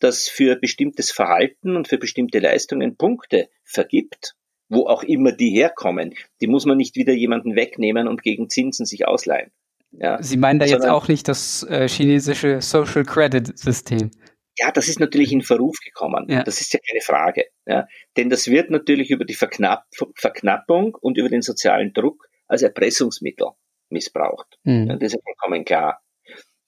das 0.00 0.30
für 0.30 0.56
bestimmtes 0.56 1.12
Verhalten 1.12 1.76
und 1.76 1.88
für 1.88 1.98
bestimmte 1.98 2.38
Leistungen 2.38 2.96
Punkte 2.96 3.50
vergibt, 3.64 4.34
wo 4.70 4.86
auch 4.86 5.02
immer 5.02 5.32
die 5.32 5.50
herkommen. 5.50 6.14
Die 6.40 6.46
muss 6.46 6.64
man 6.64 6.78
nicht 6.78 6.96
wieder 6.96 7.12
jemanden 7.12 7.54
wegnehmen 7.54 8.08
und 8.08 8.22
gegen 8.22 8.48
Zinsen 8.48 8.86
sich 8.86 9.06
ausleihen. 9.06 9.52
Ja, 9.92 10.22
Sie 10.22 10.36
meinen 10.36 10.58
da 10.58 10.66
jetzt 10.66 10.86
auch 10.86 11.08
nicht 11.08 11.26
das 11.28 11.62
äh, 11.64 11.88
chinesische 11.88 12.60
Social 12.60 13.04
Credit 13.04 13.58
System? 13.58 14.10
Ja, 14.56 14.70
das 14.70 14.88
ist 14.88 15.00
natürlich 15.00 15.32
in 15.32 15.42
Verruf 15.42 15.78
gekommen. 15.84 16.26
Ja. 16.28 16.42
Das 16.42 16.60
ist 16.60 16.72
ja 16.72 16.80
keine 16.86 17.00
Frage. 17.00 17.46
Ja. 17.66 17.86
Denn 18.16 18.30
das 18.30 18.48
wird 18.48 18.70
natürlich 18.70 19.10
über 19.10 19.24
die 19.24 19.34
Verknapp 19.34 19.86
Verknappung 20.14 20.94
und 20.94 21.16
über 21.16 21.28
den 21.28 21.42
sozialen 21.42 21.92
Druck 21.92 22.28
als 22.46 22.62
Erpressungsmittel 22.62 23.48
missbraucht. 23.88 24.58
Mhm. 24.64 24.88
Ja, 24.88 24.96
das 24.96 25.14
ist 25.14 25.22
vollkommen 25.24 25.64
klar. 25.64 26.02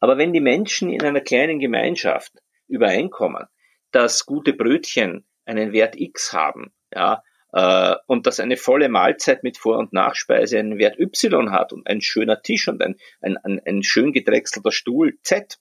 Aber 0.01 0.19
wenn 0.19 0.33
die 0.33 0.41
Menschen 0.41 0.91
in 0.91 1.03
einer 1.03 1.21
kleinen 1.21 1.61
Gemeinschaft 1.61 2.33
übereinkommen, 2.67 3.47
dass 3.93 4.27
gute 4.27 4.53
Brötchen 4.53 5.27
einen 5.45 5.73
Wert 5.73 5.95
X 5.97 6.33
haben, 6.33 6.73
ja, 6.93 7.23
und 7.53 8.27
dass 8.27 8.41
eine 8.41 8.57
volle 8.57 8.89
Mahlzeit 8.89 9.43
mit 9.43 9.59
Vor- 9.59 9.79
und 9.79 9.93
Nachspeise 9.93 10.59
einen 10.59 10.79
Wert 10.79 10.99
Y 10.99 11.51
hat 11.51 11.73
und 11.73 11.87
ein 11.87 12.01
schöner 12.01 12.41
Tisch 12.41 12.69
und 12.69 12.83
ein, 12.83 12.97
ein, 13.21 13.37
ein, 13.37 13.61
ein 13.67 13.83
schön 13.83 14.13
gedrechselter 14.13 14.73
Stuhl 14.73 15.19
Z, 15.23 15.59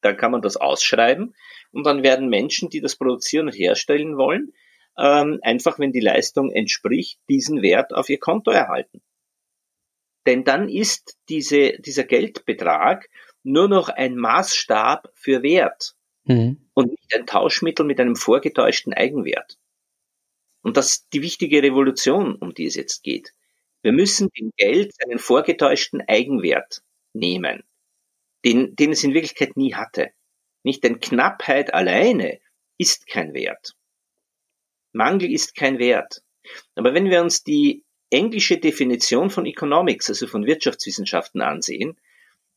dann 0.00 0.16
kann 0.16 0.32
man 0.32 0.40
das 0.40 0.56
ausschreiben 0.56 1.34
und 1.72 1.84
dann 1.84 2.02
werden 2.02 2.28
Menschen, 2.28 2.70
die 2.70 2.80
das 2.80 2.96
produzieren 2.96 3.48
und 3.48 3.52
herstellen 3.52 4.16
wollen, 4.16 4.52
ähm, 4.96 5.40
einfach, 5.42 5.78
wenn 5.78 5.92
die 5.92 6.00
Leistung 6.00 6.50
entspricht, 6.50 7.18
diesen 7.28 7.62
Wert 7.62 7.92
auf 7.92 8.08
ihr 8.08 8.18
Konto 8.18 8.50
erhalten. 8.50 9.02
Denn 10.26 10.44
dann 10.44 10.68
ist 10.68 11.18
diese, 11.28 11.72
dieser 11.80 12.04
Geldbetrag 12.04 13.10
nur 13.42 13.68
noch 13.68 13.88
ein 13.88 14.16
Maßstab 14.16 15.10
für 15.14 15.42
Wert 15.42 15.94
mhm. 16.24 16.64
und 16.72 16.90
nicht 16.90 17.14
ein 17.14 17.26
Tauschmittel 17.26 17.84
mit 17.84 18.00
einem 18.00 18.16
vorgetäuschten 18.16 18.94
Eigenwert. 18.94 19.58
Und 20.64 20.78
das 20.78 20.90
ist 20.90 21.08
die 21.12 21.20
wichtige 21.20 21.62
Revolution, 21.62 22.36
um 22.36 22.54
die 22.54 22.64
es 22.64 22.74
jetzt 22.74 23.02
geht. 23.02 23.34
Wir 23.82 23.92
müssen 23.92 24.30
dem 24.30 24.50
Geld 24.56 24.94
einen 25.04 25.18
vorgetäuschten 25.18 26.00
Eigenwert 26.08 26.82
nehmen, 27.12 27.64
den, 28.46 28.74
den 28.74 28.92
es 28.92 29.04
in 29.04 29.12
Wirklichkeit 29.12 29.58
nie 29.58 29.74
hatte. 29.74 30.10
Nicht 30.62 30.82
denn 30.82 31.00
Knappheit 31.00 31.74
alleine 31.74 32.40
ist 32.78 33.06
kein 33.06 33.34
Wert. 33.34 33.76
Mangel 34.92 35.30
ist 35.30 35.54
kein 35.54 35.78
Wert. 35.78 36.22
Aber 36.76 36.94
wenn 36.94 37.10
wir 37.10 37.20
uns 37.20 37.44
die 37.44 37.84
englische 38.08 38.56
Definition 38.56 39.28
von 39.28 39.44
Economics, 39.44 40.08
also 40.08 40.26
von 40.26 40.46
Wirtschaftswissenschaften 40.46 41.42
ansehen, 41.42 42.00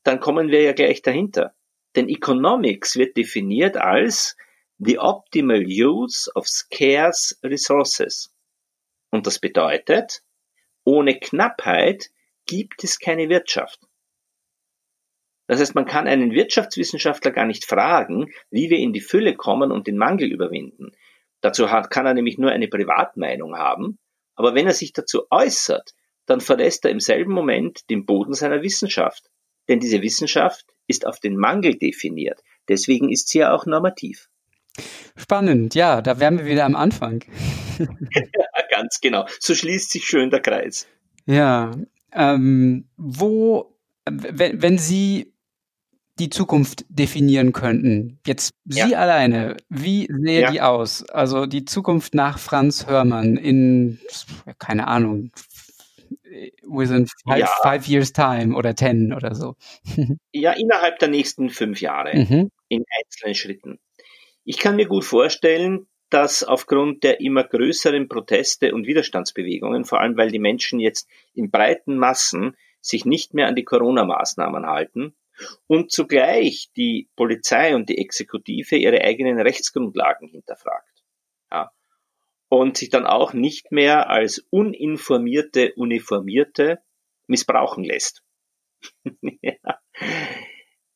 dann 0.03 0.21
kommen 0.21 0.49
wir 0.49 0.61
ja 0.61 0.71
gleich 0.71 1.01
dahinter. 1.01 1.53
Denn 1.97 2.07
Economics 2.07 2.95
wird 2.95 3.17
definiert 3.17 3.75
als 3.75 4.37
the 4.79 4.99
optimal 4.99 5.63
use 5.65 6.29
of 6.35 6.47
scarce 6.47 7.37
resources. 7.43 8.33
Und 9.09 9.25
das 9.25 9.39
bedeutet, 9.39 10.21
ohne 10.83 11.19
Knappheit 11.19 12.09
gibt 12.45 12.83
es 12.83 12.99
keine 12.99 13.29
Wirtschaft. 13.29 13.79
Das 15.47 15.59
heißt, 15.59 15.75
man 15.75 15.85
kann 15.85 16.07
einen 16.07 16.31
Wirtschaftswissenschaftler 16.31 17.31
gar 17.31 17.45
nicht 17.45 17.65
fragen, 17.65 18.31
wie 18.49 18.69
wir 18.69 18.79
in 18.79 18.93
die 18.93 19.01
Fülle 19.01 19.35
kommen 19.35 19.71
und 19.71 19.87
den 19.87 19.97
Mangel 19.97 20.31
überwinden. 20.31 20.91
Dazu 21.41 21.65
kann 21.65 22.05
er 22.05 22.13
nämlich 22.13 22.37
nur 22.37 22.51
eine 22.51 22.67
Privatmeinung 22.67 23.55
haben. 23.55 23.97
Aber 24.35 24.53
wenn 24.55 24.67
er 24.67 24.73
sich 24.73 24.93
dazu 24.93 25.23
äußert, 25.31 25.93
dann 26.25 26.41
verlässt 26.41 26.83
er 26.85 26.91
im 26.91 26.99
selben 26.99 27.31
Moment 27.31 27.89
den 27.89 28.05
Boden 28.05 28.33
seiner 28.33 28.61
Wissenschaft. 28.61 29.29
Denn 29.69 29.79
diese 29.79 30.01
Wissenschaft 30.01 30.65
ist 30.87 31.05
auf 31.07 31.19
den 31.19 31.37
Mangel 31.37 31.75
definiert. 31.75 32.43
Deswegen 32.67 33.09
ist 33.09 33.29
sie 33.29 33.39
ja 33.39 33.53
auch 33.53 33.65
normativ. 33.65 34.29
Spannend, 35.15 35.75
ja, 35.75 36.01
da 36.01 36.19
wären 36.19 36.37
wir 36.37 36.45
wieder 36.45 36.65
am 36.65 36.75
Anfang. 36.75 37.23
ja, 37.79 37.87
ganz 38.69 38.99
genau. 39.01 39.25
So 39.39 39.55
schließt 39.55 39.91
sich 39.91 40.05
schön 40.05 40.29
der 40.29 40.41
Kreis. 40.41 40.87
Ja, 41.25 41.71
ähm, 42.13 42.87
wo, 42.97 43.75
wenn, 44.05 44.61
wenn 44.61 44.77
Sie 44.77 45.33
die 46.19 46.29
Zukunft 46.29 46.85
definieren 46.89 47.53
könnten, 47.53 48.19
jetzt 48.25 48.51
Sie 48.65 48.79
ja. 48.79 48.97
alleine, 48.97 49.57
wie 49.69 50.07
sähe 50.11 50.41
ja. 50.41 50.51
die 50.51 50.61
aus? 50.61 51.07
Also 51.09 51.45
die 51.45 51.65
Zukunft 51.65 52.15
nach 52.15 52.39
Franz 52.39 52.87
Hörmann 52.87 53.37
in, 53.37 53.99
keine 54.57 54.87
Ahnung, 54.87 55.31
within 56.63 57.07
five, 57.25 57.39
ja. 57.39 57.49
five 57.61 57.87
years 57.87 58.13
time 58.13 58.55
oder 58.55 58.75
ten 58.75 59.13
oder 59.13 59.35
so. 59.35 59.55
ja, 60.31 60.53
innerhalb 60.53 60.99
der 60.99 61.09
nächsten 61.09 61.49
fünf 61.49 61.81
Jahre, 61.81 62.15
mhm. 62.15 62.51
in 62.67 62.83
einzelnen 62.99 63.35
Schritten. 63.35 63.79
Ich 64.49 64.59
kann 64.59 64.77
mir 64.77 64.87
gut 64.87 65.03
vorstellen, 65.03 65.89
dass 66.09 66.41
aufgrund 66.41 67.03
der 67.03 67.19
immer 67.19 67.43
größeren 67.43 68.07
Proteste 68.07 68.73
und 68.73 68.87
Widerstandsbewegungen, 68.87 69.83
vor 69.83 69.99
allem 69.99 70.15
weil 70.15 70.31
die 70.31 70.39
Menschen 70.39 70.79
jetzt 70.79 71.09
in 71.33 71.51
breiten 71.51 71.97
Massen 71.97 72.55
sich 72.79 73.03
nicht 73.03 73.33
mehr 73.33 73.47
an 73.47 73.57
die 73.57 73.65
Corona-Maßnahmen 73.65 74.65
halten 74.65 75.17
und 75.67 75.91
zugleich 75.91 76.69
die 76.77 77.09
Polizei 77.17 77.75
und 77.75 77.89
die 77.89 77.97
Exekutive 77.97 78.77
ihre 78.77 79.01
eigenen 79.01 79.37
Rechtsgrundlagen 79.37 80.29
hinterfragt. 80.29 81.03
Ja. 81.51 81.73
Und 82.47 82.77
sich 82.77 82.89
dann 82.89 83.05
auch 83.05 83.33
nicht 83.33 83.73
mehr 83.73 84.09
als 84.09 84.47
uninformierte 84.49 85.73
Uniformierte 85.73 86.79
missbrauchen 87.27 87.83
lässt. 87.83 88.23
ja. 89.41 89.81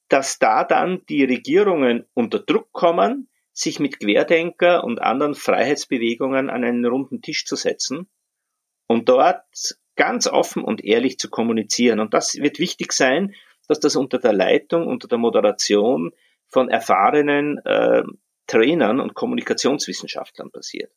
Dass 0.07 0.39
da 0.39 0.63
dann 0.63 1.05
die 1.09 1.25
Regierungen 1.25 2.05
unter 2.13 2.39
Druck 2.39 2.71
kommen, 2.71 3.27
sich 3.53 3.79
mit 3.79 3.99
Querdenker 3.99 4.83
und 4.83 5.01
anderen 5.01 5.35
Freiheitsbewegungen 5.35 6.49
an 6.49 6.63
einen 6.63 6.85
runden 6.85 7.21
Tisch 7.21 7.45
zu 7.45 7.55
setzen 7.55 8.09
und 8.87 9.09
dort 9.09 9.43
ganz 9.95 10.27
offen 10.27 10.63
und 10.63 10.83
ehrlich 10.83 11.19
zu 11.19 11.29
kommunizieren. 11.29 11.99
Und 11.99 12.13
das 12.13 12.35
wird 12.35 12.59
wichtig 12.59 12.93
sein, 12.93 13.35
dass 13.67 13.79
das 13.79 13.95
unter 13.95 14.19
der 14.19 14.33
Leitung, 14.33 14.87
unter 14.87 15.07
der 15.07 15.17
Moderation 15.17 16.11
von 16.47 16.69
erfahrenen 16.69 17.57
äh, 17.59 18.03
Trainern 18.47 18.99
und 18.99 19.13
Kommunikationswissenschaftlern 19.13 20.51
passiert, 20.51 20.91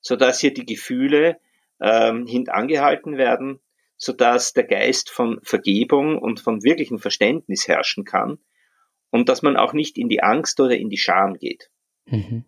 sodass 0.00 0.40
hier 0.40 0.52
die 0.52 0.66
Gefühle 0.66 1.40
ähm, 1.80 2.26
hintangehalten 2.26 3.16
werden, 3.16 3.60
sodass 3.96 4.52
der 4.52 4.64
Geist 4.64 5.10
von 5.10 5.40
Vergebung 5.42 6.18
und 6.18 6.40
von 6.40 6.62
wirklichem 6.62 6.98
Verständnis 6.98 7.66
herrschen 7.66 8.04
kann 8.04 8.38
und 9.10 9.28
dass 9.28 9.42
man 9.42 9.56
auch 9.56 9.72
nicht 9.72 9.98
in 9.98 10.08
die 10.08 10.22
Angst 10.22 10.60
oder 10.60 10.76
in 10.76 10.90
die 10.90 10.98
Scham 10.98 11.34
geht, 11.34 11.70
mhm. 12.06 12.44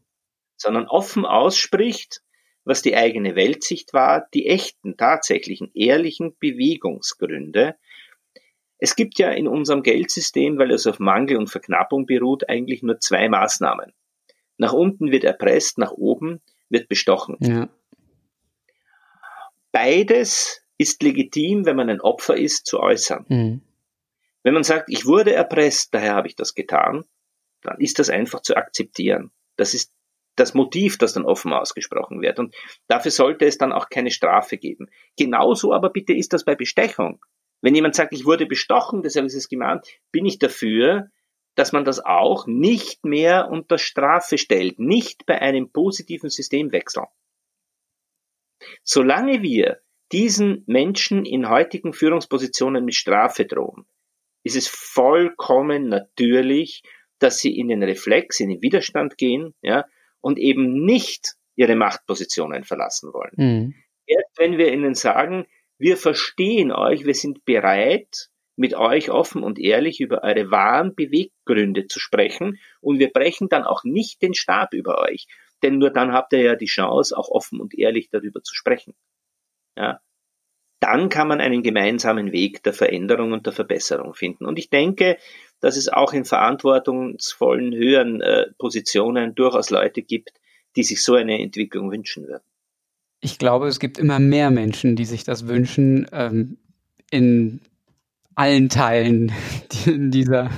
sondern 0.57 0.87
offen 0.87 1.25
ausspricht, 1.25 2.23
was 2.65 2.83
die 2.83 2.97
eigene 2.97 3.37
Weltsicht 3.37 3.93
war, 3.93 4.27
die 4.35 4.47
echten, 4.47 4.97
tatsächlichen, 4.97 5.71
ehrlichen 5.75 6.37
Bewegungsgründe. 6.39 7.77
Es 8.79 8.97
gibt 8.97 9.19
ja 9.19 9.31
in 9.31 9.49
unserem 9.49 9.83
Geldsystem, 9.83 10.59
weil 10.59 10.71
es 10.71 10.87
auf 10.87 10.99
Mangel 10.99 11.37
und 11.37 11.49
Verknappung 11.49 12.07
beruht, 12.07 12.49
eigentlich 12.49 12.83
nur 12.83 13.01
zwei 13.01 13.29
Maßnahmen. 13.29 13.93
Nach 14.59 14.73
unten 14.73 15.11
wird 15.11 15.25
erpresst, 15.25 15.79
nach 15.79 15.93
oben 15.93 16.41
wird 16.69 16.89
bestochen. 16.89 17.37
Ja. 17.41 17.69
Beides 19.73 20.63
ist 20.79 21.03
legitim, 21.03 21.67
wenn 21.67 21.77
man 21.77 21.91
ein 21.91 22.01
Opfer 22.01 22.37
ist, 22.37 22.67
zu 22.67 22.81
äußern. 22.81 23.27
Mhm. 23.29 23.63
Wenn 24.43 24.55
man 24.55 24.63
sagt, 24.63 24.89
ich 24.89 25.07
wurde 25.07 25.33
erpresst, 25.33 25.95
daher 25.95 26.15
habe 26.15 26.29
ich 26.29 26.37
das 26.37 26.55
getan, 26.55 27.05
dann 27.63 27.79
ist 27.79 27.99
das 27.99 28.09
einfach 28.09 28.41
zu 28.41 28.57
akzeptieren. 28.57 29.31
Das 29.57 29.75
ist 29.75 29.93
das 30.37 30.55
Motiv, 30.55 30.97
das 30.97 31.13
dann 31.13 31.25
offen 31.25 31.53
ausgesprochen 31.53 32.23
wird. 32.23 32.39
Und 32.39 32.55
dafür 32.89 33.11
sollte 33.11 33.45
es 33.45 33.59
dann 33.59 33.73
auch 33.73 33.91
keine 33.91 34.11
Strafe 34.11 34.57
geben. 34.57 34.89
Genauso 35.17 35.73
aber 35.73 35.91
bitte 35.91 36.15
ist 36.15 36.33
das 36.33 36.45
bei 36.45 36.55
Bestechung. 36.55 37.25
Wenn 37.61 37.75
jemand 37.75 37.95
sagt, 37.95 38.15
ich 38.15 38.25
wurde 38.25 38.47
bestochen, 38.47 39.03
deshalb 39.03 39.27
ist 39.27 39.35
es 39.35 39.49
gemahnt, 39.49 39.87
bin 40.13 40.25
ich 40.25 40.39
dafür, 40.39 41.11
dass 41.57 41.73
man 41.73 41.85
das 41.85 42.01
auch 42.03 42.47
nicht 42.47 43.05
mehr 43.05 43.51
unter 43.51 43.77
Strafe 43.77 44.39
stellt, 44.39 44.79
nicht 44.79 45.27
bei 45.27 45.43
einem 45.43 45.71
positiven 45.71 46.31
Systemwechsel. 46.31 47.05
Solange 48.83 49.43
wir 49.43 49.81
diesen 50.13 50.65
Menschen 50.67 51.25
in 51.25 51.49
heutigen 51.51 51.93
Führungspositionen 51.93 52.85
mit 52.85 52.95
Strafe 52.95 53.45
drohen, 53.45 53.87
ist 54.43 54.57
es 54.57 54.69
vollkommen 54.69 55.89
natürlich, 55.89 56.83
dass 57.19 57.39
sie 57.39 57.57
in 57.59 57.69
den 57.69 57.83
Reflex, 57.83 58.41
in 58.41 58.49
den 58.49 58.63
Widerstand 58.63 59.19
gehen, 59.19 59.55
ja, 59.63 59.85
und 60.21 60.39
eben 60.39 60.85
nicht 60.85 61.35
ihre 61.57 61.77
Machtpositionen 61.77 62.65
verlassen 62.65 63.13
wollen. 63.13 63.33
Mhm. 63.37 63.75
erst 64.07 64.39
wenn 64.39 64.59
wir 64.59 64.73
ihnen 64.73 64.95
sagen, 64.95 65.47
wir 65.79 65.97
verstehen 65.97 66.73
euch, 66.73 67.05
wir 67.05 67.15
sind 67.15 67.45
bereit, 67.45 68.29
mit 68.57 68.75
euch 68.75 69.11
offen 69.11 69.43
und 69.43 69.59
ehrlich 69.59 70.01
über 70.01 70.23
eure 70.23 70.51
wahren 70.51 70.95
Beweggründe 70.95 71.87
zu 71.87 71.99
sprechen 71.99 72.59
und 72.83 72.99
wir 72.99 73.11
brechen 73.11 73.49
dann 73.49 73.65
auch 73.65 73.85
nicht 73.85 74.21
den 74.21 74.35
Stab 74.35 74.75
über 74.75 75.01
euch, 75.01 75.27
denn 75.63 75.79
nur 75.79 75.91
dann 75.91 76.13
habt 76.13 76.35
ihr 76.35 76.43
ja 76.43 76.57
die 76.57 76.67
Chance, 76.67 77.17
auch 77.17 77.29
offen 77.31 77.61
und 77.61 77.75
ehrlich 77.79 78.11
darüber 78.11 78.43
zu 78.43 78.55
sprechen. 78.55 78.95
Ja. 79.77 80.01
Dann 80.81 81.11
kann 81.11 81.29
man 81.29 81.41
einen 81.41 81.63
gemeinsamen 81.63 82.33
Weg 82.33 82.63
der 82.63 82.73
Veränderung 82.73 83.33
und 83.33 83.47
der 83.47 83.53
Verbesserung 83.53 84.15
finden. 84.15 84.47
Und 84.47 84.59
ich 84.59 84.71
denke, 84.71 85.19
dass 85.61 85.77
es 85.77 85.89
auch 85.89 86.13
in 86.15 86.25
verantwortungsvollen 86.25 87.75
höheren 87.75 88.23
äh, 88.23 88.47
Positionen 88.59 89.35
durchaus 89.35 89.71
Leute 89.71 90.03
gibt, 90.03 90.33
die 90.77 90.83
sich 90.83 91.03
so 91.03 91.15
eine 91.15 91.39
Entwicklung 91.39 91.93
wünschen 91.93 92.27
würden. 92.27 92.45
Ich 93.21 93.39
glaube, 93.39 93.69
es 93.69 93.79
gibt 93.79 93.99
immer 93.99 94.19
mehr 94.19 94.51
Menschen, 94.51 94.97
die 94.97 95.05
sich 95.05 95.25
das 95.25 95.47
wünschen, 95.47 96.07
ähm, 96.13 96.57
in 97.11 97.61
allen 98.35 98.71
Teilen 98.71 99.33
dieser 99.85 100.51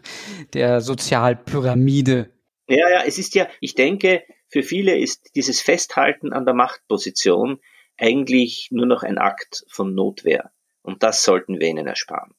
der 0.52 0.82
Sozialpyramide. 0.82 2.28
Ja, 2.68 2.90
ja, 2.90 3.02
es 3.06 3.18
ist 3.18 3.34
ja, 3.34 3.48
ich 3.60 3.74
denke, 3.74 4.22
für 4.48 4.62
viele 4.62 4.98
ist 4.98 5.34
dieses 5.36 5.60
Festhalten 5.60 6.32
an 6.32 6.44
der 6.44 6.54
Machtposition 6.54 7.60
eigentlich 8.00 8.68
nur 8.70 8.86
noch 8.86 9.02
ein 9.02 9.18
Akt 9.18 9.64
von 9.68 9.94
Notwehr. 9.94 10.50
Und 10.82 11.02
das 11.02 11.22
sollten 11.22 11.60
wir 11.60 11.68
ihnen 11.68 11.86
ersparen. 11.86 12.32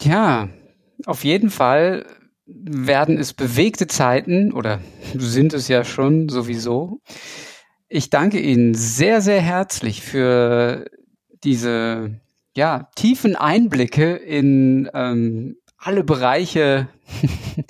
Ja, 0.00 0.48
auf 1.06 1.24
jeden 1.24 1.50
Fall 1.50 2.04
werden 2.46 3.18
es 3.18 3.32
bewegte 3.32 3.86
Zeiten 3.86 4.52
oder 4.52 4.80
sind 5.14 5.54
es 5.54 5.68
ja 5.68 5.84
schon 5.84 6.28
sowieso. 6.28 7.00
Ich 7.88 8.10
danke 8.10 8.40
Ihnen 8.40 8.74
sehr, 8.74 9.20
sehr 9.20 9.40
herzlich 9.40 10.02
für 10.02 10.90
diese 11.44 12.20
ja, 12.56 12.88
tiefen 12.96 13.36
Einblicke 13.36 14.16
in 14.16 14.90
ähm, 14.94 15.56
alle 15.76 16.04
Bereiche 16.04 16.88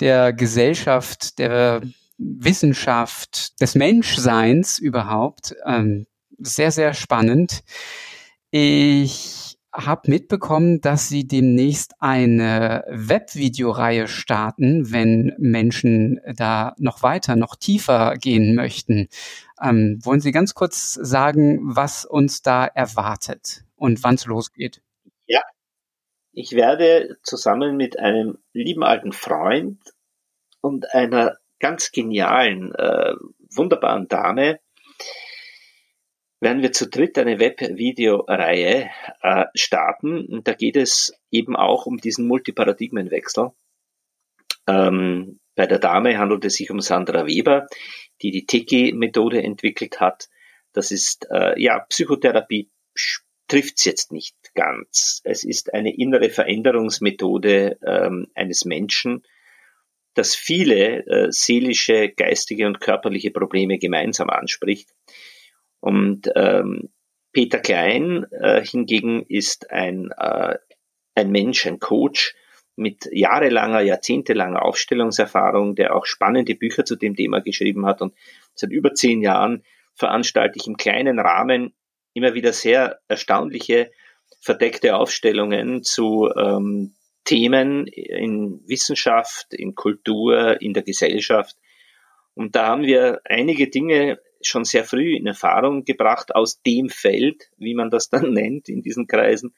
der 0.00 0.32
Gesellschaft, 0.32 1.38
der 1.38 1.82
Wissenschaft, 2.18 3.60
des 3.60 3.74
Menschseins 3.74 4.78
überhaupt. 4.78 5.54
Ähm, 5.64 6.06
sehr, 6.38 6.70
sehr 6.70 6.94
spannend. 6.94 7.62
Ich 8.50 9.58
habe 9.72 10.10
mitbekommen, 10.10 10.80
dass 10.80 11.08
Sie 11.08 11.26
demnächst 11.26 11.94
eine 12.00 12.84
Webvideoreihe 12.88 14.08
starten, 14.08 14.90
wenn 14.90 15.34
Menschen 15.38 16.20
da 16.34 16.74
noch 16.78 17.02
weiter, 17.02 17.36
noch 17.36 17.56
tiefer 17.56 18.16
gehen 18.16 18.54
möchten. 18.54 19.08
Ähm, 19.62 19.98
wollen 20.02 20.20
Sie 20.20 20.32
ganz 20.32 20.54
kurz 20.54 20.94
sagen, 20.94 21.58
was 21.62 22.06
uns 22.06 22.42
da 22.42 22.66
erwartet 22.66 23.64
und 23.76 24.02
wann 24.02 24.14
es 24.14 24.24
losgeht? 24.24 24.80
Ja, 25.26 25.42
ich 26.32 26.52
werde 26.52 27.18
zusammen 27.22 27.76
mit 27.76 27.98
einem 27.98 28.38
lieben 28.52 28.82
alten 28.82 29.12
Freund 29.12 29.78
und 30.60 30.92
einer 30.94 31.36
ganz 31.58 31.92
genialen, 31.92 32.74
äh, 32.74 33.14
wunderbaren 33.50 34.08
Dame 34.08 34.60
werden 36.40 36.62
wir 36.62 36.72
zu 36.72 36.88
dritt 36.88 37.18
eine 37.18 37.38
Webvideoreihe 37.38 38.90
äh, 39.22 39.44
starten. 39.54 40.26
Und 40.26 40.46
da 40.46 40.52
geht 40.52 40.76
es 40.76 41.14
eben 41.30 41.56
auch 41.56 41.86
um 41.86 41.96
diesen 41.96 42.26
Multiparadigmenwechsel. 42.26 43.50
Ähm, 44.66 45.40
bei 45.54 45.66
der 45.66 45.78
Dame 45.78 46.18
handelt 46.18 46.44
es 46.44 46.54
sich 46.54 46.70
um 46.70 46.80
Sandra 46.80 47.26
Weber, 47.26 47.66
die 48.20 48.30
die 48.30 48.44
Tiki-Methode 48.44 49.42
entwickelt 49.42 50.00
hat. 50.00 50.28
Das 50.72 50.90
ist, 50.90 51.26
äh, 51.30 51.58
ja, 51.60 51.80
Psychotherapie 51.80 52.70
trifft's 53.48 53.84
jetzt 53.84 54.12
nicht 54.12 54.36
ganz. 54.54 55.22
Es 55.24 55.44
ist 55.44 55.72
eine 55.72 55.96
innere 55.96 56.28
Veränderungsmethode 56.28 57.78
ähm, 57.86 58.28
eines 58.34 58.64
Menschen, 58.64 59.22
das 60.16 60.34
viele 60.34 61.06
äh, 61.06 61.26
seelische, 61.30 62.08
geistige 62.08 62.66
und 62.66 62.80
körperliche 62.80 63.30
Probleme 63.30 63.78
gemeinsam 63.78 64.30
anspricht. 64.30 64.90
Und 65.80 66.30
ähm, 66.34 66.88
Peter 67.32 67.58
Klein 67.58 68.26
äh, 68.30 68.64
hingegen 68.64 69.22
ist 69.28 69.70
ein, 69.70 70.10
äh, 70.16 70.56
ein 71.14 71.30
Mensch, 71.30 71.66
ein 71.66 71.78
Coach 71.78 72.34
mit 72.76 73.08
jahrelanger, 73.12 73.80
jahrzehntelanger 73.82 74.64
Aufstellungserfahrung, 74.64 75.74
der 75.74 75.94
auch 75.94 76.06
spannende 76.06 76.54
Bücher 76.54 76.84
zu 76.86 76.96
dem 76.96 77.14
Thema 77.14 77.40
geschrieben 77.40 77.84
hat. 77.84 78.00
Und 78.00 78.14
seit 78.54 78.70
über 78.70 78.94
zehn 78.94 79.20
Jahren 79.20 79.64
veranstalte 79.94 80.58
ich 80.58 80.66
im 80.66 80.78
kleinen 80.78 81.18
Rahmen 81.18 81.74
immer 82.14 82.32
wieder 82.32 82.54
sehr 82.54 83.00
erstaunliche, 83.06 83.90
verdeckte 84.40 84.96
Aufstellungen 84.96 85.82
zu 85.82 86.30
ähm, 86.34 86.95
Themen 87.26 87.86
in 87.88 88.62
Wissenschaft, 88.66 89.52
in 89.52 89.74
Kultur, 89.74 90.62
in 90.62 90.72
der 90.72 90.82
Gesellschaft. 90.82 91.56
Und 92.34 92.56
da 92.56 92.68
haben 92.68 92.84
wir 92.84 93.20
einige 93.24 93.68
Dinge 93.68 94.18
schon 94.40 94.64
sehr 94.64 94.84
früh 94.84 95.16
in 95.16 95.26
Erfahrung 95.26 95.84
gebracht 95.84 96.34
aus 96.34 96.62
dem 96.62 96.88
Feld, 96.88 97.50
wie 97.58 97.74
man 97.74 97.90
das 97.90 98.08
dann 98.08 98.32
nennt 98.32 98.68
in 98.70 98.80
diesen 98.80 99.06
Kreisen, 99.06 99.54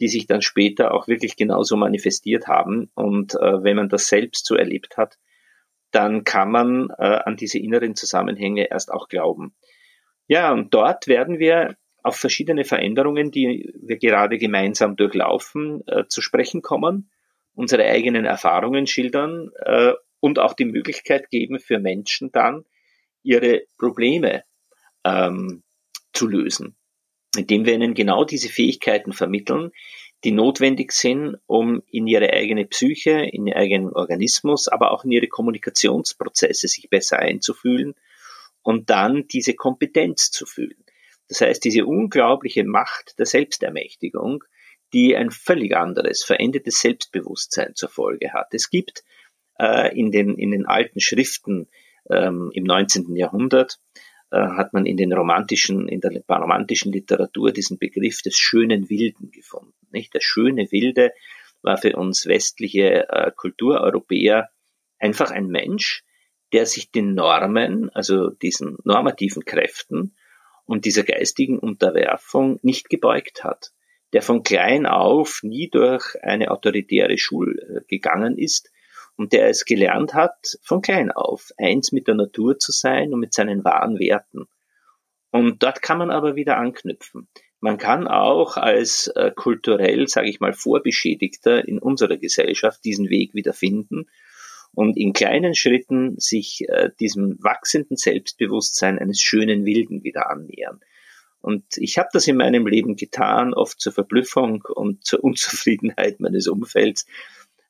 die 0.00 0.08
sich 0.08 0.26
dann 0.26 0.42
später 0.42 0.92
auch 0.92 1.06
wirklich 1.06 1.36
genauso 1.36 1.76
manifestiert 1.76 2.48
haben. 2.48 2.90
Und 2.94 3.34
äh, 3.34 3.62
wenn 3.62 3.76
man 3.76 3.88
das 3.88 4.08
selbst 4.08 4.46
so 4.46 4.56
erlebt 4.56 4.96
hat, 4.96 5.18
dann 5.92 6.24
kann 6.24 6.50
man 6.50 6.90
äh, 6.98 7.20
an 7.24 7.36
diese 7.36 7.58
inneren 7.58 7.94
Zusammenhänge 7.94 8.70
erst 8.70 8.90
auch 8.90 9.08
glauben. 9.08 9.54
Ja, 10.28 10.52
und 10.52 10.74
dort 10.74 11.06
werden 11.06 11.38
wir 11.38 11.76
auf 12.06 12.16
verschiedene 12.16 12.64
Veränderungen, 12.64 13.30
die 13.30 13.72
wir 13.80 13.98
gerade 13.98 14.38
gemeinsam 14.38 14.96
durchlaufen, 14.96 15.82
äh, 15.88 16.04
zu 16.08 16.20
sprechen 16.22 16.62
kommen, 16.62 17.10
unsere 17.54 17.84
eigenen 17.84 18.24
Erfahrungen 18.24 18.86
schildern 18.86 19.50
äh, 19.64 19.92
und 20.20 20.38
auch 20.38 20.54
die 20.54 20.66
Möglichkeit 20.66 21.30
geben 21.30 21.58
für 21.58 21.78
Menschen 21.78 22.30
dann, 22.30 22.64
ihre 23.22 23.62
Probleme 23.76 24.44
ähm, 25.04 25.64
zu 26.12 26.28
lösen, 26.28 26.76
indem 27.36 27.66
wir 27.66 27.74
ihnen 27.74 27.94
genau 27.94 28.24
diese 28.24 28.48
Fähigkeiten 28.48 29.12
vermitteln, 29.12 29.72
die 30.22 30.32
notwendig 30.32 30.92
sind, 30.92 31.36
um 31.46 31.82
in 31.90 32.06
ihre 32.06 32.32
eigene 32.32 32.66
Psyche, 32.66 33.10
in 33.10 33.46
ihren 33.46 33.58
eigenen 33.58 33.92
Organismus, 33.92 34.68
aber 34.68 34.92
auch 34.92 35.04
in 35.04 35.10
ihre 35.10 35.26
Kommunikationsprozesse 35.26 36.68
sich 36.68 36.88
besser 36.88 37.18
einzufühlen 37.18 37.94
und 38.62 38.90
dann 38.90 39.26
diese 39.26 39.54
Kompetenz 39.54 40.30
zu 40.30 40.46
fühlen. 40.46 40.84
Das 41.28 41.40
heißt, 41.40 41.64
diese 41.64 41.86
unglaubliche 41.86 42.64
Macht 42.64 43.18
der 43.18 43.26
Selbstermächtigung, 43.26 44.44
die 44.92 45.16
ein 45.16 45.30
völlig 45.30 45.76
anderes, 45.76 46.22
verändertes 46.22 46.80
Selbstbewusstsein 46.80 47.74
zur 47.74 47.88
Folge 47.88 48.32
hat. 48.32 48.54
Es 48.54 48.70
gibt 48.70 49.04
äh, 49.58 49.96
in, 49.98 50.12
den, 50.12 50.36
in 50.36 50.52
den 50.52 50.66
alten 50.66 51.00
Schriften 51.00 51.68
ähm, 52.10 52.50
im 52.54 52.64
19. 52.64 53.16
Jahrhundert 53.16 53.80
äh, 54.30 54.38
hat 54.38 54.72
man 54.72 54.86
in 54.86 54.96
den 54.96 55.12
romantischen, 55.12 55.88
in 55.88 56.00
der 56.00 56.12
romantischen 56.28 56.92
Literatur 56.92 57.52
diesen 57.52 57.78
Begriff 57.78 58.22
des 58.22 58.36
schönen 58.36 58.88
Wilden 58.88 59.30
gefunden. 59.30 59.74
Nicht? 59.90 60.14
Der 60.14 60.20
schöne 60.20 60.70
Wilde 60.70 61.12
war 61.62 61.76
für 61.76 61.96
uns 61.96 62.26
westliche 62.26 63.08
äh, 63.08 63.32
Kultureuropäer 63.34 64.50
einfach 64.98 65.30
ein 65.30 65.48
Mensch, 65.48 66.04
der 66.52 66.66
sich 66.66 66.90
den 66.90 67.14
Normen, 67.14 67.90
also 67.90 68.30
diesen 68.30 68.78
normativen 68.84 69.44
Kräften 69.44 70.14
und 70.66 70.84
dieser 70.84 71.04
geistigen 71.04 71.58
Unterwerfung 71.58 72.58
nicht 72.62 72.90
gebeugt 72.90 73.44
hat, 73.44 73.72
der 74.12 74.22
von 74.22 74.42
klein 74.42 74.86
auf 74.86 75.40
nie 75.42 75.70
durch 75.70 76.16
eine 76.22 76.50
autoritäre 76.50 77.18
Schule 77.18 77.84
gegangen 77.88 78.36
ist, 78.36 78.70
und 79.16 79.32
der 79.32 79.48
es 79.48 79.64
gelernt 79.64 80.14
hat, 80.14 80.58
von 80.62 80.82
klein 80.82 81.10
auf, 81.10 81.50
eins 81.56 81.90
mit 81.90 82.06
der 82.06 82.14
Natur 82.14 82.58
zu 82.58 82.70
sein 82.70 83.12
und 83.12 83.20
mit 83.20 83.32
seinen 83.32 83.64
wahren 83.64 83.98
Werten. 83.98 84.46
Und 85.30 85.62
dort 85.62 85.82
kann 85.82 85.98
man 85.98 86.10
aber 86.10 86.36
wieder 86.36 86.58
anknüpfen. 86.58 87.28
Man 87.60 87.78
kann 87.78 88.06
auch 88.06 88.58
als 88.58 89.08
äh, 89.08 89.32
kulturell, 89.34 90.06
sage 90.08 90.28
ich 90.28 90.40
mal, 90.40 90.52
Vorbeschädigter 90.52 91.66
in 91.66 91.78
unserer 91.78 92.18
Gesellschaft 92.18 92.84
diesen 92.84 93.08
Weg 93.08 93.34
wieder 93.34 93.54
finden 93.54 94.06
und 94.76 94.98
in 94.98 95.14
kleinen 95.14 95.54
Schritten 95.54 96.16
sich 96.18 96.68
äh, 96.68 96.90
diesem 97.00 97.38
wachsenden 97.42 97.96
Selbstbewusstsein 97.96 98.98
eines 98.98 99.22
schönen 99.22 99.64
Wilden 99.64 100.04
wieder 100.04 100.28
annähern. 100.28 100.80
Und 101.40 101.64
ich 101.78 101.96
habe 101.96 102.10
das 102.12 102.28
in 102.28 102.36
meinem 102.36 102.66
Leben 102.66 102.94
getan, 102.94 103.54
oft 103.54 103.80
zur 103.80 103.94
Verblüffung 103.94 104.62
und 104.74 105.02
zur 105.02 105.24
Unzufriedenheit 105.24 106.20
meines 106.20 106.46
Umfelds, 106.46 107.06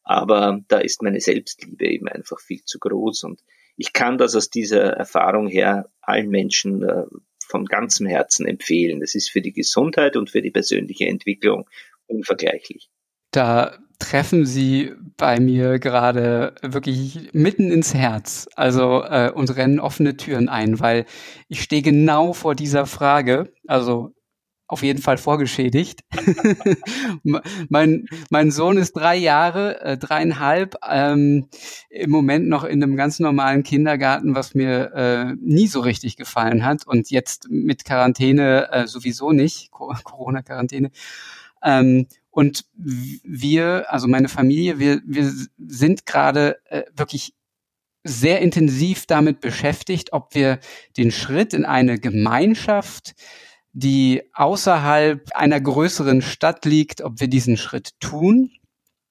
aber 0.02 0.60
da 0.66 0.78
ist 0.78 1.00
meine 1.02 1.20
Selbstliebe 1.20 1.86
eben 1.86 2.08
einfach 2.08 2.40
viel 2.40 2.64
zu 2.64 2.80
groß 2.80 3.22
und 3.22 3.40
ich 3.76 3.92
kann 3.92 4.18
das 4.18 4.34
aus 4.34 4.50
dieser 4.50 4.94
Erfahrung 4.94 5.46
her 5.46 5.88
allen 6.00 6.28
Menschen 6.28 6.82
äh, 6.82 7.04
von 7.46 7.66
ganzem 7.66 8.06
Herzen 8.06 8.46
empfehlen. 8.46 8.98
Das 8.98 9.14
ist 9.14 9.30
für 9.30 9.42
die 9.42 9.52
Gesundheit 9.52 10.16
und 10.16 10.30
für 10.30 10.42
die 10.42 10.50
persönliche 10.50 11.06
Entwicklung 11.06 11.68
unvergleichlich. 12.06 12.88
Da 13.36 13.74
treffen 13.98 14.46
Sie 14.46 14.94
bei 15.18 15.40
mir 15.40 15.78
gerade 15.78 16.54
wirklich 16.62 17.28
mitten 17.34 17.70
ins 17.70 17.92
Herz. 17.92 18.48
Also 18.56 19.04
äh, 19.04 19.30
und 19.30 19.54
rennen 19.54 19.78
offene 19.78 20.16
Türen 20.16 20.48
ein, 20.48 20.80
weil 20.80 21.04
ich 21.46 21.62
stehe 21.62 21.82
genau 21.82 22.32
vor 22.32 22.54
dieser 22.54 22.86
Frage. 22.86 23.52
Also 23.66 24.14
auf 24.68 24.82
jeden 24.82 25.02
Fall 25.02 25.18
vorgeschädigt. 25.18 26.00
mein, 27.68 28.06
mein 28.30 28.50
Sohn 28.50 28.78
ist 28.78 28.94
drei 28.94 29.16
Jahre, 29.16 29.82
äh, 29.82 29.98
dreieinhalb, 29.98 30.76
ähm, 30.88 31.50
im 31.90 32.10
Moment 32.10 32.48
noch 32.48 32.64
in 32.64 32.82
einem 32.82 32.96
ganz 32.96 33.20
normalen 33.20 33.64
Kindergarten, 33.64 34.34
was 34.34 34.54
mir 34.54 34.94
äh, 34.94 35.34
nie 35.42 35.66
so 35.66 35.80
richtig 35.80 36.16
gefallen 36.16 36.64
hat 36.64 36.86
und 36.86 37.10
jetzt 37.10 37.48
mit 37.50 37.84
Quarantäne 37.84 38.72
äh, 38.72 38.86
sowieso 38.86 39.32
nicht, 39.32 39.70
Corona-Quarantäne. 39.72 40.90
Ähm, 41.62 42.06
und 42.36 42.66
wir, 42.74 43.86
also 43.88 44.08
meine 44.08 44.28
Familie, 44.28 44.78
wir, 44.78 45.00
wir 45.06 45.32
sind 45.56 46.04
gerade 46.04 46.58
äh, 46.66 46.82
wirklich 46.94 47.32
sehr 48.04 48.42
intensiv 48.42 49.06
damit 49.06 49.40
beschäftigt, 49.40 50.12
ob 50.12 50.34
wir 50.34 50.58
den 50.98 51.12
Schritt 51.12 51.54
in 51.54 51.64
eine 51.64 51.98
Gemeinschaft, 51.98 53.14
die 53.72 54.22
außerhalb 54.34 55.30
einer 55.34 55.58
größeren 55.62 56.20
Stadt 56.20 56.66
liegt, 56.66 57.00
ob 57.00 57.20
wir 57.20 57.28
diesen 57.28 57.56
Schritt 57.56 57.98
tun. 58.00 58.50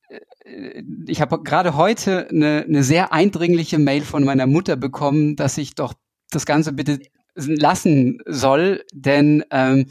Äh, 0.08 0.84
ich 1.08 1.20
habe 1.20 1.42
gerade 1.42 1.76
heute 1.76 2.30
eine, 2.30 2.64
eine 2.68 2.84
sehr 2.84 3.12
eindringliche 3.12 3.80
Mail 3.80 4.04
von 4.04 4.24
meiner 4.24 4.46
Mutter 4.46 4.76
bekommen, 4.76 5.36
dass 5.36 5.58
ich 5.58 5.74
doch 5.74 5.96
das 6.30 6.46
Ganze 6.46 6.74
bitte 6.74 7.00
lassen 7.34 8.20
soll, 8.28 8.86
denn 8.94 9.44
ähm, 9.50 9.88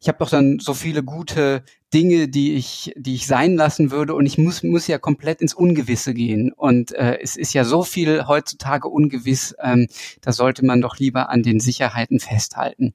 ich 0.00 0.08
habe 0.08 0.18
doch 0.18 0.30
dann 0.30 0.58
so 0.58 0.72
viele 0.72 1.02
gute 1.02 1.62
Dinge, 1.92 2.28
die 2.28 2.54
ich, 2.54 2.92
die 2.96 3.14
ich 3.14 3.26
sein 3.26 3.56
lassen 3.56 3.90
würde 3.90 4.14
und 4.14 4.24
ich 4.24 4.38
muss, 4.38 4.62
muss 4.62 4.86
ja 4.86 4.98
komplett 4.98 5.42
ins 5.42 5.52
Ungewisse 5.52 6.14
gehen. 6.14 6.52
Und 6.52 6.92
äh, 6.92 7.18
es 7.20 7.36
ist 7.36 7.52
ja 7.52 7.64
so 7.64 7.82
viel 7.82 8.26
heutzutage 8.26 8.88
ungewiss, 8.88 9.54
ähm, 9.62 9.88
da 10.22 10.32
sollte 10.32 10.64
man 10.64 10.80
doch 10.80 10.96
lieber 10.98 11.28
an 11.28 11.42
den 11.42 11.60
Sicherheiten 11.60 12.18
festhalten. 12.18 12.94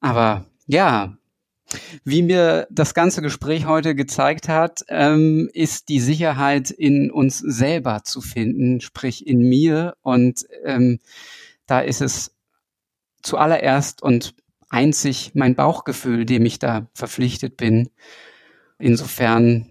Aber 0.00 0.44
ja, 0.66 1.16
wie 2.04 2.22
mir 2.22 2.68
das 2.70 2.94
ganze 2.94 3.22
Gespräch 3.22 3.66
heute 3.66 3.96
gezeigt 3.96 4.48
hat, 4.48 4.84
ähm, 4.88 5.50
ist 5.52 5.88
die 5.88 5.98
Sicherheit 5.98 6.70
in 6.70 7.10
uns 7.10 7.38
selber 7.38 8.04
zu 8.04 8.20
finden, 8.20 8.80
sprich 8.80 9.26
in 9.26 9.48
mir. 9.48 9.96
Und 10.02 10.46
ähm, 10.64 11.00
da 11.66 11.80
ist 11.80 12.02
es 12.02 12.36
zuallererst 13.22 14.02
und 14.02 14.34
einzig 14.74 15.30
mein 15.34 15.54
Bauchgefühl, 15.54 16.26
dem 16.26 16.44
ich 16.44 16.58
da 16.58 16.88
verpflichtet 16.94 17.56
bin. 17.56 17.90
Insofern, 18.78 19.70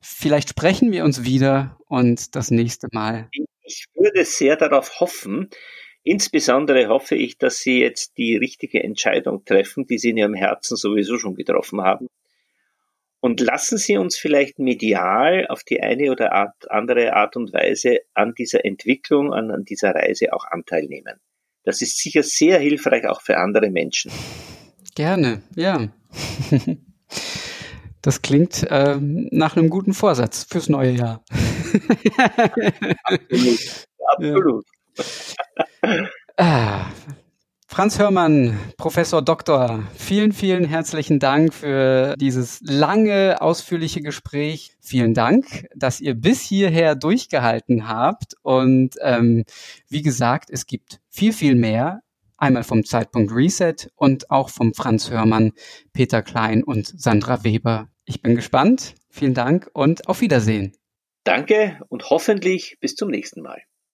vielleicht 0.00 0.50
sprechen 0.50 0.92
wir 0.92 1.04
uns 1.04 1.24
wieder 1.24 1.78
und 1.88 2.36
das 2.36 2.50
nächste 2.50 2.88
Mal. 2.92 3.28
Ich 3.62 3.86
würde 3.94 4.24
sehr 4.24 4.56
darauf 4.56 5.00
hoffen, 5.00 5.50
Insbesondere 6.08 6.86
hoffe 6.86 7.16
ich, 7.16 7.36
dass 7.36 7.58
Sie 7.58 7.80
jetzt 7.80 8.16
die 8.16 8.36
richtige 8.36 8.80
Entscheidung 8.80 9.44
treffen, 9.44 9.88
die 9.88 9.98
Sie 9.98 10.10
in 10.10 10.16
Ihrem 10.18 10.34
Herzen 10.34 10.76
sowieso 10.76 11.18
schon 11.18 11.34
getroffen 11.34 11.82
haben. 11.82 12.06
Und 13.18 13.40
lassen 13.40 13.76
Sie 13.76 13.96
uns 13.96 14.16
vielleicht 14.16 14.60
medial 14.60 15.48
auf 15.48 15.64
die 15.64 15.80
eine 15.80 16.12
oder 16.12 16.54
andere 16.68 17.14
Art 17.14 17.34
und 17.34 17.52
Weise 17.52 18.02
an 18.14 18.34
dieser 18.34 18.64
Entwicklung, 18.64 19.34
an 19.34 19.64
dieser 19.64 19.96
Reise 19.96 20.32
auch 20.32 20.44
Anteil 20.44 20.84
nehmen. 20.84 21.18
Das 21.66 21.82
ist 21.82 21.98
sicher 21.98 22.22
sehr 22.22 22.60
hilfreich 22.60 23.06
auch 23.08 23.20
für 23.20 23.36
andere 23.36 23.70
Menschen. 23.70 24.12
Gerne, 24.94 25.42
ja. 25.56 25.88
Das 28.02 28.22
klingt 28.22 28.64
ähm, 28.70 29.28
nach 29.32 29.56
einem 29.56 29.68
guten 29.68 29.92
Vorsatz 29.92 30.46
fürs 30.48 30.68
neue 30.68 30.92
Jahr. 30.92 31.24
absolut. 33.02 33.58
absolut. 34.16 34.64
Ja. 35.82 36.08
Ah, 36.36 36.86
Franz 37.76 37.98
Hörmann, 37.98 38.58
Professor 38.78 39.20
Doktor, 39.20 39.82
vielen, 39.94 40.32
vielen 40.32 40.64
herzlichen 40.64 41.18
Dank 41.18 41.52
für 41.52 42.14
dieses 42.16 42.60
lange, 42.62 43.42
ausführliche 43.42 44.00
Gespräch. 44.00 44.72
Vielen 44.80 45.12
Dank, 45.12 45.68
dass 45.76 46.00
ihr 46.00 46.14
bis 46.14 46.40
hierher 46.40 46.94
durchgehalten 46.94 47.86
habt. 47.86 48.32
Und 48.40 48.94
ähm, 49.02 49.44
wie 49.90 50.00
gesagt, 50.00 50.48
es 50.48 50.64
gibt 50.64 51.00
viel, 51.10 51.34
viel 51.34 51.54
mehr. 51.54 52.00
Einmal 52.38 52.64
vom 52.64 52.82
Zeitpunkt 52.82 53.30
Reset 53.30 53.90
und 53.94 54.30
auch 54.30 54.48
vom 54.48 54.72
Franz 54.72 55.10
Hörmann, 55.10 55.52
Peter 55.92 56.22
Klein 56.22 56.64
und 56.64 56.98
Sandra 56.98 57.44
Weber. 57.44 57.90
Ich 58.06 58.22
bin 58.22 58.36
gespannt. 58.36 58.94
Vielen 59.10 59.34
Dank 59.34 59.68
und 59.74 60.08
auf 60.08 60.22
Wiedersehen. 60.22 60.72
Danke 61.24 61.78
und 61.90 62.08
hoffentlich 62.08 62.78
bis 62.80 62.94
zum 62.94 63.10
nächsten 63.10 63.42
Mal. 63.42 63.60